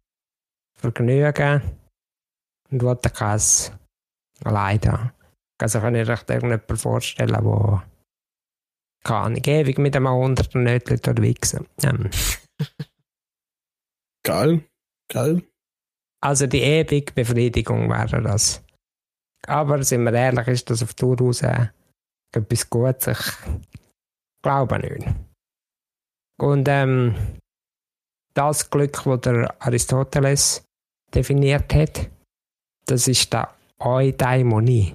Vergnügen 0.79 1.63
und 2.71 2.83
will 2.83 2.97
kein 2.97 3.41
Leid 4.45 4.87
haben. 4.87 5.13
Also 5.61 5.81
kann 5.81 5.95
ich 5.95 6.09
euch 6.09 6.21
irgendjemanden 6.29 6.77
vorstellen, 6.77 7.33
der 7.33 7.83
kann 9.05 9.37
ich 9.37 9.47
ewig 9.47 9.79
mit 9.79 9.95
einem 9.95 10.09
hunderten 10.09 10.65
Nötchen 10.65 10.99
dort 11.03 11.23
wichsen. 11.23 11.67
Ähm. 11.83 12.11
Geil, 14.27 14.65
geil. 15.13 15.43
Also 16.23 16.47
die 16.47 16.63
ewige 16.63 17.13
Befriedigung 17.13 17.91
wäre 17.91 18.23
das. 18.23 18.65
Aber 19.47 19.83
sind 19.85 20.05
wir 20.05 20.15
ehrlich, 20.15 20.49
ist 20.49 20.71
das 20.71 20.83
auf 20.83 20.95
Tour 20.95 21.19
raus 21.19 21.43
etwas 21.43 22.71
Gutes? 22.71 23.07
Ich 23.07 23.63
glaube 24.43 24.79
nicht. 24.79 25.15
Und 26.41 26.67
ähm, 26.69 27.15
das 28.35 28.71
Glück, 28.71 29.03
das 29.05 29.21
der 29.21 29.55
Aristoteles 29.63 30.65
definiert 31.15 31.75
hat, 31.75 32.11
das 32.87 33.07
ist 33.07 33.33
der 33.33 33.55
Eudaimonie. 33.79 34.95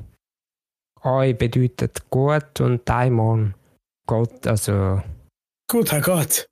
Eu 1.04 1.34
bedeutet 1.34 2.10
gut 2.10 2.60
und 2.60 2.88
Daimon 2.90 3.54
Gott, 4.10 4.48
also. 4.48 5.04
Guter 5.70 6.02
Gott. 6.02 6.50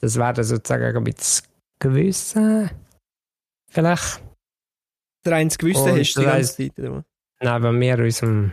Das 0.00 0.16
wäre 0.16 0.44
sozusagen 0.44 0.94
ein 0.94 1.04
bisschen 1.04 1.46
Gewissen. 1.80 2.70
Vielleicht. 3.70 4.22
Der 5.24 5.36
einzige 5.36 5.66
Gewissen 5.68 5.90
Und 5.92 5.98
hast 6.00 6.14
du 6.16 6.20
die 6.20 6.26
ganze 6.26 6.56
Zeit. 6.56 6.78
oder 6.78 6.96
was? 6.96 7.62
neben 7.62 7.78
mir 7.78 7.98
unserem, 7.98 8.52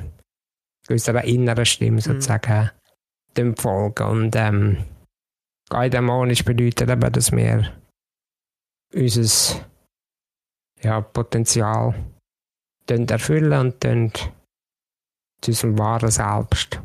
unserer 0.89 1.23
inneren 1.25 1.65
Stimme 1.65 1.97
Mhm. 1.97 2.01
sozusagen 2.01 2.71
dem 3.35 3.57
folgen. 3.57 4.07
Und 4.07 4.35
ähm, 4.37 4.85
eudämonisch 5.71 6.45
bedeutet 6.45 6.89
eben, 6.89 7.11
dass 7.11 7.31
wir 7.33 7.73
unser 8.93 9.65
ja, 10.81 11.01
Potenzial 11.01 11.93
dann 12.85 13.05
erfüllen 13.09 13.51
und 13.59 13.83
dann 13.83 14.13
zu 15.45 15.51
unserem 15.51 15.77
wahren 15.77 16.11
Selbst 16.11 16.81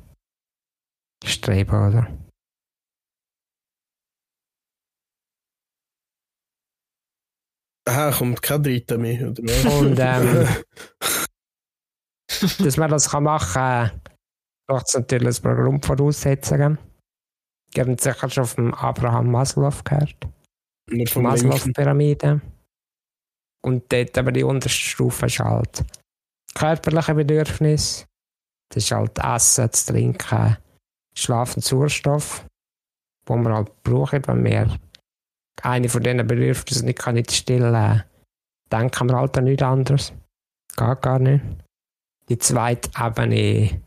streben, 1.24 1.70
oder? 1.70 2.18
Aha, 7.88 8.12
kommt 8.12 8.42
kein 8.42 8.62
Dritter 8.62 8.98
mehr, 8.98 9.30
oder 9.30 9.42
mehr? 9.42 9.72
Und 9.72 9.98
ähm, 9.98 10.46
dass 12.64 12.76
man 12.76 12.90
das 12.90 13.10
kann 13.10 13.24
machen 13.24 13.52
kann, 13.54 14.00
braucht 14.68 14.88
es 14.88 14.94
natürlich 14.94 15.38
ein 15.38 15.42
paar 15.42 15.56
Grundvoraussetzungen. 15.56 16.78
Ihr 17.74 17.86
habt 17.86 18.00
sicher 18.00 18.28
schon 18.28 18.44
vom 18.44 18.74
Abraham 18.74 19.30
Maslow 19.30 19.72
gehört. 19.84 20.28
Maslow-Pyramide. 20.90 22.40
Und 23.62 23.92
dort 23.92 24.18
aber 24.18 24.32
die 24.32 24.44
unterste 24.44 24.78
Stufe 24.78 25.26
ist 25.26 25.38
halt 25.38 25.84
körperliche 26.54 27.14
Bedürfnis. 27.14 28.06
Das 28.70 28.84
ist 28.84 28.92
halt 28.92 29.18
Essen, 29.18 29.68
das 29.70 29.86
Trinken, 29.86 30.56
Schlafen, 31.14 31.60
Sauerstoff, 31.60 32.46
wo 33.26 33.36
man 33.36 33.52
halt 33.52 33.82
braucht, 33.82 34.26
wenn 34.28 34.44
wir 34.44 34.78
eine 35.62 35.88
von 35.88 36.02
diesen 36.02 36.26
Bedürfnissen 36.26 36.86
nicht, 36.86 36.98
kann 36.98 37.14
nicht 37.14 37.32
stillen 37.32 38.04
denken 38.70 39.08
wir 39.08 39.16
halt 39.16 39.36
an 39.36 39.44
nichts 39.44 39.62
anderes. 39.62 40.12
Geht 40.76 41.02
gar 41.02 41.18
nicht. 41.18 41.44
Die 42.28 42.38
zweite 42.38 42.90
Ebene, 42.98 43.82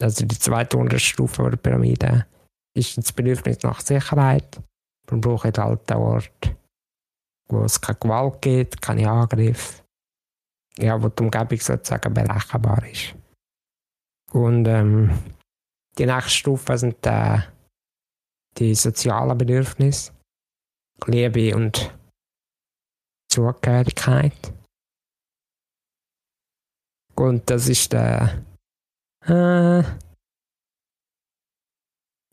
also 0.00 0.24
die 0.24 0.38
zweite 0.38 0.76
unterste 0.76 1.06
Stufe 1.06 1.50
der 1.50 1.56
Pyramide, 1.56 2.26
ist 2.74 2.96
das 2.96 3.12
Bedürfnis 3.12 3.62
nach 3.62 3.80
Sicherheit. 3.80 4.60
Man 5.10 5.20
braucht 5.20 5.58
halt 5.58 5.90
einen 5.90 6.00
Ort, 6.00 6.56
wo 7.48 7.64
es 7.64 7.80
keine 7.80 7.98
Gewalt 7.98 8.40
gibt, 8.40 8.80
keine 8.80 9.10
Angriffe. 9.10 9.82
Ja, 10.78 11.00
wo 11.00 11.08
die 11.08 11.22
Umgebung 11.22 11.58
sozusagen 11.58 12.14
berechenbar 12.14 12.84
ist. 12.86 13.14
Und 14.34 14.66
ähm, 14.66 15.16
die 15.96 16.06
nächste 16.06 16.30
Stufe 16.30 16.76
sind 16.76 17.06
äh, 17.06 17.38
die 18.58 18.74
sozialen 18.74 19.38
Bedürfnisse. 19.38 20.12
Liebe 21.06 21.54
und 21.54 21.96
Zugehörigkeit. 23.30 24.52
Und 27.14 27.48
das 27.48 27.68
ist 27.68 27.92
der. 27.92 28.44
Äh, 29.24 29.84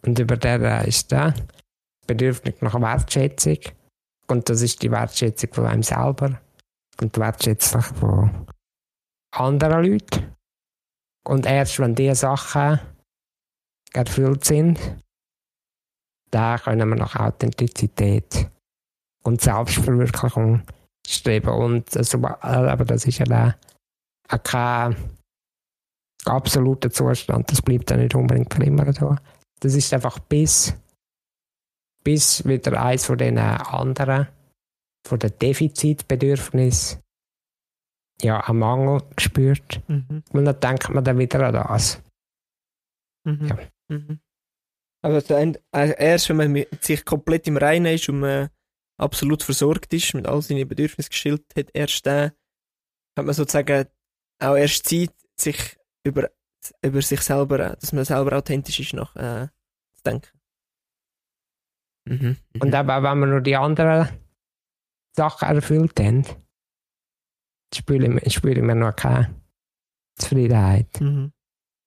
und 0.03 0.17
über 0.17 0.37
der 0.37 0.87
ist 0.87 1.11
der 1.11 1.35
Bedürfnis 2.07 2.61
nach 2.61 2.81
Wertschätzung. 2.81 3.59
Und 4.27 4.49
das 4.49 4.63
ist 4.63 4.81
die 4.81 4.89
Wertschätzung 4.89 5.53
von 5.53 5.65
einem 5.67 5.83
selber. 5.83 6.41
Und 6.99 7.15
die 7.15 7.19
Wertschätzung 7.19 7.81
von 7.81 8.47
anderen 9.35 9.83
Leuten. 9.85 10.40
Und 11.23 11.45
erst 11.45 11.79
wenn 11.79 11.95
diese 11.95 12.15
Sachen 12.15 12.79
erfüllt 13.93 14.45
sind, 14.45 14.79
da 16.31 16.57
können 16.57 16.89
wir 16.89 16.95
nach 16.95 17.15
Authentizität 17.15 18.49
und 19.23 19.41
Selbstverwirklichung 19.41 20.63
streben. 21.05 21.49
Und 21.49 21.95
das, 21.95 22.15
aber 22.15 22.85
das 22.85 23.05
ist 23.05 23.19
ja 23.19 23.25
dann 23.25 23.55
auch 24.29 24.43
kein 24.43 24.95
absoluter 26.25 26.89
Zustand. 26.89 27.51
Das 27.51 27.61
bleibt 27.61 27.91
ja 27.91 27.97
nicht 27.97 28.15
unbedingt 28.15 28.53
für 28.53 28.63
immer 28.63 28.91
so. 28.93 29.15
Das 29.59 29.75
ist 29.75 29.93
einfach 29.93 30.19
bis, 30.19 30.73
bis 32.03 32.45
wieder 32.45 32.81
eins 32.81 33.05
von 33.05 33.17
den 33.17 33.37
anderen, 33.37 34.27
von 35.07 35.19
den 35.19 35.37
Defizitbedürfnissen, 35.37 36.99
ja, 38.21 38.39
einen 38.41 38.59
Mangel 38.59 39.01
gespürt. 39.15 39.81
Mhm. 39.87 40.23
Und 40.31 40.45
dann 40.45 40.59
denkt 40.59 40.89
man 40.89 41.03
dann 41.03 41.17
wieder 41.17 41.45
an 41.47 41.53
das. 41.53 42.01
Mhm. 43.23 43.47
Ja. 43.47 43.57
Mhm. 43.89 44.19
Also 45.03 45.27
dann, 45.27 45.55
äh, 45.75 45.95
erst 45.97 46.29
wenn 46.29 46.37
man 46.37 46.65
sich 46.79 47.03
komplett 47.05 47.47
im 47.47 47.57
Reinen 47.57 47.93
ist 47.93 48.07
und 48.09 48.19
man 48.19 48.49
absolut 48.99 49.41
versorgt 49.43 49.93
ist, 49.93 50.13
mit 50.13 50.27
all 50.27 50.41
seinen 50.41 50.67
Bedürfnissen 50.67 51.09
gestillt 51.09 51.45
hat, 51.57 51.69
erst 51.73 52.05
dann 52.05 52.31
hat 53.17 53.25
man 53.25 53.33
sozusagen 53.33 53.87
auch 54.39 54.55
erst 54.55 54.87
Zeit, 54.87 55.13
sich 55.39 55.77
über, 56.03 56.29
über 56.83 57.01
sich 57.01 57.21
selber, 57.21 57.57
dass 57.57 57.93
man 57.93 58.05
selber 58.05 58.37
authentisch 58.37 58.79
ist, 58.79 58.93
nach 58.93 59.15
äh, 59.15 59.47
zu 59.95 60.03
denken. 60.03 60.39
Mhm. 62.05 62.37
Mhm. 62.53 62.61
Und 62.61 62.73
eben, 62.73 62.87
wenn 62.87 63.19
wir 63.19 63.27
nur 63.27 63.41
die 63.41 63.55
anderen 63.55 64.09
Sachen 65.15 65.55
erfüllt 65.55 65.99
haben, 65.99 66.25
spüren 67.73 68.19
wir, 68.19 68.29
spüren 68.29 68.67
wir 68.67 68.75
noch 68.75 68.95
keine 68.95 69.33
Zufriedenheit. 70.17 70.99
Mhm. 70.99 71.31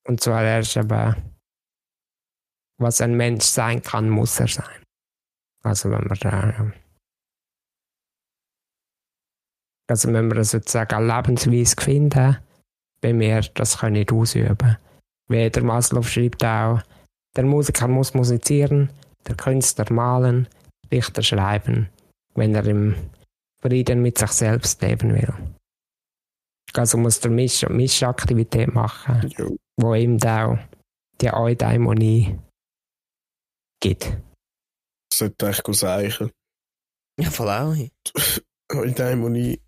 Und 0.07 0.21
zwar 0.21 0.43
erst 0.43 0.77
eben, 0.77 1.17
was 2.79 3.01
ein 3.01 3.17
Mensch 3.17 3.45
sein 3.45 3.83
kann, 3.83 4.09
muss 4.09 4.41
er 4.41 4.49
sein. 4.49 4.83
Also 5.63 5.91
wenn 5.91 6.09
wir 6.09 6.17
da, 6.17 6.73
also 9.89 10.13
wenn 10.13 10.31
wir 10.31 10.45
sozusagen 10.45 10.95
eine 10.95 11.17
Lebensweise 11.17 11.77
finden, 11.81 12.37
wenn 13.01 13.21
wir 13.21 13.41
das 13.41 13.79
können 13.79 13.95
nicht 13.95 14.13
ausüben. 14.13 14.77
Wie 15.29 15.49
der 15.49 15.63
Maslow 15.63 16.03
schreibt 16.03 16.45
auch, 16.45 16.83
der 17.37 17.45
Musiker 17.45 17.89
muss 17.89 18.15
musizieren, 18.15 18.91
der 19.27 19.37
Künstler 19.37 19.91
malen, 19.91 20.49
Dichter 20.93 21.23
schreiben, 21.23 21.89
wenn 22.35 22.55
er 22.55 22.67
im 22.67 22.95
Frieden 23.61 24.03
mit 24.03 24.19
sich 24.19 24.31
selbst 24.33 24.83
leben 24.83 25.15
will. 25.15 25.35
Also 26.77 26.99
muss 26.99 27.21
der 27.21 27.31
Misch 27.31 27.67
Mischaktivität 27.69 28.75
machen 28.75 29.33
Jo. 29.39 29.57
wo 29.77 29.95
ihm 29.95 30.19
da 30.19 30.47
auch 30.47 30.59
die 31.21 31.33
Eudaimonie 31.33 32.37
gibt. 33.81 34.05
Das 35.11 35.19
sollte 35.19 35.49
echt 35.49 35.63
gut 35.63 35.77
sein. 35.77 36.13
Ja, 37.21 37.31
voll 37.31 37.49
auch. 37.49 37.75
Eudaimonie. 38.73 39.61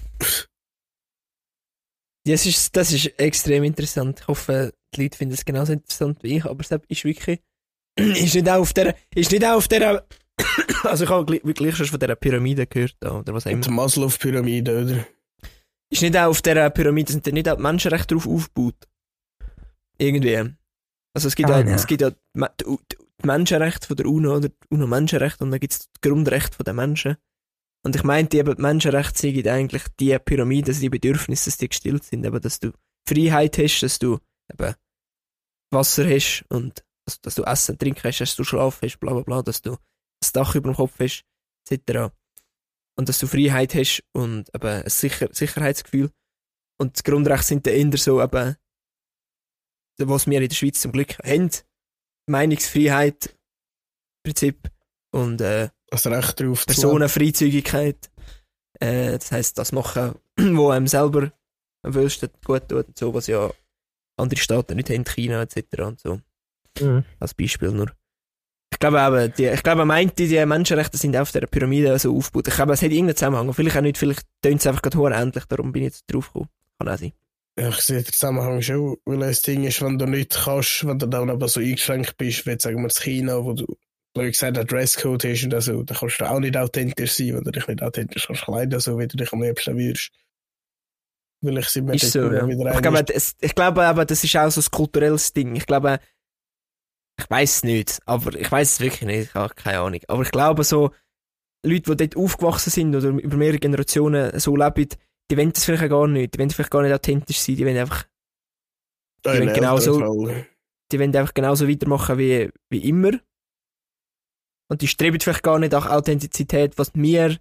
Das 2.26 2.44
ist, 2.44 2.74
das 2.74 2.92
ist 2.92 3.06
extrem 3.20 3.62
interessant. 3.62 4.20
Ich 4.20 4.26
hoffe, 4.28 4.72
die 4.94 5.02
Leute 5.02 5.16
finden 5.16 5.34
es 5.34 5.44
genauso 5.44 5.72
interessant 5.72 6.22
wie 6.22 6.38
ich, 6.38 6.44
aber 6.44 6.60
es 6.60 6.72
ist 6.88 7.04
wirklich, 7.04 7.40
ist 7.96 8.34
nicht 8.34 8.48
auch 8.48 8.60
auf 8.60 8.72
der, 8.72 8.96
ist 9.14 9.30
nicht 9.30 9.44
auch 9.44 9.56
auf 9.56 9.68
der, 9.68 10.04
also 10.82 11.04
ich 11.04 11.10
habe 11.10 11.24
gleich, 11.24 11.44
wirklich 11.44 11.76
schon 11.76 11.86
von 11.86 12.00
dieser 12.00 12.16
Pyramide 12.16 12.66
gehört, 12.66 12.96
oder 13.04 13.32
was 13.32 13.46
auch 13.46 13.50
Die 13.50 13.54
immer. 13.54 13.70
Maslow-Pyramide, 13.70 14.82
oder? 14.82 15.06
Ist 15.90 16.02
nicht 16.02 16.16
auch 16.16 16.28
auf 16.28 16.42
dieser 16.42 16.68
Pyramide, 16.70 17.12
sind 17.12 17.26
nicht 17.26 17.48
auch 17.48 17.56
die 17.56 17.62
Menschenrechte 17.62 18.14
drauf 18.14 18.26
aufgebaut? 18.26 18.88
Irgendwie. 19.98 20.54
Also 21.14 21.28
es 21.28 21.36
gibt 21.36 21.50
Ah, 21.50 21.60
ja, 21.60 21.66
ja. 21.66 21.74
es 21.74 21.86
gibt 21.86 22.02
ja 22.02 22.10
die, 22.10 22.44
die, 22.60 22.96
die 23.22 23.26
Menschenrechte 23.26 23.86
von 23.86 23.96
der 23.96 24.06
UNO 24.06 24.36
oder 24.36 24.48
die 24.48 24.54
UNO-Menschenrechte 24.70 25.44
und 25.44 25.50
dann 25.50 25.60
gibt 25.60 25.72
es 25.72 25.90
die 25.90 26.08
Grundrechte 26.08 26.62
der 26.62 26.74
Menschen. 26.74 27.16
Und 27.84 27.94
ich 27.94 28.02
meinte 28.02 28.36
eben, 28.36 28.56
die 28.56 28.62
Menschenrechte 28.62 29.18
sind 29.18 29.46
eigentlich 29.46 29.84
die 30.00 30.18
Pyramide, 30.18 30.72
also 30.72 30.80
die 30.80 30.90
Bedürfnisse, 30.90 31.50
dass 31.50 31.58
die 31.58 31.68
gestillt 31.68 32.04
sind, 32.04 32.24
eben, 32.24 32.40
dass 32.40 32.58
du 32.58 32.72
Freiheit 33.08 33.56
hast, 33.58 33.80
dass 33.80 33.98
du 33.98 34.18
eben 34.52 34.74
Wasser 35.70 36.04
hast 36.04 36.44
und 36.48 36.84
dass, 37.06 37.20
dass 37.20 37.34
du 37.36 37.44
Essen, 37.44 37.78
Trinken 37.78 38.02
hast, 38.02 38.18
dass 38.18 38.36
du 38.36 38.44
Schlaf 38.44 38.82
hast, 38.82 38.98
bla 38.98 39.12
bla 39.12 39.22
bla, 39.22 39.42
dass 39.42 39.62
du 39.62 39.72
ein 39.72 40.30
Dach 40.32 40.54
über 40.54 40.70
dem 40.70 40.76
Kopf 40.76 40.98
hast, 40.98 41.24
etc. 41.70 42.12
Und 42.98 43.08
dass 43.08 43.18
du 43.18 43.26
Freiheit 43.26 43.74
hast 43.74 44.02
und 44.12 44.48
eben 44.54 44.82
ein 44.84 44.88
Sicher 44.88 45.28
Sicherheitsgefühl. 45.32 46.10
Und 46.78 46.98
die 46.98 47.02
Grundrechte 47.02 47.46
sind 47.46 47.66
dann 47.66 47.74
eher 47.74 47.98
so 47.98 48.22
eben, 48.22 48.56
was 49.98 50.26
wir 50.26 50.40
in 50.40 50.48
der 50.48 50.54
Schweiz 50.54 50.80
zum 50.80 50.92
Glück 50.92 51.18
haben. 51.18 51.50
Meinungsfreiheit, 52.28 53.34
Prinzip 54.24 54.70
und 55.12 55.40
äh, 55.40 55.70
Das 55.88 56.06
Recht 56.06 56.40
darauf 56.40 56.66
Personenfreizügigkeit. 56.66 58.10
Äh, 58.80 59.12
das 59.12 59.30
heisst, 59.32 59.58
das 59.58 59.72
machen, 59.72 60.16
wo 60.36 60.70
einem 60.70 60.86
selber 60.86 61.32
am 61.82 61.94
wöhlsten 61.94 62.30
gut 62.44 62.68
tut 62.68 62.88
und 62.88 62.98
so, 62.98 63.14
was 63.14 63.26
ja 63.26 63.50
andere 64.18 64.40
Staaten 64.40 64.76
nicht 64.76 64.90
haben, 64.90 65.04
China 65.04 65.42
etc. 65.42 65.80
und 65.80 66.00
so. 66.00 66.20
Mhm. 66.80 67.04
Als 67.20 67.34
Beispiel 67.34 67.70
nur. 67.70 67.92
Ich 68.76 68.80
glaube 68.80 68.98
eben, 68.98 69.32
die, 69.38 69.46
ich 69.46 69.62
glaube, 69.62 69.82
er 69.82 69.84
meint, 69.86 70.18
die 70.18 70.44
Menschenrechte 70.44 70.98
sind 70.98 71.16
auf 71.16 71.32
der 71.32 71.46
Pyramide 71.46 71.98
so 71.98 72.14
aufgebaut. 72.14 72.48
Ich 72.48 72.54
glaube, 72.56 72.74
es 72.74 72.82
hat 72.82 72.90
irgendeinen 72.90 73.16
Zusammenhang. 73.16 73.54
Vielleicht 73.54 73.74
auch 73.74 73.80
nicht, 73.80 73.96
vielleicht 73.96 74.20
tönt 74.42 74.60
es 74.60 74.66
einfach 74.66 74.82
gerade 74.82 75.14
ähnlich, 75.14 75.44
darum 75.46 75.72
bin 75.72 75.84
ich 75.84 75.94
jetzt 75.94 76.04
drauf 76.12 76.26
gekommen. 76.26 76.50
Kann 76.78 76.88
auch 76.90 76.98
sein. 76.98 77.12
Ja, 77.58 77.70
ich 77.70 77.76
sehe 77.76 78.02
den 78.02 78.12
Zusammenhang 78.12 78.60
schon, 78.60 78.98
weil 79.06 79.20
das 79.20 79.40
Ding 79.40 79.64
ist, 79.64 79.80
wenn 79.80 79.98
du 79.98 80.04
nicht 80.04 80.38
kannst, 80.44 80.86
wenn 80.86 80.98
du 80.98 81.06
dann 81.06 81.30
aber 81.30 81.48
so 81.48 81.60
eingeschränkt 81.60 82.18
bist, 82.18 82.44
wie 82.44 82.50
jetzt 82.50 82.64
sagen 82.64 82.76
wir 82.76 82.84
in 82.84 82.90
China, 82.90 83.42
wo 83.42 83.54
du, 83.54 83.64
wie 84.14 84.30
gesagt, 84.30 84.58
ein 84.58 84.66
Dresscode 84.66 85.24
hast 85.24 85.44
und 85.44 85.58
so, 85.62 85.82
dann 85.82 85.96
kannst 85.96 86.20
du 86.20 86.30
auch 86.30 86.38
nicht 86.38 86.58
authentisch 86.58 87.14
sein, 87.14 87.34
wenn 87.34 87.44
du 87.44 87.52
dich 87.52 87.66
nicht 87.66 87.82
authentisch 87.82 88.26
kannst 88.26 88.44
kleiden, 88.44 88.78
so 88.78 88.98
wie 88.98 89.06
du 89.06 89.16
dich 89.16 89.32
am 89.32 89.40
liebsten 89.40 89.78
würdest. 89.78 90.10
Weil 91.40 91.56
ich 91.56 91.66
Ist 91.66 92.14
dort 92.14 92.30
so, 92.30 92.32
ja. 92.32 92.46
wieder 92.46 92.74
Ich 92.74 92.82
glaube, 92.82 93.04
das, 93.04 93.36
ich 93.40 93.54
glaube 93.54 93.84
aber, 93.86 94.04
das 94.04 94.22
ist 94.22 94.36
auch 94.36 94.50
so 94.50 94.60
ein 94.60 94.70
kulturelles 94.70 95.32
Ding. 95.32 95.56
Ich 95.56 95.66
glaube, 95.66 95.98
ich 97.18 97.30
weiß 97.30 97.56
es 97.56 97.64
nicht, 97.64 98.00
aber 98.06 98.34
ich 98.34 98.50
weiß 98.50 98.72
es 98.72 98.80
wirklich 98.80 99.02
nicht, 99.02 99.28
ich 99.28 99.34
habe 99.34 99.54
keine 99.54 99.80
Ahnung. 99.80 100.00
Aber 100.08 100.22
ich 100.22 100.30
glaube 100.30 100.64
so, 100.64 100.90
Leute, 101.64 101.96
die 101.96 102.08
dort 102.08 102.16
aufgewachsen 102.16 102.70
sind 102.70 102.94
oder 102.94 103.08
über 103.08 103.36
mehrere 103.36 103.58
Generationen 103.58 104.38
so 104.38 104.54
leben, 104.56 104.88
die 105.30 105.36
wollen 105.36 105.52
das 105.52 105.64
vielleicht 105.64 105.84
auch 105.84 105.88
gar 105.88 106.06
nicht. 106.06 106.34
Die 106.34 106.38
wollen 106.38 106.50
vielleicht 106.50 106.70
gar 106.70 106.82
nicht 106.82 106.92
authentisch 106.92 107.38
sein, 107.38 107.56
die 107.56 107.64
wollen 107.66 107.78
einfach, 107.78 108.04
ja, 109.24 109.32
wenn 109.34 109.48
in 109.48 109.54
genau 109.54 109.78
so- 109.78 109.94
älteren 109.94 110.26
Fall. 110.26 110.46
die 110.92 110.98
wollen 111.00 111.16
einfach 111.16 111.34
genauso 111.34 111.68
weitermachen 111.68 112.18
wie, 112.18 112.50
wie 112.70 112.88
immer. 112.88 113.12
Und 114.68 114.82
die 114.82 114.88
streben 114.88 115.20
vielleicht 115.20 115.42
gar 115.42 115.58
nicht 115.58 115.72
nach 115.72 115.88
Authentizität, 115.90 116.76
was 116.78 116.92
wir 116.94 117.36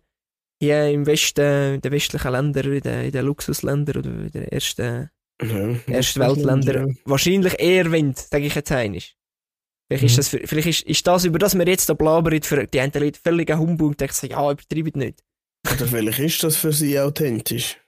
hier 0.62 0.90
im 0.90 1.06
Westen, 1.06 1.76
in 1.76 1.82
den 1.82 1.92
westlichen 1.92 2.32
Ländern, 2.32 2.72
in 2.72 2.82
den, 2.82 3.06
in 3.06 3.12
den 3.12 3.26
Luxusländern 3.26 3.98
oder 3.98 4.10
in 4.10 4.32
den 4.32 4.44
ersten 4.46 5.10
Ja, 5.42 5.76
Erstweltländer 5.88 6.88
Ja. 6.88 6.94
wahrscheinlich 7.04 7.60
eher 7.60 7.92
wollen, 7.92 8.14
sage 8.16 8.46
ich 8.46 8.56
jetzt 8.56 8.72
einig. 8.72 9.18
Vielleicht, 9.88 10.04
ist 10.06 10.14
Mhm. 10.14 10.18
das 10.18 10.28
für, 10.30 10.48
vielleicht 10.48 10.68
ist, 10.68 10.82
ist 10.84 11.06
das, 11.08 11.26
über 11.26 11.38
das 11.40 11.56
wir 11.56 11.68
jetzt 11.68 11.88
da 11.90 11.94
blabern, 11.94 12.42
für 12.42 12.66
die 12.66 12.80
einen 12.80 12.92
Leute 12.94 13.20
völlig 13.20 13.52
ein 13.52 13.60
Humbug 13.60 13.90
und 13.92 14.02
denken 14.02 14.14
sich, 14.16 14.32
ja, 14.32 14.52
übertreibt 14.52 14.96
nicht. 14.96 15.24
Oder 15.72 15.88
vielleicht 15.88 16.20
ist 16.20 16.44
das 16.44 16.56
für 16.58 16.72
sie 16.74 17.00
authentisch. 17.00 17.80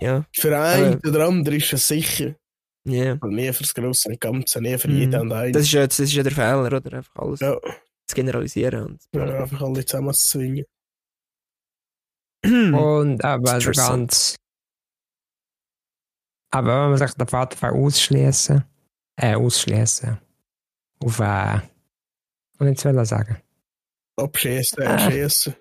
Ja, 0.00 0.26
Für 0.34 0.58
einen 0.58 0.94
Aber- 0.94 1.08
oder 1.08 1.26
andere 1.28 1.56
ist 1.56 1.72
es 1.72 1.88
sicher. 1.88 2.34
ja. 2.86 3.12
Aber 3.14 3.28
nie 3.28 3.50
fürs 3.52 3.72
Grosse 3.72 4.10
und 4.10 4.20
Ganze, 4.20 4.60
nie 4.60 4.76
für 4.76 4.88
Mhm. 4.88 4.96
jeden 4.98 5.20
und 5.22 5.32
einen. 5.32 5.52
Das 5.54 5.62
ist 5.62 5.72
ja, 5.72 5.86
das 5.86 5.98
ist 6.00 6.12
ja 6.12 6.22
der 6.22 6.32
Fehler, 6.32 6.66
oder? 6.66 6.92
Einfach 6.92 7.16
alles 7.16 7.40
ja, 7.40 7.56
zu 8.06 8.14
generalisieren. 8.14 8.84
Und 8.84 9.00
ja, 9.14 9.24
einfach 9.42 9.62
alle 9.62 9.84
zusammen 9.86 10.12
zu 10.12 10.28
zwingen. 10.38 10.64
Und 12.74 13.24
aber 13.24 13.48
so 13.48 13.54
Interessant. 13.70 14.10
ganz. 14.10 14.36
Aber 16.52 16.82
wenn 16.84 16.90
man 16.90 16.98
sich 16.98 17.10
den 17.16 17.26
Vater 17.26 17.72
ausschließen, 17.72 18.64
äh, 19.20 19.34
ausschließen, 19.34 20.18
auf, 21.04 21.18
äh, 21.20 21.60
was 22.58 22.68
ich 22.68 22.84
will 22.84 23.04
sagen, 23.04 23.36
Abschießen, 24.18 24.82
Ah. 24.82 24.92
erschießen, 24.92 25.54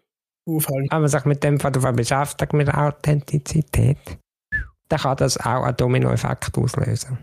aufhängen. 0.47 0.87
wenn 0.91 1.01
man 1.01 1.09
sich 1.09 1.25
mit 1.25 1.43
dem 1.43 1.59
Vater 1.59 1.91
beschäftigt, 1.91 2.53
mit 2.53 2.73
Authentizität, 2.73 3.97
dann 4.87 4.99
kann 4.99 5.17
das 5.17 5.37
auch 5.37 5.63
einen 5.63 5.75
Dominoeffekt 5.77 6.57
auslösen. 6.57 7.17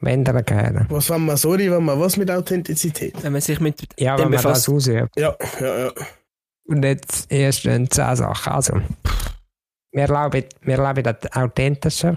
Wenn 0.00 0.24
der 0.24 0.40
gehören. 0.44 0.86
Was 0.90 1.10
wenn 1.10 1.24
man, 1.26 1.36
sorry, 1.36 1.68
wenn 1.72 1.82
man 1.84 1.98
was 1.98 2.16
mit 2.16 2.30
Authentizität? 2.30 3.20
Wenn 3.24 3.32
man 3.32 3.40
sich 3.40 3.58
mit 3.58 3.80
Ja, 3.98 4.14
dem 4.14 4.26
wenn 4.26 4.30
man 4.30 4.42
befasst. 4.42 4.68
das 4.68 4.72
ausübt. 4.74 5.10
Ja, 5.16 5.34
ja, 5.60 5.78
ja. 5.86 5.92
Und 6.68 6.84
jetzt 6.84 7.32
erst 7.32 7.62
zehn 7.62 7.88
Sachen. 7.90 8.52
Also, 8.52 8.80
wir 9.90 10.06
leben, 10.06 10.48
wir 10.60 10.86
leben 10.86 11.02
das 11.02 11.32
authentischer. 11.32 12.16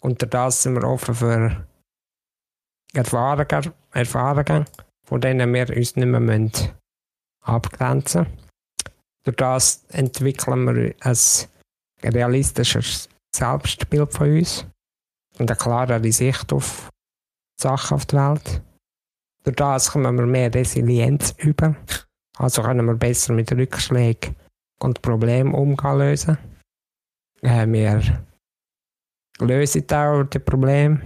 Und 0.00 0.32
das 0.32 0.62
sind 0.62 0.74
wir 0.76 0.84
offen 0.84 1.14
für 1.14 1.66
Erfahrungen, 2.96 3.72
Erfahrungen 3.92 4.66
von 5.06 5.20
denen 5.20 5.54
wir 5.54 5.68
uns 5.74 5.96
nicht 5.96 6.06
mehr 6.06 6.20
müssen 6.20 6.72
abgrenzen. 7.42 8.26
Durch 9.24 9.36
das 9.36 9.84
entwickeln 9.88 10.66
wir 10.66 10.94
ein 11.00 11.16
realistisches 12.02 13.08
Selbstbild 13.34 14.12
von 14.12 14.38
uns 14.38 14.66
und 15.38 15.50
eine 15.50 15.58
klarere 15.58 16.12
Sicht 16.12 16.52
auf 16.52 16.88
Sachen 17.60 17.94
auf 17.94 18.06
der 18.06 18.30
Welt. 18.30 18.62
Durch 19.44 19.56
das 19.56 19.90
kommen 19.90 20.16
wir 20.16 20.26
mehr 20.26 20.52
Resilienz 20.52 21.34
über. 21.38 21.76
Also 22.38 22.62
können 22.62 22.86
wir 22.86 22.94
besser 22.94 23.32
mit 23.32 23.50
Rückschlägen 23.52 24.34
und 24.80 25.02
Problemen 25.02 25.54
umgehen 25.54 25.98
lösen. 25.98 26.38
Äh, 27.42 27.66
wir 27.68 28.02
lösen 29.38 29.90
auch 29.92 30.24
die 30.24 30.38
Probleme, 30.38 30.98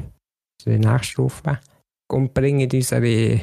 das 0.59 0.67
ist 0.67 0.67
die 0.67 0.79
nächste 0.79 1.05
Stufe, 1.05 1.61
und 2.13 2.35
bringen 2.35 2.69
unsere 2.73 3.41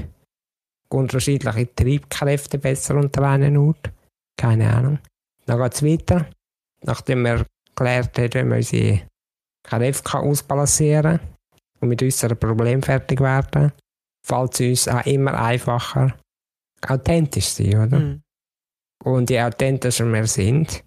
unterschiedlichen 0.89 1.75
Triebkräfte 1.75 2.57
besser 2.57 2.95
unter 2.95 3.23
einen 3.23 3.57
Ort. 3.57 3.91
Keine 4.37 4.73
Ahnung. 4.73 4.99
Dann 5.45 5.59
geht 5.61 5.73
es 5.73 5.83
weiter. 5.83 6.29
Nachdem 6.83 7.23
wir 7.23 7.45
geklärt 7.75 8.17
haben, 8.17 8.31
wie 8.33 8.49
wir 8.49 8.55
unsere 8.57 9.01
Kräfte 9.63 10.17
ausbalancieren 10.19 11.17
kann 11.17 11.29
und 11.81 11.89
mit 11.89 12.01
unseren 12.01 12.37
Problemen 12.37 12.83
fertig 12.83 13.19
werden, 13.19 13.71
fällt 14.25 14.59
es 14.59 14.87
uns 14.87 14.87
auch 14.87 15.05
immer 15.05 15.39
einfacher, 15.39 16.15
authentisch 16.87 17.53
zu 17.53 17.63
sein, 17.63 17.87
oder? 17.87 17.99
Mhm. 17.99 18.21
Und 19.03 19.29
je 19.29 19.41
authentischer 19.41 20.11
wir 20.11 20.27
sind, 20.27 20.83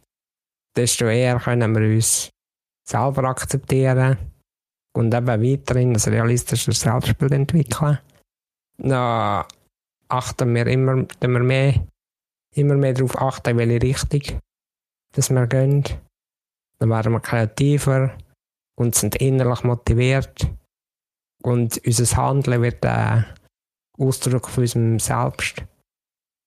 desto 0.76 1.06
eher 1.06 1.38
können 1.38 1.74
wir 1.74 1.94
uns 1.94 2.30
selber 2.86 3.24
akzeptieren 3.24 4.18
und 4.92 5.14
eben 5.14 5.26
weiterhin 5.26 5.94
ein 5.94 6.12
realistisches 6.12 6.80
Selbstbild 6.80 7.32
entwickeln. 7.32 7.98
Dann 8.78 9.44
achten 10.08 10.54
wir 10.54 10.66
immer, 10.66 11.06
tun 11.06 11.32
wir 11.32 11.40
mehr, 11.40 11.86
immer 12.54 12.74
mehr 12.74 12.94
darauf 12.94 13.16
achten, 13.20 13.56
welche 13.56 13.82
Richtung 13.82 14.40
dass 15.12 15.30
wir 15.30 15.46
gehen. 15.46 15.84
Dann 16.78 16.90
werden 16.90 17.12
wir 17.12 17.20
kreativer 17.20 18.16
und 18.76 18.94
sind 18.94 19.16
innerlich 19.16 19.64
motiviert. 19.64 20.48
Und 21.42 21.80
unser 21.84 22.16
Handeln 22.16 22.62
wird 22.62 22.84
ein 22.84 23.26
Ausdruck 23.98 24.48
von 24.48 24.62
unserem 24.62 24.98
Selbst. 24.98 25.64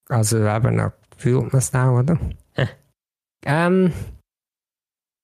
Also 0.10 0.38
eben, 0.38 0.92
fühlt 1.18 1.54
man 1.54 1.60
es 1.60 1.74
auch, 1.74 2.00
oder? 2.00 2.20
ähm, 3.46 3.94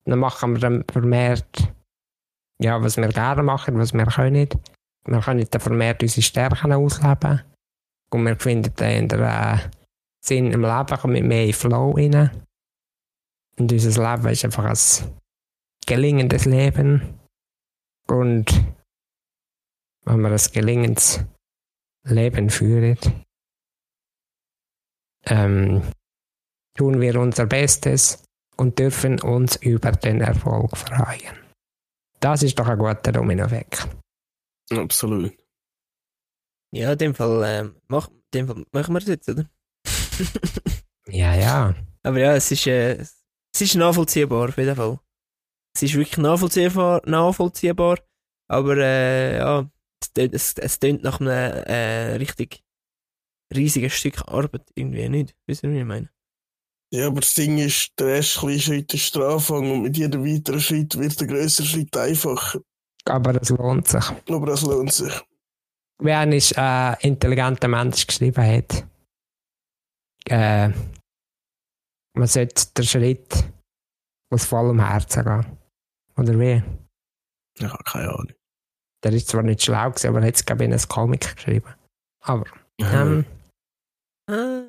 dann 0.06 0.20
machen 0.20 0.54
wir 0.54 0.60
dann 0.60 0.84
vermehrt, 0.92 1.74
ja, 2.62 2.82
was 2.82 2.98
wir 2.98 3.08
gerne 3.08 3.44
machen, 3.44 3.78
was 3.78 3.94
wir 3.94 4.06
können. 4.06 4.50
Wir 5.06 5.22
können 5.22 5.48
dann 5.50 5.62
vermehrt 5.62 6.02
unsere 6.04 6.22
Stärken 6.22 6.74
ausleben. 6.74 7.42
Und 8.12 8.26
wir 8.26 8.36
finden 8.36 8.74
dann 8.76 8.92
in 8.92 9.08
der 9.08 9.54
äh, 9.54 9.70
Sinn 10.24 10.52
im 10.52 10.62
Leben, 10.62 10.98
kommen 10.98 11.14
mit 11.14 11.26
mehr 11.26 11.54
Flow 11.54 11.92
rein. 11.92 12.46
Und 13.58 13.72
unser 13.72 14.16
Leben 14.16 14.30
ist 14.30 14.46
einfach 14.46 14.66
ein 14.66 15.18
gelingendes 15.86 16.46
Leben. 16.46 17.20
Und 18.08 18.52
wenn 20.06 20.22
wir 20.22 20.32
ein 20.32 20.52
gelingendes 20.54 21.24
Leben 22.06 22.50
führen, 22.50 22.98
ähm, 25.26 25.82
tun 26.78 27.00
wir 27.02 27.20
unser 27.20 27.46
Bestes 27.46 28.24
und 28.58 28.80
dürfen 28.80 29.22
uns 29.22 29.56
über 29.58 29.92
den 29.92 30.22
Erfolg 30.22 30.76
freuen. 30.76 31.39
Das 32.20 32.44
ist 32.44 32.58
doch 32.60 32.68
ein 32.68 32.78
guter 32.78 33.12
Domino-Effekt. 33.12 33.88
Absolut. 34.72 35.34
Ja, 36.72 36.92
in 36.92 36.98
dem 36.98 37.16
Fall, 37.16 37.44
ähm, 37.46 37.76
mach, 37.88 38.10
in 38.10 38.22
dem 38.34 38.48
Fall 38.48 38.66
machen 38.72 38.94
wir 38.94 39.00
das 39.00 39.10
jetzt, 39.10 39.30
oder? 39.30 39.50
Ja, 41.08 41.34
ja. 41.34 41.76
Aber 42.04 42.20
ja, 42.20 42.36
es 42.36 42.52
ist, 42.52 42.68
äh, 42.68 42.98
es 43.00 43.62
ist 43.62 43.74
nachvollziehbar, 43.76 44.50
auf 44.50 44.58
jeden 44.58 44.76
Fall. 44.76 45.00
Es 45.76 45.82
ist 45.82 45.96
wirklich 45.96 46.18
nachvollziehbar, 46.18 47.02
nachvollziehbar 47.06 47.98
aber 48.48 48.78
äh, 48.78 49.38
ja, 49.38 49.72
Es, 50.04 50.14
tönt- 50.14 50.34
es, 50.36 50.54
es 50.58 50.80
tönt 50.80 51.02
nach 51.04 51.20
einem 51.20 51.30
äh, 51.30 52.16
richtig 52.18 52.64
riesigen 53.56 53.90
Stück 53.90 54.22
Arbeit 54.28 54.70
irgendwie 54.76 55.10
nicht. 55.10 55.36
Wisst 55.48 55.64
ihr, 55.64 55.72
was 55.72 55.78
ich 55.78 55.86
meine? 55.86 56.10
Ja, 56.92 57.08
aber 57.08 57.22
das 57.22 57.36
Ding 57.36 57.58
ist, 57.60 57.92
der 58.00 58.16
erste 58.16 58.40
kleine 58.40 58.60
Schritt 58.60 58.94
ist 58.94 59.16
der 59.16 59.24
Anfang 59.24 59.72
und 59.72 59.84
mit 59.84 59.98
jedem 59.98 60.26
weiteren 60.26 60.60
Schritt 60.60 60.98
wird 60.98 61.20
der 61.20 61.28
größere 61.28 61.66
Schritt 61.68 61.96
einfacher. 61.96 62.62
Aber 63.06 63.40
es 63.42 63.50
lohnt 63.50 63.88
sich. 63.88 64.04
Aber 64.28 64.46
das 64.48 64.64
lohnt 64.64 64.92
sich. 64.92 65.14
Wie 66.02 66.12
ein 66.12 66.32
äh, 66.32 67.08
intelligenter 67.08 67.68
Mensch 67.68 68.08
geschrieben 68.08 68.44
hat, 68.44 68.86
äh, 70.30 70.70
man 72.14 72.28
sollte 72.28 72.66
den 72.76 72.86
Schritt 72.86 73.36
aus 74.32 74.46
vollem 74.46 74.80
Herzen 74.80 75.24
gehen. 75.24 75.58
Oder 76.18 76.40
wie? 76.40 76.64
Ich 77.58 77.66
habe 77.66 77.84
keine 77.84 78.10
Ahnung. 78.10 78.34
Der 79.04 79.14
ist 79.14 79.30
zwar 79.30 79.44
nicht 79.44 79.64
schlau 79.64 79.90
gewesen, 79.90 80.08
aber 80.08 80.22
er 80.22 80.28
hat 80.28 80.36
es, 80.36 80.46
glaube 80.46 80.64
ich, 80.64 80.68
in 80.68 80.74
einem 80.74 80.88
Comic 80.88 81.36
geschrieben. 81.36 81.74
Aber, 82.22 82.46
ähm, 82.80 83.26
Ah. 84.30 84.62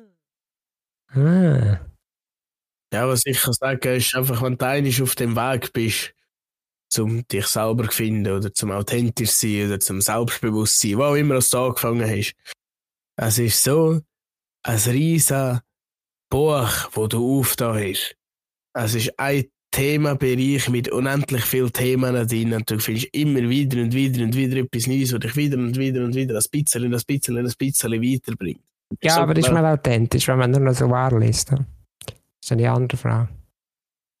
ah, 1.13 1.79
Ja, 2.93 3.07
was 3.07 3.25
ich 3.25 3.39
kann 3.41 3.53
sagen, 3.53 3.95
ist 3.95 4.15
einfach, 4.15 4.41
wenn 4.41 4.57
du 4.57 4.65
einmal 4.65 5.01
auf 5.01 5.15
dem 5.15 5.35
Weg 5.35 5.71
bist, 5.73 6.13
zum 6.89 7.25
dich 7.27 7.47
selber 7.47 7.89
zu 7.89 7.97
finden 7.97 8.31
oder 8.31 8.53
zum 8.53 8.71
authentisch 8.71 9.31
sein 9.31 9.67
oder 9.67 9.79
zum 9.79 10.01
Selbstbewusstsein, 10.01 10.97
wo 10.97 11.03
auch 11.03 11.15
immer 11.15 11.39
du 11.39 11.57
angefangen 11.57 12.09
hast. 12.09 12.35
Es 13.15 13.39
ist 13.39 13.63
so 13.63 14.01
ein 14.63 14.77
riesen 14.77 15.61
Buch, 16.29 16.89
wo 16.91 17.07
du 17.07 17.39
aufgetan 17.39 17.75
hast. 17.77 18.15
Es 18.73 18.95
ist 18.95 19.17
ein 19.17 19.45
Themenbereich 19.71 20.67
mit 20.67 20.89
unendlich 20.89 21.45
vielen 21.45 21.71
Themen 21.71 22.27
drin 22.27 22.53
und 22.53 22.69
du 22.69 22.77
findest 22.79 23.07
immer 23.13 23.47
wieder 23.47 23.81
und 23.81 23.93
wieder 23.93 24.23
und 24.23 24.35
wieder 24.35 24.57
etwas 24.57 24.87
Neues, 24.87 25.13
was 25.13 25.19
dich 25.21 25.35
wieder 25.37 25.57
und 25.57 25.77
wieder 25.77 26.03
und 26.03 26.13
wieder 26.13 26.35
ein 26.35 26.43
bisschen, 26.51 26.83
ein 26.83 27.01
bisschen, 27.07 27.37
ein 27.37 27.53
bisschen 27.57 27.91
weiterbringt. 27.91 28.61
ja, 29.01 29.15
So, 29.15 29.21
aber 29.21 29.37
ist 29.37 29.47
äh, 29.47 29.53
man 29.53 29.65
authentisch, 29.65 30.27
wenn 30.27 30.39
man 30.39 30.51
nur 30.51 30.59
noch 30.59 30.73
so 30.73 30.89
wahr 30.89 31.17
liest? 31.17 31.53
oder? 31.53 31.65
Das 32.41 32.47
ist 32.47 32.51
eine 32.51 32.71
andere 32.71 32.97
Frage. 32.97 33.29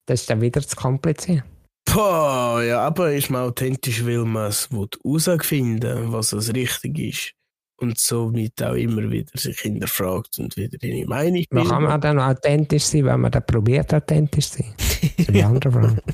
Das 0.05 0.21
ist 0.21 0.29
dann 0.29 0.41
wieder 0.41 0.61
zu 0.61 0.75
kompliziert. 0.75 1.43
Boah, 1.85 2.61
ja, 2.63 2.81
aber 2.81 3.11
ist 3.11 3.29
man 3.29 3.43
authentisch, 3.43 4.05
weil 4.05 4.23
man 4.23 4.47
es 4.47 4.69
herausfinden 4.69 6.11
was 6.11 6.29
das 6.29 6.53
richtig 6.53 6.99
ist. 6.99 7.33
Und 7.77 7.97
somit 7.97 8.61
auch 8.61 8.75
immer 8.75 9.09
wieder 9.09 9.31
sich 9.35 9.59
hinterfragt 9.59 10.37
und 10.37 10.55
wieder 10.55 10.77
seine 10.79 11.05
Meinung 11.07 11.43
Man 11.49 11.67
kann 11.67 11.83
man 11.83 11.99
dann 11.99 12.19
authentisch 12.19 12.83
sein, 12.83 13.05
wenn 13.05 13.21
man 13.21 13.31
dann 13.31 13.45
probiert, 13.45 13.91
authentisch 13.93 14.51
zu 14.51 14.61
sein? 14.61 14.73
Das 14.77 15.13
ist 15.17 15.33
die 15.33 15.43
andere 15.43 15.71
Frage. 15.71 16.03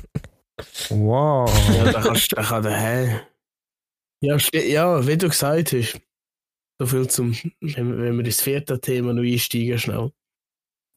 Wow. 0.90 1.48
Ja, 1.72 1.92
da 1.92 2.00
kannst 2.00 2.32
da 2.32 2.42
kann 2.42 2.66
hä? 2.66 3.20
Ja, 4.20 4.36
ja, 4.52 5.06
wie 5.06 5.16
du 5.16 5.28
gesagt 5.28 5.72
hast. 5.72 6.00
So 6.80 6.86
viel 6.86 7.08
zum, 7.08 7.32
wenn, 7.60 8.00
wenn 8.00 8.18
wir 8.18 8.24
ins 8.24 8.40
vierte 8.40 8.80
Thema 8.80 9.14
noch 9.14 9.22
einsteigen, 9.22 9.78
schnell. 9.78 10.10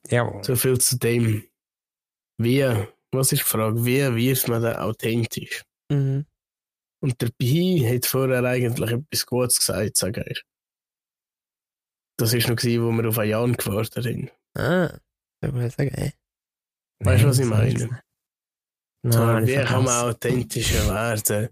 Ja, 0.09 0.41
So 0.43 0.55
viel 0.55 0.79
zu 0.79 0.97
dem. 0.97 1.43
Wie, 2.37 2.63
was 3.11 3.31
ist 3.31 3.41
die 3.43 3.49
Frage, 3.49 3.85
wie 3.85 3.99
wird 4.15 4.47
man 4.47 4.61
denn 4.63 4.75
authentisch? 4.75 5.63
Mhm. 5.91 6.25
Und 7.03 7.21
der 7.21 7.29
Pi 7.37 7.79
hat 7.87 8.05
vorher 8.05 8.43
eigentlich 8.43 8.91
etwas 8.91 9.25
Gutes 9.25 9.57
gesagt, 9.59 9.97
sag 9.97 10.17
ich. 10.17 10.43
Das 12.17 12.33
war 12.33 12.39
noch, 12.49 12.55
gewesen, 12.55 12.83
wo 12.83 12.91
wir 12.91 13.09
auf 13.09 13.17
einen 13.17 13.31
Jan 13.31 13.53
gewartet 13.53 14.05
haben. 14.05 14.29
Ah. 14.55 14.99
Ich 15.43 15.51
würde 15.51 15.69
sagen, 15.71 15.89
ey. 15.95 16.13
Weißt 16.99 17.23
du, 17.23 17.27
was 17.27 17.39
ich 17.39 17.45
meine? 17.45 18.03
das 19.03 19.15
Nein, 19.15 19.47
wie 19.47 19.53
ich 19.53 19.65
kann 19.65 19.83
man 19.83 20.09
authentischer 20.09 20.87
werden? 20.87 21.49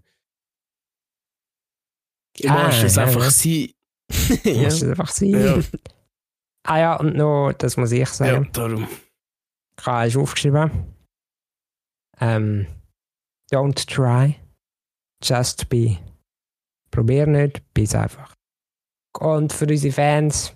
Du 2.38 2.48
Ah, 2.48 2.66
musst 2.68 2.84
es 2.84 2.94
ja, 2.94 3.04
einfach 3.04 3.22
ja. 3.24 3.30
sein. 3.30 3.72
ja. 4.44 4.62
Muss 4.62 4.74
es 4.74 4.82
einfach 4.84 5.08
sein. 5.08 5.30
Ja, 5.30 5.58
Ah 6.64 6.78
ja, 6.78 6.96
und 6.96 7.16
noch, 7.16 7.52
das 7.52 7.76
muss 7.76 7.92
ich 7.92 8.00
ja, 8.00 8.06
sagen. 8.06 8.48
darum. 8.52 8.86
Ich 9.78 9.86
habe 9.86 10.06
es 10.06 10.16
aufgeschrieben. 10.16 10.70
Ähm, 12.20 12.66
don't 13.50 13.86
try, 13.86 14.36
just 15.22 15.68
be. 15.68 15.96
Probier 16.90 17.26
nicht, 17.26 17.62
bis 17.72 17.94
einfach. 17.94 18.34
Und 19.18 19.52
für 19.52 19.66
unsere 19.66 19.92
Fans, 19.92 20.54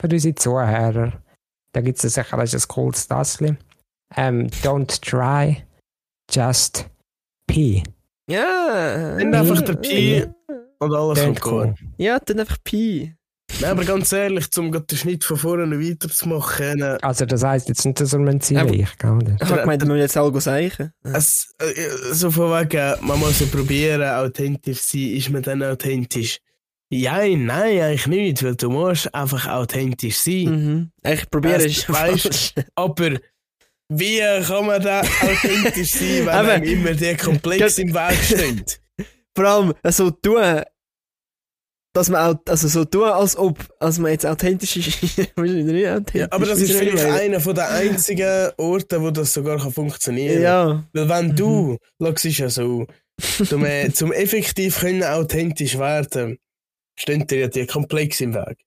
für 0.00 0.08
unsere 0.08 0.34
Zuhörer, 0.34 1.22
da 1.72 1.80
gibt 1.80 2.02
es 2.02 2.14
sicher 2.14 2.38
ein 2.38 2.48
cooles 2.68 3.06
Tassli. 3.06 3.56
Ähm, 4.16 4.48
don't 4.62 5.00
try, 5.00 5.64
just 6.30 6.88
be. 7.46 7.82
Ja. 8.28 9.14
Nimm 9.16 9.34
einfach 9.34 9.62
den 9.62 9.80
Pi 9.80 10.18
Ja. 10.20 10.34
und 10.78 10.94
alles 10.94 11.22
kommt 11.22 11.40
gut. 11.40 11.52
cool. 11.52 11.74
Ja, 11.98 12.18
dann 12.18 12.40
einfach 12.40 12.58
Pi. 12.64 13.14
Nein, 13.60 13.70
aber 13.70 13.84
ganz 13.84 14.12
ehrlich, 14.12 14.46
um 14.58 14.70
den 14.72 14.96
Schnitt 14.98 15.24
von 15.24 15.36
vorne 15.36 15.78
weiterzumachen, 15.80 16.82
äh, 16.82 16.98
Also 17.02 17.24
das 17.24 17.42
heisst 17.44 17.68
jetzt 17.68 17.84
nicht, 17.86 18.00
dass 18.00 18.12
er 18.12 18.18
mein 18.18 18.40
Ziel 18.40 18.58
Aber- 18.58 18.72
ich, 18.72 18.86
habe 19.02 19.24
gemeint, 19.38 19.82
wir 19.82 19.86
müssen 19.88 19.98
jetzt 20.00 20.16
alle 20.16 20.40
sagen. 20.40 20.90
es, 21.04 21.54
äh, 21.58 21.72
so 22.12 22.30
von 22.30 22.50
wegen, 22.50 22.94
man 23.06 23.18
muss 23.20 23.40
ja 23.40 23.46
probieren, 23.46 24.02
authentisch 24.02 24.82
zu 24.82 24.98
sein, 24.98 25.08
ist 25.16 25.30
man 25.30 25.42
dann 25.42 25.62
authentisch? 25.62 26.38
Ja, 26.90 27.18
nein, 27.26 27.80
eigentlich 27.80 28.06
nicht, 28.08 28.42
weil 28.44 28.56
du 28.56 28.70
musst 28.70 29.12
einfach 29.14 29.46
authentisch 29.48 30.16
sein. 30.18 30.44
Mhm. 30.44 30.90
Ich 31.10 31.28
probiere 31.30 31.64
es. 31.64 31.86
weißt- 31.88 32.64
Aber 32.74 33.18
wie 33.88 34.20
kann 34.46 34.66
man 34.66 34.82
da 34.82 35.00
authentisch 35.00 35.92
sein, 35.92 36.26
wenn 36.26 36.62
immer 36.64 36.92
der 36.92 37.16
Komplex 37.16 37.78
im 37.78 37.94
Weg 37.94 38.18
steht? 38.22 38.80
Vor 39.36 39.44
allem 39.46 39.74
so 39.88 40.10
tun, 40.10 40.62
dass 41.94 42.10
man 42.10 42.34
auch, 42.34 42.40
also 42.48 42.68
so 42.68 42.84
tun, 42.84 43.04
als 43.04 43.36
ob, 43.36 43.58
als 43.78 43.98
man 43.98 44.10
jetzt 44.10 44.26
authentisch 44.26 44.76
ist. 44.76 45.36
Muss 45.36 45.48
ich 45.50 45.64
nicht 45.64 45.86
authentisch 45.88 46.20
Ja, 46.20 46.26
aber 46.30 46.44
das 46.44 46.60
ist 46.60 46.72
vielleicht 46.72 47.04
einer 47.04 47.40
von 47.40 47.54
den 47.54 47.64
einzigen 47.64 48.50
Orten, 48.58 49.00
wo 49.02 49.10
das 49.10 49.32
sogar 49.32 49.58
kann 49.58 49.72
funktionieren 49.72 50.34
kann. 50.34 50.42
Ja. 50.42 50.84
Weil 50.92 51.08
wenn 51.08 51.36
du, 51.36 51.48
Mhm. 51.72 51.78
schau, 52.00 52.12
es 52.12 52.24
ja 52.38 52.50
so, 52.50 52.86
zum, 53.48 53.64
äh, 53.64 53.90
zum 53.94 54.12
effektiv 54.12 54.80
können 54.80 55.04
authentisch 55.04 55.78
werden, 55.78 56.38
stehen 56.98 57.26
dir 57.26 57.38
ja 57.40 57.48
die 57.48 57.66
Komplex 57.66 58.20
im 58.20 58.34
Weg. 58.34 58.58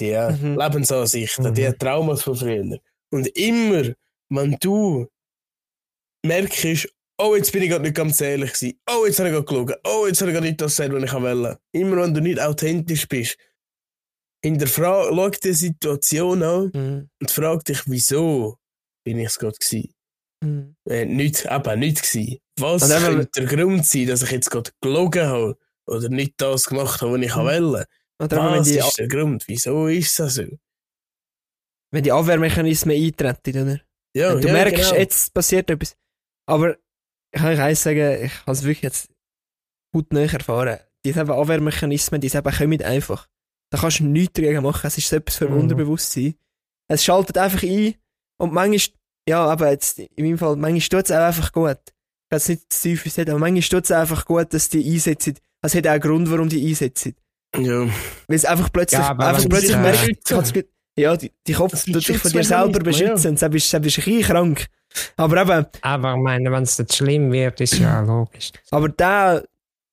Die 0.00 0.10
äh, 0.10 0.30
Mhm. 0.32 0.56
Lebensansichten, 0.56 1.50
Mhm. 1.50 1.54
die 1.54 1.72
Traumas 1.72 2.22
von 2.22 2.36
früher. 2.36 2.78
Und 3.10 3.26
immer, 3.36 3.92
wenn 4.30 4.56
du 4.60 5.08
merkst, 6.24 6.88
oh, 7.20 7.34
jetzt 7.36 7.52
bin 7.52 7.62
ich 7.62 7.70
gerade 7.70 7.82
nicht 7.82 7.96
ganz 7.96 8.20
ehrlich 8.20 8.52
gewesen, 8.52 8.78
oh, 8.90 9.04
jetzt 9.06 9.18
habe 9.18 9.28
ich 9.28 9.34
gerade 9.34 9.46
gelogen, 9.46 9.74
oh, 9.84 10.06
jetzt 10.06 10.20
habe 10.20 10.30
ich 10.30 10.34
gerade 10.34 10.46
nicht 10.46 10.60
das 10.60 10.76
gesagt, 10.76 10.92
was 10.92 11.02
ich 11.02 11.12
wollte. 11.12 11.58
Immer 11.72 11.96
wenn 12.02 12.14
du 12.14 12.20
nicht 12.20 12.40
authentisch 12.40 13.06
bist, 13.08 13.36
hinterfrag, 14.44 15.08
schau 15.10 15.30
die 15.30 15.52
Situation 15.52 16.42
an 16.42 16.70
Mhm. 16.74 17.10
und 17.20 17.30
frag 17.30 17.64
dich, 17.64 17.82
wieso 17.86 18.56
bin 19.04 19.18
ich 19.18 19.26
es 19.26 19.38
gerade 19.38 19.56
gewesen? 19.58 19.92
Mhm. 20.44 20.76
äh, 20.88 21.04
nicht, 21.04 21.46
eben 21.46 21.78
nicht 21.80 22.02
gewesen. 22.02 22.38
Was 22.60 22.82
Und 22.84 22.90
könnte 22.90 23.28
der 23.36 23.46
Grund 23.46 23.84
sein, 23.86 24.06
dass 24.06 24.22
ich 24.22 24.30
jetzt 24.30 24.50
gerade 24.50 24.70
gelogen 24.80 25.26
habe 25.26 25.58
oder 25.88 26.08
nicht 26.08 26.34
das 26.36 26.66
gemacht 26.66 27.00
habe, 27.02 27.12
was 27.14 27.20
ich 27.26 27.34
Mhm. 27.34 27.40
wollte? 27.72 27.86
Was 28.20 28.68
ist 28.68 28.98
der 28.98 29.08
Grund? 29.08 29.44
Wieso 29.48 29.86
ist 29.88 30.18
das 30.18 30.34
so? 30.36 30.44
wenn 31.90 32.02
die 32.04 32.12
Abwehrmechanismen 32.12 32.94
eintreten, 32.96 33.62
oder? 33.62 33.80
Ja, 34.14 34.34
Wenn 34.34 34.42
du 34.42 34.48
ja, 34.48 34.52
merkst, 34.52 34.90
genau. 34.90 34.94
jetzt 35.00 35.32
passiert 35.32 35.70
etwas. 35.70 35.96
Aber 36.46 36.76
kann 37.38 37.52
euch 37.52 37.60
eins 37.60 37.82
sagen, 37.82 38.24
ich 38.24 38.32
habe 38.42 38.52
es 38.52 38.62
wirklich 38.62 38.82
jetzt 38.82 39.10
gut 39.92 40.12
näher 40.12 40.32
erfahren. 40.32 40.78
Diese 41.04 41.20
Abwehrmechanismen, 41.22 42.20
die 42.20 42.28
kommen 42.30 42.82
einfach. 42.82 43.26
Da 43.70 43.78
kannst 43.78 44.00
du 44.00 44.04
nichts 44.04 44.34
dagegen 44.34 44.62
machen. 44.62 44.86
Es 44.86 44.98
ist 44.98 45.08
so 45.08 45.16
etwas 45.16 45.36
für 45.36 45.48
Mhm. 45.48 45.60
Unterbewusstsein. 45.60 46.34
Es 46.90 47.04
schaltet 47.04 47.36
einfach 47.38 47.62
ein 47.62 47.94
und 48.40 48.52
manchmal, 48.52 48.96
ja, 49.28 49.44
aber 49.44 49.70
jetzt 49.70 49.98
in 49.98 50.24
meinem 50.24 50.38
Fall, 50.38 50.56
manchmal 50.56 51.00
tut 51.02 51.10
es 51.10 51.16
auch 51.16 51.26
einfach 51.26 51.52
gut. 51.52 51.78
Ich 51.86 52.30
kann 52.30 52.36
es 52.38 52.48
nicht 52.48 52.72
zu 52.72 52.82
tief 52.82 53.12
sagen, 53.12 53.30
aber 53.30 53.38
manchmal 53.40 53.62
tut 53.62 53.84
es 53.84 53.90
einfach 53.90 54.24
gut, 54.24 54.52
dass 54.54 54.68
die 54.70 54.90
einsetzen. 54.92 55.36
Es 55.62 55.74
hat 55.74 55.86
auch 55.86 55.90
einen 55.92 56.00
Grund, 56.00 56.30
warum 56.30 56.48
die 56.48 56.66
einsetzen. 56.66 57.14
Ja. 57.56 57.80
Weil 57.86 58.36
es 58.36 58.44
einfach 58.44 58.70
plötzlich, 58.72 59.00
Ja, 59.00 59.10
einfach 59.16 59.48
plötzlich 59.48 59.70
ich 59.76 60.52
gut- 60.54 60.68
ja, 60.98 61.16
die, 61.16 61.30
die 61.46 61.52
Kopf 61.52 61.84
tut 61.84 61.94
dich 62.08 62.18
von 62.18 62.32
dir 62.32 62.42
selber 62.44 62.78
beschützen, 62.80 63.30
und 63.30 63.42
dann 63.42 63.50
bist 63.52 63.72
dann 63.72 63.82
bist 63.82 64.02
du 64.02 64.02
ein 64.02 64.10
bisschen 64.10 64.22
krank. 64.22 64.66
Aber 65.16 65.40
eben, 65.42 65.66
Aber 65.82 66.14
ich 66.14 66.22
meine, 66.22 66.50
wenn 66.50 66.62
es 66.62 66.78
jetzt 66.78 66.96
schlimm 66.96 67.30
wird, 67.32 67.60
ist 67.60 67.78
ja 67.78 68.00
logisch. 68.00 68.50
aber 68.70 68.88
da 68.88 69.42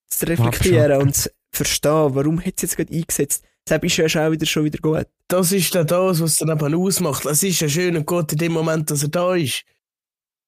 zu 0.07 0.25
reflektieren 0.27 1.01
und 1.01 1.15
zu 1.15 1.29
verstehen, 1.51 2.15
warum 2.15 2.39
hat 2.39 2.53
es 2.57 2.61
jetzt 2.63 2.77
gerade 2.77 2.93
eingesetzt, 2.93 3.43
das 3.65 3.81
ist 3.81 3.97
ja 3.97 4.07
schon 4.09 4.31
wieder, 4.31 4.45
schon 4.45 4.63
wieder 4.65 4.79
gut. 4.79 5.07
Das 5.27 5.51
ist 5.51 5.73
dann 5.73 5.87
das, 5.87 6.21
was 6.21 6.37
dann 6.37 6.49
eben 6.49 6.75
ausmacht. 6.75 7.25
Es 7.25 7.41
ist 7.43 7.59
ja 7.61 7.67
schön 7.69 7.97
und 7.97 8.05
gut 8.05 8.31
in 8.31 8.37
dem 8.37 8.53
Moment, 8.53 8.91
dass 8.91 9.01
er 9.03 9.09
da 9.09 9.33
ist. 9.35 9.63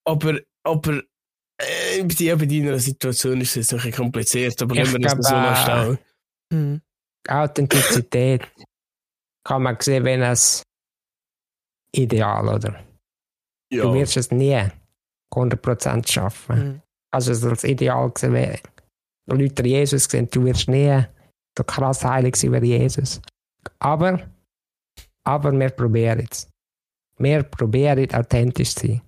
Aber, 0.06 0.40
aber 0.64 1.02
äh, 1.58 2.02
bei 2.04 2.14
dir- 2.14 2.38
bei 2.38 2.46
deiner 2.46 2.78
Situation 2.80 3.42
ist 3.42 3.50
es 3.50 3.56
jetzt 3.56 3.74
ein 3.74 3.78
bisschen 3.78 3.94
kompliziert, 3.94 4.62
aber 4.62 4.76
Ich 4.76 4.94
wenn 4.94 5.10
so 5.24 5.36
äh, 5.36 5.56
stellen. 5.56 5.98
Mhm. 6.52 6.82
Authentizität 7.28 8.44
kann 9.44 9.64
man 9.64 9.78
sehen, 9.82 10.04
wenn 10.06 10.22
es 10.22 10.62
ideal, 11.92 12.48
oder? 12.48 12.84
Du 13.72 13.78
Ja. 13.78 13.94
wirst 13.94 14.18
es 14.18 14.32
nie 14.32 14.58
100% 15.34 16.08
schaffen. 16.10 16.58
Mhm. 16.60 16.82
Also 17.12 17.32
es 17.32 17.44
als 17.44 17.64
Ideal 17.64 18.12
wäre. 18.22 18.60
Leute 19.30 19.68
Jesus 19.68 20.08
gesehen, 20.08 20.30
du 20.30 20.46
wirst 20.46 20.68
nie 20.70 21.04
so 21.58 21.64
krass 21.64 22.04
heilig 22.04 22.36
sein 22.36 22.62
wie 22.62 22.78
Jesus. 22.78 23.22
Aber, 23.80 24.22
aber 25.26 25.52
wir 25.52 25.70
probieren 25.70 26.28
es. 26.30 26.48
Wir 27.18 27.44
probieren 27.44 28.14
authentisch 28.14 28.76
zu 28.76 28.88
sein. 28.88 29.02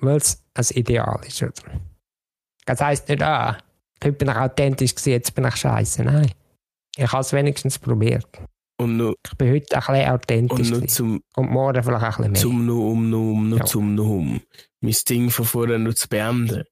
Weil 0.00 0.16
es 0.16 0.42
ein 0.54 0.66
Ideal 0.76 1.20
ist, 1.26 1.42
oder? 1.42 1.80
Das 2.64 2.80
heisst 2.80 3.08
nicht, 3.08 3.22
ah, 3.22 3.56
heute 4.02 4.12
bin 4.12 4.28
ich 4.28 4.36
authentisch 4.36 4.94
gewesen, 4.94 5.10
jetzt 5.10 5.34
bin 5.34 5.44
ich 5.44 5.56
scheiße. 5.56 6.02
Nein. 6.04 6.32
Ich 6.96 7.12
habe 7.12 7.20
es 7.20 7.32
wenigstens 7.32 7.78
probiert. 7.78 8.26
Und 8.78 8.96
noch, 8.98 9.14
Ich 9.26 9.36
bin 9.38 9.52
heute 9.54 9.76
ein 9.76 9.80
bisschen 9.80 10.10
authentisch. 10.10 10.70
und 10.72 10.80
noch 10.80 10.86
zum, 10.86 11.22
Und 11.36 11.50
morgen 11.50 11.82
vielleicht 11.82 12.04
auch 12.04 12.18
ein 12.18 12.32
bisschen 12.32 12.32
mehr. 12.32 12.40
zum 12.40 12.66
noch 12.66 12.90
um, 12.90 13.10
noch 13.10 13.18
um, 13.32 13.48
noch 13.50 13.58
Ja. 13.58 13.64
zum 13.64 13.94
noch 13.94 14.04
um. 14.08 14.40
Mein 14.80 14.96
Ding 15.08 15.30
von 15.30 15.44
vorher 15.46 15.78
noch 15.78 15.94
zu 15.94 16.08
beenden. 16.08 16.64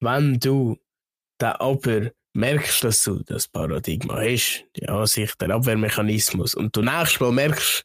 Wenn 0.00 0.40
du 0.40 0.78
da 1.38 1.56
aber 1.58 2.10
merkst, 2.34 2.84
dass 2.84 3.04
du 3.04 3.22
das 3.24 3.48
Paradigma 3.48 4.16
hast, 4.20 4.64
die 4.76 4.88
Ansicht, 4.88 5.38
der 5.40 5.50
Abwehrmechanismus, 5.50 6.54
und 6.54 6.74
du 6.74 6.80
nächstes 6.82 7.20
Mal 7.20 7.32
merkst, 7.32 7.84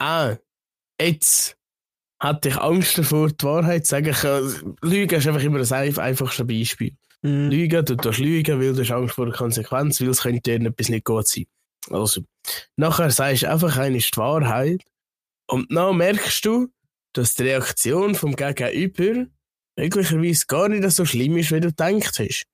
ah, 0.00 0.36
jetzt 1.00 1.56
hatte 2.20 2.48
ich 2.48 2.56
Angst 2.56 2.96
davor, 2.96 3.28
die 3.28 3.44
Wahrheit 3.44 3.84
zu 3.86 3.90
sagen. 3.90 4.08
Ich, 4.08 4.22
Lügen 4.82 5.18
ist 5.18 5.26
einfach 5.26 5.42
immer 5.42 5.58
das 5.58 5.72
einf- 5.72 5.98
einfachste 5.98 6.44
Beispiel. 6.46 6.96
Mhm. 7.20 7.50
Lügen, 7.50 7.84
du 7.84 7.96
tust 7.96 8.18
lügen, 8.18 8.58
weil 8.60 8.72
du 8.72 8.80
hast 8.80 8.90
Angst 8.92 9.14
vor 9.14 9.26
der 9.26 9.34
Konsequenz, 9.34 10.00
weil 10.00 10.08
es 10.08 10.22
könnte 10.22 10.40
dir 10.58 10.66
etwas 10.66 10.88
nicht 10.88 11.04
gut 11.04 11.28
sein. 11.28 11.44
Also, 11.90 12.22
nachher 12.76 13.10
sagst 13.10 13.42
du 13.42 13.50
einfach 13.50 13.76
eine 13.76 13.98
ist 13.98 14.16
Wahrheit 14.16 14.82
und 15.48 15.72
dann 15.72 15.96
merkst 15.96 16.44
du, 16.44 16.68
dass 17.12 17.34
die 17.34 17.44
Reaktion 17.44 18.14
vom 18.14 18.34
Gegenüber 18.34 19.26
möglicherweise 19.76 20.46
gar 20.46 20.68
nicht 20.68 20.88
so 20.90 21.04
schlimm 21.04 21.36
ist, 21.36 21.52
wie 21.52 21.60
du 21.60 21.68
gedacht 21.68 22.18
hast. 22.18 22.46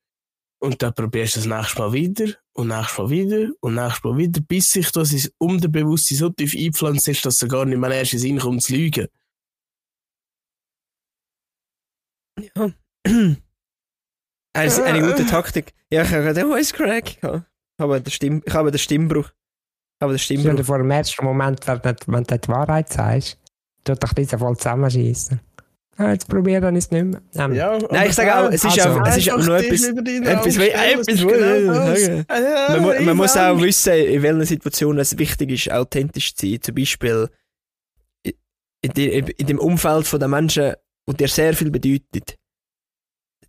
Und 0.62 0.82
dann 0.82 0.94
probierst 0.94 1.36
du 1.36 1.40
das 1.40 1.46
nächste 1.46 1.78
Mal 1.78 1.92
wieder 1.92 2.34
und 2.52 2.68
nächstes 2.68 2.98
Mal 2.98 3.10
wieder 3.10 3.50
und 3.60 3.74
nächstes 3.74 4.04
Mal 4.04 4.18
wieder, 4.18 4.40
bis 4.42 4.70
sich 4.70 4.90
das 4.92 5.12
ins 5.12 5.32
Unterbewusstsein 5.38 6.18
so 6.18 6.28
tief 6.28 6.54
eingepflanzt 6.54 7.08
ist, 7.08 7.24
dass 7.24 7.38
du 7.38 7.48
gar 7.48 7.64
nicht 7.64 7.78
mehr 7.78 7.90
erst 7.90 8.12
in 8.12 8.18
Sinn 8.18 8.38
kommt 8.38 8.62
zu 8.62 8.74
lügen. 8.74 9.08
Ja. 12.54 12.72
eine, 14.52 14.84
eine 14.84 15.00
gute 15.00 15.26
Taktik. 15.26 15.72
Ja, 15.90 16.02
ich 16.02 16.10
habe 16.10 16.34
den 16.34 16.48
Voice 16.48 16.72
Crack. 16.72 17.20
gehabt. 17.20 17.49
Ich 17.80 17.82
habe 17.82 17.98
den, 17.98 18.10
Stimm, 18.10 18.42
ich 18.44 18.52
habe 18.52 18.70
den 18.70 18.78
Stimmbruch. 18.78 19.28
Ich 19.30 20.02
habe 20.02 20.12
den 20.12 20.18
Stell 20.18 20.36
dir 20.36 20.42
Stimmbruch. 20.42 20.66
vor, 20.66 20.80
im 20.80 20.90
ersten 20.90 21.24
Moment, 21.24 21.66
wenn 21.66 21.80
du, 21.80 21.94
wenn 22.08 22.24
du 22.24 22.38
die 22.38 22.48
Wahrheit 22.48 22.92
sagst, 22.92 23.38
tut 23.84 24.02
dich 24.02 24.12
dieser 24.12 24.38
voll 24.38 24.54
zusammenschießen. 24.58 25.40
Ah, 25.96 26.12
jetzt 26.12 26.28
probiere 26.28 26.70
ich 26.70 26.76
es 26.76 26.90
nicht 26.90 27.04
mehr. 27.06 27.22
Ähm, 27.36 27.54
Ja, 27.54 27.78
Nein, 27.90 28.08
ich 28.10 28.14
sage 28.14 28.36
auch, 28.36 28.50
es 28.50 28.62
ist 28.64 28.78
Also, 28.78 29.00
auch, 29.00 29.06
es 29.06 29.16
ist 29.16 29.30
auch 29.32 29.38
nur 29.38 29.56
etwas, 29.56 29.82
etwas, 29.84 30.56
etwas, 30.58 31.22
wo- 31.24 32.72
man, 32.72 32.82
mu- 32.82 33.04
man 33.04 33.16
muss 33.16 33.36
auch 33.38 33.58
wissen, 33.62 33.94
in 33.94 34.22
welchen 34.22 34.44
Situationen 34.44 34.98
es 34.98 35.16
wichtig 35.16 35.50
ist, 35.50 35.70
authentisch 35.72 36.34
zu 36.34 36.46
sein. 36.50 36.60
Zum 36.60 36.74
Beispiel 36.74 37.28
in, 38.22 38.90
die, 38.94 39.08
in 39.08 39.46
dem 39.46 39.58
Umfeld 39.58 40.06
von 40.06 40.20
den 40.20 40.30
Menschen, 40.30 40.74
wo 41.06 41.14
dir 41.14 41.28
sehr 41.28 41.54
viel 41.54 41.70
bedeutet. 41.70 42.36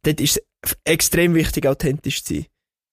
Dort 0.03 0.21
ist 0.21 0.41
es 0.61 0.77
extrem 0.85 1.33
wichtig, 1.35 1.67
authentisch 1.67 2.23
zu 2.23 2.33
sein. 2.35 2.45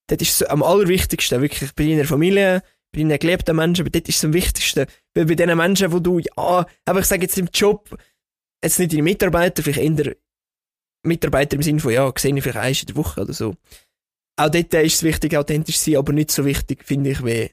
Dort 0.08 0.22
ist 0.22 0.40
es 0.40 0.48
am 0.48 0.62
allerwichtigsten, 0.62 1.40
wirklich 1.40 1.72
bei 1.74 1.86
deiner 1.86 2.04
Familie, 2.04 2.62
bei 2.92 3.00
deinen 3.00 3.18
geliebten 3.18 3.54
Menschen, 3.54 3.82
aber 3.82 3.90
dort 3.90 4.08
ist 4.08 4.16
es 4.16 4.24
am 4.24 4.32
wichtigsten. 4.32 4.86
Weil 5.14 5.26
bei 5.26 5.34
den 5.34 5.56
Menschen, 5.56 5.92
wo 5.92 6.00
du, 6.00 6.18
ja, 6.18 6.66
aber 6.84 7.00
ich 7.00 7.06
sage 7.06 7.22
jetzt 7.22 7.38
im 7.38 7.48
Job, 7.52 7.96
jetzt 8.62 8.78
nicht 8.78 8.92
deine 8.92 9.02
Mitarbeiter, 9.02 9.62
vielleicht 9.62 10.00
eher 10.00 10.16
Mitarbeiter 11.04 11.56
im 11.56 11.62
Sinne 11.62 11.80
von, 11.80 11.92
ja, 11.92 12.10
sehe 12.16 12.34
ich 12.34 12.42
vielleicht 12.42 12.58
eins 12.58 12.80
in 12.80 12.86
der 12.86 12.96
Woche 12.96 13.20
oder 13.20 13.32
so. 13.32 13.54
Auch 14.36 14.48
dort 14.48 14.72
ist 14.74 14.94
es 14.94 15.02
wichtig, 15.02 15.36
authentisch 15.36 15.78
zu 15.78 15.90
sein, 15.90 15.98
aber 15.98 16.12
nicht 16.12 16.30
so 16.30 16.44
wichtig, 16.44 16.84
finde 16.84 17.10
ich, 17.10 17.24
wie 17.24 17.50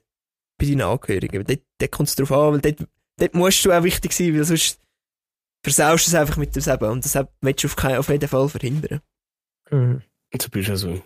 bei 0.58 0.66
deinen 0.66 0.82
Angehörigen. 0.82 1.44
Dort, 1.44 1.62
dort 1.80 1.92
kommt 1.92 2.10
es 2.10 2.16
drauf 2.16 2.32
an, 2.32 2.54
weil 2.54 2.62
dort, 2.62 2.88
dort 3.18 3.34
musst 3.34 3.66
du 3.66 3.72
auch 3.72 3.84
wichtig 3.84 4.14
sein, 4.14 4.34
weil 4.36 4.44
sonst 4.44 4.80
versaust 5.64 6.06
du 6.06 6.10
es 6.12 6.16
einfach 6.16 6.38
mit 6.38 6.56
dem 6.56 6.64
Leben. 6.64 6.92
Und 6.92 7.04
das 7.04 7.18
willst 7.42 7.64
du 7.64 7.68
auf, 7.68 7.76
keinen, 7.76 7.98
auf 7.98 8.10
jeden 8.10 8.30
Fall 8.30 8.48
verhindern. 8.50 9.02
mhm. 9.72 10.02
Bist 10.32 10.70
ja 10.70 10.76
so. 10.76 11.02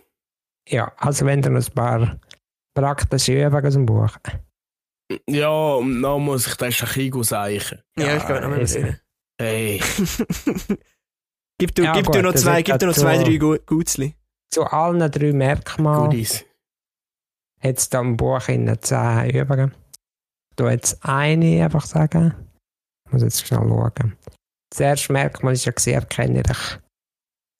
Ja, 0.68 0.92
also 0.96 1.26
wenn 1.26 1.42
du 1.42 1.50
noch 1.50 1.66
ein 1.66 1.74
paar 1.74 2.18
praktische 2.76 3.46
Übungen 3.46 3.66
aus 3.66 3.72
dem 3.74 3.86
Buch. 3.86 4.16
Ja, 5.28 5.48
und 5.74 6.02
dann 6.02 6.20
muss 6.22 6.46
ich 6.46 6.54
das 6.54 6.74
Schachig 6.74 7.14
seichen. 7.24 7.82
Ja, 7.98 8.16
ich 8.16 8.22
kann 8.24 8.42
noch 8.42 8.50
mal 8.50 8.60
ist- 8.60 8.72
sehen. 8.72 9.00
Hey, 9.40 9.80
gib 11.58 11.74
du, 11.74 11.82
Ja, 11.82 11.92
gib 11.94 12.06
gut, 12.06 12.14
du 12.14 12.22
noch 12.22 12.34
zwei, 12.34 12.62
gib 12.62 12.78
du 12.78 12.86
noch 12.86 12.94
zwei, 12.94 13.22
drei 13.22 13.36
Gu- 13.38 13.58
Gutzli. 13.66 14.14
Zu 14.52 14.64
allen 14.64 15.10
drei 15.10 15.32
Merkmalen 15.32 16.10
Goodies. 16.10 16.44
hat 17.60 17.78
es 17.78 17.88
da 17.88 18.00
im 18.00 18.16
Buch 18.16 18.48
in 18.48 18.76
zehn 18.82 19.30
Übungen. 19.30 19.74
Ich 20.50 20.56
tu 20.56 20.68
jetzt 20.68 21.02
eine 21.04 21.64
einfach 21.64 21.86
sagen. 21.86 22.34
Ich 23.06 23.12
muss 23.12 23.22
jetzt 23.22 23.46
schnell 23.46 23.60
schauen. 23.60 24.16
Das 24.70 24.80
erste 24.80 25.12
Merkmal 25.12 25.54
ist 25.54 25.64
ja 25.64 25.72
erkenne 25.92 26.42
dich 26.42 26.78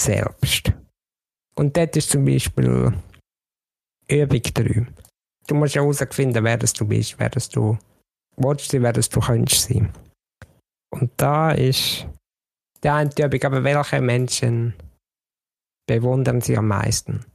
selbst. 0.02 0.72
Und 1.60 1.76
dort 1.76 1.94
ist 1.94 2.08
zum 2.08 2.24
Beispiel 2.24 2.90
Übung 4.08 4.42
3. 4.42 4.86
Du 5.46 5.54
musst 5.54 5.74
ja 5.74 5.82
herausfinden, 5.82 6.42
wer 6.42 6.56
das 6.56 6.72
du 6.72 6.86
bist, 6.86 7.18
wer 7.18 7.28
das 7.28 7.50
du 7.50 7.76
willst 8.38 8.72
wer 8.72 8.94
das 8.94 9.10
du 9.10 9.20
könntest 9.20 9.68
sein. 9.68 9.92
Und 10.90 11.10
da 11.18 11.52
ist 11.52 12.06
die 12.82 12.88
eine 12.88 13.10
Übung, 13.10 13.42
aber 13.42 13.62
welche 13.62 14.00
Menschen 14.00 14.72
bewundern 15.86 16.40
sie 16.40 16.56
am 16.56 16.68
meisten? 16.68 17.26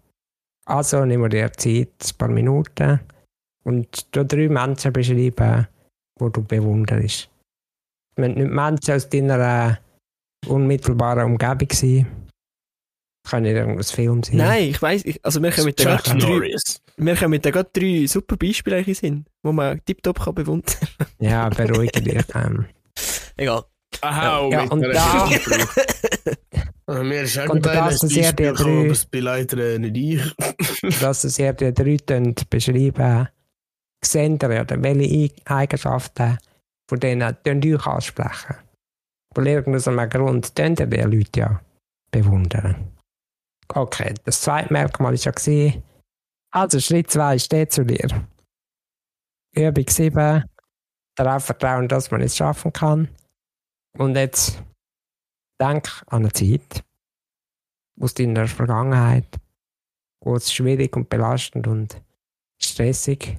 Also 0.65 1.05
nehmen 1.05 1.21
wir 1.21 1.29
dir 1.29 1.53
Zeit, 1.53 1.89
ein 2.03 2.17
paar 2.17 2.29
Minuten 2.29 3.01
und 3.63 4.07
du 4.15 4.25
drei 4.25 4.49
Menschen 4.49 4.91
beschreiben, 4.91 5.67
die 6.19 6.31
du 6.31 6.43
bewunderst. 6.43 7.29
Es 8.09 8.17
müssen 8.17 8.33
nicht 8.39 8.49
Menschen 8.49 8.95
aus 8.95 9.07
deiner 9.07 9.77
unmittelbaren 10.47 11.25
Umgebung 11.25 11.69
sein. 11.71 12.24
Kann 13.29 13.43
nicht 13.43 13.53
irgendein 13.53 13.83
Film 13.83 14.23
sein. 14.23 14.37
Nein, 14.37 14.69
ich 14.69 14.81
weiss, 14.81 15.03
ich, 15.05 15.19
also 15.25 15.41
wir 15.41 15.51
können 15.51 15.65
mit 15.65 15.79
der 15.79 15.97
gerade 15.97 16.17
drei, 16.19 16.29
Norris. 16.29 16.81
wir 16.97 17.15
können 17.15 17.31
mit 17.31 17.43
der 17.45 17.51
gerade 17.51 17.69
drei 17.73 18.05
super 18.07 18.37
Beispiele 18.37 18.77
eigentlich 18.77 18.99
sind, 18.99 19.25
wo 19.43 19.51
man 19.51 19.83
tiptop 19.85 20.19
kann 20.23 20.35
bewundern. 20.35 20.75
Ja, 21.19 21.49
beruhige 21.49 22.01
dich. 22.01 22.23
Ähm. 22.35 22.65
Egal. 23.37 23.63
Aha, 24.01 24.47
Ja, 24.51 24.61
mit 24.63 24.71
und 24.71 24.81
da-. 24.83 25.29
Ah, 26.87 27.01
Mir 27.01 27.23
ist 27.23 27.35
das 27.87 28.03
ist 28.03 28.15
ja 28.15 28.21
Beispiel 28.21 28.45
der 28.45 28.51
gekommen, 28.53 28.75
drei- 28.75 28.81
aber 28.81 28.91
es 28.91 29.05
äh, 29.59 29.79
nicht 29.79 29.97
ich. 29.97 30.99
dass 30.99 31.23
es 31.23 31.39
ihr 31.39 31.53
die 31.53 31.73
drei 31.73 31.97
beschreiben, 32.49 33.27
sehen 34.03 34.37
ihr 34.41 34.53
ja, 34.53 34.65
welche 34.69 35.31
Eigenschaften 35.45 36.37
von 36.87 36.99
denen 36.99 37.35
tönt 37.43 37.65
euch 37.65 37.87
ansprechen. 37.87 38.55
Von 39.33 39.45
irgendeinem 39.47 40.09
Grund 40.09 40.55
tönt 40.55 40.79
ihr 40.79 40.85
die 40.85 40.97
Leute 41.01 41.39
ja 41.39 41.61
bewundern. 42.11 42.75
Okay, 43.67 44.13
das 44.23 44.41
zweite 44.41 44.71
Merkmal 44.71 45.13
war 45.13 45.19
ja 45.19 45.31
also 46.51 46.79
Schritt 46.79 47.11
2 47.11 47.37
steht 47.39 47.73
zu 47.73 47.83
dir. 47.83 48.07
Übung 49.53 49.89
7, 49.89 50.43
darauf 51.15 51.45
vertrauen, 51.45 51.87
dass 51.87 52.11
man 52.11 52.21
es 52.21 52.37
schaffen 52.37 52.71
kann. 52.71 53.09
Und 53.97 54.15
jetzt 54.15 54.61
denk 55.59 55.89
an 56.07 56.23
eine 56.23 56.31
Zeit 56.31 56.83
aus 57.99 58.13
deiner 58.13 58.47
Vergangenheit, 58.47 59.27
wo 60.21 60.35
es 60.35 60.53
schwierig 60.53 60.95
und 60.95 61.09
belastend 61.09 61.67
und 61.67 62.01
stressig 62.61 63.37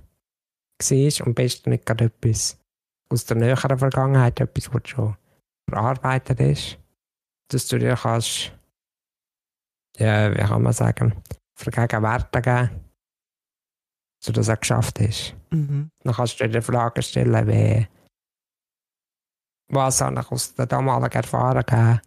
war 0.79 1.27
und 1.27 1.35
besten 1.35 1.71
nicht 1.71 1.87
gerade 1.87 2.07
etwas 2.07 2.59
aus 3.09 3.25
der 3.25 3.37
näheren 3.37 3.79
Vergangenheit, 3.79 4.41
etwas, 4.41 4.73
was 4.73 4.89
schon 4.89 5.17
verarbeitet 5.69 6.41
ist, 6.41 6.79
dass 7.49 7.69
du 7.69 7.79
dir 7.79 7.97
kannst, 7.97 8.53
ja, 9.99 10.33
wie 10.33 10.43
kann 10.43 10.63
man 10.63 10.73
sagen, 10.73 11.15
vergegenwärtigen, 11.55 12.71
dass 14.19 14.27
du 14.27 14.33
das 14.33 14.49
auch 14.49 14.61
geschafft 14.61 15.01
hast. 15.01 15.35
Mhm. 15.51 15.91
Dann 16.03 16.15
kannst 16.15 16.41
du 16.41 16.45
dir 16.47 16.61
die 16.61 16.65
Frage 16.65 17.03
stellen, 17.03 17.49
wie, 17.49 17.87
was 19.69 20.01
habe 20.01 20.21
ich 20.21 20.31
aus 20.31 20.55
der 20.55 20.67
damaligen 20.67 21.17
Erfahrung 21.17 22.01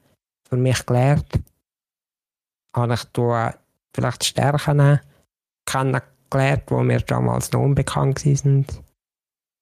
für 0.47 0.57
mich 0.57 0.85
gelernt? 0.85 1.27
Habe 2.75 2.93
ich 2.93 3.03
da 3.05 3.55
vielleicht 3.93 4.23
Stärken 4.23 4.99
kennengelernt, 5.65 6.69
die 6.69 6.73
mir 6.75 7.01
damals 7.01 7.51
noch 7.51 7.61
unbekannt 7.61 8.25
waren? 8.25 8.65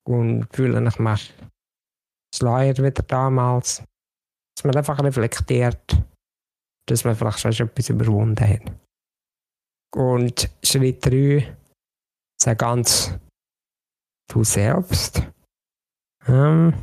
Und 0.06 0.48
fühle 0.54 0.88
ich 0.88 0.99
mich 0.99 1.34
schleuer 2.34 2.78
wieder 2.78 3.04
damals? 3.04 3.84
Dass 4.56 4.64
man 4.64 4.76
einfach 4.76 4.99
reflektiert, 5.04 5.98
dass 6.88 7.03
man 7.03 7.15
vielleicht 7.15 7.39
schon 7.39 7.68
etwas 7.68 7.89
überwunden 7.89 8.47
hat. 8.47 8.61
Und 9.95 10.49
Schritt 10.64 11.05
3, 11.05 11.57
sei 12.41 12.55
ganz 12.55 13.18
du 14.30 14.43
selbst. 14.43 15.22
Ähm, 16.27 16.73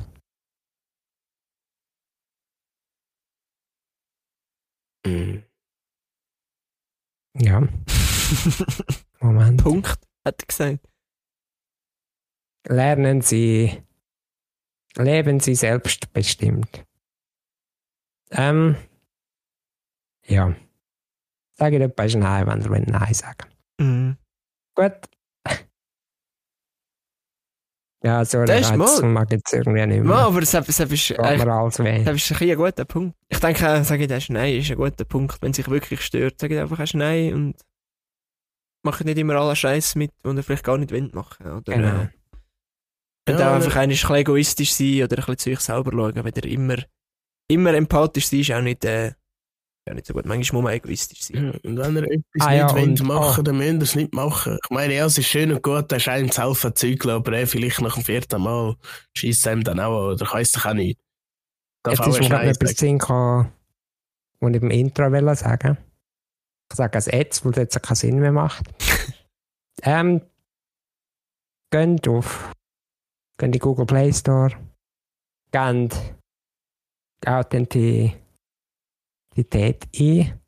Mhm. 5.07 5.45
ja, 7.35 7.61
Moment. 9.21 9.63
Punkt, 9.63 9.99
hat 10.25 10.41
er 10.43 10.47
gesagt. 10.47 10.89
lernen 12.67 13.21
Sie, 13.21 13.83
leben 14.97 15.41
Sie 15.41 15.55
selbstbestimmt. 15.55 16.87
Ähm, 18.31 18.77
ja. 20.27 20.55
Sage 21.57 21.79
dir 21.79 21.85
etwas 21.87 22.15
Nein, 22.15 22.47
wenn 22.47 22.85
ihr 22.85 22.91
Nein 22.93 23.15
sagen 23.15 23.49
Mhm. 23.79 24.17
Gut. 24.77 24.93
Ja, 28.03 28.23
so 28.25 28.45
Das 28.45 28.61
ist 28.61 28.71
Reiz 28.71 29.01
mal- 29.01 29.09
mag 29.09 29.33
jetzt 29.33 29.53
irgendwie 29.53 29.87
nicht 29.87 30.03
mehr. 30.05 30.15
aber 30.17 30.41
das, 30.41 30.51
das, 30.51 30.69
ist, 30.69 30.81
eigentlich- 31.19 31.45
mir 31.45 31.53
alles 31.53 31.79
weh. 31.79 32.05
das 32.05 32.17
ist 32.17 32.33
ein, 32.33 32.39
bisschen 32.39 32.51
ein 32.51 32.57
guter 32.57 32.85
Punkt. 32.85 33.17
Ich 33.29 33.39
denke, 33.41 33.65
äh, 33.67 33.83
sage 33.83 34.03
ich, 34.03 34.09
das 34.09 34.25
ist 34.25 34.31
Nein, 34.31 34.57
ist 34.57 34.71
ein 34.71 34.77
guter 34.77 35.05
Punkt. 35.07 35.41
Wenn 35.41 35.55
sich 35.55 35.69
wirklich 35.71 36.03
stört, 36.03 36.39
sage 36.39 36.55
ich 36.57 36.61
einfach 36.61 36.85
Nein 36.95 37.33
und 37.33 37.57
mache 38.85 39.05
nicht 39.05 39.17
immer 39.17 39.37
alle 39.37 39.57
Scheiß 39.57 39.95
mit, 39.95 40.11
die 40.25 40.29
ihr 40.37 40.43
vielleicht 40.43 40.65
gar 40.65 40.77
nicht 40.77 40.93
wollt 40.93 41.15
machen. 41.15 41.47
Oder, 41.47 41.63
Genau. 41.73 42.01
äh, 42.03 42.09
Ja, 43.33 43.51
auch 43.51 43.55
einfach 43.55 43.77
ein 43.77 43.89
bisschen 43.89 44.15
egoistisch 44.17 44.75
sein 44.75 45.03
oder 45.05 45.17
ein 45.17 45.25
bisschen 45.25 45.39
zu 45.39 45.51
sich 45.51 45.61
selber 45.61 45.91
schauen. 45.93 46.15
Wenn 46.15 46.35
ihr 46.35 46.45
immer, 46.45 46.77
immer 47.49 47.73
empathisch 47.73 48.27
seid, 48.29 48.41
ist 48.41 48.53
auch 48.53 48.61
nicht, 48.61 48.85
äh, 48.85 49.13
ja 49.87 49.95
nicht 49.95 50.07
so 50.07 50.15
gut. 50.15 50.25
Manchmal 50.25 50.63
muss 50.63 50.69
man 50.71 50.77
egoistisch 50.79 51.23
sein. 51.23 51.45
Ja, 51.47 51.71
Und 51.71 51.77
wenn 51.79 51.97
ihr 51.97 52.05
etwas 52.05 52.25
Ah, 52.47 52.53
ja, 52.55 52.65
nicht 52.73 52.75
wollt 52.77 53.01
und- 53.01 53.07
machen 53.09 53.41
oh. 53.41 53.43
dann 53.43 53.57
müsst 53.59 53.73
ihr 53.73 53.83
es 53.83 53.95
nicht 53.97 54.15
machen. 54.15 54.59
Ich 54.63 54.71
meine, 54.71 54.95
ja, 54.95 55.07
es 55.07 55.19
ist 55.19 55.27
schön 55.29 55.53
und 55.53 55.63
gut, 55.63 55.91
da 55.93 55.97
ist 55.97 56.09
einem 56.09 56.31
zu 56.31 56.43
helfen, 56.43 56.75
Zeug, 56.75 57.07
aber 57.07 57.33
eh, 57.33 57.47
vielleicht 57.47 57.81
nach 57.81 57.95
dem 57.95 58.05
vierten 58.05 58.43
Mal 58.43 58.77
schießt 59.17 59.47
einem 59.49 59.63
dann 59.65 59.81
auch 59.81 60.09
an, 60.09 60.15
oder 60.15 60.25
ich 60.25 60.33
weiss 60.33 60.53
doch 60.53 60.67
auch 60.67 60.75
nicht. 60.75 60.99
Darf 61.83 61.99
Jetzt 61.99 62.07
ist 62.09 62.19
mir 62.19 62.25
ein 62.25 62.31
gerade 62.31 62.49
etwas 62.49 62.71
sagen. 62.73 62.99
gekommen, 62.99 63.53
was 64.41 64.51
ich 64.51 64.63
im 64.63 64.71
Intro 64.71 65.13
will 65.13 65.35
sagen 65.37 65.79
Ich 66.71 66.77
sage 66.77 66.99
es 66.99 67.07
jetzt, 67.07 67.45
weil 67.45 67.53
es 67.53 67.59
jetzt 67.59 67.83
keinen 67.83 67.97
Sinn 67.97 68.19
mehr 68.21 68.33
macht. 68.33 68.65
ähm, 69.83 70.23
geht 71.71 72.09
auf 72.09 72.53
geht 73.37 73.47
in 73.47 73.53
die 73.53 73.59
Google 73.59 73.85
Play 73.85 74.13
Store, 74.13 74.53
gebt 79.35 79.55
Authentität 79.55 79.89
ein 79.99 80.41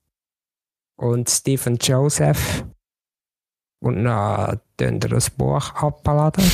und 0.96 1.28
Stephen 1.28 1.76
Joseph 1.76 2.64
und 3.80 4.04
dann 4.04 4.60
könnt 4.76 5.04
ihr 5.04 5.10
das 5.10 5.30
Buch 5.30 5.74
abladen 5.74 6.44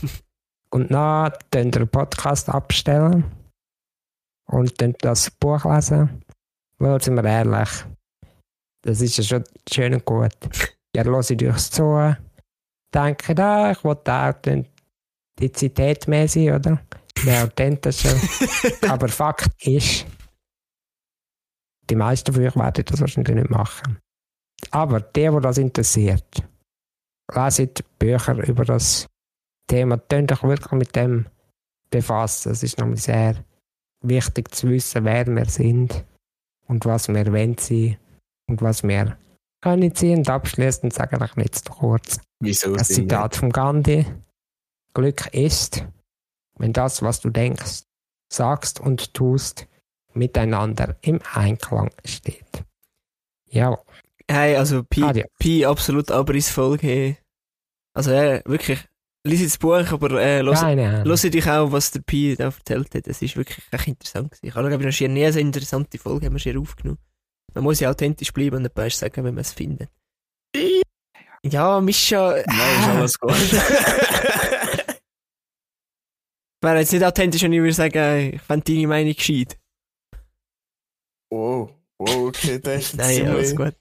und 0.70 0.90
dann 0.90 1.32
könnt 1.50 1.76
ihr 1.76 1.82
einen 1.82 1.88
Podcast 1.88 2.48
abstellen 2.48 3.24
und 4.46 4.80
dann 4.80 4.94
das 5.00 5.30
Buch 5.30 5.64
lesen. 5.64 6.22
Weil, 6.78 7.00
sind 7.02 7.14
wir 7.14 7.24
ehrlich, 7.24 7.70
das 8.82 9.00
ist 9.00 9.16
ja 9.16 9.24
schon 9.24 9.44
schön 9.72 9.94
und 9.94 10.04
gut. 10.04 10.32
Ihr 10.94 11.04
hört 11.04 11.30
euch 11.30 11.70
zu, 11.70 12.14
denkt, 12.94 13.40
ah, 13.40 13.72
ich 13.72 13.82
will 13.82 13.92
auch 13.92 14.34
Authentizität 15.38 16.06
mehr 16.06 16.28
sein, 16.28 16.54
oder? 16.54 16.80
Der 17.24 17.44
authentische. 17.44 18.14
Aber 18.88 19.08
Fakt 19.08 19.50
ist, 19.66 20.06
die 21.90 21.96
meisten 21.96 22.32
von 22.32 22.44
euch 22.44 22.56
werden 22.56 22.84
das 22.84 23.00
wahrscheinlich 23.00 23.34
nicht 23.34 23.50
machen. 23.50 23.98
Aber 24.70 25.00
der, 25.00 25.32
wo 25.32 25.40
das 25.40 25.58
interessiert, 25.58 26.42
leset 27.32 27.84
Bücher 27.98 28.36
über 28.46 28.64
das 28.64 29.06
Thema, 29.68 29.98
könnt 29.98 30.32
euch 30.32 30.42
wirklich 30.42 30.72
mit 30.72 30.96
dem 30.96 31.26
befassen. 31.90 32.52
Es 32.52 32.62
ist 32.62 32.78
nämlich 32.78 33.02
sehr 33.02 33.44
wichtig 34.02 34.54
zu 34.54 34.68
wissen, 34.68 35.04
wer 35.04 35.26
wir 35.26 35.46
sind 35.46 36.04
und 36.68 36.84
was 36.84 37.08
wir 37.08 37.32
wollen 37.32 37.56
sein 37.58 37.96
und 38.48 38.62
was 38.62 38.82
wir 38.82 39.18
können 39.62 39.94
sein. 39.94 40.18
Und 40.18 40.30
abschließend 40.30 40.92
sage 40.92 41.18
ich 41.36 41.52
zu 41.52 41.72
kurz. 41.72 42.20
Wieso 42.40 42.74
Das 42.74 42.88
Zitat 42.88 43.36
von 43.36 43.50
Gandhi. 43.50 44.06
Glück 44.94 45.32
ist, 45.34 45.86
wenn 46.58 46.72
das, 46.72 47.02
was 47.02 47.20
du 47.20 47.30
denkst, 47.30 47.82
sagst 48.32 48.80
und 48.80 49.14
tust, 49.14 49.66
miteinander 50.16 50.96
im 51.02 51.20
Einklang 51.34 51.90
steht. 52.04 52.64
Ja, 53.48 53.78
Hey, 54.28 54.56
also 54.56 54.82
Pi. 54.82 55.24
Pi 55.38 55.64
absolut 55.64 56.10
Abrissfolge. 56.10 57.16
Also 57.94 58.10
äh, 58.10 58.42
wirklich, 58.44 58.80
lies 59.24 59.42
das 59.42 59.56
Buch, 59.58 59.92
aber 59.92 60.20
äh, 60.20 60.40
los, 60.40 60.60
los 61.04 61.22
dich 61.22 61.48
auch, 61.48 61.70
was 61.72 61.92
der 61.92 62.00
Pi 62.00 62.34
da 62.36 62.46
erzählt 62.46 62.94
hat. 62.94 63.06
Das 63.06 63.22
ist 63.22 63.36
wirklich 63.36 63.64
echt 63.70 63.88
interessant. 63.88 64.30
gewesen. 64.32 64.46
Ich 64.46 64.54
habe 64.54 64.68
glaube 64.68 64.82
ich 64.82 64.86
noch 64.86 64.92
schier 64.92 65.08
nie 65.08 65.30
so 65.30 65.38
eine 65.38 65.48
interessante 65.48 65.98
Folge 65.98 66.26
haben 66.26 66.34
wir 66.34 66.40
schier 66.40 66.60
aufgenommen. 66.60 66.98
Man 67.54 67.64
muss 67.64 67.80
ja 67.80 67.90
authentisch 67.90 68.32
bleiben 68.32 68.56
und 68.56 68.64
ein 68.66 68.70
paar 68.70 68.90
sagen, 68.90 69.24
wenn 69.24 69.34
man 69.34 69.42
es 69.42 69.52
findet. 69.52 69.88
Ja, 71.42 71.80
Mischa. 71.80 72.42
Nein, 72.46 72.80
ist 72.80 72.88
alles 72.88 73.18
gut. 73.20 73.32
Wäre 76.62 76.78
jetzt 76.80 76.92
nicht 76.92 77.04
authentisch, 77.04 77.42
wenn 77.42 77.52
ich 77.52 77.60
würde 77.60 77.72
sagen, 77.72 78.34
ich 78.34 78.42
fände 78.42 78.64
deine 78.72 78.88
Meinung 78.88 79.14
gescheit. 79.14 79.56
Wow, 81.30 81.70
wow, 81.98 82.16
okay, 82.28 82.58
das 82.62 82.82
ist 82.84 82.96
Nein, 82.96 83.26
so- 83.26 83.32
alles 83.32 83.56
gut. 83.56 83.74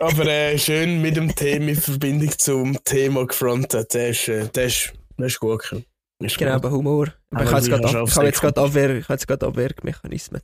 Aber 0.00 0.26
äh, 0.26 0.58
schön 0.58 1.02
mit 1.02 1.16
dem 1.16 1.34
Thema 1.34 1.68
in 1.68 1.76
Verbindung 1.76 2.30
zum 2.38 2.82
Thema 2.84 3.26
gefrontet. 3.26 3.94
Das 3.94 4.10
ist, 4.10 4.28
äh, 4.28 4.48
das 4.52 4.64
ist, 4.72 4.92
das 5.18 5.26
ist 5.32 5.40
gut. 5.40 5.62
Das 6.18 6.32
ist 6.32 6.38
Genau, 6.38 6.54
gut. 6.54 6.64
aber 6.64 6.70
Humor. 6.70 7.12
Aber 7.30 7.44
ich 7.44 7.50
habe 7.50 7.58
jetzt 7.60 7.68
gerade 7.68 7.98
Ab- 8.00 8.10
habe 8.16 8.26
jetzt 8.26 8.40
Abwehr, 8.58 8.88
habe 8.88 8.98
Abwehrmechanismen. 9.46 10.40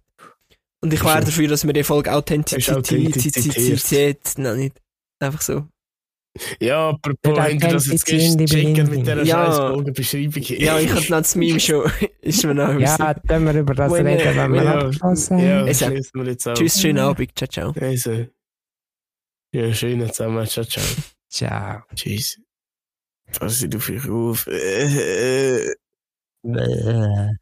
Und 0.82 0.92
ich 0.92 1.02
wäre 1.04 1.20
dafür, 1.24 1.48
dass 1.48 1.64
wir 1.64 1.72
die 1.72 1.84
Folge 1.84 2.12
Authentizität, 2.12 4.38
nicht. 4.56 4.80
Einfach 5.20 5.40
so. 5.40 5.66
Ja, 6.60 6.90
apropos, 6.90 7.38
ihr 7.62 7.68
das 7.68 7.86
jetzt 7.86 8.06
checken 8.06 8.36
mit 8.90 9.00
dieser 9.00 9.22
Ja. 9.22 9.46
scheiß 9.46 9.56
Folgenbeschreibung? 9.58 10.42
Ja, 10.42 10.78
ich 10.80 10.90
hatte 10.90 11.10
noch 11.10 11.18
das 11.18 11.34
Meme 11.36 11.60
schon. 11.60 11.90
Ist 12.22 12.44
mir 12.44 12.54
noch 12.54 12.78
Ja, 12.78 13.14
können 13.14 13.46
wir 13.46 13.60
über 13.60 13.74
das 13.74 13.92
reden, 13.92 14.06
wenn 14.06 14.52
wir 14.52 14.62
ja, 14.62 14.78
abgeschlossen 14.78 15.38
Ja, 15.38 15.58
haben. 15.58 15.68
Es- 15.68 15.78
schließen 15.78 16.20
wir 16.24 16.30
jetzt 16.30 16.46
auch. 16.48 16.54
Tschüss, 16.54 16.80
schönen 16.80 16.98
Abend. 16.98 17.30
Ciao, 17.36 17.48
ciao. 17.48 17.74
Also, 17.80 18.26
ja, 19.52 19.74
schön 19.74 20.06
zusammen. 20.08 20.46
Ciao, 20.46 20.64
ciao. 20.64 20.84
Ciao. 21.28 21.82
Tschüss. 21.96 22.40
Pass 23.38 23.62
auf. 24.08 24.46
Äh, 24.46 25.66
äh, 25.66 25.74
Bäh. 26.44 27.41